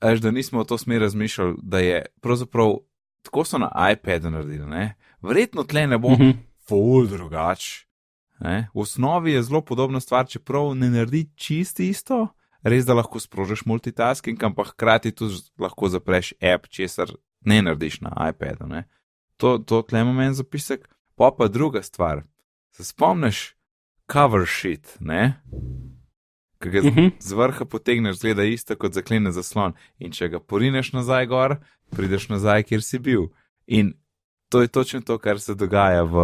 až 0.00 0.20
da 0.20 0.30
nismo 0.30 0.62
v 0.62 0.66
to 0.66 0.78
smer 0.78 1.00
razmišljali, 1.04 1.54
da 1.62 1.78
je 1.78 1.98
pravzaprav 2.20 2.80
tako 3.22 3.44
so 3.44 3.58
na 3.60 3.68
iPadu 3.92 4.30
naredili, 4.30 4.66
ne? 4.66 4.94
Verjetno 5.22 5.62
tle 5.64 5.86
ne 5.86 5.98
bo 5.98 6.10
Mhm. 6.16 6.30
ful 6.68 7.06
drugač. 7.06 7.84
Ne? 8.42 8.68
V 8.74 8.82
osnovi 8.82 9.32
je 9.32 9.42
zelo 9.46 9.60
podobna 9.62 10.00
stvar, 10.02 10.26
čeprav 10.26 10.72
ne 10.74 10.90
naredi 10.90 11.28
čisto 11.38 11.82
isto, 11.82 12.28
res 12.62 12.84
da 12.86 12.94
lahko 12.94 13.20
sprožiš 13.22 13.62
multitasking, 13.66 14.42
ampak 14.42 14.74
hkrati 14.74 15.12
tudi 15.14 15.38
lahko 15.58 15.88
zapreš 15.88 16.32
app, 16.42 16.66
česar 16.66 17.12
ne 17.46 17.62
narediš 17.62 18.00
na 18.02 18.10
iPadu. 18.30 18.66
Ne? 18.66 18.84
To, 19.36 19.58
to 19.58 19.82
tle 19.82 20.00
ima 20.02 20.12
meni 20.12 20.34
zapisek. 20.34 20.88
Pa 21.14 21.30
pa 21.38 21.46
druga 21.48 21.82
stvar. 21.82 22.22
Se 22.74 22.84
spomniš 22.84 23.54
cover 24.12 24.46
sheet, 24.46 24.96
ne? 25.00 25.38
Ki 26.62 26.70
ga 26.70 26.80
z, 26.82 26.84
Mhm. 26.90 27.06
z 27.20 27.32
vrha 27.32 27.64
potegneš, 27.64 28.16
zgleda 28.18 28.44
isto 28.44 28.76
kot 28.76 28.92
zaklene 28.94 29.32
zaslon. 29.32 29.74
In 29.98 30.10
če 30.10 30.28
ga 30.28 30.40
porineš 30.40 30.92
nazaj 30.92 31.26
gor, 31.26 31.56
prideš 31.90 32.28
nazaj, 32.28 32.62
kjer 32.62 32.82
si 32.82 32.98
bil. 32.98 33.28
In 33.66 33.94
to 34.48 34.62
je 34.62 34.68
točno 34.68 35.00
to, 35.00 35.18
kar 35.18 35.40
se 35.40 35.54
dogaja 35.54 36.02
v, 36.02 36.16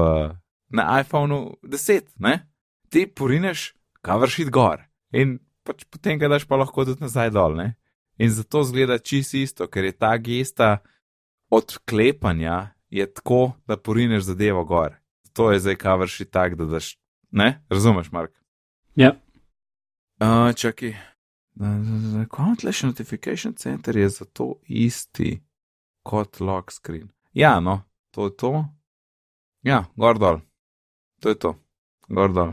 na 0.69 1.01
iPhonu 1.01 1.57
10. 1.63 2.15
Ne? 2.19 2.49
Ti 2.89 3.07
porineš, 3.07 3.75
kavršit 4.03 4.51
gor 4.51 4.85
in 5.13 5.39
pač 5.65 5.85
potem 5.91 6.19
ga 6.19 6.29
daš 6.29 6.47
pa 6.49 6.57
lahko 6.57 6.85
tudi 6.85 7.05
nazaj 7.05 7.33
dol. 7.35 7.57
Ne? 7.57 7.75
In 8.19 8.31
zato 8.33 8.65
zgleda 8.65 8.99
čisto 8.99 9.37
isto, 9.37 9.69
ker 9.69 9.85
je 9.85 9.93
ta 9.93 10.17
gesta 10.17 10.79
odklepanja 11.51 12.75
je 12.91 13.05
tako, 13.15 13.53
da 13.67 13.77
porineš 13.77 14.23
zadevo 14.33 14.65
gor. 14.65 14.97
To 15.33 15.53
je 15.53 15.61
zdaj 15.61 15.77
kavršit 15.77 16.31
tak, 16.31 16.57
da 16.57 16.65
daš. 16.65 16.97
Ne? 17.31 17.65
Razumeš, 17.69 18.11
Mark? 18.13 18.33
Ja. 18.97 19.13
Uh, 20.21 20.55
čakaj. 20.55 20.97
Countless 22.37 22.83
Notification 22.83 23.55
Center 23.55 23.97
je 23.97 24.09
zato 24.09 24.55
isti 24.67 25.43
kot 26.03 26.41
lock 26.41 26.73
screen. 26.73 27.09
Ja, 27.33 27.61
no, 27.61 27.83
to 28.11 28.25
je 28.25 28.37
to. 28.37 28.65
Ja, 29.63 29.85
gor 29.97 30.19
dol. 30.19 30.41
To 31.21 31.29
je 31.29 31.35
to. 31.39 31.55
Gor 32.09 32.33
dol. 32.33 32.53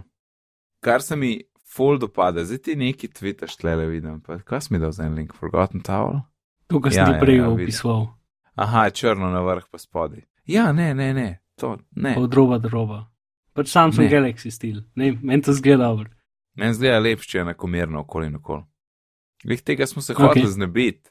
Kar 0.79 1.01
se 1.01 1.15
mi 1.15 1.41
full 1.75 1.97
dopade, 1.99 2.45
zdaj 2.45 2.57
ti 2.57 2.75
neki 2.75 3.07
tvitaš 3.07 3.55
tlele 3.57 3.85
vidim. 3.85 4.21
Pa, 4.21 4.39
kaj 4.39 4.61
si 4.61 4.73
mi 4.73 4.79
dal 4.79 4.91
za 4.91 5.03
en 5.03 5.13
link? 5.13 5.33
Forgotten 5.33 5.81
Towel? 5.81 6.19
To, 6.67 6.81
kar 6.81 6.91
Ja, 6.91 7.05
sem 7.05 7.13
ja, 7.13 7.19
ti 7.19 7.25
prej 7.25 7.37
ja, 7.37 7.49
opisoval, 7.49 8.07
Aha, 8.55 8.89
črno 8.89 9.29
na 9.29 9.41
vrh 9.41 9.65
pa 9.71 9.77
spodaj. 9.77 10.23
Ja, 10.45 10.71
ne, 10.71 10.93
ne, 10.93 11.13
ne, 11.13 11.39
to 11.55 11.77
ne. 11.95 12.15
od 12.17 12.33
roba 12.33 12.57
do 12.57 12.69
roba. 12.69 13.05
Pač 13.53 13.67
Samsung 13.67 14.09
Ne. 14.09 14.11
Galaxy 14.11 14.51
stil, 14.51 14.81
ne, 14.95 15.11
meni 15.21 15.41
to 15.41 15.53
zgleda 15.53 15.83
dobro. 15.83 16.09
Meni 16.55 16.73
zgleda 16.73 16.99
lepše, 16.99 17.39
enakomerno 17.39 17.99
okoli 17.99 18.27
in 18.27 18.35
okoli. 18.35 18.63
Glih 19.43 19.61
tega 19.61 19.85
smo 19.85 20.01
se 20.01 20.13
Okej. 20.13 20.25
hoteli 20.27 20.51
znebiti, 20.51 21.09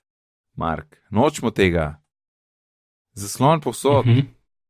Mark. 0.56 0.96
Nočemo 1.10 1.50
tega. 1.50 2.02
Zaslon 3.12 3.60
povsod. 3.60 4.06
Mhm. 4.06 4.20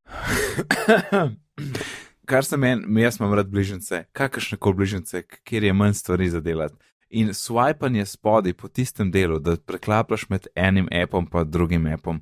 Kar 2.26 2.44
se 2.44 2.56
meni, 2.56 3.02
jaz 3.02 3.20
imam 3.20 3.34
rad 3.34 3.48
bližnjice, 3.48 4.04
kakršne 4.12 4.58
koli 4.58 4.74
bližnjice, 4.74 5.22
kjer 5.22 5.64
je 5.64 5.72
manj 5.72 5.92
stvari 5.92 6.28
za 6.30 6.40
delati. 6.40 6.74
In 7.10 7.28
swipanje 7.28 8.04
spodaj 8.04 8.52
po 8.52 8.68
tistem 8.68 9.10
delu, 9.10 9.38
da 9.38 9.56
preklaplaš 9.56 10.28
med 10.28 10.46
enim 10.54 10.88
appom 11.02 11.28
in 11.34 11.50
drugim 11.50 11.86
appom. 11.86 12.20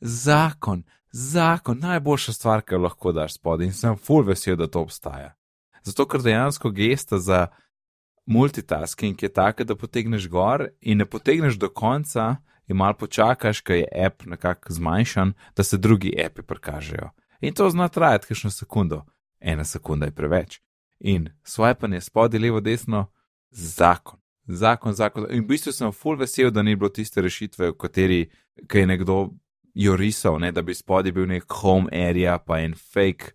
Zakon, 0.00 0.82
zakon, 1.12 1.78
najboljša 1.78 2.32
stvar, 2.32 2.62
kar 2.62 2.80
lahko 2.80 3.12
daš 3.12 3.34
spodaj 3.34 3.66
in 3.66 3.72
sem 3.72 3.96
full 3.96 4.24
vesel, 4.24 4.56
da 4.56 4.66
to 4.66 4.80
obstaja. 4.80 5.34
Zato, 5.82 6.06
ker 6.06 6.22
dejansko 6.22 6.70
gesta 6.70 7.18
za 7.18 7.46
multitasking 8.26 9.22
je 9.22 9.28
taka, 9.28 9.64
da 9.64 9.76
potegneš 9.76 10.28
gor 10.28 10.68
in 10.80 10.98
ne 10.98 11.04
potegneš 11.04 11.58
do 11.58 11.68
konca 11.68 12.36
in 12.68 12.76
malo 12.76 12.94
počakaš, 12.94 13.60
ker 13.60 13.76
je 13.76 14.06
app 14.06 14.26
nekako 14.26 14.72
zmanjšan, 14.72 15.32
da 15.56 15.62
se 15.62 15.78
drugi 15.78 16.14
appi 16.26 16.42
prikažejo. 16.42 17.10
In 17.40 17.54
to 17.54 17.70
zna 17.70 17.88
trajati 17.88 18.26
kakšno 18.26 18.50
sekundo. 18.50 19.04
Ena 19.40 19.64
sekunda 19.64 20.06
je 20.06 20.14
preveč. 20.14 20.60
In 21.00 21.28
swipanje 21.44 22.00
spodaj, 22.00 22.40
levo, 22.40 22.60
desno, 22.60 23.06
zakon. 23.50 24.18
Zakon, 24.46 24.92
zakon. 24.92 25.26
In 25.30 25.44
v 25.44 25.54
bistvu 25.54 25.72
sem 25.72 25.92
full 25.92 26.18
vesel, 26.20 26.50
da 26.50 26.62
ni 26.62 26.76
bilo 26.76 26.90
tiste 26.90 27.22
rešitve, 27.22 27.70
v 27.70 27.78
kateri 27.78 28.20
je 28.72 28.86
nekdo 28.86 29.30
jo 29.74 29.96
risal, 29.96 30.38
ne, 30.40 30.52
da 30.52 30.62
bi 30.62 30.74
spodaj 30.74 31.12
bil 31.12 31.28
nek 31.30 31.46
home 31.62 31.88
area, 31.92 32.38
pa 32.38 32.58
en 32.60 32.74
fake 32.74 33.32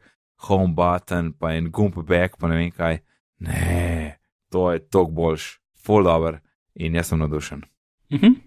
home 0.47 0.75
button, 0.75 1.33
pa 1.33 1.55
en 1.55 1.71
gumb 1.71 1.97
back, 2.05 2.37
pa 2.37 2.51
ne 2.51 2.59
vem 2.59 2.71
kaj. 2.71 2.99
Ne, 3.39 4.17
to 4.51 4.71
je 4.71 4.83
tok 4.91 5.11
boljš, 5.11 5.55
full 5.85 6.03
dobro 6.03 6.39
in 6.75 6.95
jaz 6.95 7.09
sem 7.09 7.19
navdušen. 7.19 7.63
Mhm. 8.11 8.37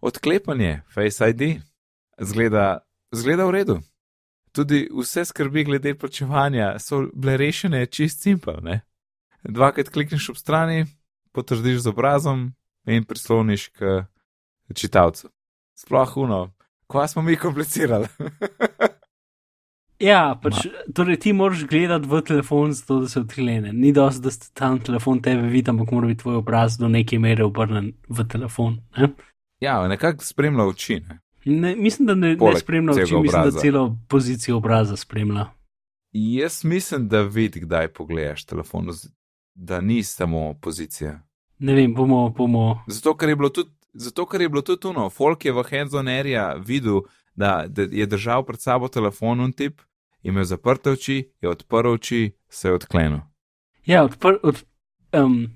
Odklepanje 0.00 0.82
Face 0.94 1.30
ID 1.30 1.62
zgleda, 2.18 2.78
zgleda 3.12 3.46
v 3.46 3.50
redu. 3.50 3.80
Tudi 4.52 4.84
vse 4.92 5.24
skrbi 5.24 5.64
glede 5.64 5.94
plačevanja 5.98 6.78
so 6.78 7.06
bile 7.14 7.36
rešene 7.36 7.86
čist 7.86 8.20
simpel. 8.20 8.60
Ne? 8.62 8.80
Dvakrat 9.44 9.88
klikneš 9.88 10.28
ob 10.34 10.36
strani, 10.36 10.84
potrdiš 11.32 11.82
z 11.86 11.92
obrazom 11.92 12.50
in 12.86 13.04
prisloniš 13.04 13.68
k 13.68 14.04
čitavcu. 14.74 15.30
Sploh 15.74 16.16
uno, 16.16 16.42
kva 16.86 17.08
smo 17.08 17.22
mi 17.22 17.36
komplicirali. 17.36 18.06
Ja, 20.02 20.34
pač, 20.42 20.64
torej 20.90 21.20
ti 21.22 21.30
moraš 21.30 21.62
gledati 21.70 22.08
v 22.10 22.20
telefon, 22.26 22.72
zato 22.74 23.04
da 23.04 23.08
se 23.08 23.20
odklene. 23.20 23.70
Ni 23.72 23.92
dosti, 23.94 24.22
da 24.24 24.30
ste 24.34 24.48
tam 24.58 24.80
telefon 24.82 25.20
tebe 25.22 25.46
vidi, 25.46 25.70
ampak 25.70 25.92
mora 25.94 26.10
biti 26.10 26.24
tvoj 26.24 26.40
obraz 26.40 26.74
do 26.78 26.90
neke 26.90 27.20
mere 27.22 27.44
obrnen 27.46 27.92
v 28.08 28.26
telefon. 28.26 28.80
Ne? 28.98 29.12
Ja, 29.62 29.76
nekako 29.88 30.26
spremlja 30.26 30.66
oči. 30.66 30.98
Ne? 31.06 31.20
Ne, 31.44 31.76
mislim, 31.76 32.06
da 32.06 32.14
ne, 32.14 32.28
ne 32.28 32.38
Poleg 32.38 32.58
spremlja 32.58 32.92
oči, 32.92 33.00
mislim, 33.00 33.30
da 33.32 33.38
obraza. 33.38 33.58
celo 33.58 33.98
pozicijo 34.08 34.56
obraza 34.56 34.96
spremlja. 34.96 35.46
Jaz 36.12 36.64
mislim, 36.64 37.08
da 37.08 37.22
vidi, 37.22 37.60
kdaj 37.60 37.88
pogledaš 37.88 38.44
telefon, 38.44 38.88
da 39.54 39.80
ni 39.80 40.02
samo 40.02 40.54
pozicija. 40.60 41.20
Ne 41.58 41.74
vem, 41.74 41.94
bomo, 41.94 42.28
bomo. 42.28 42.84
Zato, 42.86 43.16
ker 43.16 43.28
je 43.28 43.36
bilo 43.36 43.48
tudi, 43.48 43.70
zato, 43.92 44.26
ker 44.26 44.40
je 44.40 44.48
bilo 44.48 44.62
tudi 44.62 44.80
tuno, 44.80 45.10
Folk 45.10 45.44
je 45.44 45.52
v 45.52 45.64
Hands-on-Area 45.70 46.54
videl, 46.66 47.00
da, 47.34 47.64
da 47.68 47.82
je 47.82 48.06
držal 48.06 48.44
pred 48.44 48.60
sabo 48.60 48.88
telefon 48.88 49.40
in 49.40 49.52
tip, 49.52 49.80
imel 50.22 50.44
zaprte 50.44 50.90
oči, 50.90 51.32
je 51.40 51.48
odprl 51.48 51.88
oči, 51.88 52.32
se 52.48 52.68
je 52.68 52.74
odklenil. 52.74 53.20
Ja, 53.86 54.04
odpr, 54.04 54.36
od, 54.42 54.64
um, 55.12 55.50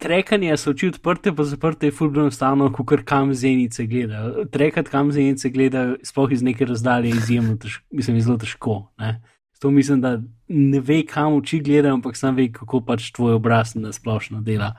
trekanje 0.00 0.56
so 0.56 0.72
oči 0.74 0.88
odprte, 0.90 1.32
pa 1.36 1.44
zaprte 1.44 1.88
je 1.88 1.94
fulbno 1.94 2.26
enostavno, 2.26 2.70
kot 2.72 3.04
kam 3.04 3.34
zenice 3.34 3.86
gledajo. 3.86 4.46
Trekat 4.52 4.88
kam 4.88 5.12
zenice 5.12 5.50
gledajo, 5.50 5.98
sploh 6.06 6.32
iz 6.32 6.42
neke 6.42 6.64
razdalje, 6.64 7.12
je 7.12 7.20
izjemno 7.20 7.56
težko, 7.60 7.84
mislim, 7.90 8.16
je 8.16 8.22
zelo 8.28 8.38
težko. 8.38 8.78
Ne? 8.98 9.12
Zato 9.54 9.70
mislim, 9.70 10.00
da 10.00 10.16
ne 10.48 10.80
ve, 10.80 11.02
kam 11.06 11.36
oči 11.36 11.60
gledajo, 11.60 11.98
ampak 12.00 12.16
sam 12.16 12.36
ve, 12.36 12.48
kako 12.52 12.80
pač 12.86 13.10
tvoj 13.12 13.36
obraz 13.38 13.74
na 13.74 13.92
splošno 13.92 14.40
dela. 14.40 14.74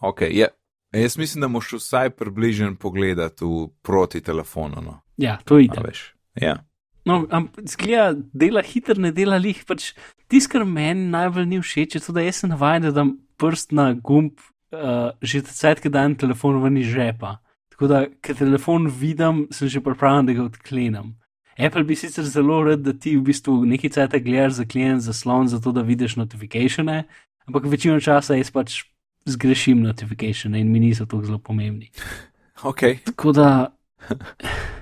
Okay, 0.00 0.32
ja. 0.32 0.48
Jaz 0.92 1.16
mislim, 1.16 1.40
da 1.40 1.48
moš 1.48 1.72
vsaj 1.78 2.10
približen 2.10 2.76
pogledati 2.76 3.44
v 3.44 3.68
proti 3.82 4.20
telefonu. 4.20 4.82
No. 4.84 4.98
Ja, 5.16 5.38
to 5.44 5.56
veš. 5.56 6.12
Ja. 6.36 6.58
No, 7.04 7.24
ampak 7.30 7.64
zgleda, 7.66 8.12
dela 8.32 8.62
hiter, 8.62 8.98
ne 8.98 9.10
dela 9.12 9.36
lih. 9.40 9.64
Pač 9.66 9.92
Tisto, 10.32 10.54
kar 10.54 10.64
meni 10.64 11.10
najbolj 11.12 11.46
ni 11.48 11.58
všeč, 11.60 11.96
je 11.96 12.00
to, 12.06 12.14
da 12.16 12.22
jaz 12.24 12.38
sem 12.40 12.52
navaden, 12.52 12.86
da 12.88 12.92
dam 13.02 13.16
prst 13.40 13.74
na 13.76 13.90
gumb, 13.92 14.38
uh, 14.72 15.12
že 15.22 15.42
cajt, 15.46 15.82
ki 15.84 15.92
dan 15.92 16.14
telefon 16.18 16.60
ven 16.62 16.76
iz 16.80 16.90
žepa. 16.92 17.38
Tako 17.72 17.88
da, 17.88 18.04
ker 18.24 18.36
telefon 18.36 18.88
vidim, 18.88 19.46
sem 19.50 19.68
že 19.68 19.80
pripravljen, 19.80 20.26
da 20.26 20.36
ga 20.38 20.46
odklenem. 20.50 21.14
Apple 21.58 21.84
bi 21.84 21.96
sicer 21.96 22.24
zelo 22.24 22.62
rad, 22.64 22.80
da 22.84 22.92
ti 22.92 23.16
v 23.16 23.24
bistvu 23.28 23.58
nekaj 23.68 23.92
cajt 23.96 24.16
gledaš 24.24 24.58
za 24.60 24.64
klient 24.64 25.04
zaslon, 25.04 25.48
zato 25.48 25.72
da 25.72 25.84
vidiš 25.84 26.16
notifikacije, 26.16 27.04
ampak 27.46 27.68
večino 27.68 28.00
časa 28.00 28.38
jaz 28.38 28.50
pač 28.50 28.82
zgrešim 29.28 29.82
notifikacije 29.82 30.52
in 30.58 30.72
mi 30.72 30.80
niso 30.80 31.06
tako 31.06 31.24
zelo 31.24 31.38
pomembni. 31.38 31.90
Okay. 32.62 32.98
Tako 33.02 33.32
da. 33.32 33.74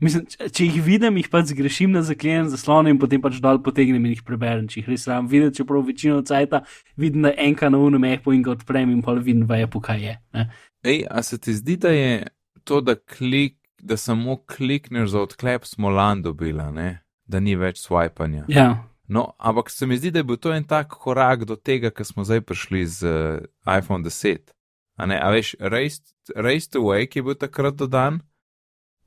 Mislim, 0.00 0.26
če, 0.30 0.64
jih 0.64 0.78
vidim, 0.84 1.16
jih 1.18 1.28
pač 1.30 1.50
zgrešim 1.50 1.90
na 1.96 2.04
zaklenjen 2.06 2.50
zaslon 2.52 2.86
in 2.90 2.98
potem 3.02 3.22
pač 3.22 3.40
dol 3.42 3.58
potegnem 3.64 4.04
in 4.06 4.14
jih 4.14 4.24
preberem. 4.26 4.68
Če 4.70 4.80
jih 4.80 4.90
res 4.92 5.06
sam 5.08 5.26
vidim, 5.30 5.50
čeprav 5.54 5.86
večino 5.86 6.20
cajta 6.22 6.62
vidim 6.96 7.24
na 7.26 7.32
enka 7.34 7.70
na 7.70 7.80
unem 7.82 8.06
appu 8.12 8.34
in 8.36 8.44
ga 8.46 8.54
odprem 8.54 8.92
in 8.94 9.02
pa 9.02 9.16
vidim 9.18 9.46
v 9.48 9.64
appu, 9.66 9.82
kaj 9.82 10.04
je. 10.04 10.18
Ne? 10.36 10.48
Ej, 10.86 11.02
a 11.10 11.22
se 11.26 11.38
ti 11.42 11.54
zdi, 11.54 11.76
da 11.82 11.90
je 11.90 12.28
to, 12.64 12.80
da, 12.80 12.94
klik, 12.94 13.58
da 13.82 13.96
samo 13.98 14.38
klikneš 14.46 15.10
za 15.16 15.24
odklep, 15.26 15.66
smo 15.66 15.90
lan 15.90 16.22
dobila, 16.22 16.70
ne? 16.70 17.00
da 17.28 17.42
ni 17.44 17.58
več 17.58 17.82
swipanja? 17.82 18.46
Ja, 18.48 18.84
No, 19.08 19.32
ampak 19.38 19.70
se 19.70 19.86
mi 19.86 19.96
zdi, 19.96 20.10
da 20.10 20.20
je 20.20 20.24
bil 20.24 20.36
to 20.36 20.52
en 20.52 20.64
tak 20.68 20.92
korak 21.00 21.46
do 21.48 21.56
tega, 21.56 21.88
kar 21.90 22.04
smo 22.04 22.24
zdaj 22.28 22.42
prišli 22.44 22.84
z 22.86 23.08
uh, 23.08 23.40
iPhone 23.64 24.04
10. 24.04 24.52
A, 25.00 25.06
ne, 25.08 25.16
a 25.16 25.30
veš, 25.32 25.54
Race, 25.60 26.68
to 26.68 26.82
Wake 26.84 27.16
je 27.16 27.22
bil 27.24 27.34
takrat 27.34 27.76
dodan 27.76 28.20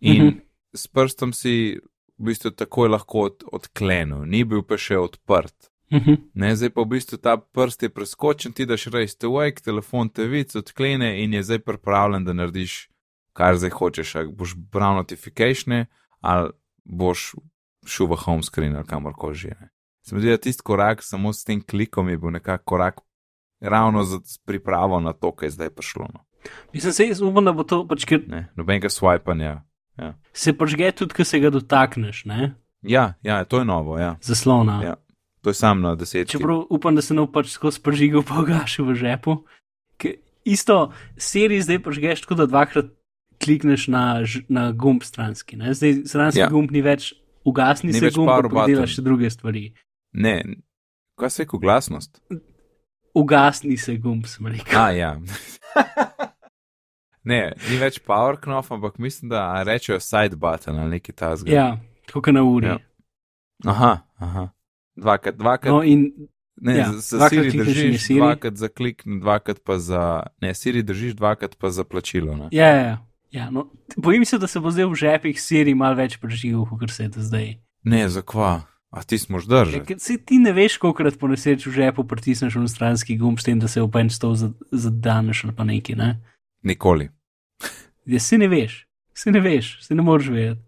in 0.01 0.25
Mhm. 0.25 0.50
S 0.73 0.87
prstom 0.87 1.33
si 1.33 1.79
v 2.17 2.29
bistvu 2.29 2.51
takoj 2.51 2.91
lahko 2.91 3.27
od, 3.29 3.43
odklenil, 3.51 4.25
ni 4.25 4.43
bil 4.45 4.63
pa 4.63 4.77
še 4.77 4.99
odprt. 5.01 5.71
mhm. 5.91 6.31
Ne, 6.33 6.55
zdaj 6.55 6.71
pa 6.75 6.85
v 6.85 6.91
bistvu 6.95 7.17
ta 7.19 7.35
prst 7.37 7.83
je 7.83 7.89
preskočen, 7.89 8.53
ti 8.53 8.65
daš 8.65 8.87
Race 8.93 9.17
to 9.17 9.33
Wake, 9.35 9.61
telefon 9.61 10.09
te 10.09 10.27
vidi, 10.27 10.57
odklene 10.57 11.23
in 11.23 11.33
je 11.33 11.43
zdaj 11.43 11.59
pripravljen, 11.59 12.25
da 12.25 12.33
narediš, 12.33 12.87
kar 13.33 13.57
zdaj 13.57 13.75
hočeš. 13.75 14.15
Ali 14.15 14.31
boš 14.31 14.55
bral 14.55 14.95
notifikacije 14.95 15.85
ali 16.21 16.51
boš 16.85 17.33
šel 17.85 18.07
v 18.07 18.17
home 18.23 18.43
screen 18.43 18.75
ali 18.75 18.85
kamorkoli 18.85 19.35
že. 19.35 19.55
Ne. 19.59 19.69
Se 20.05 20.15
mi 20.15 20.21
zdi, 20.21 20.29
da 20.29 20.37
tisti 20.37 20.63
korak 20.63 21.03
samo 21.03 21.33
s 21.33 21.43
tem 21.43 21.61
klikom 21.61 22.09
je 22.09 22.17
bil 22.17 22.31
nekako 22.31 22.63
korak 22.63 23.01
ravno 23.61 24.03
za 24.03 24.19
pripravo 24.45 24.99
na 24.99 25.13
to, 25.13 25.31
kaj 25.35 25.47
je 25.47 25.51
zdaj 25.51 25.69
prišlo. 25.69 26.07
No. 26.13 26.25
Mislim, 26.73 26.93
se 26.93 27.07
jaz 27.07 27.21
upam, 27.21 27.45
da 27.45 27.53
bo 27.53 27.63
to 27.63 27.83
pač, 27.87 28.05
ker 28.05 28.23
Ne, 28.27 28.47
nobenega 28.55 28.89
swipanja. 28.89 29.61
Ja. 29.99 30.13
se 30.33 30.53
požge 30.53 30.91
tudi, 30.91 31.13
ko 31.13 31.23
se 31.27 31.39
ga 31.39 31.49
dotakneš, 31.49 32.25
ne? 32.25 32.53
Ja, 32.81 33.13
ja, 33.23 33.43
to 33.45 33.59
je 33.59 33.65
novo, 33.65 33.97
ja. 33.99 34.15
zaslona. 34.21 34.81
Ja. 34.83 34.95
To 35.41 35.49
je 35.49 35.57
sam 35.57 35.81
na 35.81 35.95
deset. 35.95 36.29
Čeprav 36.29 36.65
upam, 36.69 36.95
da 36.95 37.01
se 37.01 37.13
ne 37.17 37.25
pač 37.31 37.49
skozi 37.49 37.81
požigal, 37.81 38.23
pa 38.25 38.41
ugašil 38.41 38.85
v 38.85 38.95
žepu. 38.95 39.35
Ker 39.97 40.19
isto 40.45 40.91
seriji 41.17 41.65
zdaj 41.65 41.79
požgeš 41.81 42.21
tako, 42.25 42.37
da 42.43 42.45
dvakrat 42.45 42.91
klikneš 43.41 43.87
na, 43.89 44.21
na 44.49 44.69
gumb 44.71 45.03
stranski. 45.03 45.57
Ne? 45.57 45.73
Zdaj 45.73 46.05
stranski 46.05 46.39
Ja. 46.39 46.45
ja. 46.45 46.49
gumb 46.53 46.71
ni 46.71 46.81
več, 46.85 47.13
ugasni 47.45 47.89
Ni 47.89 47.97
se 47.97 48.05
več 48.05 48.19
gumb, 48.19 48.29
pa 48.53 48.67
delaš 48.69 48.99
še 48.99 49.05
druge 49.05 49.29
stvari. 49.33 49.71
Ne, 50.13 50.41
kaj 51.17 51.29
se 51.33 51.41
je 51.41 51.45
rekel, 51.45 51.61
glasnost? 51.63 52.21
Ugasni 53.17 53.77
se 53.81 53.97
gumb, 53.97 54.29
sem 54.29 54.45
rekel. 54.45 54.77
A, 54.77 54.91
ja. 54.93 55.15
ne, 57.23 57.53
ni 57.69 57.77
več 57.77 57.99
power 57.99 58.37
knop, 58.41 58.71
ampak 58.71 58.97
mislim, 58.97 59.29
da 59.29 59.63
rečejo 59.63 59.99
side 59.99 60.35
button 60.35 60.79
ali 60.79 60.97
nekaj 60.97 61.15
tasga. 61.15 61.51
Ja, 61.51 61.67
kot 62.13 62.27
na 62.27 62.43
uri. 62.43 62.67
Ja. 62.67 62.71
Ja. 62.73 62.79
Aha, 63.65 63.91
aha. 64.17 64.47
Dvakrat, 64.95 65.35
dvakrat. 65.35 65.73
No, 65.73 65.83
in 65.83 66.07
ne, 66.55 66.77
ja, 66.77 66.91
za, 66.93 67.29
Siri 67.29 67.51
držiš, 67.51 68.01
Siri. 68.01 68.19
dvakrat 68.19 68.55
za 68.55 68.67
klik, 68.67 69.03
dvakrat 69.05 69.61
pa 69.63 69.77
za. 69.77 70.23
Ne, 70.41 70.53
Siri 70.53 70.81
držiš, 70.83 71.13
dvakrat 71.13 71.55
pa 71.57 71.69
za 71.69 71.83
plačilo. 71.83 72.35
Ne? 72.37 72.49
ja, 72.51 72.67
ja, 72.67 72.81
ja. 72.81 72.97
ja 73.31 73.49
no, 73.49 73.67
bojim 73.97 74.25
se, 74.25 74.37
da 74.37 74.47
se 74.47 74.59
bo 74.59 74.71
zdaj 74.71 74.85
v 74.85 74.95
žepih 74.95 75.41
seriji 75.41 75.75
mal 75.75 75.95
več 75.95 76.17
preživel, 76.17 76.65
kot 76.65 76.89
se 76.89 77.03
je 77.03 77.09
do 77.09 77.21
zdaj. 77.21 77.55
ne, 77.83 78.09
za 78.09 78.21
kva? 78.21 78.61
A 78.91 79.03
ti 79.03 79.15
smo 79.17 79.37
Ja, 79.37 79.41
zdržali? 79.41 79.85
ker 79.85 79.99
se 79.99 80.17
ti 80.17 80.35
ne 80.37 80.51
veš, 80.51 80.75
koliko 80.77 81.07
po 81.15 81.27
nesreči 81.27 81.69
v 81.69 81.73
žepu 81.73 82.03
pritisneš 82.03 82.55
v 82.55 82.67
stranski 82.67 83.15
gumb, 83.17 83.39
s 83.39 83.43
tem, 83.43 83.55
da 83.59 83.67
se 83.67 83.79
v 83.81 83.87
bench 83.87 84.11
stol 84.11 84.35
zadaneš 84.71 85.45
ali 85.45 85.53
pa 85.55 85.63
nekaj. 85.63 85.95
Ne? 85.95 86.09
Nikoli. 86.63 87.09
Ja, 88.05 88.19
si 88.19 88.37
ne 88.37 88.47
veš, 88.47 88.83
si 89.13 89.31
ne 89.31 89.39
veš, 89.39 89.79
si 89.81 89.95
ne 89.95 90.01
moreš 90.01 90.27
vedeti. 90.29 90.61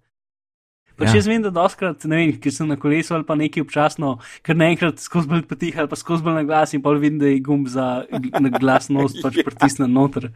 Pa 0.95 1.05
Ja. 1.05 1.15
jaz 1.15 1.25
vem, 1.25 1.41
da 1.41 1.49
doskrat, 1.49 2.03
ne 2.05 2.15
vem, 2.15 2.31
ker 2.37 2.53
sem 2.53 2.67
na 2.67 2.75
kolesu 2.77 3.15
ali 3.15 3.25
pa 3.25 3.33
nekaj 3.35 3.63
občasno, 3.63 4.11
ker 4.41 4.55
naenkrat 4.55 4.99
skozi 5.01 5.27
bolj 5.27 5.41
potih 5.43 5.73
ali 5.75 5.89
pa 5.89 5.95
skozi 5.95 6.21
bolj 6.21 6.35
na 6.35 6.43
glas 6.43 6.73
in 6.73 6.81
pa 6.81 6.91
vidim, 6.91 7.17
da 7.17 7.25
je 7.27 7.39
gumb 7.39 7.65
za 7.67 8.05
glasnost 8.53 9.17
pač 9.19 9.39
pritisnen 9.47 9.89
noter. 9.91 10.29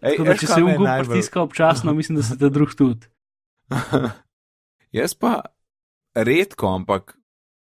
Ej, 0.00 0.14
Tako 0.14 0.24
da, 0.24 0.34
če 0.34 0.46
se 0.46 0.56
v 0.56 0.64
gumb 0.66 0.86
najbolj- 0.86 1.08
pritiska 1.08 1.42
občasno, 1.42 1.92
mislim, 1.92 2.16
da 2.16 2.24
se 2.24 2.38
te 2.38 2.48
drug 2.48 2.72
tudi. 2.74 3.06
Jaz 4.92 5.14
pa 5.14 5.42
redko, 6.16 6.72
ampak 6.74 7.18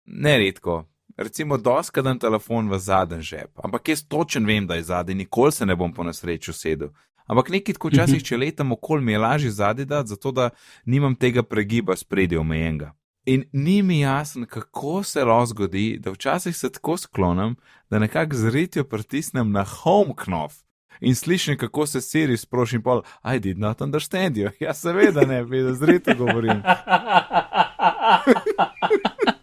ne 0.06 0.38
redko. 0.38 0.86
Recimo, 1.18 1.57
doska 1.57 2.02
dan 2.02 2.19
telefon 2.19 2.69
v 2.69 2.80
zadnji 2.80 3.22
žep, 3.22 3.49
ampak 3.64 3.89
jaz 3.89 4.03
točen 4.06 4.45
vem, 4.45 4.68
da 4.68 4.76
je 4.76 4.84
zadnji, 4.84 5.15
nikoli 5.15 5.52
se 5.52 5.65
ne 5.65 5.76
bom 5.76 5.94
po 5.94 6.03
nesreči 6.03 6.52
usedel. 6.52 6.89
Ampak 7.26 7.49
nekaj 7.49 7.73
tako 7.73 7.89
včasih, 7.89 8.23
če 8.23 8.38
letam 8.38 8.72
okoli, 8.72 9.03
mi 9.03 9.11
je 9.11 9.19
lažje 9.19 9.52
zadnji 9.52 9.85
dati, 9.85 10.14
zato 10.14 10.31
da 10.31 10.49
nimam 10.85 11.15
tega 11.15 11.44
pregiba 11.44 11.95
spredi 11.95 12.38
omejenega. 12.38 12.94
In 13.26 13.44
ni 13.52 13.81
mi 13.81 13.99
jasno, 13.99 14.45
kako 14.45 15.03
se 15.03 15.26
lahko 15.26 15.45
zgodi, 15.45 15.98
da 15.99 16.11
včasih 16.11 16.56
se 16.56 16.72
tako 16.72 16.98
sklonim, 16.98 17.56
da 17.89 17.99
nekako 17.99 18.35
z 18.35 18.49
ritjo 18.49 18.84
pritisnem 18.84 19.52
na 19.52 19.64
home 19.64 20.14
knop 20.15 20.52
in 20.99 21.15
slišim, 21.15 21.57
kako 21.57 21.85
se 21.85 22.02
Siri 22.02 22.38
sproši 22.38 22.76
in 22.76 22.81
pol, 22.81 23.02
I 23.23 23.39
did 23.39 23.60
not 23.60 23.81
understand 23.81 24.38
you. 24.38 24.52
Ja, 24.60 24.73
seveda 24.73 25.26
ne, 25.26 25.44
vedno 25.44 25.73
z 25.73 25.84
ritjo 25.84 26.15
govorim. 26.15 26.61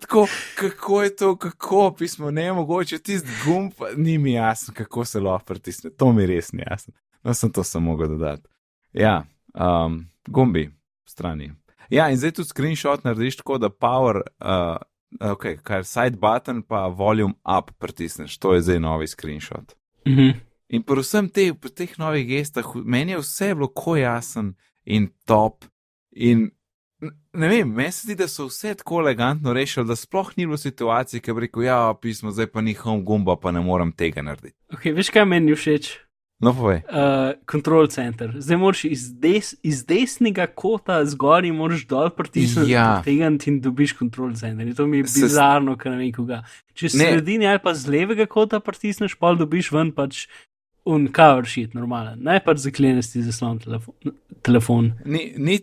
Tako, 0.00 0.26
kako 0.58 1.02
je 1.02 1.16
to, 1.16 1.36
kako 1.36 1.94
pismo, 1.98 2.30
ne 2.30 2.52
mogoče 2.52 2.98
tisti 2.98 3.28
gumb, 3.44 3.72
ni 3.96 4.18
mi 4.18 4.32
jasno, 4.32 4.74
kako 4.74 5.04
se 5.04 5.20
lahko 5.20 5.46
pritisne. 5.46 5.90
To 5.90 6.12
mi 6.12 6.26
res 6.26 6.52
ni 6.52 6.62
jasno. 6.70 6.94
No, 7.22 7.34
sem 7.34 7.52
to 7.52 7.64
samo 7.64 7.90
mogel 7.90 8.08
dodati. 8.08 8.48
Ja, 8.92 9.24
um, 9.54 10.06
gumbi, 10.26 10.70
strani. 11.04 11.52
Ja, 11.90 12.10
in 12.10 12.16
zdaj 12.16 12.32
tudi 12.32 12.48
screenshot 12.48 13.04
narediš 13.04 13.36
tako, 13.36 13.58
da 13.58 13.70
power, 13.70 14.22
uh, 14.40 14.76
ok, 15.32 15.46
kar 15.62 15.84
side 15.84 16.16
button 16.16 16.62
pa 16.62 16.86
volume 16.86 17.34
up 17.58 17.70
pritisneš. 17.78 18.38
To 18.38 18.54
je 18.54 18.62
zdaj 18.62 18.80
novi 18.80 19.06
screenshot. 19.06 19.74
Mhm. 20.08 20.30
In 20.68 20.82
pri 20.82 21.02
vsem 21.04 21.28
te, 21.28 21.50
pri 21.54 21.70
teh 21.70 21.98
novih 21.98 22.24
gestah, 22.26 22.64
meni 22.74 23.12
je 23.12 23.18
vse 23.20 23.50
bilo 23.54 23.68
ko 23.68 23.96
jasen 23.96 24.54
in 24.84 25.10
top. 25.28 25.64
In 26.12 26.50
ne 27.32 27.48
vem, 27.48 27.68
meni 27.68 27.92
se 27.92 28.06
zdi, 28.06 28.14
da 28.14 28.28
so 28.28 28.46
vse 28.46 28.74
tako 28.74 29.00
elegantno 29.00 29.52
rešili, 29.52 29.86
da 29.86 29.96
sploh 29.96 30.30
ni 30.36 30.46
bilo 30.46 30.56
situacije, 30.56 31.20
ki 31.20 31.32
bi 31.32 31.40
rekel, 31.46 31.62
ja, 31.66 31.94
pismo, 32.02 32.30
zdaj 32.30 32.46
pa 32.46 32.60
ni 32.60 32.74
home 32.74 33.02
gumba, 33.02 33.36
pa 33.36 33.50
ne 33.50 33.60
morem 33.60 33.92
tega 33.92 34.22
narediti. 34.22 34.54
Okay, 34.70 34.94
veš, 34.94 35.10
kaj 35.10 35.24
meni 35.26 35.50
ni 35.50 35.56
všeč? 35.58 35.92
No, 36.42 36.50
povej. 36.54 36.80
Uh, 36.90 37.36
control 37.46 37.86
center. 37.86 38.32
Zdaj 38.34 38.56
moraš 38.58 38.84
iz, 38.84 39.02
des, 39.14 39.52
iz 39.62 39.84
desnega 39.86 40.48
kota 40.50 40.96
zgoraj, 41.06 41.52
moraš 41.54 41.84
dol 41.86 42.10
pritisniti 42.10 42.72
Ja. 42.74 42.98
tega 43.04 43.28
in 43.30 43.60
dobiš 43.62 43.94
control 43.98 44.34
center. 44.34 44.66
In 44.66 44.74
to 44.74 44.86
mi 44.90 44.96
je 44.98 45.02
bizarno, 45.06 45.76
ker 45.78 45.92
ne 45.94 46.00
vem 46.00 46.10
koga. 46.12 46.40
Če 46.74 46.88
s 46.88 46.94
Ne. 46.98 47.12
sredini 47.12 47.46
ali 47.46 47.62
pa 47.62 47.74
z 47.74 47.86
levega 47.86 48.26
kota 48.26 48.58
pritisneš, 48.58 49.14
pa 49.14 49.34
dobiš 49.38 49.70
ven 49.70 49.92
pač 49.94 50.26
un 50.84 51.06
cover 51.14 51.46
sheet, 51.46 51.74
normalen. 51.74 52.18
Ne 52.18 52.40
pač 52.42 52.58
zaklenesti 52.66 53.22
zaslon 53.22 53.58
telefon. 53.62 53.94
telefon. 54.42 54.92
Ni, 55.04 55.34
ni, 55.38 55.60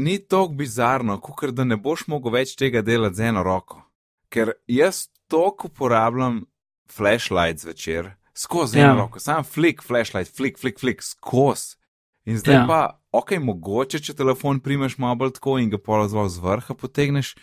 ni 0.00 0.18
tako 0.18 0.54
bizarno, 0.58 1.18
kot 1.20 1.54
da 1.54 1.64
ne 1.64 1.76
boš 1.76 2.06
mogel 2.08 2.32
več 2.38 2.54
tega 2.58 2.82
delati 2.82 3.20
z 3.20 3.30
eno 3.30 3.42
roko. 3.46 3.82
Ker 4.30 4.52
jaz 4.70 5.08
toliko 5.30 5.68
uporabljam 5.68 6.44
flashlight 6.90 7.62
zvečer, 7.62 8.12
skozi 8.34 8.78
Ja. 8.78 8.90
eno 8.90 9.04
roko, 9.04 9.20
sam 9.20 9.44
flick, 9.44 9.82
flashlight, 9.82 10.36
flick, 10.36 10.58
flick, 10.58 10.80
flick, 10.80 11.02
skozi. 11.02 11.76
In 12.24 12.38
zdaj 12.38 12.54
Ja. 12.54 12.60
ja. 12.60 12.66
pa, 12.66 12.80
ok, 13.12 13.38
mogoče, 13.40 14.00
če 14.00 14.14
telefon 14.14 14.60
primeš 14.60 14.98
malo 14.98 15.14
bolj 15.14 15.32
tako 15.38 15.58
in 15.58 15.70
ga 15.70 15.78
polazval 15.78 16.28
z 16.28 16.38
vrha 16.38 16.74
potegneš, 16.74 17.34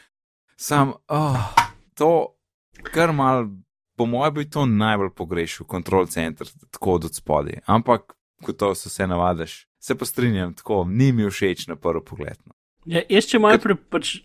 sam, 0.58 0.94
oh, 1.08 1.54
to 1.96 2.38
kar 2.94 3.14
mal, 3.14 3.48
po 3.98 4.06
mojem, 4.06 4.34
bi 4.34 4.50
to 4.50 4.66
najbolj 4.66 5.10
pogrešil, 5.16 5.66
kontrol 5.66 6.08
center, 6.08 6.48
tako 6.72 6.94
od 7.00 7.16
spodaj. 7.16 7.62
Ampak, 7.66 8.14
ko 8.44 8.54
to 8.54 8.76
se 8.76 8.90
vse 8.90 9.08
navadiš, 9.08 9.68
se 9.88 9.96
pa 9.96 10.06
strinjam, 10.06 10.54
tako, 10.54 10.84
ni 10.90 11.12
mi 11.16 11.30
všeč 11.30 11.68
na 11.68 11.76
prvi 11.80 12.04
pogled. 12.06 12.38
No. 12.46 12.54
Ja, 12.88 13.04
jaz 13.10 13.28
če 13.32 13.40
malo 13.44 13.60
pre, 13.64 13.76
pač 13.76 14.18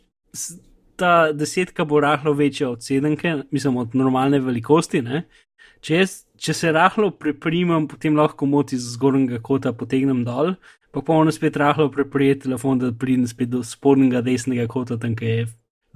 ta 0.98 1.32
desetka 1.34 1.86
bo 1.88 2.00
rahlo 2.02 2.34
večja 2.38 2.70
od 2.70 2.84
sedemke, 2.84 3.36
mislim 3.54 3.78
od 3.82 3.94
normalne 3.98 4.40
velikosti. 4.42 5.02
Ne? 5.02 5.24
Če, 5.82 5.96
jaz, 6.02 6.16
če 6.38 6.54
se 6.54 6.72
rahlo 6.74 7.10
preprimam, 7.14 7.88
potem 7.90 8.18
lahko 8.18 8.46
moti 8.46 8.78
z 8.78 8.96
zgornjega 8.96 9.42
kota 9.42 9.72
potegnem 9.74 10.22
dol, 10.26 10.54
pa 10.94 11.02
pomeni 11.02 11.34
spet 11.34 11.58
rahlo 11.58 11.88
preprijeti 11.94 12.46
telefon, 12.46 12.82
da 12.82 12.92
pridem 12.94 13.26
spet 13.30 13.50
do 13.50 13.62
spodnjega 13.66 14.22
desnega 14.26 14.68
kota, 14.70 14.98
tam 15.00 15.16
kjer 15.18 15.38
je 15.38 15.46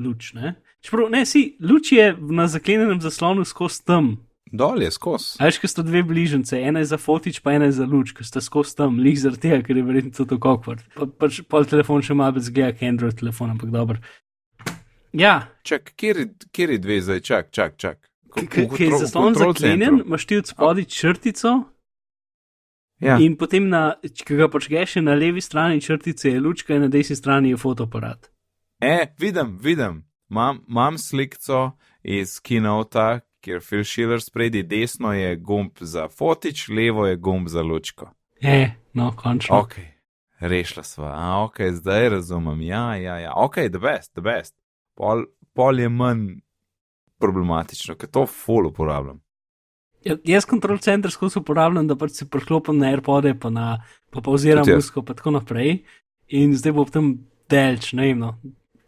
luč. 0.02 0.32
Ne? 0.38 0.56
Čeprav, 0.84 1.10
ne, 1.12 1.24
si, 1.26 1.48
luč 1.62 1.92
je 1.94 2.12
na 2.30 2.46
zaklenjenem 2.50 3.02
zaslonu 3.02 3.46
skozi 3.46 3.82
tam. 3.86 4.16
Dol 4.56 4.82
je 4.82 4.90
skozi. 4.90 5.36
Veš, 5.42 5.58
ker 5.62 5.70
sta 5.70 5.82
dve 5.84 6.00
bližnjice, 6.06 6.58
ena 6.64 6.80
je 6.82 6.88
za 6.92 6.98
fotič, 6.98 7.40
pa 7.44 7.52
ena 7.56 7.68
je 7.68 7.76
za 7.78 7.86
luč, 7.86 8.12
ker 8.16 8.24
sta 8.26 8.40
skozi 8.40 8.76
tam, 8.78 8.98
lih 9.02 9.18
zaradi 9.20 9.42
tega, 9.48 9.58
ker 9.66 9.76
je 9.76 9.84
verjetno 9.84 10.12
to 10.16 10.24
tako 10.30 10.54
awkward. 10.54 10.84
Pa, 10.96 11.06
pač 11.06 11.42
pol 11.50 11.66
telefon 11.68 12.02
še 12.02 12.14
malo 12.16 12.40
zgleda, 12.40 12.72
kot 12.78 12.88
Android 12.88 13.18
telefon, 13.20 13.52
ampak 13.56 13.70
dobro. 13.74 14.00
Ja, 15.16 15.48
Čak, 15.62 15.92
kjer, 15.96 16.28
kjer 16.52 16.70
je 16.70 16.78
dve 16.78 17.00
zdaj, 17.00 17.20
čak, 17.20 17.50
čak, 17.50 17.76
čak. 17.76 17.98
Ko- 18.30 18.44
ki 18.76 18.84
je 18.84 18.98
zaslon 19.00 19.34
zaklenjen, 19.34 20.02
imaš 20.06 20.26
ti 20.26 20.36
od 20.36 20.46
spodaj 20.46 20.84
črtico 20.84 21.54
Ja. 23.00 23.18
in 23.20 23.36
potem, 23.36 23.68
na, 23.68 23.94
ki 24.24 24.36
ga 24.36 24.48
počneš, 24.48 24.94
na 25.04 25.14
levi 25.14 25.40
strani 25.40 25.80
črtice 25.80 26.30
je 26.30 26.40
lučka 26.40 26.74
in 26.74 26.80
na 26.84 26.88
desni 26.88 27.16
strani 27.16 27.50
je 27.50 27.56
fotoaparat. 27.56 28.30
E, 28.80 29.12
vidim, 29.18 29.58
vidim. 29.60 30.04
Mam, 30.28 30.64
mam 30.68 30.98
slikco 30.98 31.76
iz 32.02 32.40
Kinota, 32.40 33.20
kjer 33.40 33.60
Phil 33.60 33.84
Schiller 33.84 34.20
spredi 34.22 34.62
desno 34.62 35.12
je 35.12 35.36
gumb 35.36 35.78
za 35.80 36.08
fotič, 36.08 36.68
levo 36.68 37.06
je 37.06 37.16
gumb 37.16 37.48
za 37.48 37.62
lučko. 37.62 38.10
E, 38.42 38.70
no, 38.92 39.12
končno. 39.16 39.58
Ok, 39.58 39.78
rešila 40.40 40.84
sva. 40.84 41.12
A, 41.16 41.44
ok, 41.44 41.60
zdaj 41.70 42.08
razumem. 42.08 42.60
Ja, 42.60 42.96
ja, 42.96 43.18
ja. 43.18 43.32
Ok, 43.36 43.54
the 43.54 43.78
best, 43.78 44.12
the 44.12 44.22
best. 44.22 44.54
Pol, 44.94 45.24
pol 45.54 45.80
je 45.80 45.88
manj 45.88 46.26
problematično, 47.20 47.96
ker 47.96 48.10
to 48.12 48.26
full 48.26 48.68
uporabljam. 48.68 49.20
Ja, 50.06 50.14
jaz 50.24 50.44
kontrol 50.46 50.78
center 50.78 51.10
skozi 51.10 51.40
uporabljam, 51.40 51.88
da 51.88 51.96
pač 51.98 52.20
se 52.20 52.28
priklopim 52.30 52.78
na 52.78 52.92
AirPode, 52.92 53.34
pa, 53.40 53.50
na, 53.50 53.66
pa 54.14 54.22
pauziram 54.22 54.66
muziko, 54.68 55.02
pa 55.02 55.16
tako 55.18 55.32
naprej. 55.40 55.80
In 56.36 56.54
zdaj 56.54 56.74
bo 56.76 56.84
tam 56.90 57.14
delč, 57.50 57.92
ne 57.96 58.10
vem. 58.10 58.22
No. 58.22 58.36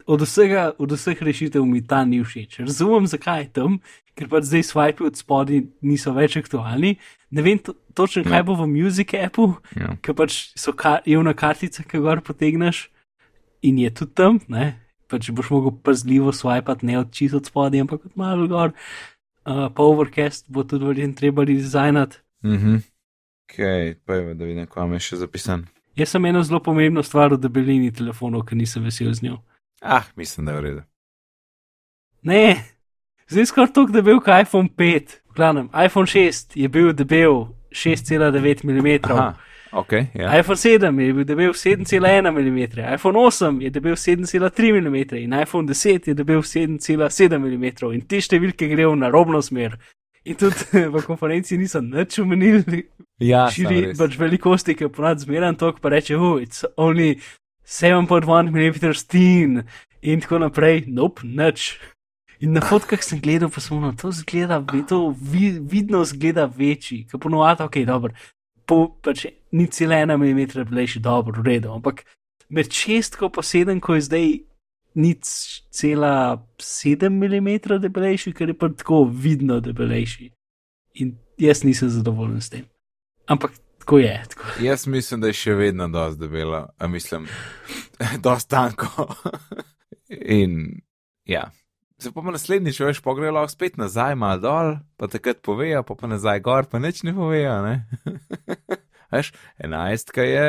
Od, 0.09 0.21
vsega, 0.25 0.71
od 0.81 0.89
vseh 0.91 1.19
rešitev 1.21 1.61
mi 1.65 1.83
ta 1.85 2.01
ni 2.01 2.17
všeč. 2.17 2.59
Razumem, 2.65 3.05
zakaj 3.05 3.43
je 3.43 3.49
tam, 3.53 3.75
ker 4.17 4.25
pač 4.27 4.47
zdaj 4.49 4.63
swipe 4.65 5.05
od 5.05 5.13
spodaj 5.15 5.59
niso 5.85 6.13
več 6.15 6.33
aktualni. 6.35 6.95
Ne 7.29 7.43
vem 7.45 7.59
to, 7.61 7.75
točno, 7.93 8.23
kaj 8.25 8.41
Ne. 8.41 8.43
bo 8.43 8.55
v 8.57 8.65
Music 8.67 9.13
appu, 9.13 9.53
Ja. 9.77 9.93
ker 10.01 10.17
pač 10.17 10.49
so 10.57 10.73
ka, 10.73 10.99
je 11.05 11.13
una 11.13 11.33
kartica, 11.33 11.83
ki 11.85 12.01
gor 12.01 12.21
potegneš 12.25 12.89
in 13.61 13.77
je 13.77 13.89
tudi 13.93 14.15
tam, 14.17 14.39
ne. 14.49 14.79
Pač 15.07 15.29
boš 15.29 15.49
mogel 15.49 15.77
pazljivo 15.77 16.33
swipati, 16.33 16.85
ne 16.85 16.97
od 16.99 17.13
čisto 17.13 17.37
od 17.37 17.45
spodaj, 17.45 17.81
ampak 17.81 18.05
od 18.05 18.17
malo 18.17 18.47
gor. 18.47 18.73
Uh, 19.45 19.69
pa 19.69 19.83
overcast 19.83 20.45
bo 20.49 20.63
tudi 20.63 20.85
verjetno 20.85 21.13
treba 21.15 21.43
redizajnati. 21.45 22.17
Mhm. 22.45 22.75
Ok, 23.45 23.55
pa 24.05 24.13
je, 24.15 24.33
da 24.33 24.45
vidim, 24.45 24.65
kam 24.65 24.93
je 24.93 24.99
še 24.99 25.15
zapisan. 25.21 25.67
Jaz 25.95 26.09
sem 26.09 26.25
eno 26.25 26.41
zelo 26.43 26.59
pomembno 26.59 27.01
stvar 27.03 27.33
v 27.33 27.37
debelini 27.37 27.91
telefonov, 27.91 28.45
ki 28.45 28.55
nisem 28.55 28.83
vesel 28.83 29.13
z 29.13 29.21
njo. 29.21 29.37
Ah, 29.81 30.03
mislim, 30.15 30.45
da 30.45 30.51
je 30.51 30.57
v 30.57 30.63
redu. 30.63 30.81
Ne, 32.21 32.63
zdaj 33.27 33.45
skoraj 33.45 33.73
tako 33.73 33.91
debel 33.91 34.19
kot 34.19 34.41
iPhone 34.41 34.69
5. 34.77 35.15
Glavnem, 35.35 35.69
iPhone 35.85 36.07
6 36.07 36.55
je 36.55 36.67
bil 36.69 36.93
debel 36.93 37.47
6,9 37.71 38.63
mm. 38.63 39.11
Aha, 39.11 39.33
ok, 39.71 39.93
ja. 39.93 40.39
iPhone 40.39 40.57
7 40.57 40.99
je 40.99 41.13
bil 41.13 41.23
debel 41.23 41.53
7,1 41.53 42.31
mm, 42.31 42.59
iPhone 42.93 43.19
8 43.19 43.61
je 43.61 43.69
debel 43.69 43.95
7,3 43.95 44.81
mm 44.81 45.15
in 45.15 45.33
iPhone 45.33 45.67
10 45.67 46.07
je 46.07 46.13
debel 46.13 46.41
7,7 46.41 47.37
mm 47.37 47.93
in 47.93 48.01
te 48.01 48.21
številke 48.21 48.67
grejo 48.67 48.95
na 48.95 49.09
robno 49.09 49.41
smer. 49.41 49.77
In 50.25 50.35
tudi 50.35 50.83
v 50.93 51.03
konferenci 51.05 51.57
niso 51.57 51.81
nič 51.81 52.19
omenili, 52.19 52.83
Ja, 53.19 53.49
širi 53.51 53.91
pač 53.99 54.15
velikosti, 54.19 54.75
ki 54.79 54.87
je 54.87 54.91
ponad 54.95 55.19
zmeren 55.19 55.57
tok, 55.59 55.81
pa 55.83 55.91
reče, 55.91 56.15
oh, 56.15 56.37
it's 56.39 56.63
only 56.79 57.17
7.1 57.69 58.49
mm 58.49 58.93
thin 59.07 59.63
in 60.01 60.21
tako 60.21 60.39
naprej, 60.39 60.87
nope, 60.87 61.21
nič. 61.23 61.77
In 62.41 62.55
na 62.55 62.63
fotkah 62.63 63.03
sem 63.03 63.19
gledal, 63.19 63.51
pa 63.51 63.61
smo 63.61 63.81
na 63.83 63.91
to 63.91 64.11
zgleda, 64.15 64.63
to 64.87 65.13
vi, 65.21 65.59
vidno 65.59 66.01
zgleda 66.07 66.47
večji, 66.47 67.03
ki 67.11 67.19
ponovadi, 67.19 67.67
ok, 67.67 67.77
dobro, 67.85 68.15
po, 68.65 68.95
pač 69.03 69.25
ni 69.51 69.67
cela 69.67 69.99
ena 69.99 70.17
milimetra 70.17 70.63
debelejši, 70.63 71.03
dobro, 71.03 71.35
v 71.41 71.45
redu, 71.45 71.73
ampak 71.75 72.05
med 72.49 72.71
šestko 72.73 73.29
pa 73.29 73.43
sedemko 73.43 73.97
je 73.97 74.05
zdaj 74.07 74.27
nič 74.95 75.23
cela 75.69 76.39
sedem 76.57 77.19
milimetra 77.19 77.77
debelejši, 77.77 78.33
ker 78.33 78.49
je 78.49 78.57
pa 78.57 78.71
tako 78.73 79.03
vidno 79.05 79.59
debelejši. 79.61 80.31
In 81.03 81.17
jaz 81.37 81.63
nisem 81.63 81.91
zadovoljen 81.91 82.41
s 82.41 82.49
tem. 82.49 82.65
Ampak 83.29 83.53
tako 83.89 83.97
je. 83.97 84.23
Tako. 84.29 84.43
Jaz 84.61 84.87
mislim, 84.87 85.21
da 85.21 85.27
je 85.27 85.33
še 85.33 85.53
vedno 85.53 85.87
dosti 85.87 86.19
debelo, 86.19 86.67
a 86.77 86.87
mislim, 86.87 87.27
dosti 88.25 88.49
tanko. 88.49 89.15
In 90.39 90.81
ja. 91.25 91.49
Se 91.99 92.11
pa, 92.11 92.21
naslednjič, 92.21 92.79
veš, 92.79 92.99
pogrejo 93.01 93.33
lahko 93.33 93.51
spet 93.51 93.77
nazaj, 93.77 94.15
malo 94.15 94.39
dol, 94.39 94.75
pa 94.95 95.09
takrat 95.09 95.41
povejo, 95.41 95.81
pa 95.83 95.95
pa 95.97 96.07
nazaj 96.07 96.39
gor, 96.39 96.69
pa 96.69 96.79
nič 96.79 97.01
ne 97.03 97.15
povejo, 97.17 97.55
ne. 97.65 97.87
veš, 99.13 99.31
enajstka 99.57 100.23
je 100.23 100.45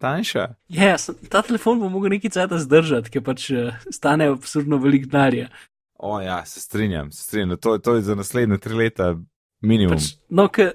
tanjša. 0.00 0.46
Yes, 0.72 1.10
ta 1.28 1.42
telefon 1.44 1.82
bo 1.82 1.90
mogel 1.92 2.16
nekaj 2.16 2.32
cajt 2.38 2.56
zdržati, 2.64 3.12
ker 3.12 3.24
pač 3.26 3.50
eh, 3.52 3.76
stane 3.92 4.30
absurdno 4.32 4.80
velik 4.80 5.10
denarja. 5.12 5.50
O 5.98 6.16
ja, 6.24 6.40
se 6.46 6.64
strinjam, 6.64 7.12
se 7.12 7.22
strinjam, 7.28 7.58
to, 7.60 7.76
to 7.78 7.98
je 7.98 8.08
za 8.08 8.16
naslednje 8.16 8.58
tri 8.64 8.80
leta 8.80 9.12
minimum. 9.60 10.00
Pač, 10.00 10.16
no, 10.30 10.48
ker 10.48 10.72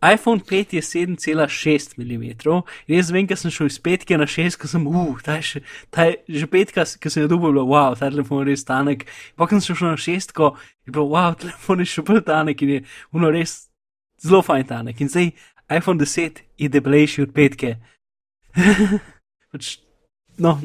iPhone 0.00 0.40
5 0.40 0.74
je 0.74 0.82
7,6 0.82 1.98
mm 1.98 2.24
in 2.88 2.96
jaz 2.96 3.10
vem, 3.12 3.26
ker 3.28 3.36
sem 3.36 3.52
šel 3.52 3.68
iz 3.68 3.78
petke 3.78 4.16
na 4.16 4.24
6, 4.24 4.56
ker 4.56 4.68
sem, 4.68 4.86
uh, 4.88 5.18
ta 5.20 5.36
je, 5.36 5.42
še, 5.42 5.62
ta 5.92 6.08
je 6.08 6.40
že 6.40 6.46
petka, 6.48 6.84
ki 6.84 7.12
sem 7.12 7.26
jo 7.26 7.32
dobil, 7.34 7.52
bilo, 7.52 7.66
wow, 7.68 7.92
ta 7.98 8.08
telefon 8.08 8.40
je 8.44 8.54
res 8.54 8.64
tanek. 8.64 9.04
Ko 9.36 9.48
sem 9.60 9.76
šel 9.76 9.92
na 9.92 10.00
6, 10.00 10.32
je 10.32 10.92
bilo, 10.92 11.06
wow, 11.12 11.36
telefon 11.36 11.84
je 11.84 11.90
še 11.92 12.06
bolj 12.06 12.24
tanek 12.30 12.64
in 12.64 12.76
je 12.76 12.80
uno 13.12 13.32
res 13.34 13.68
zelo 14.24 14.40
fajn 14.42 14.64
tanek. 14.72 15.00
In 15.04 15.12
zdaj 15.12 15.32
iPhone 15.68 16.00
10 16.00 16.40
je 16.58 16.68
debelejši 16.72 17.26
od 17.28 17.36
petke. 17.36 17.76
pač, 19.52 19.76
no, 20.40 20.56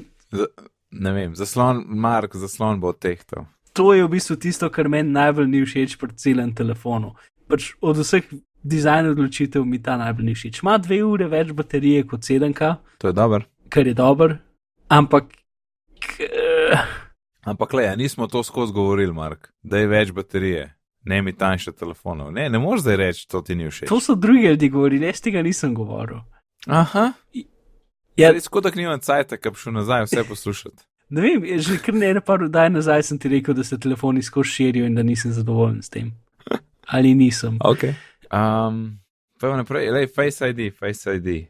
Ne 0.96 1.12
vem, 1.12 1.36
zaslon, 1.36 1.84
Mark, 1.88 2.36
zaslon 2.36 2.80
bo 2.80 2.94
tehtal. 2.94 3.46
to 3.74 3.94
je 3.94 4.04
v 4.04 4.10
bistvu 4.10 4.36
tisto, 4.40 4.70
kar 4.70 4.88
meni 4.88 5.12
najbolj 5.12 5.48
ni 5.48 5.66
všeč 5.66 5.98
pri 6.00 6.16
celem 6.16 6.56
telefonu. 6.56 7.12
Pač 7.52 7.76
od 7.84 8.00
vseh 8.00 8.24
dizajn 8.66 9.12
odločitev 9.14 9.66
mi 9.66 9.78
ta 9.78 9.94
najbolj 9.98 10.26
ni 10.26 10.34
všeč. 10.36 10.60
Ima 10.64 10.78
dve 10.78 11.04
ure 11.06 11.28
več 11.30 11.52
baterije 11.54 12.04
kot 12.10 12.26
7K, 12.26 12.76
To 12.98 13.08
je 13.08 13.14
dober. 13.14 13.46
kar 13.70 13.88
je 13.88 13.94
dober, 13.94 14.38
ampak. 14.90 15.30
K, 16.02 16.28
Ampak 17.46 17.74
le, 17.74 17.84
ja, 17.84 17.96
nismo 17.96 18.28
to 18.28 18.44
skozi 18.44 18.74
govorili, 18.74 19.14
Mark, 19.14 19.52
da 19.64 19.78
je 19.78 19.88
več 19.88 20.12
baterije, 20.12 20.64
ne 21.06 21.22
mi 21.22 21.34
tanjše 21.34 21.72
telefonov. 21.72 22.32
Ne, 22.34 22.50
ne 22.50 22.60
moreš 22.60 22.82
zdaj 22.82 22.96
reči, 22.98 23.28
to 23.30 23.42
ti 23.42 23.56
ni 23.56 23.70
všeč. 23.70 23.90
to 23.90 24.00
so 24.00 24.16
drugi 24.16 24.48
ljudje 24.48 24.70
govorili, 24.70 25.06
jaz 25.06 25.22
tega 25.22 25.42
nisem 25.42 25.76
govoril. 25.76 26.24
Aha. 26.68 27.12
Ja. 28.18 28.34
Tako 28.34 28.62
da 28.62 28.72
nimam 28.76 29.00
cajt, 29.00 29.36
ki 29.42 29.50
bi 29.50 29.62
šel 29.62 29.74
nazaj 29.74 30.04
vse 30.04 30.24
poslušati. 30.28 30.84
Ne 31.10 31.22
vem, 31.22 31.44
že 31.62 31.78
kar 31.78 31.94
ne 31.94 32.22
par 32.22 32.42
daj 32.50 32.70
nazaj 32.74 33.04
sem 33.04 33.18
ti 33.22 33.30
rekel, 33.30 33.54
da 33.54 33.64
se 33.64 33.78
telefoni 33.80 34.24
skozi 34.26 34.50
širijo 34.50 34.88
in 34.90 34.96
da 34.96 35.04
nisem 35.04 35.32
zadovoljen 35.32 35.84
s 35.86 35.90
tem. 35.90 36.08
Ali 36.96 37.14
nisem. 37.14 37.60
Okay. 37.62 37.94
Um, 38.32 39.00
Pejmo 39.40 39.58
naprej, 39.58 39.92
le 39.92 40.08
Face 40.08 40.50
ID, 40.50 40.74
Face 40.74 41.16
ID. 41.16 41.48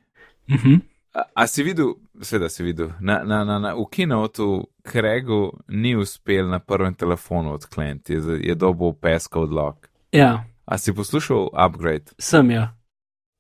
Uh 0.50 0.56
-huh. 0.56 0.80
A, 1.14 1.24
a 1.34 1.48
si 1.48 1.64
videl, 1.64 1.94
seveda 2.22 2.50
si 2.50 2.64
videl, 2.64 2.92
na, 3.00 3.24
na, 3.24 3.44
na, 3.44 3.60
na 3.60 3.74
v 3.76 3.86
kinotu 3.92 4.68
Kregu 4.84 5.60
ni 5.68 5.96
uspel 5.96 6.50
na 6.50 6.60
prvem 6.60 6.94
telefonu 6.94 7.54
odkleniti, 7.54 8.14
je, 8.14 8.40
je 8.42 8.56
dobil 8.56 8.94
peska 8.94 9.40
odlog. 9.40 9.88
Ja, 10.12 10.46
A 10.66 10.78
si 10.78 10.94
poslušal 10.94 11.50
upgrade? 11.54 12.18
sem 12.20 12.52
ja. 12.52 12.78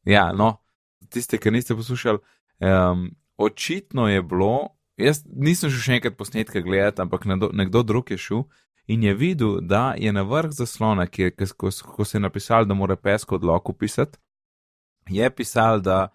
Ja, 0.05 0.33
no, 0.33 0.61
tiste, 1.09 1.37
ki 1.37 1.51
niste 1.51 1.75
poslušali, 1.75 2.19
um, 2.61 3.15
očitno 3.37 4.07
je 4.07 4.21
bilo, 4.21 4.77
jaz 4.97 5.23
nisem 5.25 5.69
šel 5.73 5.81
še 5.81 5.95
enkrat 5.97 6.17
posnetka 6.17 6.61
gledati, 6.61 7.01
ampak 7.01 7.25
nekdo, 7.25 7.49
nekdo 7.53 7.81
drug 7.83 8.11
je 8.13 8.17
šel 8.17 8.43
in 8.87 9.03
je 9.03 9.13
videl, 9.13 9.59
da 9.61 9.93
je 9.97 10.13
na 10.13 10.21
vrh 10.21 10.51
zaslona, 10.51 11.07
ki 11.07 11.21
je, 11.21 11.31
ko, 11.57 11.69
ko 11.85 12.05
se 12.05 12.17
je 12.17 12.21
napisal, 12.21 12.65
da 12.65 12.73
mora 12.73 12.95
pesko 12.95 13.35
odlog 13.35 13.69
upisati, 13.69 14.17
je 15.09 15.29
pisal, 15.29 15.81
da 15.81 16.07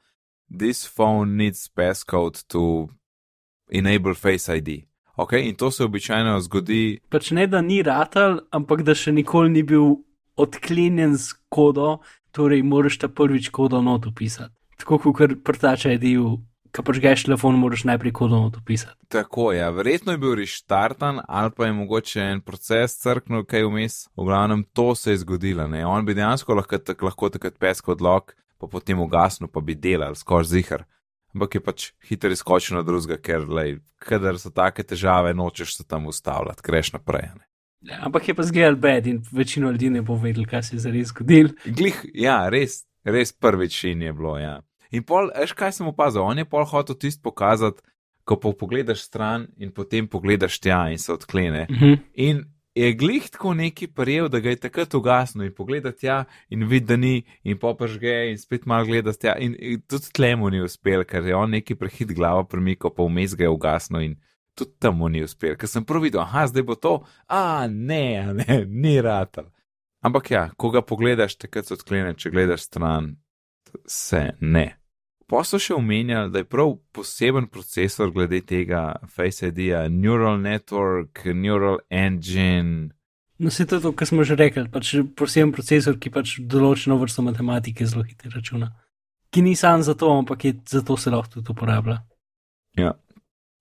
this 0.58 0.96
phone 0.96 1.36
needs 1.36 1.68
passcode 1.68 2.42
to 2.46 2.88
enable 3.72 4.14
Face 4.14 4.56
ID. 4.56 4.84
Ok, 5.16 5.32
in 5.32 5.54
to 5.54 5.70
se 5.70 5.84
običajno 5.84 6.40
zgodi, 6.40 7.00
Pač 7.08 7.30
ne, 7.30 7.46
da 7.46 7.60
ni 7.60 7.82
ratal, 7.82 8.40
ampak 8.50 8.82
da 8.82 8.94
še 8.94 9.12
nikoli 9.12 9.50
ni 9.50 9.62
bil 9.62 10.00
odklenjen 10.40 11.16
z 11.16 11.36
kodo, 11.52 11.98
torej 12.32 12.62
moraš 12.62 12.98
ta 13.02 13.08
prvič 13.08 13.50
kodo 13.52 13.82
not 13.82 14.06
upisati. 14.06 14.54
Tako 14.80 15.12
kot 15.12 15.34
prtača 15.44 15.90
je 15.92 15.98
del, 15.98 16.38
ki 16.74 16.84
pač 16.86 17.00
geš 17.02 17.24
telefon, 17.26 17.58
moraš 17.60 17.84
najprej 17.88 18.12
kodo 18.16 18.40
not 18.40 18.56
upisati. 18.56 18.96
Tako 19.12 19.50
je, 19.52 19.58
ja. 19.58 19.70
verjetno 19.74 20.14
je 20.14 20.20
bil 20.22 20.34
reštartan 20.38 21.20
ali 21.28 21.50
pa 21.56 21.66
je 21.66 21.72
mogoče 21.72 22.20
en 22.20 22.40
proces 22.40 22.96
crknil 23.02 23.44
kaj 23.44 23.66
vmes. 23.66 23.98
V 24.16 24.28
glavnem 24.28 24.64
to 24.72 24.94
se 24.94 25.14
je 25.14 25.22
zgodilo. 25.24 25.66
Ne? 25.68 25.84
On 25.86 26.06
bi 26.06 26.14
dejansko 26.14 26.54
lahko, 26.54 26.78
tak, 26.78 27.02
lahko 27.02 27.30
takrat 27.30 27.58
pesko 27.58 27.92
odlog, 27.96 28.34
pa 28.58 28.66
potem 28.66 29.00
ugasnil, 29.00 29.50
pa 29.50 29.60
bi 29.60 29.74
delal 29.74 30.14
skoraj 30.14 30.50
zihar. 30.54 30.86
Ampak 31.34 31.54
je 31.54 31.60
pač 31.62 31.90
hitro 32.08 32.30
izkočil 32.34 32.76
na 32.76 32.82
drugega, 32.82 33.20
ker 33.22 33.46
lej, 33.46 33.78
kadar 34.02 34.38
so 34.38 34.50
take 34.50 34.82
težave, 34.82 35.30
nočeš 35.34 35.76
se 35.76 35.86
tam 35.86 36.10
ustavljati, 36.10 36.64
greš 36.66 36.92
naprej. 36.96 37.30
Ne? 37.36 37.46
Ja, 37.86 38.02
ampak 38.04 38.28
je 38.28 38.34
pa 38.34 38.42
zgledal 38.42 38.76
bed 38.76 39.06
in 39.06 39.22
večino 39.32 39.70
ljudi 39.70 39.90
ne 39.90 40.02
bo 40.02 40.16
vedel, 40.20 40.44
kaj 40.44 40.62
se 40.62 40.76
je 40.76 40.80
zares 40.80 41.14
zgodil. 41.14 41.54
Glih, 41.64 42.02
ja, 42.14 42.48
res, 42.52 42.82
res 43.04 43.32
prvič 43.32 43.84
in 43.88 44.02
je 44.02 44.12
bilo. 44.12 44.34
Ja. 44.38 44.58
In 44.90 45.04
pol, 45.06 45.30
veš 45.36 45.52
kaj 45.54 45.72
sem 45.78 45.86
opazil, 45.86 46.22
on 46.22 46.38
je 46.38 46.44
pol 46.44 46.64
hotel 46.64 46.98
tisto 46.98 47.22
pokazati, 47.22 47.82
ko 48.24 48.36
pa 48.38 48.52
pogledaš 48.54 49.04
stran 49.06 49.48
in 49.58 49.72
potem 49.74 50.08
pogledaš 50.08 50.60
tja 50.60 50.88
in 50.90 50.98
se 50.98 51.12
odklene. 51.12 51.66
Uh 51.70 51.76
-huh. 51.76 51.98
In 52.14 52.44
je 52.74 52.92
glih 52.92 53.30
tako 53.30 53.54
neki 53.54 53.86
prijel, 53.86 54.28
da 54.28 54.40
ga 54.40 54.50
je 54.50 54.56
takrat 54.56 54.94
ugasnil 54.94 55.46
in 55.46 55.54
pogleda 55.54 55.92
tja 55.92 56.24
in 56.48 56.64
vidi, 56.68 56.86
da 56.86 56.96
ni, 56.96 57.22
in 57.42 57.58
popažge 57.58 58.30
in 58.30 58.38
spet 58.38 58.66
malo 58.66 58.86
gleda 58.86 59.12
tja. 59.12 59.34
In, 59.38 59.56
in 59.58 59.80
tudi 59.80 60.12
tlemu 60.12 60.50
ni 60.50 60.62
uspel, 60.62 61.04
ker 61.04 61.26
je 61.26 61.36
on 61.36 61.50
neki 61.50 61.74
prehit 61.74 62.12
glavo 62.14 62.44
premikal, 62.44 62.94
pa 62.94 63.02
vmes 63.02 63.36
ga 63.36 63.44
je 63.44 63.50
ugasnil 63.50 64.02
in 64.02 64.16
tudi 64.54 64.70
tam 64.78 64.96
mu 64.96 65.08
ni 65.08 65.22
uspel. 65.22 65.56
Ker 65.56 65.68
sem 65.68 65.84
prvi 65.84 66.08
videl, 66.08 66.20
aha, 66.20 66.46
zdaj 66.46 66.62
bo 66.62 66.74
to, 66.74 67.04
a 67.28 67.66
ne, 67.68 68.18
a 68.18 68.32
ne, 68.32 68.64
ni 68.82 69.00
ratal. 69.00 69.50
Ampak 70.00 70.30
ja, 70.30 70.50
ko 70.56 70.70
ga 70.70 70.82
pogledaš, 70.82 71.36
takrat 71.36 71.66
se 71.66 71.74
odklene, 71.74 72.14
če 72.14 72.30
gledaš 72.30 72.64
stran, 72.70 73.16
se 73.86 74.30
ne. 74.40 74.79
Pa 75.30 75.44
so 75.46 75.60
še 75.62 75.76
omenjali, 75.76 76.32
da 76.34 76.40
je 76.42 76.48
prav 76.50 76.72
poseben 76.90 77.46
procesor 77.46 78.10
glede 78.10 78.40
tega 78.42 78.96
Face 79.06 79.46
ID-ja, 79.46 79.84
Neural 79.88 80.40
Network, 80.42 81.22
Neural 81.24 81.78
Engine. 81.88 82.90
No, 83.38 83.50
se 83.50 83.66
to 83.66 83.78
je 83.78 83.84
to, 83.84 83.92
kar 83.92 84.08
smo 84.10 84.24
že 84.26 84.34
rekli, 84.36 84.66
pač 84.68 84.96
poseben 85.16 85.52
procesor, 85.54 86.00
ki 86.02 86.10
pač 86.10 86.34
določeno 86.42 86.98
vrsto 86.98 87.22
matematike 87.22 87.86
zelo 87.86 88.02
hitro 88.08 88.32
računa. 88.34 88.72
Ki 89.30 89.44
ni 89.46 89.54
sam 89.56 89.84
za 89.86 89.94
to, 89.94 90.10
ampak 90.10 90.44
je 90.44 90.52
zato 90.68 90.96
se 90.98 91.12
lahko 91.14 91.38
tudi 91.38 91.54
uporablja. 91.54 92.00
Ja. 92.76 92.96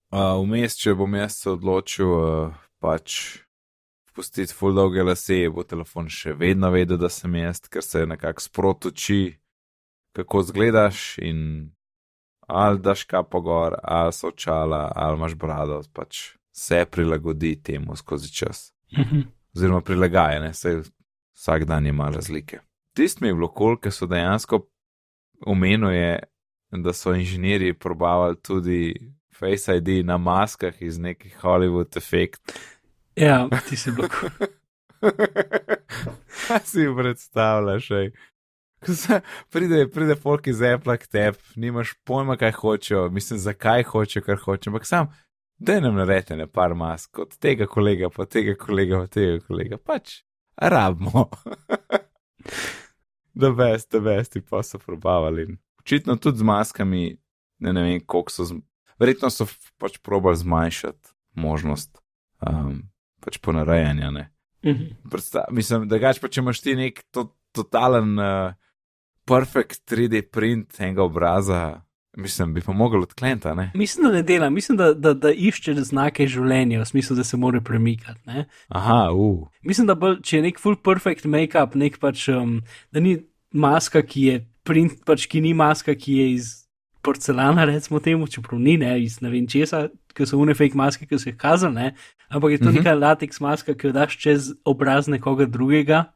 Uh, 0.10 0.42
vmes, 0.42 0.74
če 0.82 0.96
bom 0.98 1.14
jaz 1.14 1.38
se 1.38 1.52
odločil, 1.54 2.10
uh, 2.10 2.58
pač 2.82 3.38
pustiti 4.18 4.58
full 4.58 4.74
dolge 4.74 5.06
lase, 5.06 5.44
bo 5.54 5.62
telefon 5.64 6.10
še 6.10 6.34
vedno 6.34 6.74
vedel, 6.74 6.98
da 6.98 7.12
sem 7.14 7.38
jaz, 7.38 7.62
ker 7.70 7.86
se 7.86 8.08
nekako 8.10 8.42
sprotoči, 8.42 9.22
kako 10.16 10.44
zgledaš 10.44 11.18
in 11.18 11.72
ali 12.48 12.80
daš 12.80 13.04
kapo 13.04 13.42
gor, 13.42 13.76
ali 13.84 14.14
so 14.14 14.28
očala, 14.28 14.92
ali 14.96 15.18
imaš 15.18 15.36
brado, 15.36 15.82
pač 15.94 16.32
se 16.52 16.86
prilagodi 16.92 17.62
temu 17.64 17.96
skozi 17.96 18.34
čas. 18.34 18.74
Oziroma 19.56 19.82
prilagaja, 19.82 20.42
ne, 20.42 20.54
Saj 20.54 20.82
vsak 21.36 21.66
dan 21.66 21.88
ima 21.88 22.10
razlike. 22.10 22.60
Tist 22.96 23.22
mi 23.22 23.28
je 23.28 23.34
bilo 23.34 23.48
kol, 23.48 23.78
ker 23.78 23.92
so 23.92 24.06
dejansko 24.06 24.68
omenuje, 25.46 26.20
da 26.72 26.94
so 26.94 27.14
inženirji 27.14 27.74
probavali 27.74 28.36
tudi 28.42 28.96
Face 29.40 29.78
ID 29.78 30.06
na 30.06 30.18
maskah 30.18 30.82
iz 30.82 30.98
nekih 30.98 31.38
Hollywood 31.42 31.98
efekt. 31.98 32.60
Ja, 33.16 33.48
ti 33.70 33.78
si 33.78 33.92
bil. 33.92 34.08
Kaj 36.48 36.60
si 36.66 36.88
predstavljaš? 36.98 37.92
ej? 37.92 38.12
Se 38.88 39.22
pride, 39.52 39.88
pride 39.92 40.16
folk 40.16 40.48
iz 40.48 40.62
Apple 40.62 40.98
k 40.98 41.08
tebi, 41.08 41.38
nimaš 41.56 41.94
pojma, 42.04 42.38
kaj 42.38 42.52
hočejo, 42.52 43.10
mislim, 43.10 43.40
zakaj 43.40 43.84
hočejo, 43.84 44.24
kar 44.24 44.38
hočejo, 44.38 44.72
ampak 44.72 44.86
sam, 44.86 45.10
da 45.58 45.80
nam 45.80 45.96
narete 45.96 46.36
ne 46.36 46.48
par 46.48 46.74
mask, 46.76 47.20
od 47.20 47.38
tega 47.38 47.68
kolega, 47.68 48.10
pa 48.10 48.26
tega 48.26 48.56
kolega, 48.56 49.00
pa 49.04 49.08
tega 49.08 49.40
kolega, 49.48 49.78
pač 49.78 50.22
rabimo. 50.58 51.30
Da 53.40 53.52
best, 53.56 53.92
da 53.92 54.00
best, 54.00 54.38
pa 54.50 54.64
so 54.64 54.80
probavali. 54.80 55.44
In 55.44 55.58
Očitno 55.80 56.16
tudi 56.16 56.38
z 56.38 56.44
maskami, 56.44 57.18
ne, 57.60 57.74
ne 57.74 57.84
vem, 57.84 58.00
koliko 58.06 58.32
so, 58.32 58.44
zm- 58.44 58.62
verjetno 59.00 59.30
so 59.30 59.46
pač 59.78 59.98
probali 60.04 60.38
zmanjšati 60.38 61.14
možnost 61.40 62.02
um, 62.44 62.82
pač 63.24 63.38
ponarejanja. 63.38 64.12
ne. 64.12 64.32
Uh 64.64 64.72
-huh. 64.72 64.96
Predsta 65.12 65.46
mislim, 65.52 65.88
da 65.88 65.98
gač 65.98 66.20
pa 66.20 66.28
če 66.28 66.42
imaš 66.42 66.62
ti 66.62 66.76
nek 66.76 67.04
to, 67.12 67.36
totalen, 67.52 68.20
uh, 68.20 68.54
perfect 69.30 69.86
3D 69.92 70.22
print 70.34 70.80
enega 70.82 71.04
obraza, 71.06 71.62
mislim, 72.18 72.54
bi 72.54 72.62
pa 72.66 72.74
mogel 72.74 73.06
odkleniti? 73.06 73.48
Mislim, 73.78 74.08
da 74.08 74.14
ne 74.14 74.24
dela, 74.24 74.50
mislim, 74.50 74.78
da, 74.78 74.94
da, 74.94 75.14
da 75.14 75.32
išče 75.32 75.76
znake 75.88 76.28
življenja, 76.28 76.82
v 76.82 76.86
smislu, 76.90 77.16
da 77.16 77.24
se 77.24 77.38
mora 77.38 77.62
premikati. 77.62 78.20
Ne? 78.26 78.48
Aha, 78.70 79.12
uh. 79.14 79.48
Mislim, 79.64 79.88
da 79.88 79.96
bolj, 79.96 80.20
če 80.26 80.38
je 80.40 80.48
nek 80.50 80.60
full 80.60 80.76
perfect 80.84 81.30
make-up, 81.30 81.78
nek 81.80 82.00
pač, 82.02 82.26
um, 82.34 82.60
da 82.92 83.00
ni 83.00 83.20
maska, 83.54 84.02
ki 84.06 84.26
je 84.26 84.40
print, 84.68 85.00
pač 85.06 85.28
ki 85.32 85.42
ni 85.42 85.54
maska, 85.58 85.96
ki 85.96 86.18
je 86.20 86.28
iz 86.34 86.50
porcelana, 87.02 87.64
recimo 87.66 88.02
temu, 88.04 88.28
čeprav 88.28 88.60
ni, 88.60 88.76
ne, 88.78 88.92
iz 89.02 89.22
ne 89.24 89.30
vem 89.32 89.48
česa, 89.48 89.86
ker 90.14 90.28
so 90.28 90.38
une 90.42 90.54
fake 90.58 90.76
maske, 90.76 91.08
ki 91.08 91.18
so 91.18 91.30
jih 91.30 91.38
kazali, 91.40 91.74
ne, 91.78 91.94
ampak 92.30 92.52
je 92.52 92.60
to 92.60 92.70
Mhm. 92.74 92.82
neka 92.82 92.94
lateks 93.00 93.40
maska, 93.40 93.74
ki 93.74 93.88
jo 93.88 93.94
daš 93.96 94.18
čez 94.20 94.50
obraz 94.68 95.08
nekoga 95.08 95.46
drugega. 95.48 96.10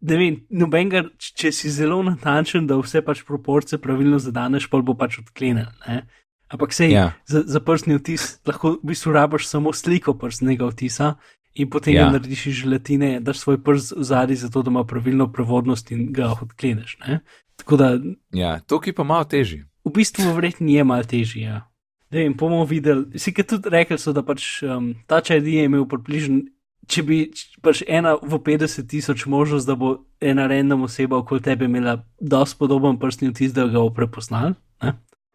Ne 0.00 0.16
vem, 0.16 0.36
nobenega, 0.48 1.08
če 1.18 1.50
si 1.50 1.70
zelo 1.70 2.02
natančen, 2.02 2.66
da 2.66 2.76
vse 2.76 3.02
pač 3.02 3.24
proporcije 3.24 3.78
pravilno 3.78 4.18
zadaneš, 4.18 4.68
pol 4.70 4.82
bo 4.82 4.94
pač 4.94 5.18
odklenjen. 5.18 5.66
ne. 5.88 6.06
Ampak 6.48 6.72
sej, 6.72 6.92
Ja. 6.92 7.12
za, 7.26 7.42
za 7.42 7.60
prstni 7.60 7.96
vtis 7.96 8.38
lahko 8.46 8.78
v 8.78 8.86
bistvu 8.86 9.12
rabaš 9.12 9.46
samo 9.46 9.72
sliko 9.72 10.14
prstnega 10.14 10.64
vtisa 10.66 11.16
in 11.54 11.68
potem 11.68 11.94
Ja. 11.94 12.10
narediš 12.10 12.46
iz 12.46 12.54
želatine, 12.54 13.20
daš 13.20 13.38
svoj 13.38 13.58
prst 13.58 13.92
v 13.92 14.02
zadnji, 14.02 14.36
zato 14.36 14.62
da 14.62 14.70
ima 14.70 14.84
pravilno 14.84 15.26
prevodnost 15.28 15.90
in 15.90 16.12
ga 16.12 16.30
odkleneš. 16.32 16.96
Ne? 17.00 17.20
Tako 17.56 17.76
da 17.76 17.98
Ja, 18.32 18.60
tukaj 18.60 18.92
pa 18.92 19.02
malo 19.02 19.24
težji. 19.24 19.64
v 19.84 19.90
bistvu 19.90 20.32
verjetno 20.32 20.68
je 20.68 20.84
malo 20.84 21.02
težje. 21.02 21.42
Ja. 21.42 21.68
Ne 22.10 22.18
vem, 22.20 22.32
bomo 22.32 22.64
videli. 22.64 23.18
Si 23.18 23.32
kaj 23.32 23.44
tudi 23.44 23.68
rekli, 23.68 23.98
so, 23.98 24.12
da 24.12 24.22
pač 24.22 24.62
um, 24.62 24.94
ta 25.06 25.20
čaj 25.20 25.42
je 25.42 25.64
imel 25.64 25.84
približno. 25.84 26.46
Če 26.88 27.02
bi 27.04 27.18
pač 27.62 27.82
ena 27.84 28.14
v 28.16 28.38
50 28.40 28.88
tisoč 28.88 29.26
možnost, 29.28 29.68
da 29.68 29.76
bo 29.76 30.06
ena 30.24 30.46
random 30.48 30.86
oseba 30.86 31.18
okoli 31.20 31.44
tebe 31.44 31.68
imela 31.68 31.98
dosti 32.20 32.56
podoben 32.58 32.96
prstni 32.98 33.28
vtis, 33.28 33.52
da 33.52 33.66
ga 33.68 33.82
bo 33.82 33.90
prepoznal. 33.94 34.54
ne? 34.82 34.94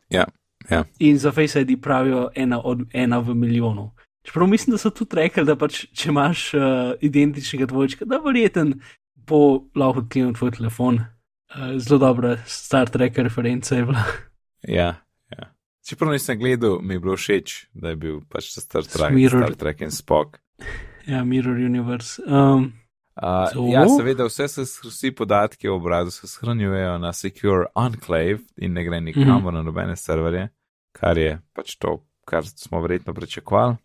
Ja, 0.10 0.26
ja. 0.70 0.84
In 1.00 1.20
za 1.22 1.32
Face 1.32 1.62
ID 1.62 1.78
pravijo 1.82 2.30
ena, 2.36 2.62
od, 2.64 2.88
ena 2.94 3.20
v 3.20 3.36
milijonu. 3.36 3.92
Čeprav 4.24 4.48
mislim, 4.48 4.74
da 4.74 4.78
so 4.78 4.90
tudi 4.90 5.16
rekli, 5.20 5.44
da 5.46 5.56
pač, 5.60 5.84
če 5.94 6.10
imaš 6.10 6.44
uh, 6.56 6.62
identičnega 7.04 7.68
dvojčka, 7.68 8.06
da 8.08 8.22
verjeten 8.24 8.78
bo 9.28 9.68
lahko 9.76 10.06
odklenil 10.06 10.34
tvoj 10.38 10.54
telefon. 10.58 11.02
Uh, 11.54 11.76
zelo 11.78 12.00
dobra 12.00 12.38
Star 12.48 12.90
Trek 12.90 13.20
referenca 13.20 13.76
je 13.76 13.86
bila. 13.90 14.06
Ja, 14.64 14.94
ja. 15.36 15.50
Čeprav 15.84 16.16
nisem 16.16 16.40
gledal, 16.40 16.80
mi 16.82 16.96
je 16.96 17.04
bilo 17.04 17.18
všeč, 17.20 17.58
da 17.74 17.92
je 17.92 18.00
bil 18.00 18.22
pač 18.32 18.54
Star 18.56 18.88
Trek. 18.88 19.20
Star 19.28 19.58
Trek 19.60 19.84
in 19.84 19.92
Spock. 19.92 20.40
Ja, 21.08 21.24
Mirror 21.24 21.56
Universe. 21.56 22.22
Um, 22.28 22.74
Uh, 23.16 23.54
To? 23.54 23.68
ja, 23.70 23.84
seveda, 23.90 24.26
vse 24.26 24.48
se, 24.48 24.62
vsi 24.62 25.12
podatki 25.12 25.70
o 25.70 25.76
obrazu 25.76 26.12
se 26.12 26.28
shranjujejo 26.28 26.98
na 26.98 27.14
Secure 27.14 27.66
Enclave 27.86 28.40
in 28.58 28.74
ne 28.74 28.84
gre 28.84 29.02
nikamor 29.02 29.42
mm 29.42 29.48
-hmm. 29.48 29.54
na 29.54 29.62
nobene 29.62 29.96
serverje, 29.96 30.50
kar 30.92 31.18
je 31.18 31.42
pač 31.54 31.76
to, 31.76 32.06
kar 32.26 32.46
smo 32.46 32.82
verjetno 32.82 33.14
pričakovali. 33.14 33.76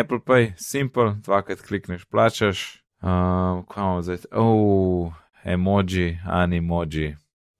Apple 0.00 0.18
Pay, 0.18 0.52
simple, 0.56 1.14
dvakrat 1.22 1.60
klikneš, 1.60 2.04
plačaš. 2.04 2.82
Uh, 3.02 3.64
kaj 3.68 3.82
imamo 3.82 4.02
zdaj? 4.02 4.16
Oh, 4.32 5.12
emoji, 5.44 6.18
animoji. 6.24 7.16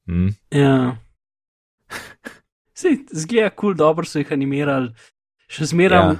Hm? 0.06 0.28
Ja. 0.50 0.96
Sej, 2.74 2.98
zgleda 3.12 3.50
kul, 3.50 3.56
cool, 3.60 3.74
dobro 3.74 4.04
so 4.04 4.18
jih 4.18 4.32
animirali. 4.32 4.94
Še 5.48 5.64
zmeraj. 5.64 5.98
Ja. 5.98 6.16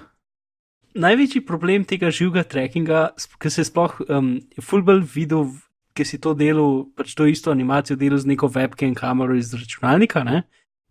Največji 0.97 1.43
problem 1.44 1.85
tega 1.85 2.10
živega 2.10 2.43
trackinga, 2.48 3.01
ki 3.43 3.51
se 3.52 3.64
sploh 3.68 3.98
um, 4.09 4.36
fulbel 4.64 5.02
videl, 5.05 5.51
ki 5.97 6.05
si 6.09 6.18
to 6.20 6.32
delal, 6.36 6.86
pač 6.97 7.14
to 7.16 7.27
isto 7.28 7.52
animacijo 7.52 7.97
delal 8.01 8.20
z 8.20 8.32
neko 8.32 8.48
webcam 8.52 8.94
kamero 8.97 9.36
iz 9.36 9.52
računalnika, 9.55 10.24
ne? 10.24 10.47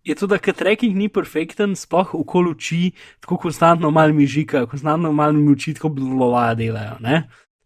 je 0.06 0.16
to, 0.16 0.28
da 0.28 0.38
tracking 0.38 0.96
ni 0.96 1.10
perfekten, 1.10 1.74
sploh 1.76 2.14
okoli 2.14 2.52
oči, 2.54 2.92
tako 3.20 3.38
konstantno 3.38 3.90
malo 3.92 4.14
mi 4.14 4.28
žika, 4.28 4.66
konstantno 4.70 5.12
malo 5.12 5.34
mi 5.34 5.52
oči, 5.52 5.74
tako 5.74 5.90
blova 5.90 6.54
delajo. 6.56 7.00
Ne? 7.02 7.24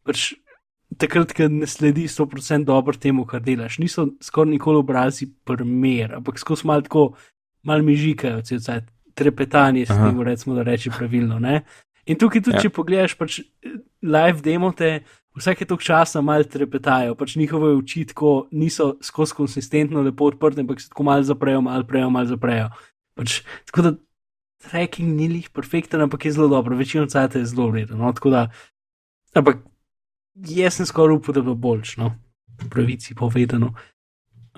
Pač 0.08 0.34
takrat, 0.98 1.34
ko 1.36 1.50
ne 1.52 1.68
sledi 1.68 2.08
100% 2.08 2.64
dobro 2.64 2.96
temu, 2.96 3.26
kar 3.28 3.44
delaš, 3.44 3.82
niso 3.84 4.08
skoraj 4.24 4.54
nikoli 4.54 4.80
obrazi 4.80 5.28
primer, 5.44 6.16
ampak 6.22 6.40
skozi 6.40 6.68
malo 6.68 6.88
tako, 6.88 7.04
malo 7.68 7.84
mi 7.84 7.98
žikajo, 8.00 8.42
cel 8.48 8.64
trepetanje, 9.20 9.86
s 9.86 9.92
tem 9.92 10.22
recimo, 10.24 10.56
da 10.56 10.64
reči 10.64 10.90
pravilno. 10.96 11.42
Ne? 11.44 11.66
In 12.06 12.20
tukaj 12.20 12.44
tudi, 12.46 12.58
ja. 12.58 12.64
če 12.64 12.72
pogledaš, 12.74 13.16
pač 13.20 13.40
live 14.02 14.44
demote, 14.46 14.92
vsake 15.40 15.68
tok 15.68 15.84
časa 15.84 16.22
malo 16.26 16.48
trepetajo, 16.48 17.16
pač 17.20 17.36
njihove 17.40 17.74
oči 17.78 18.06
tako 18.10 18.48
niso 18.52 18.94
skozi 19.06 19.36
konsistentno 19.38 20.04
lepo 20.06 20.30
odprte, 20.32 20.64
ampak 20.64 20.82
se 20.82 20.90
tako 20.90 21.08
malo 21.08 21.26
zaprejo, 21.28 21.62
malo 21.66 21.88
prejo, 21.88 22.10
malo 22.14 22.32
zaprejo. 22.32 22.70
Pač, 23.20 23.42
tako 23.70 23.86
da 23.86 23.94
tracking 24.70 25.16
ni 25.16 25.28
lih 25.28 25.50
perfekten, 25.56 26.02
ampak 26.02 26.26
je 26.26 26.36
zelo 26.36 26.48
dobro, 26.52 26.76
večino 26.76 27.08
cajt 27.08 27.36
je 27.36 27.46
zelo 27.46 27.70
redo. 27.72 27.98
No? 27.98 28.12
Tako 28.14 28.30
da, 28.30 28.48
ampak 29.36 29.64
jaz 30.48 30.80
sem 30.80 30.90
skoraj 30.90 31.20
upal, 31.20 31.36
da 31.36 31.46
bo 31.46 31.56
boljš, 31.56 31.98
no, 31.98 32.14
pravici 32.70 33.16
povedano. 33.16 33.74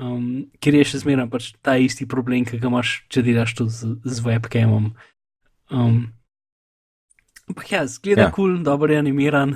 Um, 0.01 0.47
ker 0.63 0.73
je 0.73 0.87
še 0.87 1.03
zmeraj 1.03 1.27
pač 1.29 1.51
ta 1.61 1.75
isti 1.77 2.07
problem, 2.09 2.45
ki 2.47 2.57
ga 2.61 2.71
imaš, 2.71 3.01
če 3.11 3.21
delaš 3.25 3.53
to 3.59 3.67
z, 3.69 3.97
z 4.01 4.23
webcamom. 4.25 4.93
Um, 5.69 6.07
ampak 7.51 7.71
ja, 7.71 7.85
zgleda 7.87 8.31
kul, 8.31 8.49
ja. 8.49 8.55
cool, 8.55 8.63
dobro 8.63 8.93
je 8.93 8.99
animiran. 8.99 9.55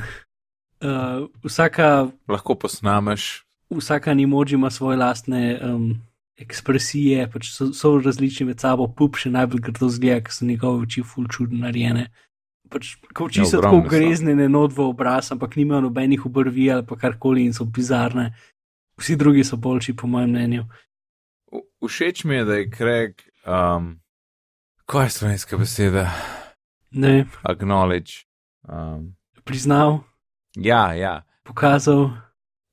Uh, 0.83 1.25
vsaka, 1.43 2.11
lahko 2.27 2.55
posnameš. 2.59 3.45
Vsaka 3.71 4.11
emoji 4.11 4.53
ima 4.53 4.69
svoje 4.69 4.97
lastne 4.97 5.59
um, 5.63 5.95
ekspresije, 6.37 7.29
pač 7.31 7.49
so, 7.53 7.71
so 7.73 7.95
različni 7.97 8.45
med 8.51 8.59
sabo, 8.59 8.87
pup 8.91 9.17
še 9.19 9.31
najbolj 9.33 9.63
grdo 9.69 9.89
zgleda, 9.89 10.21
ker 10.27 10.35
so 10.35 10.45
njegove 10.45 10.83
oči 10.85 11.03
ful 11.07 11.29
čudno 11.31 11.63
narejene. 11.63 12.09
Pač, 12.69 12.95
ko 13.15 13.29
oči 13.29 13.43
ja, 13.43 13.49
so 13.49 13.61
tako 13.63 13.83
greznene 13.87 14.49
not 14.51 14.75
v 14.75 14.89
obraz, 14.89 15.31
ampak 15.31 15.55
nimajo 15.55 15.87
nobenih 15.87 16.25
obrvi 16.27 16.67
ali 16.73 16.85
pa 16.85 16.97
karkoli 16.99 17.45
in 17.47 17.55
so 17.55 17.65
bizarne. 17.65 18.33
Vsi 18.99 19.15
drugi 19.19 19.43
so 19.43 19.57
boljši, 19.59 19.95
po 19.95 20.07
mojem 20.07 20.35
mnenju. 20.35 20.65
Všeč 21.83 22.23
mi 22.27 22.39
je, 22.39 22.45
da 22.47 22.57
je 22.59 22.71
Craig, 22.71 23.21
um, 23.47 23.95
kaj 24.89 25.07
je 25.07 25.15
slovenska 25.19 25.59
beseda? 25.61 26.09
Ne. 26.95 27.25
Acknowledge. 27.43 28.25
Um, 28.67 29.15
Priznal. 29.43 29.99
Ja, 30.55 30.93
ja. 30.93 31.21
Pokazal. 31.43 32.09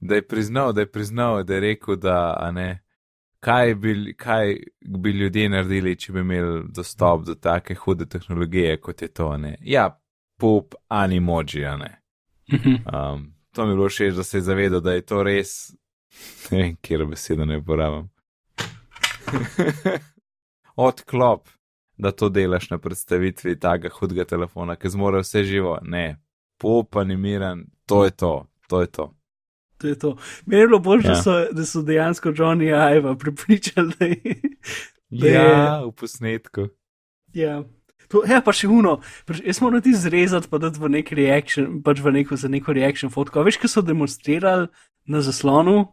Da 0.01 0.15
je 0.15 0.29
priznal, 0.29 0.73
da 0.73 0.81
je 0.81 0.93
priznal, 0.93 1.43
da 1.43 1.55
je 1.55 1.61
rekel, 1.61 1.97
da 1.97 2.51
ne. 2.55 2.83
Kaj 3.41 3.75
bi, 3.75 4.15
kaj 4.19 4.57
bi 4.81 5.11
ljudje 5.11 5.49
naredili, 5.49 5.97
če 5.99 6.13
bi 6.13 6.21
imeli 6.21 6.63
dostop 6.75 7.25
do 7.27 7.35
take 7.35 7.75
hude 7.75 8.07
tehnologije, 8.07 8.77
kot 8.81 9.03
je 9.03 9.09
to? 9.09 9.37
Ne? 9.37 9.57
Ja, 9.61 10.01
pop 10.39 10.75
animoji, 10.89 11.67
ne. 11.79 12.03
Mhm. 12.53 12.75
Um, 12.95 13.35
to 13.53 13.65
mi 13.65 13.73
je 13.73 13.77
bilo 13.77 13.89
všeč, 13.89 14.15
da 14.15 14.23
se 14.23 14.39
je 14.39 14.43
zavedal, 14.43 14.81
da 14.81 14.93
je 14.93 15.01
to 15.01 15.23
res. 15.23 15.75
Ne 16.51 16.59
vem, 16.59 16.77
kje 16.77 17.07
besedo 17.07 17.45
ne 17.45 17.59
uporabljam. 17.59 18.11
Odklop, 20.87 21.49
da 22.03 22.11
to 22.11 22.29
delaš 22.29 22.71
na 22.71 22.79
predstavitvi 22.83 23.57
tega 23.63 23.91
hudega 23.95 24.25
telefona, 24.27 24.77
ki 24.77 24.91
zmore 24.91 25.23
vse 25.23 25.45
živo. 25.47 25.77
Ne, 25.83 26.17
pop 26.59 26.97
animiran, 26.97 27.65
to 27.87 28.05
je 28.05 28.11
to, 28.11 28.33
to 28.69 28.81
je 28.81 28.91
to. 28.91 29.07
To 29.79 29.89
je 29.89 29.99
to. 29.99 30.17
Meni 30.47 30.63
je 30.63 30.67
bilo 30.67 30.79
bolj, 30.79 31.07
ja. 31.07 31.15
so, 31.23 31.37
da 31.51 31.67
so 31.67 31.83
dejansko 31.83 32.33
Johnny 32.39 32.71
Iva 32.71 33.15
pripričali, 33.19 33.95
da 33.99 34.07
je. 34.07 34.35
Da 35.11 35.29
ja, 35.29 35.43
je... 35.43 35.87
v 35.87 35.93
posnetku. 35.93 36.67
Ja. 37.35 37.63
To, 38.09 38.23
ja, 38.29 38.43
pa 38.45 38.53
še 38.57 38.69
uno, 38.69 38.99
pač, 39.29 39.41
jaz 39.47 39.63
moram 39.65 39.83
ti 39.85 39.95
zrezati, 39.97 40.49
pa 40.51 40.59
dati 40.63 40.81
v 40.81 40.91
neki 40.99 41.17
reakcijo, 41.17 41.67
pač 41.85 42.03
v 42.05 42.13
neko 42.19 42.37
za 42.37 42.51
neko 42.51 42.75
reakcijo 42.77 43.11
fotko. 43.13 43.45
Veš, 43.47 43.59
kaj 43.63 43.73
so 43.73 43.83
demonstrirali 43.87 44.69
na 45.07 45.23
zaslonu 45.25 45.93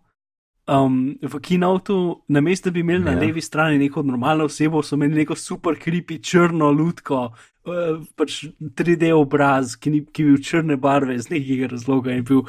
um, 0.70 1.18
v 1.22 1.40
kinotu, 1.42 2.22
na 2.28 2.42
mestu, 2.42 2.70
da 2.70 2.74
bi 2.74 2.80
imeli 2.80 3.06
ja. 3.06 3.12
na 3.12 3.22
levi 3.22 3.42
strani 3.42 3.78
neko 3.78 4.04
normalno 4.04 4.46
osebo, 4.46 4.84
so 4.84 4.96
imeli 4.96 5.24
neko 5.24 5.36
super 5.36 5.80
kripi 5.80 6.20
črno 6.24 6.72
lutko, 6.72 7.22
uh, 7.66 8.02
pač 8.16 8.44
3D 8.60 9.12
obraz, 9.18 9.76
ki, 9.76 9.94
ni, 9.94 10.02
ki 10.06 10.24
je 10.24 10.32
bil 10.32 10.42
črne 10.44 10.78
barve 10.78 11.16
iz 11.16 11.30
nekega 11.30 11.72
razloga 11.74 12.14
in 12.14 12.26
bil, 12.28 12.44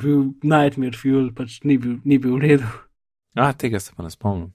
bil 0.00 0.26
Nightmare 0.42 0.98
Fuel, 0.98 1.32
pač 1.34 1.60
ni 1.64 1.78
bil, 1.78 1.98
ni 2.04 2.18
bil 2.18 2.38
v 2.38 2.44
redu. 2.48 2.74
A, 3.34 3.52
tega 3.58 3.80
se 3.82 3.94
pa 3.96 4.06
ne 4.06 4.12
spomnim. 4.14 4.52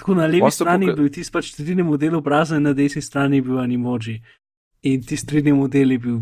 Tako 0.00 0.14
na 0.14 0.26
levi 0.26 0.50
strani 0.50 0.88
je 0.88 0.96
bil 0.96 1.10
tisti 1.12 1.32
pač 1.32 1.52
3D 1.58 1.84
model 1.84 2.16
obraza 2.18 2.56
in 2.56 2.64
na 2.66 2.72
desni 2.72 3.02
strani 3.02 3.38
je 3.38 3.46
bil 3.46 3.60
animoji. 3.60 4.16
In 4.88 5.04
tisti 5.06 5.36
3D 5.36 5.54
model 5.54 5.92
je 5.92 5.98
bil. 5.98 6.18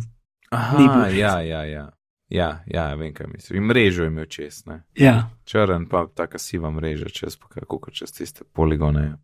Aha, 0.51 1.07
ja, 1.15 1.39
ja, 1.47 1.63
ja. 1.65 1.87
Ja, 2.31 2.65
ja, 2.67 2.95
vem, 2.95 3.15
kaj 3.15 3.27
misliš. 3.27 3.57
In 3.57 3.65
mrežo 3.65 4.03
je 4.03 4.07
imel 4.07 4.27
čez, 4.27 4.67
ne? 4.67 4.83
Ja. 4.95 5.31
Črn, 5.45 5.89
pa 5.91 6.07
taka 6.15 6.39
siva 6.39 6.71
mreža 6.71 7.09
čez, 7.09 7.37
kako 7.37 7.91
čez 7.91 8.13
tiste 8.13 8.45
poligone. 8.53 9.17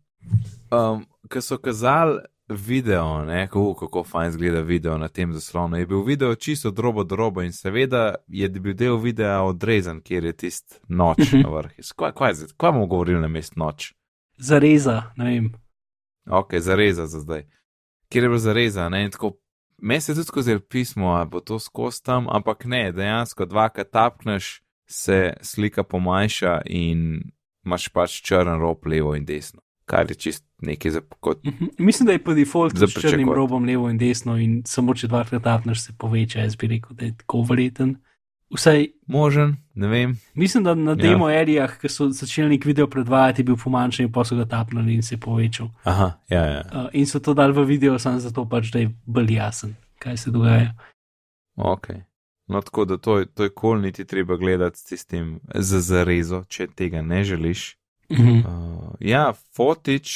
Um, 0.71 1.05
Ker 1.29 1.41
so 1.41 1.57
kazali 1.57 2.19
video, 2.49 3.25
ne, 3.25 3.47
kako, 3.47 3.73
kako 3.73 4.03
fajn 4.03 4.31
zgleda 4.31 4.61
video 4.61 4.97
na 4.97 5.07
tem 5.07 5.33
zaslonu. 5.33 5.77
Je 5.77 5.85
bil 5.85 6.03
video 6.03 6.35
čisto 6.35 6.71
drobo 6.71 7.03
drobo 7.03 7.41
in 7.41 7.53
seveda 7.53 8.15
je 8.27 8.49
bil 8.49 8.73
del 8.73 8.97
videa 8.97 9.41
odrezan, 9.43 10.01
kjer 10.01 10.25
je 10.25 10.33
tist 10.33 10.81
noč 10.87 11.19
uh 11.19 11.25
-huh. 11.25 11.43
na 11.43 11.49
vrhu. 11.49 11.69
Kaj, 11.95 12.11
kaj, 12.11 12.33
kaj 12.57 12.71
bomo 12.71 12.85
govorili 12.85 13.21
na 13.21 13.27
mest 13.27 13.55
noč? 13.55 13.93
Zareza, 14.37 15.03
ne 15.15 15.25
vem. 15.25 15.53
Ok, 16.29 16.55
zareza 16.59 17.07
za 17.07 17.19
zdaj. 17.19 17.43
Kjer 18.09 18.23
je 18.23 18.29
bilo 18.29 18.39
zareza, 18.39 18.89
ne, 18.89 19.03
in 19.03 19.11
tako. 19.11 19.31
Meni 19.81 20.01
se 20.01 20.13
tudi 20.13 20.25
skozi 20.25 20.59
pismo, 20.69 21.13
a 21.15 21.25
bo 21.25 21.39
to 21.39 21.59
skozi 21.59 22.03
tam, 22.03 22.27
ampak 22.29 22.65
ne, 22.65 22.91
dejansko 22.91 23.45
dvakrat 23.45 23.91
tapneš, 23.91 24.61
se 24.89 25.33
slika 25.41 25.83
pomanjša 25.83 26.61
in 26.65 27.21
imaš 27.65 27.89
pač 27.89 28.21
črn 28.23 28.59
rob 28.61 28.85
levo 28.87 29.15
in 29.15 29.25
desno 29.25 29.61
kar 29.87 30.11
je 30.11 30.15
čist 30.15 30.43
nekaj 30.61 30.91
za 30.91 31.01
kot. 31.19 31.37
Uh 31.37 31.53
mhm. 31.53 31.65
-huh. 31.65 31.69
Mislim, 31.77 32.07
da 32.07 32.11
je 32.11 32.23
po 32.23 32.33
defaultu 32.33 32.87
s 32.87 33.01
črnim 33.01 33.29
robom 33.29 33.65
levo 33.65 33.89
in 33.89 33.97
desno 33.97 34.37
in 34.37 34.63
samo 34.65 34.93
če 34.93 35.07
dvakrat 35.07 35.43
tapneš, 35.43 35.85
se 35.85 35.93
poveča. 35.97 36.39
Jaz 36.39 36.55
bi 36.55 36.67
rekel, 36.67 36.95
da 36.95 37.05
je 37.05 37.17
tako 37.17 37.41
verjeten. 37.49 37.95
Vsaj 38.55 38.85
možen, 39.07 39.57
ne 39.75 39.87
vem. 39.87 40.17
Mislim, 40.33 40.63
da 40.63 40.75
na 40.75 40.95
demo 40.95 41.29
ja. 41.29 41.41
erijah, 41.41 41.73
ki 41.79 41.89
so 41.89 42.07
začeli 42.09 42.49
nek 42.49 42.65
video 42.65 42.87
predvajati, 42.87 43.43
bil 43.43 43.57
pomanjšan 43.59 44.05
in 44.05 44.11
pa 44.11 44.23
so 44.25 44.35
ga 44.35 44.45
tapnili 44.45 44.95
in 44.95 45.03
se 45.03 45.15
je 45.15 45.19
povečal. 45.19 45.67
Aha, 45.83 46.11
ja, 46.29 46.43
ja. 46.45 46.61
Uh, 46.71 46.87
in 46.93 47.07
so 47.07 47.19
to 47.19 47.33
dali 47.33 47.53
v 47.53 47.65
video, 47.67 47.99
samo 47.99 48.19
zato 48.19 48.45
pač, 48.49 48.71
da 48.71 48.79
je 48.79 48.93
bolj 49.05 49.33
jasen, 49.35 49.75
kaj 49.99 50.17
se 50.17 50.31
dogaja. 50.31 50.71
Ok. 51.55 51.89
No, 52.47 52.61
tako 52.61 52.85
da 52.85 52.97
to 52.97 53.25
to 53.25 53.43
je 53.43 53.49
kol, 53.49 53.81
niti 53.81 54.05
treba 54.05 54.37
gledati 54.37 54.79
s 54.79 54.83
tistim 54.83 55.39
za 55.53 55.79
zarezo, 55.79 56.43
če 56.47 56.67
tega 56.67 57.01
ne 57.01 57.23
želiš. 57.23 57.77
Mhm. 58.11 58.37
Uh, 58.47 58.95
ja, 58.99 59.33
fotič, 59.55 60.09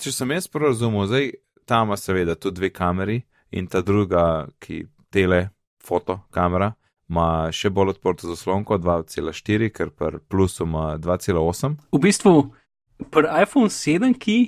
če 0.00 0.12
sem 0.12 0.30
jaz 0.30 0.48
prav 0.48 0.68
razumel, 0.68 1.06
zdaj 1.06 1.30
tam 1.64 1.88
ima 1.88 1.96
seveda 1.96 2.34
tudi 2.34 2.60
dve 2.60 2.70
kameri 2.70 3.22
in 3.50 3.66
ta 3.66 3.80
druga, 3.80 4.48
ki 4.58 4.86
tele 5.10 5.48
foto 5.80 6.20
kamera, 6.30 6.72
ima 7.08 7.48
še 7.52 7.70
bolj 7.70 7.96
odprto 7.96 8.28
zaslonko 8.28 8.78
2,4, 8.78 9.70
ker 9.72 9.90
pri 9.90 10.20
plusu 10.28 10.64
ima 10.64 10.98
2,8. 10.98 11.76
V 11.92 12.00
bistvu 12.02 12.34
pri 13.10 13.30
iPhone 13.42 13.72
7, 13.72 14.14
ki 14.18 14.38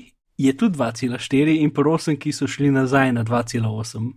je 0.40 0.56
tudi 0.56 0.78
2,4 0.78 1.56
in 1.64 1.72
pri 1.74 1.96
8, 1.96 2.18
ki 2.20 2.32
so 2.32 2.48
šli 2.48 2.70
nazaj 2.74 3.12
na 3.16 3.24
2,8. 3.24 4.12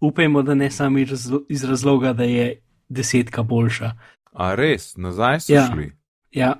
Upajmo, 0.00 0.42
da 0.42 0.54
ne 0.54 0.70
samo 0.70 0.98
iz 0.98 1.64
razloga, 1.64 2.12
da 2.12 2.24
je 2.24 2.60
desetka 2.88 3.42
boljša. 3.42 3.92
A 4.32 4.54
res, 4.54 4.94
nazaj 4.96 5.40
so 5.40 5.52
ja. 5.52 5.66
šli. 5.72 5.90
Ja, 6.30 6.54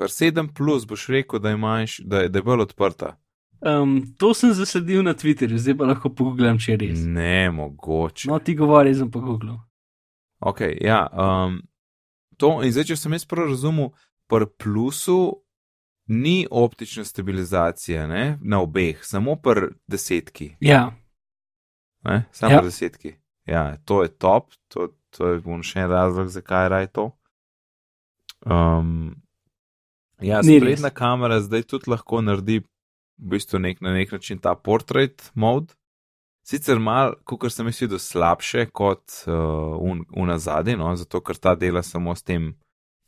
Pri 0.00 0.08
7 0.08 0.48
plus 0.56 0.86
boš 0.86 1.08
rekel, 1.12 1.38
da, 1.38 1.50
imaš, 1.50 1.98
da, 1.98 2.18
je, 2.24 2.28
da 2.28 2.38
je 2.38 2.42
bolj 2.42 2.60
odprta. 2.60 3.16
Um, 3.60 4.14
to 4.18 4.34
sem 4.34 4.52
zasledil 4.56 5.02
na 5.04 5.12
Twitterju, 5.14 5.58
zdaj 5.60 5.76
pa 5.76 5.84
lahko 5.84 6.08
pogledam, 6.08 6.56
če 6.58 6.72
je 6.72 6.76
res. 6.80 7.02
Ne, 7.04 7.50
mogoče. 7.52 8.30
No, 8.30 8.38
ti 8.40 8.54
govori, 8.56 8.94
sem 8.96 9.10
pa 9.12 9.20
googlil. 9.20 9.58
Ok, 10.40 10.60
ja. 10.80 11.04
Um, 11.12 11.60
to, 12.40 12.58
in 12.64 12.72
zdaj, 12.72 12.90
če 12.92 12.96
sem 12.96 13.16
jaz 13.16 13.26
prav 13.28 13.50
razumel, 13.52 13.92
pri 14.30 14.48
plusu 14.58 15.42
ni 16.10 16.46
optične 16.50 17.04
stabilizacije 17.04 18.06
ne, 18.08 18.24
na 18.42 18.62
obeh, 18.64 19.02
samo 19.06 19.36
pri 19.36 19.74
desetki. 19.86 20.54
Ja. 20.64 20.90
Ne, 22.08 22.24
samo 22.32 22.54
ja. 22.54 22.60
pri 22.60 22.72
desetki. 22.72 23.14
Ja, 23.46 23.64
to 23.84 24.02
je 24.02 24.12
top, 24.16 24.54
to, 24.68 24.90
to 25.10 25.34
je 25.34 25.62
še 25.66 25.84
en 25.84 25.90
razlog, 25.90 26.30
zakaj 26.32 26.64
je 26.64 26.72
raj 26.76 26.86
to. 26.96 27.10
Um, 28.46 29.20
Ja, 30.20 30.42
sprednja 30.44 30.88
res. 30.90 30.96
kamera 30.96 31.40
zdaj 31.40 31.64
tudi 31.68 31.90
lahko 31.90 32.20
naredi 32.20 32.60
v 32.60 32.66
bistvu 33.32 33.60
nek, 33.60 33.80
na 33.80 33.94
nek 33.96 34.12
način 34.12 34.38
ta 34.38 34.54
portrait 34.54 35.30
mode. 35.34 35.72
Sicer 36.50 36.80
mal, 36.82 37.12
kot 37.30 37.44
sem 37.54 37.68
mislil, 37.68 37.92
slabše 38.02 38.64
kot 38.74 39.20
uh, 39.30 39.76
un, 39.78 40.02
una 40.18 40.34
zadnji, 40.42 40.74
no, 40.80 40.88
zato 40.98 41.20
ker 41.22 41.38
ta 41.38 41.54
dela 41.54 41.82
samo 41.86 42.10
s 42.16 42.26
tem 42.26 42.56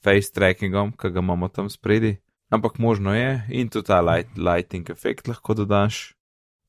face 0.05 0.31
trackingom, 0.31 0.93
ki 0.95 1.11
ga 1.11 1.25
imamo 1.25 1.49
tam 1.51 1.71
spredi. 1.71 2.21
Ampak 2.55 2.79
možno 2.79 3.15
je 3.17 3.43
in 3.51 3.71
tudi 3.73 3.89
ta 3.89 3.99
light, 4.01 4.37
lighting 4.39 4.91
efekt 4.95 5.27
lahko 5.27 5.57
dodaš, 5.59 6.13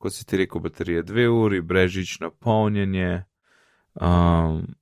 kot 0.02 0.16
si 0.16 0.26
ti 0.26 0.40
rekel, 0.42 0.64
baterije 0.66 1.04
dve 1.06 1.28
uri, 1.30 1.62
brežično 1.62 2.32
polnjenje. 2.42 3.22
Um, 3.94 4.74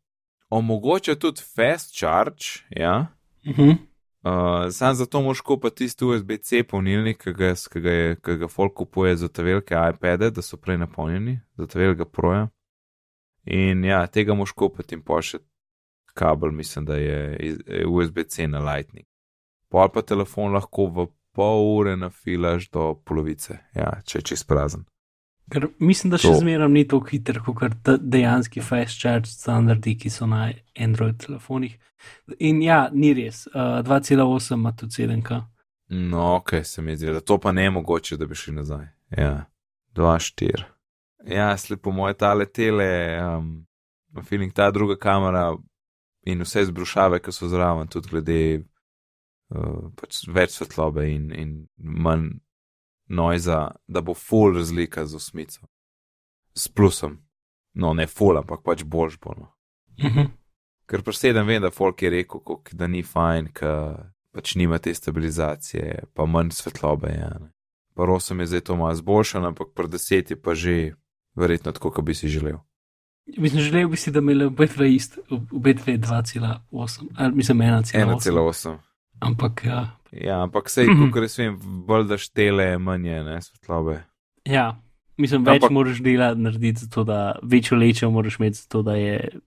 omogoča 0.48 1.18
tudi 1.20 1.44
fast 1.44 1.92
charge, 1.98 2.64
ja. 2.70 3.12
Uh 3.44 3.58
-huh. 3.58 3.76
Uh, 4.22 4.72
sam 4.72 4.96
zato 4.96 5.22
moš 5.22 5.42
kupiti 5.42 5.76
tisti 5.76 6.06
USB-C 6.06 6.64
polnilnik, 6.70 7.24
ki 7.24 7.34
ga, 7.34 7.54
ki 7.74 7.80
ga, 7.82 7.92
je, 7.92 8.16
ki 8.22 8.36
ga 8.44 8.48
folk 8.48 8.76
kupuje 8.78 9.16
za 9.18 9.28
te 9.28 9.44
velike 9.44 9.74
iPade, 9.74 10.30
da 10.32 10.42
so 10.46 10.58
prej 10.62 10.78
napolnjeni, 10.78 11.40
za 11.58 11.68
te 11.68 11.80
velikega 11.80 12.06
proja. 12.06 12.44
In 13.46 13.82
ja, 13.86 14.04
tega 14.08 14.38
moš 14.38 14.54
kupiti 14.54 14.96
in 14.96 15.02
še 15.02 15.40
kabel, 16.14 16.52
mislim, 16.52 16.86
da 16.86 16.96
je 16.96 17.38
je 17.40 17.88
USB-C 17.88 18.48
na 18.48 18.60
Lightning. 18.60 19.08
Pol 19.70 19.90
pa 19.90 20.02
telefon 20.02 20.54
lahko 20.54 20.86
v 20.86 21.08
pol 21.34 21.80
ure 21.80 21.96
nafilaš 21.98 22.70
do 22.70 22.94
polovice, 23.06 23.58
ja, 23.74 24.02
če 24.06 24.20
je 24.20 24.24
čist 24.24 24.48
prazen. 24.48 24.86
Ker 25.52 25.68
mislim, 25.84 26.12
da 26.12 26.18
še 26.22 26.32
To. 26.32 26.40
zmeraj 26.40 26.70
ni 26.72 26.84
tako 26.88 27.10
hiter, 27.12 27.42
kot 27.44 27.90
dejanski 28.00 28.64
fast 28.64 29.00
charge 29.02 29.28
standardi, 29.28 29.98
ki 30.00 30.10
so 30.10 30.28
na 30.30 30.52
Android 30.80 31.18
telefonih. 31.20 31.74
In 32.40 32.62
ja, 32.64 32.86
ni 32.94 33.12
res. 33.14 33.44
Uh, 33.52 33.82
2,8 33.86 34.54
ima 34.56 34.72
tudi 34.78 35.04
7K. 35.04 35.42
No, 35.92 36.36
ok, 36.36 36.62
se 36.64 36.82
mi 36.82 36.96
zdi, 36.96 37.12
da 37.12 37.20
to 37.20 37.38
pa 37.38 37.52
ne 37.52 37.64
je 37.68 37.72
mogoče, 37.72 38.18
da 38.18 38.26
bi 38.26 38.36
šli 38.36 38.54
nazaj. 38.56 38.86
Ja, 39.18 39.34
2-4. 39.96 40.64
Ja, 41.28 41.58
sled 41.58 41.82
po 41.84 41.92
moje 41.92 42.16
tale 42.18 42.46
tele, 42.46 42.88
um, 43.20 43.66
feeling 44.24 44.54
ta 44.54 44.72
druga 44.72 44.96
kamera 44.96 45.52
in 46.26 46.42
vse 46.42 46.64
zbrušave, 46.66 47.20
ki 47.20 47.34
so 47.36 47.50
zraven, 47.52 47.92
tudi 47.92 48.10
glede 48.10 48.40
uh, 49.52 49.92
pač 50.00 50.24
več 50.32 50.56
svetlobe 50.56 51.10
in, 51.12 51.28
in 51.36 51.52
manj 51.78 52.32
noiza, 53.12 53.72
da 53.88 54.02
bo 54.02 54.14
full 54.14 54.56
razlika 54.58 55.06
z 55.06 55.16
osmico. 55.16 55.68
S 56.56 56.68
plusom. 56.68 57.18
No, 57.74 57.94
ne 57.94 58.08
full, 58.08 58.38
ampak 58.38 58.64
pač 58.64 58.84
boljš 58.84 59.20
bo. 59.20 59.36
No. 59.38 59.54
Uh 59.98 60.16
-huh. 60.16 60.30
Ker 60.86 61.04
presedem 61.04 61.48
vem, 61.48 61.62
da 61.62 61.72
folk 61.72 62.02
je 62.02 62.10
rekel, 62.10 62.40
kak, 62.40 62.74
da 62.74 62.88
ni 62.88 63.04
fajn, 63.04 63.52
ker 63.54 64.12
pač 64.32 64.56
nima 64.56 64.78
te 64.78 64.94
stabilizacije, 64.94 66.04
pa 66.14 66.26
manj 66.26 66.52
svetlobe 66.52 67.08
je. 67.08 67.30
ne. 67.40 67.52
Pa 67.94 68.04
osem 68.04 68.40
je 68.40 68.46
zdaj 68.46 68.62
to 68.62 68.76
malo 68.76 68.96
zboljšan, 68.96 69.46
ampak 69.46 69.68
pri 69.76 69.88
deset 69.88 70.32
je 70.32 70.42
pa 70.42 70.56
že 70.56 70.94
verjetno 71.36 71.72
tako, 71.72 71.92
kot 71.92 72.06
bi 72.06 72.14
si 72.14 72.28
želel. 72.28 72.58
Mislim, 73.38 73.62
želel 73.62 73.88
bi 73.88 73.98
si, 73.98 74.12
da 74.12 74.20
imeli 74.20 74.46
obe 74.46 74.66
dve 74.66 74.96
ist, 74.96 75.20
obe 75.52 75.74
dve 75.74 75.98
2,8, 75.98 77.08
ali 77.18 77.36
mislim 77.36 77.58
1,8. 77.58 78.06
1,8. 78.06 78.78
Ampak 79.20 79.66
ja. 79.66 80.01
Ja, 80.12 80.42
ampak 80.44 80.70
sej, 80.70 80.88
Mhm. 80.88 81.06
kot 81.06 81.22
res 81.22 81.38
vem, 81.38 81.58
bolj 81.86 82.08
da 82.08 82.18
štele, 82.18 82.78
manj 82.78 83.08
je 83.08 83.24
ne, 83.24 83.42
svetlobe. 83.42 84.04
Ja, 84.46 84.82
mislim, 85.18 85.46
več 85.46 85.62
Ampak- 85.62 85.72
moraš 85.72 86.00
dela 86.00 86.34
narediti, 86.36 86.80
zato 86.80 87.04
da 87.04 87.20
večjo 87.44 87.78
lečo 87.78 88.10
moraš 88.12 88.36
imeti, 88.36 88.58
zato 88.58 88.82
da, 88.82 88.96
je, 88.96 89.40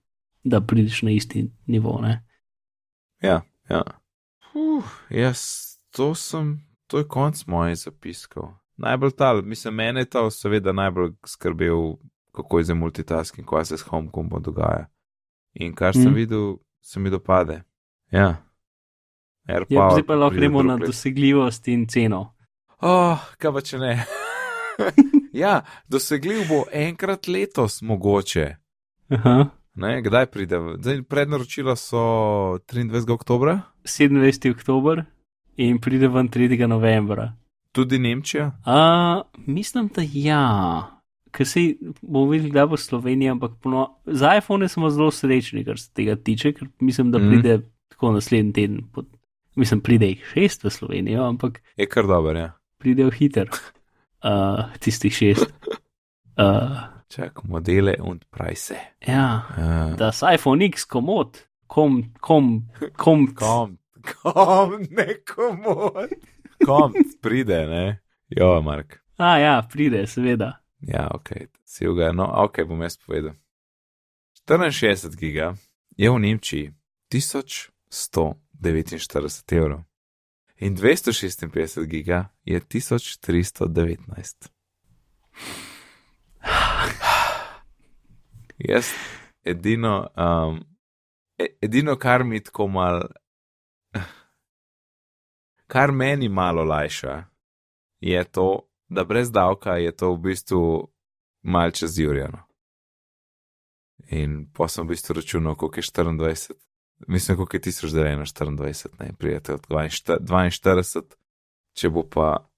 da 0.43 0.61
prideš 0.61 1.01
na 1.01 1.11
isti 1.11 1.45
nivo. 1.67 1.99
Ne? 2.01 2.23
Ja, 3.21 3.41
ja. 3.69 3.81
Uf, 4.53 4.85
jaz, 5.09 5.41
to 5.91 6.15
sem, 6.15 6.57
to 6.87 6.97
je 6.97 7.03
konc 7.05 7.45
mojih 7.45 7.77
zapiskov. 7.77 8.53
Najbolj 8.77 9.11
ta, 9.11 9.33
mislim, 9.35 9.75
mene 9.75 10.01
je 10.01 10.05
to 10.07 10.31
seveda 10.31 10.71
najbolj 10.71 11.11
skrbel, 11.25 11.95
kako 12.31 12.57
je 12.57 12.63
za 12.63 12.73
multitasking, 12.73 13.47
kaj 13.47 13.65
se 13.65 13.77
s 13.77 13.81
HomeKingom 13.81 14.41
dogaja. 14.41 14.87
In 15.53 15.73
kar 15.73 15.93
sem 15.93 16.11
Mm. 16.11 16.15
videl, 16.15 16.55
se 16.81 16.99
mi 16.99 17.09
dopade. 17.09 17.61
Ja. 18.11 18.44
AirPower 19.47 19.77
Ja, 19.81 19.89
zdaj 19.91 20.03
pa 20.07 20.15
lahko 20.15 20.35
gremo 20.35 20.63
na 20.63 20.77
dosegljivost 20.77 21.67
in 21.67 21.87
ceno. 21.87 22.33
Oh, 22.81 23.19
kaj 23.37 23.53
pa 23.53 23.61
če 23.61 23.77
ne? 23.77 24.05
ja, 25.43 25.61
dosegljiv 25.87 26.47
bo 26.49 26.63
enkrat 26.71 27.27
letos 27.27 27.81
mogoče. 27.81 28.55
Aha. 29.09 29.45
Ne, 29.75 30.01
kdaj 30.01 30.25
pride? 30.25 30.59
Zdaj, 30.79 31.01
prednaročila 31.03 31.75
so 31.75 31.97
23. 32.71 33.11
oktober, 33.11 33.57
27. 33.83 34.51
oktober 34.55 35.03
in 35.57 35.79
pride 35.79 36.07
ven 36.07 36.29
3. 36.29 36.67
novembra. 36.67 37.33
tudi 37.71 37.99
Nemčija. 37.99 38.51
A, 38.65 39.21
mislim, 39.47 39.89
da 39.95 40.01
ja. 40.13 40.91
Ker 41.31 41.47
se 41.47 41.59
bomo 42.01 42.29
videli, 42.31 42.51
da 42.51 42.65
bo 42.65 42.77
Slovenija, 42.77 43.31
ampak 43.31 43.51
pono... 43.61 43.97
za 44.05 44.37
iPhone 44.37 44.67
smo 44.69 44.89
zelo 44.89 45.11
srečni, 45.11 45.65
kar 45.65 45.79
se 45.79 45.89
tega 45.93 46.15
tiče, 46.15 46.53
ker 46.53 46.67
mislim, 46.79 47.11
da 47.11 47.19
Mhm. 47.19 47.29
pride 47.29 47.57
mm. 47.57 47.63
tako 47.89 48.11
naslednji 48.11 48.53
teden. 48.53 48.81
Pod... 48.93 49.05
Mislim, 49.55 49.81
pride 49.81 50.05
jih 50.05 50.25
šest 50.33 50.63
v 50.63 50.69
Slovenijo, 50.69 51.23
ampak 51.23 51.61
Je 51.77 51.87
kar 51.89 52.07
dober, 52.07 52.35
ja. 52.35 52.51
pridejo 52.77 53.11
hiter. 53.11 53.49
Uh, 54.23 54.65
tistih 54.83 55.13
šest. 55.13 55.53
Uh, 56.37 56.77
Čak, 57.07 57.43
modele 57.43 57.95
und 57.99 58.25
price. 58.29 58.75
ja, 59.07 59.41
Uh, 59.57 59.97
da 59.97 60.11
s 60.11 60.21
iPhone 60.35 60.65
X 60.65 60.85
komod, 60.85 61.39
kom, 61.67 62.03
kom, 62.19 62.67
kom, 62.95 63.35
kom, 63.35 63.77
kom, 64.21 64.71
nekomu. 64.89 65.91
Kom, 66.65 66.93
pride, 67.21 67.65
ne? 67.67 67.99
Jo, 68.29 68.61
Mark. 68.61 68.99
A 69.17 69.37
ja, 69.37 69.67
pride, 69.71 70.07
seveda. 70.07 70.59
Ja, 70.79 71.07
ok, 71.13 71.29
si 71.63 71.85
ga, 71.85 72.11
no, 72.11 72.27
ok, 72.43 72.63
bom 72.67 72.81
jaz 72.81 72.97
povedal. 72.97 73.33
64 74.47 75.15
giga 75.15 75.55
je 75.97 76.09
v 76.11 76.19
Nemčiji 76.19 76.73
1149 78.71 79.57
evrov 79.57 79.81
in 80.55 80.75
256 80.75 81.85
giga 81.85 82.29
je 82.43 82.59
1319. 82.59 84.49
Jaz 88.57 88.87
edino, 89.43 90.07
um, 90.17 90.63
e- 91.37 91.57
edino, 91.61 91.95
kar 91.97 92.23
mi 92.23 92.43
tako 92.43 92.67
mal, 92.67 93.01
kar 95.67 95.91
meni 95.91 96.29
malo 96.29 96.63
lajša, 96.63 97.23
je 97.99 98.23
to, 98.23 98.69
da 98.87 99.03
brez 99.03 99.31
davka 99.31 99.71
je 99.71 99.95
to 99.95 100.13
v 100.13 100.17
bistvu 100.17 100.91
malce 101.41 101.87
zjurjeno. 101.87 102.37
In 104.07 104.51
pa 104.53 104.67
sem 104.67 104.85
v 104.85 104.89
bistvu 104.89 105.13
računal, 105.13 105.55
koliko 105.55 105.79
je 105.79 105.83
24, 105.83 106.51
mislim, 107.07 107.37
koliko 107.37 107.57
je 107.57 107.61
1924, 107.61 108.87
ne, 108.99 109.13
prijete 109.17 109.53
od 109.53 109.67
42, 109.67 111.01
če 111.73 111.89
bo 111.89 112.03
pa 112.03 112.49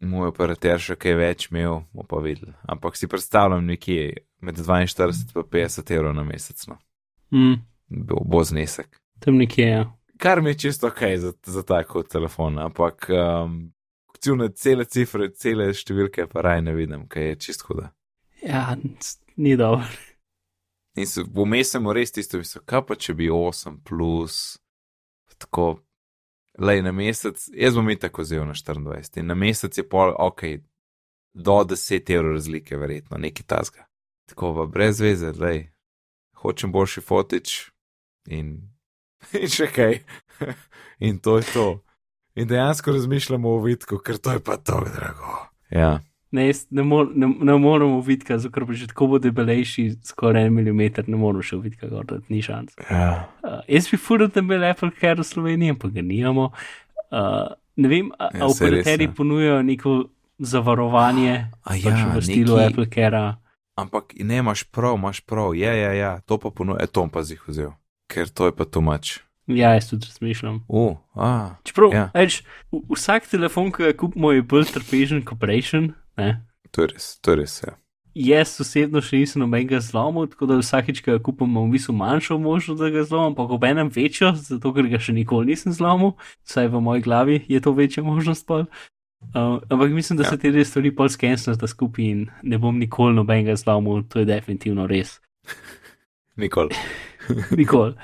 moj 0.00 0.28
operater 0.28 0.80
še 0.80 0.96
kaj 0.96 1.14
več 1.14 1.48
imel, 1.50 1.82
bomo 1.92 2.06
pa 2.08 2.20
videli. 2.24 2.52
Ampak 2.62 2.96
si 2.96 3.08
predstavljam 3.08 3.66
nekje 3.66 4.14
med 4.40 4.56
42 4.56 5.36
in 5.36 5.42
50 5.50 5.94
evrov 5.96 6.14
na 6.14 6.24
mesec, 6.24 6.66
no, 6.66 6.78
Mm, 7.32 7.60
bo, 7.88 8.16
bo 8.24 8.44
znesek. 8.44 8.88
tam 9.20 9.36
nekje 9.36 9.64
je. 9.64 9.70
Ja. 9.70 9.92
Kar 10.18 10.40
mi 10.42 10.50
je 10.50 10.54
čisto 10.54 10.86
ok 10.86 10.98
za, 11.16 11.32
za 11.46 11.62
tako 11.62 12.02
telefon, 12.02 12.58
ampak 12.58 13.06
um, 13.10 13.72
cune, 14.20 14.48
cele 14.52 14.84
cifre, 14.84 15.30
cele 15.30 15.70
številke 15.72 16.26
pa 16.26 16.40
raj 16.42 16.62
ne 16.62 16.74
vidim, 16.74 17.06
kaj 17.08 17.22
je 17.22 17.36
čisto 17.36 17.64
huda. 17.68 17.92
Ja, 18.42 18.76
ni 19.36 19.56
dobro. 19.56 19.84
In 21.00 21.06
se 21.08 21.24
vmes 21.24 21.70
sem 21.72 21.86
res 21.96 22.12
tisto 22.12 22.40
mislil, 22.40 22.64
kaj 22.68 22.82
pa 22.88 22.96
če 23.00 23.14
bi 23.16 23.30
8 23.32 23.78
plus, 23.86 24.58
tako, 25.40 25.78
lej 26.60 26.82
na 26.84 26.92
mesec, 26.92 27.40
jaz 27.56 27.78
bom 27.78 27.88
i 27.88 27.96
tako 27.96 28.26
vzel 28.26 28.44
na 28.44 28.56
24 28.56 29.22
in 29.22 29.30
na 29.30 29.36
mesec 29.38 29.78
je 29.78 29.86
pol, 29.88 30.12
ok, 30.12 30.42
do 31.32 31.60
10 31.64 32.12
evrov 32.16 32.36
razlike, 32.36 32.76
verjetno, 32.76 33.18
neki 33.18 33.46
tasga. 33.48 33.86
Tako 34.28 34.52
pa 34.58 34.66
brez 34.66 35.00
veze, 35.00 35.32
lej, 35.32 35.70
hočem 36.42 36.72
boljši 36.72 37.00
fotič 37.00 37.54
in, 38.28 38.58
in 39.40 39.48
še 39.48 39.70
kaj. 39.72 40.02
in 41.06 41.18
to 41.18 41.38
je 41.40 41.48
to. 41.54 41.68
In 42.34 42.48
dejansko 42.48 42.92
razmišljamo 42.92 43.56
o 43.56 43.62
vidku, 43.64 43.98
ker 43.98 44.18
to 44.18 44.36
je 44.36 44.44
pa 44.44 44.56
tako 44.56 44.92
drago. 44.92 45.38
Ja. 45.70 45.98
Ne, 46.32 46.44
jaz 46.46 46.66
ne, 46.70 46.82
mor, 46.82 47.08
ne, 47.12 47.26
ne 47.40 47.54
moremo 47.56 48.00
videti, 48.00 48.38
zato 48.38 48.62
bo 48.62 48.72
že 48.72 48.86
tako 48.86 49.06
bo 49.06 49.18
debelejši, 49.18 49.96
skoraj 50.04 50.44
en 50.44 50.54
milimeter, 50.54 51.08
ne 51.08 51.16
moremo 51.16 51.42
še 51.42 51.56
videti, 51.56 51.80
kako 51.80 52.04
da 52.04 52.20
ni 52.28 52.38
šans. 52.40 52.76
ja. 52.86 53.26
Uh, 53.42 53.58
jaz 53.68 53.88
bi 53.90 53.98
furil, 53.98 54.28
da 54.28 54.40
bi 54.40 54.46
imel 54.48 54.64
Apple 54.64 54.90
Care 54.92 55.18
v 55.18 55.26
Sloveniji, 55.26 55.70
ampak 55.70 55.90
ga 55.90 56.02
nimamo. 56.02 56.52
Uh, 57.10 57.50
ne 57.76 57.88
vem, 57.88 58.12
a, 58.14 58.30
Ja, 58.32 58.40
a 58.40 58.46
operaterji 58.46 59.06
ja. 59.06 59.12
ponujajo 59.12 59.62
neko 59.64 59.96
zavarovanje 60.40 61.34
A 61.64 61.72
pač 61.72 61.82
ja, 61.82 62.06
v 62.10 62.20
stilu 62.20 62.54
neki- 62.54 62.66
Apple 62.68 62.86
Care. 62.88 63.24
Ampak 63.74 64.12
ne, 64.16 64.38
imaš 64.38 64.62
prav, 64.64 64.94
imaš 64.94 65.20
prav, 65.20 65.54
ja, 65.54 65.72
ja, 65.72 65.92
ja, 65.92 66.10
to 66.20 66.36
pa 66.36 66.50
ponuje, 66.50 66.84
to 66.86 67.00
bom 67.00 67.08
pa 67.08 67.22
zih 67.22 67.40
vzel, 67.42 67.72
ker 68.06 68.28
to 68.28 68.44
je 68.44 68.52
pa 68.52 68.64
tumač. 68.64 69.18
Ja, 69.46 69.72
jaz 69.72 69.88
tudi 69.88 70.06
razmišljam. 70.06 70.60
Uh, 70.68 70.94
ah, 71.12 71.56
Čeprav, 71.64 71.90
Ja. 71.90 72.06
v- 72.70 72.84
vsak 72.88 73.26
telefon, 73.26 73.72
ki 73.72 73.82
ga 73.82 73.92
kupimo, 73.94 74.30
je 74.30 74.42
bolj 74.44 74.68
trpežen 74.68 75.24
kot 75.24 75.38
prejšen. 75.38 75.94
Ne? 76.20 76.30
to 76.70 76.84
je 76.84 76.92
res, 76.92 77.06
to 77.18 77.32
je 77.32 77.40
res. 77.40 77.54
Ja. 77.64 77.72
Jaz 78.14 78.52
osebno 78.62 78.98
še 79.02 79.20
nisem 79.22 79.42
nobenega 79.42 79.78
zlomil, 79.82 80.26
tako 80.30 80.46
da 80.50 80.56
vsakeč, 80.58 80.98
ko 81.02 81.14
ga 81.14 81.20
kupim, 81.22 81.46
imam 81.50 81.68
v 81.70 81.76
bistvu 81.76 81.94
manjšo 81.94 82.38
možnost, 82.42 82.78
da 82.82 82.90
ga 82.90 83.02
zlomim, 83.06 83.34
pa 83.38 83.46
ob 83.46 83.64
enem 83.64 83.90
večjo, 83.90 84.32
zato 84.34 84.72
ker 84.74 84.86
ga 84.90 84.98
še 84.98 85.14
nikoli 85.14 85.52
nisem 85.52 85.70
zlomil, 85.74 86.16
vsaj 86.46 86.68
v 86.70 86.80
moji 86.82 87.02
glavi 87.02 87.36
je 87.48 87.60
to 87.62 87.72
večja 87.72 88.02
možnost. 88.02 88.46
Pol. 88.46 88.66
Uh, 89.34 89.60
ampak 89.68 89.90
mislim, 89.92 90.18
da 90.18 90.24
Ja. 90.24 90.30
se 90.30 90.38
te 90.38 90.50
dve 90.50 90.64
stvari 90.64 90.90
pol 90.96 91.08
skensnata 91.12 91.68
skupaj 91.68 92.04
in 92.04 92.20
ne 92.42 92.58
bom 92.58 92.78
nikoli 92.78 93.14
nobenega 93.14 93.54
zlomil, 93.56 94.02
to 94.08 94.18
je 94.18 94.26
definitivno 94.26 94.86
res. 94.90 95.20
Nikoli. 96.40 96.74
Nikoli. 97.58 97.94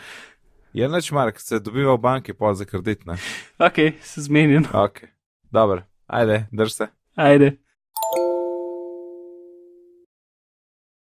Je 0.72 0.88
noč, 0.88 1.10
Mark, 1.10 1.40
se 1.40 1.58
dobiva 1.58 1.94
v 1.96 2.02
banki, 2.04 2.34
pol 2.36 2.54
za 2.54 2.66
kredit, 2.68 3.06
ne? 3.06 3.16
Ok, 3.58 3.96
se 4.04 4.22
zmenjen. 4.22 4.66
Ok, 4.76 5.06
dobro, 5.50 5.82
ajde, 6.06 6.46
drž 6.52 6.72
se. 6.72 6.86
Ajde. 7.16 7.56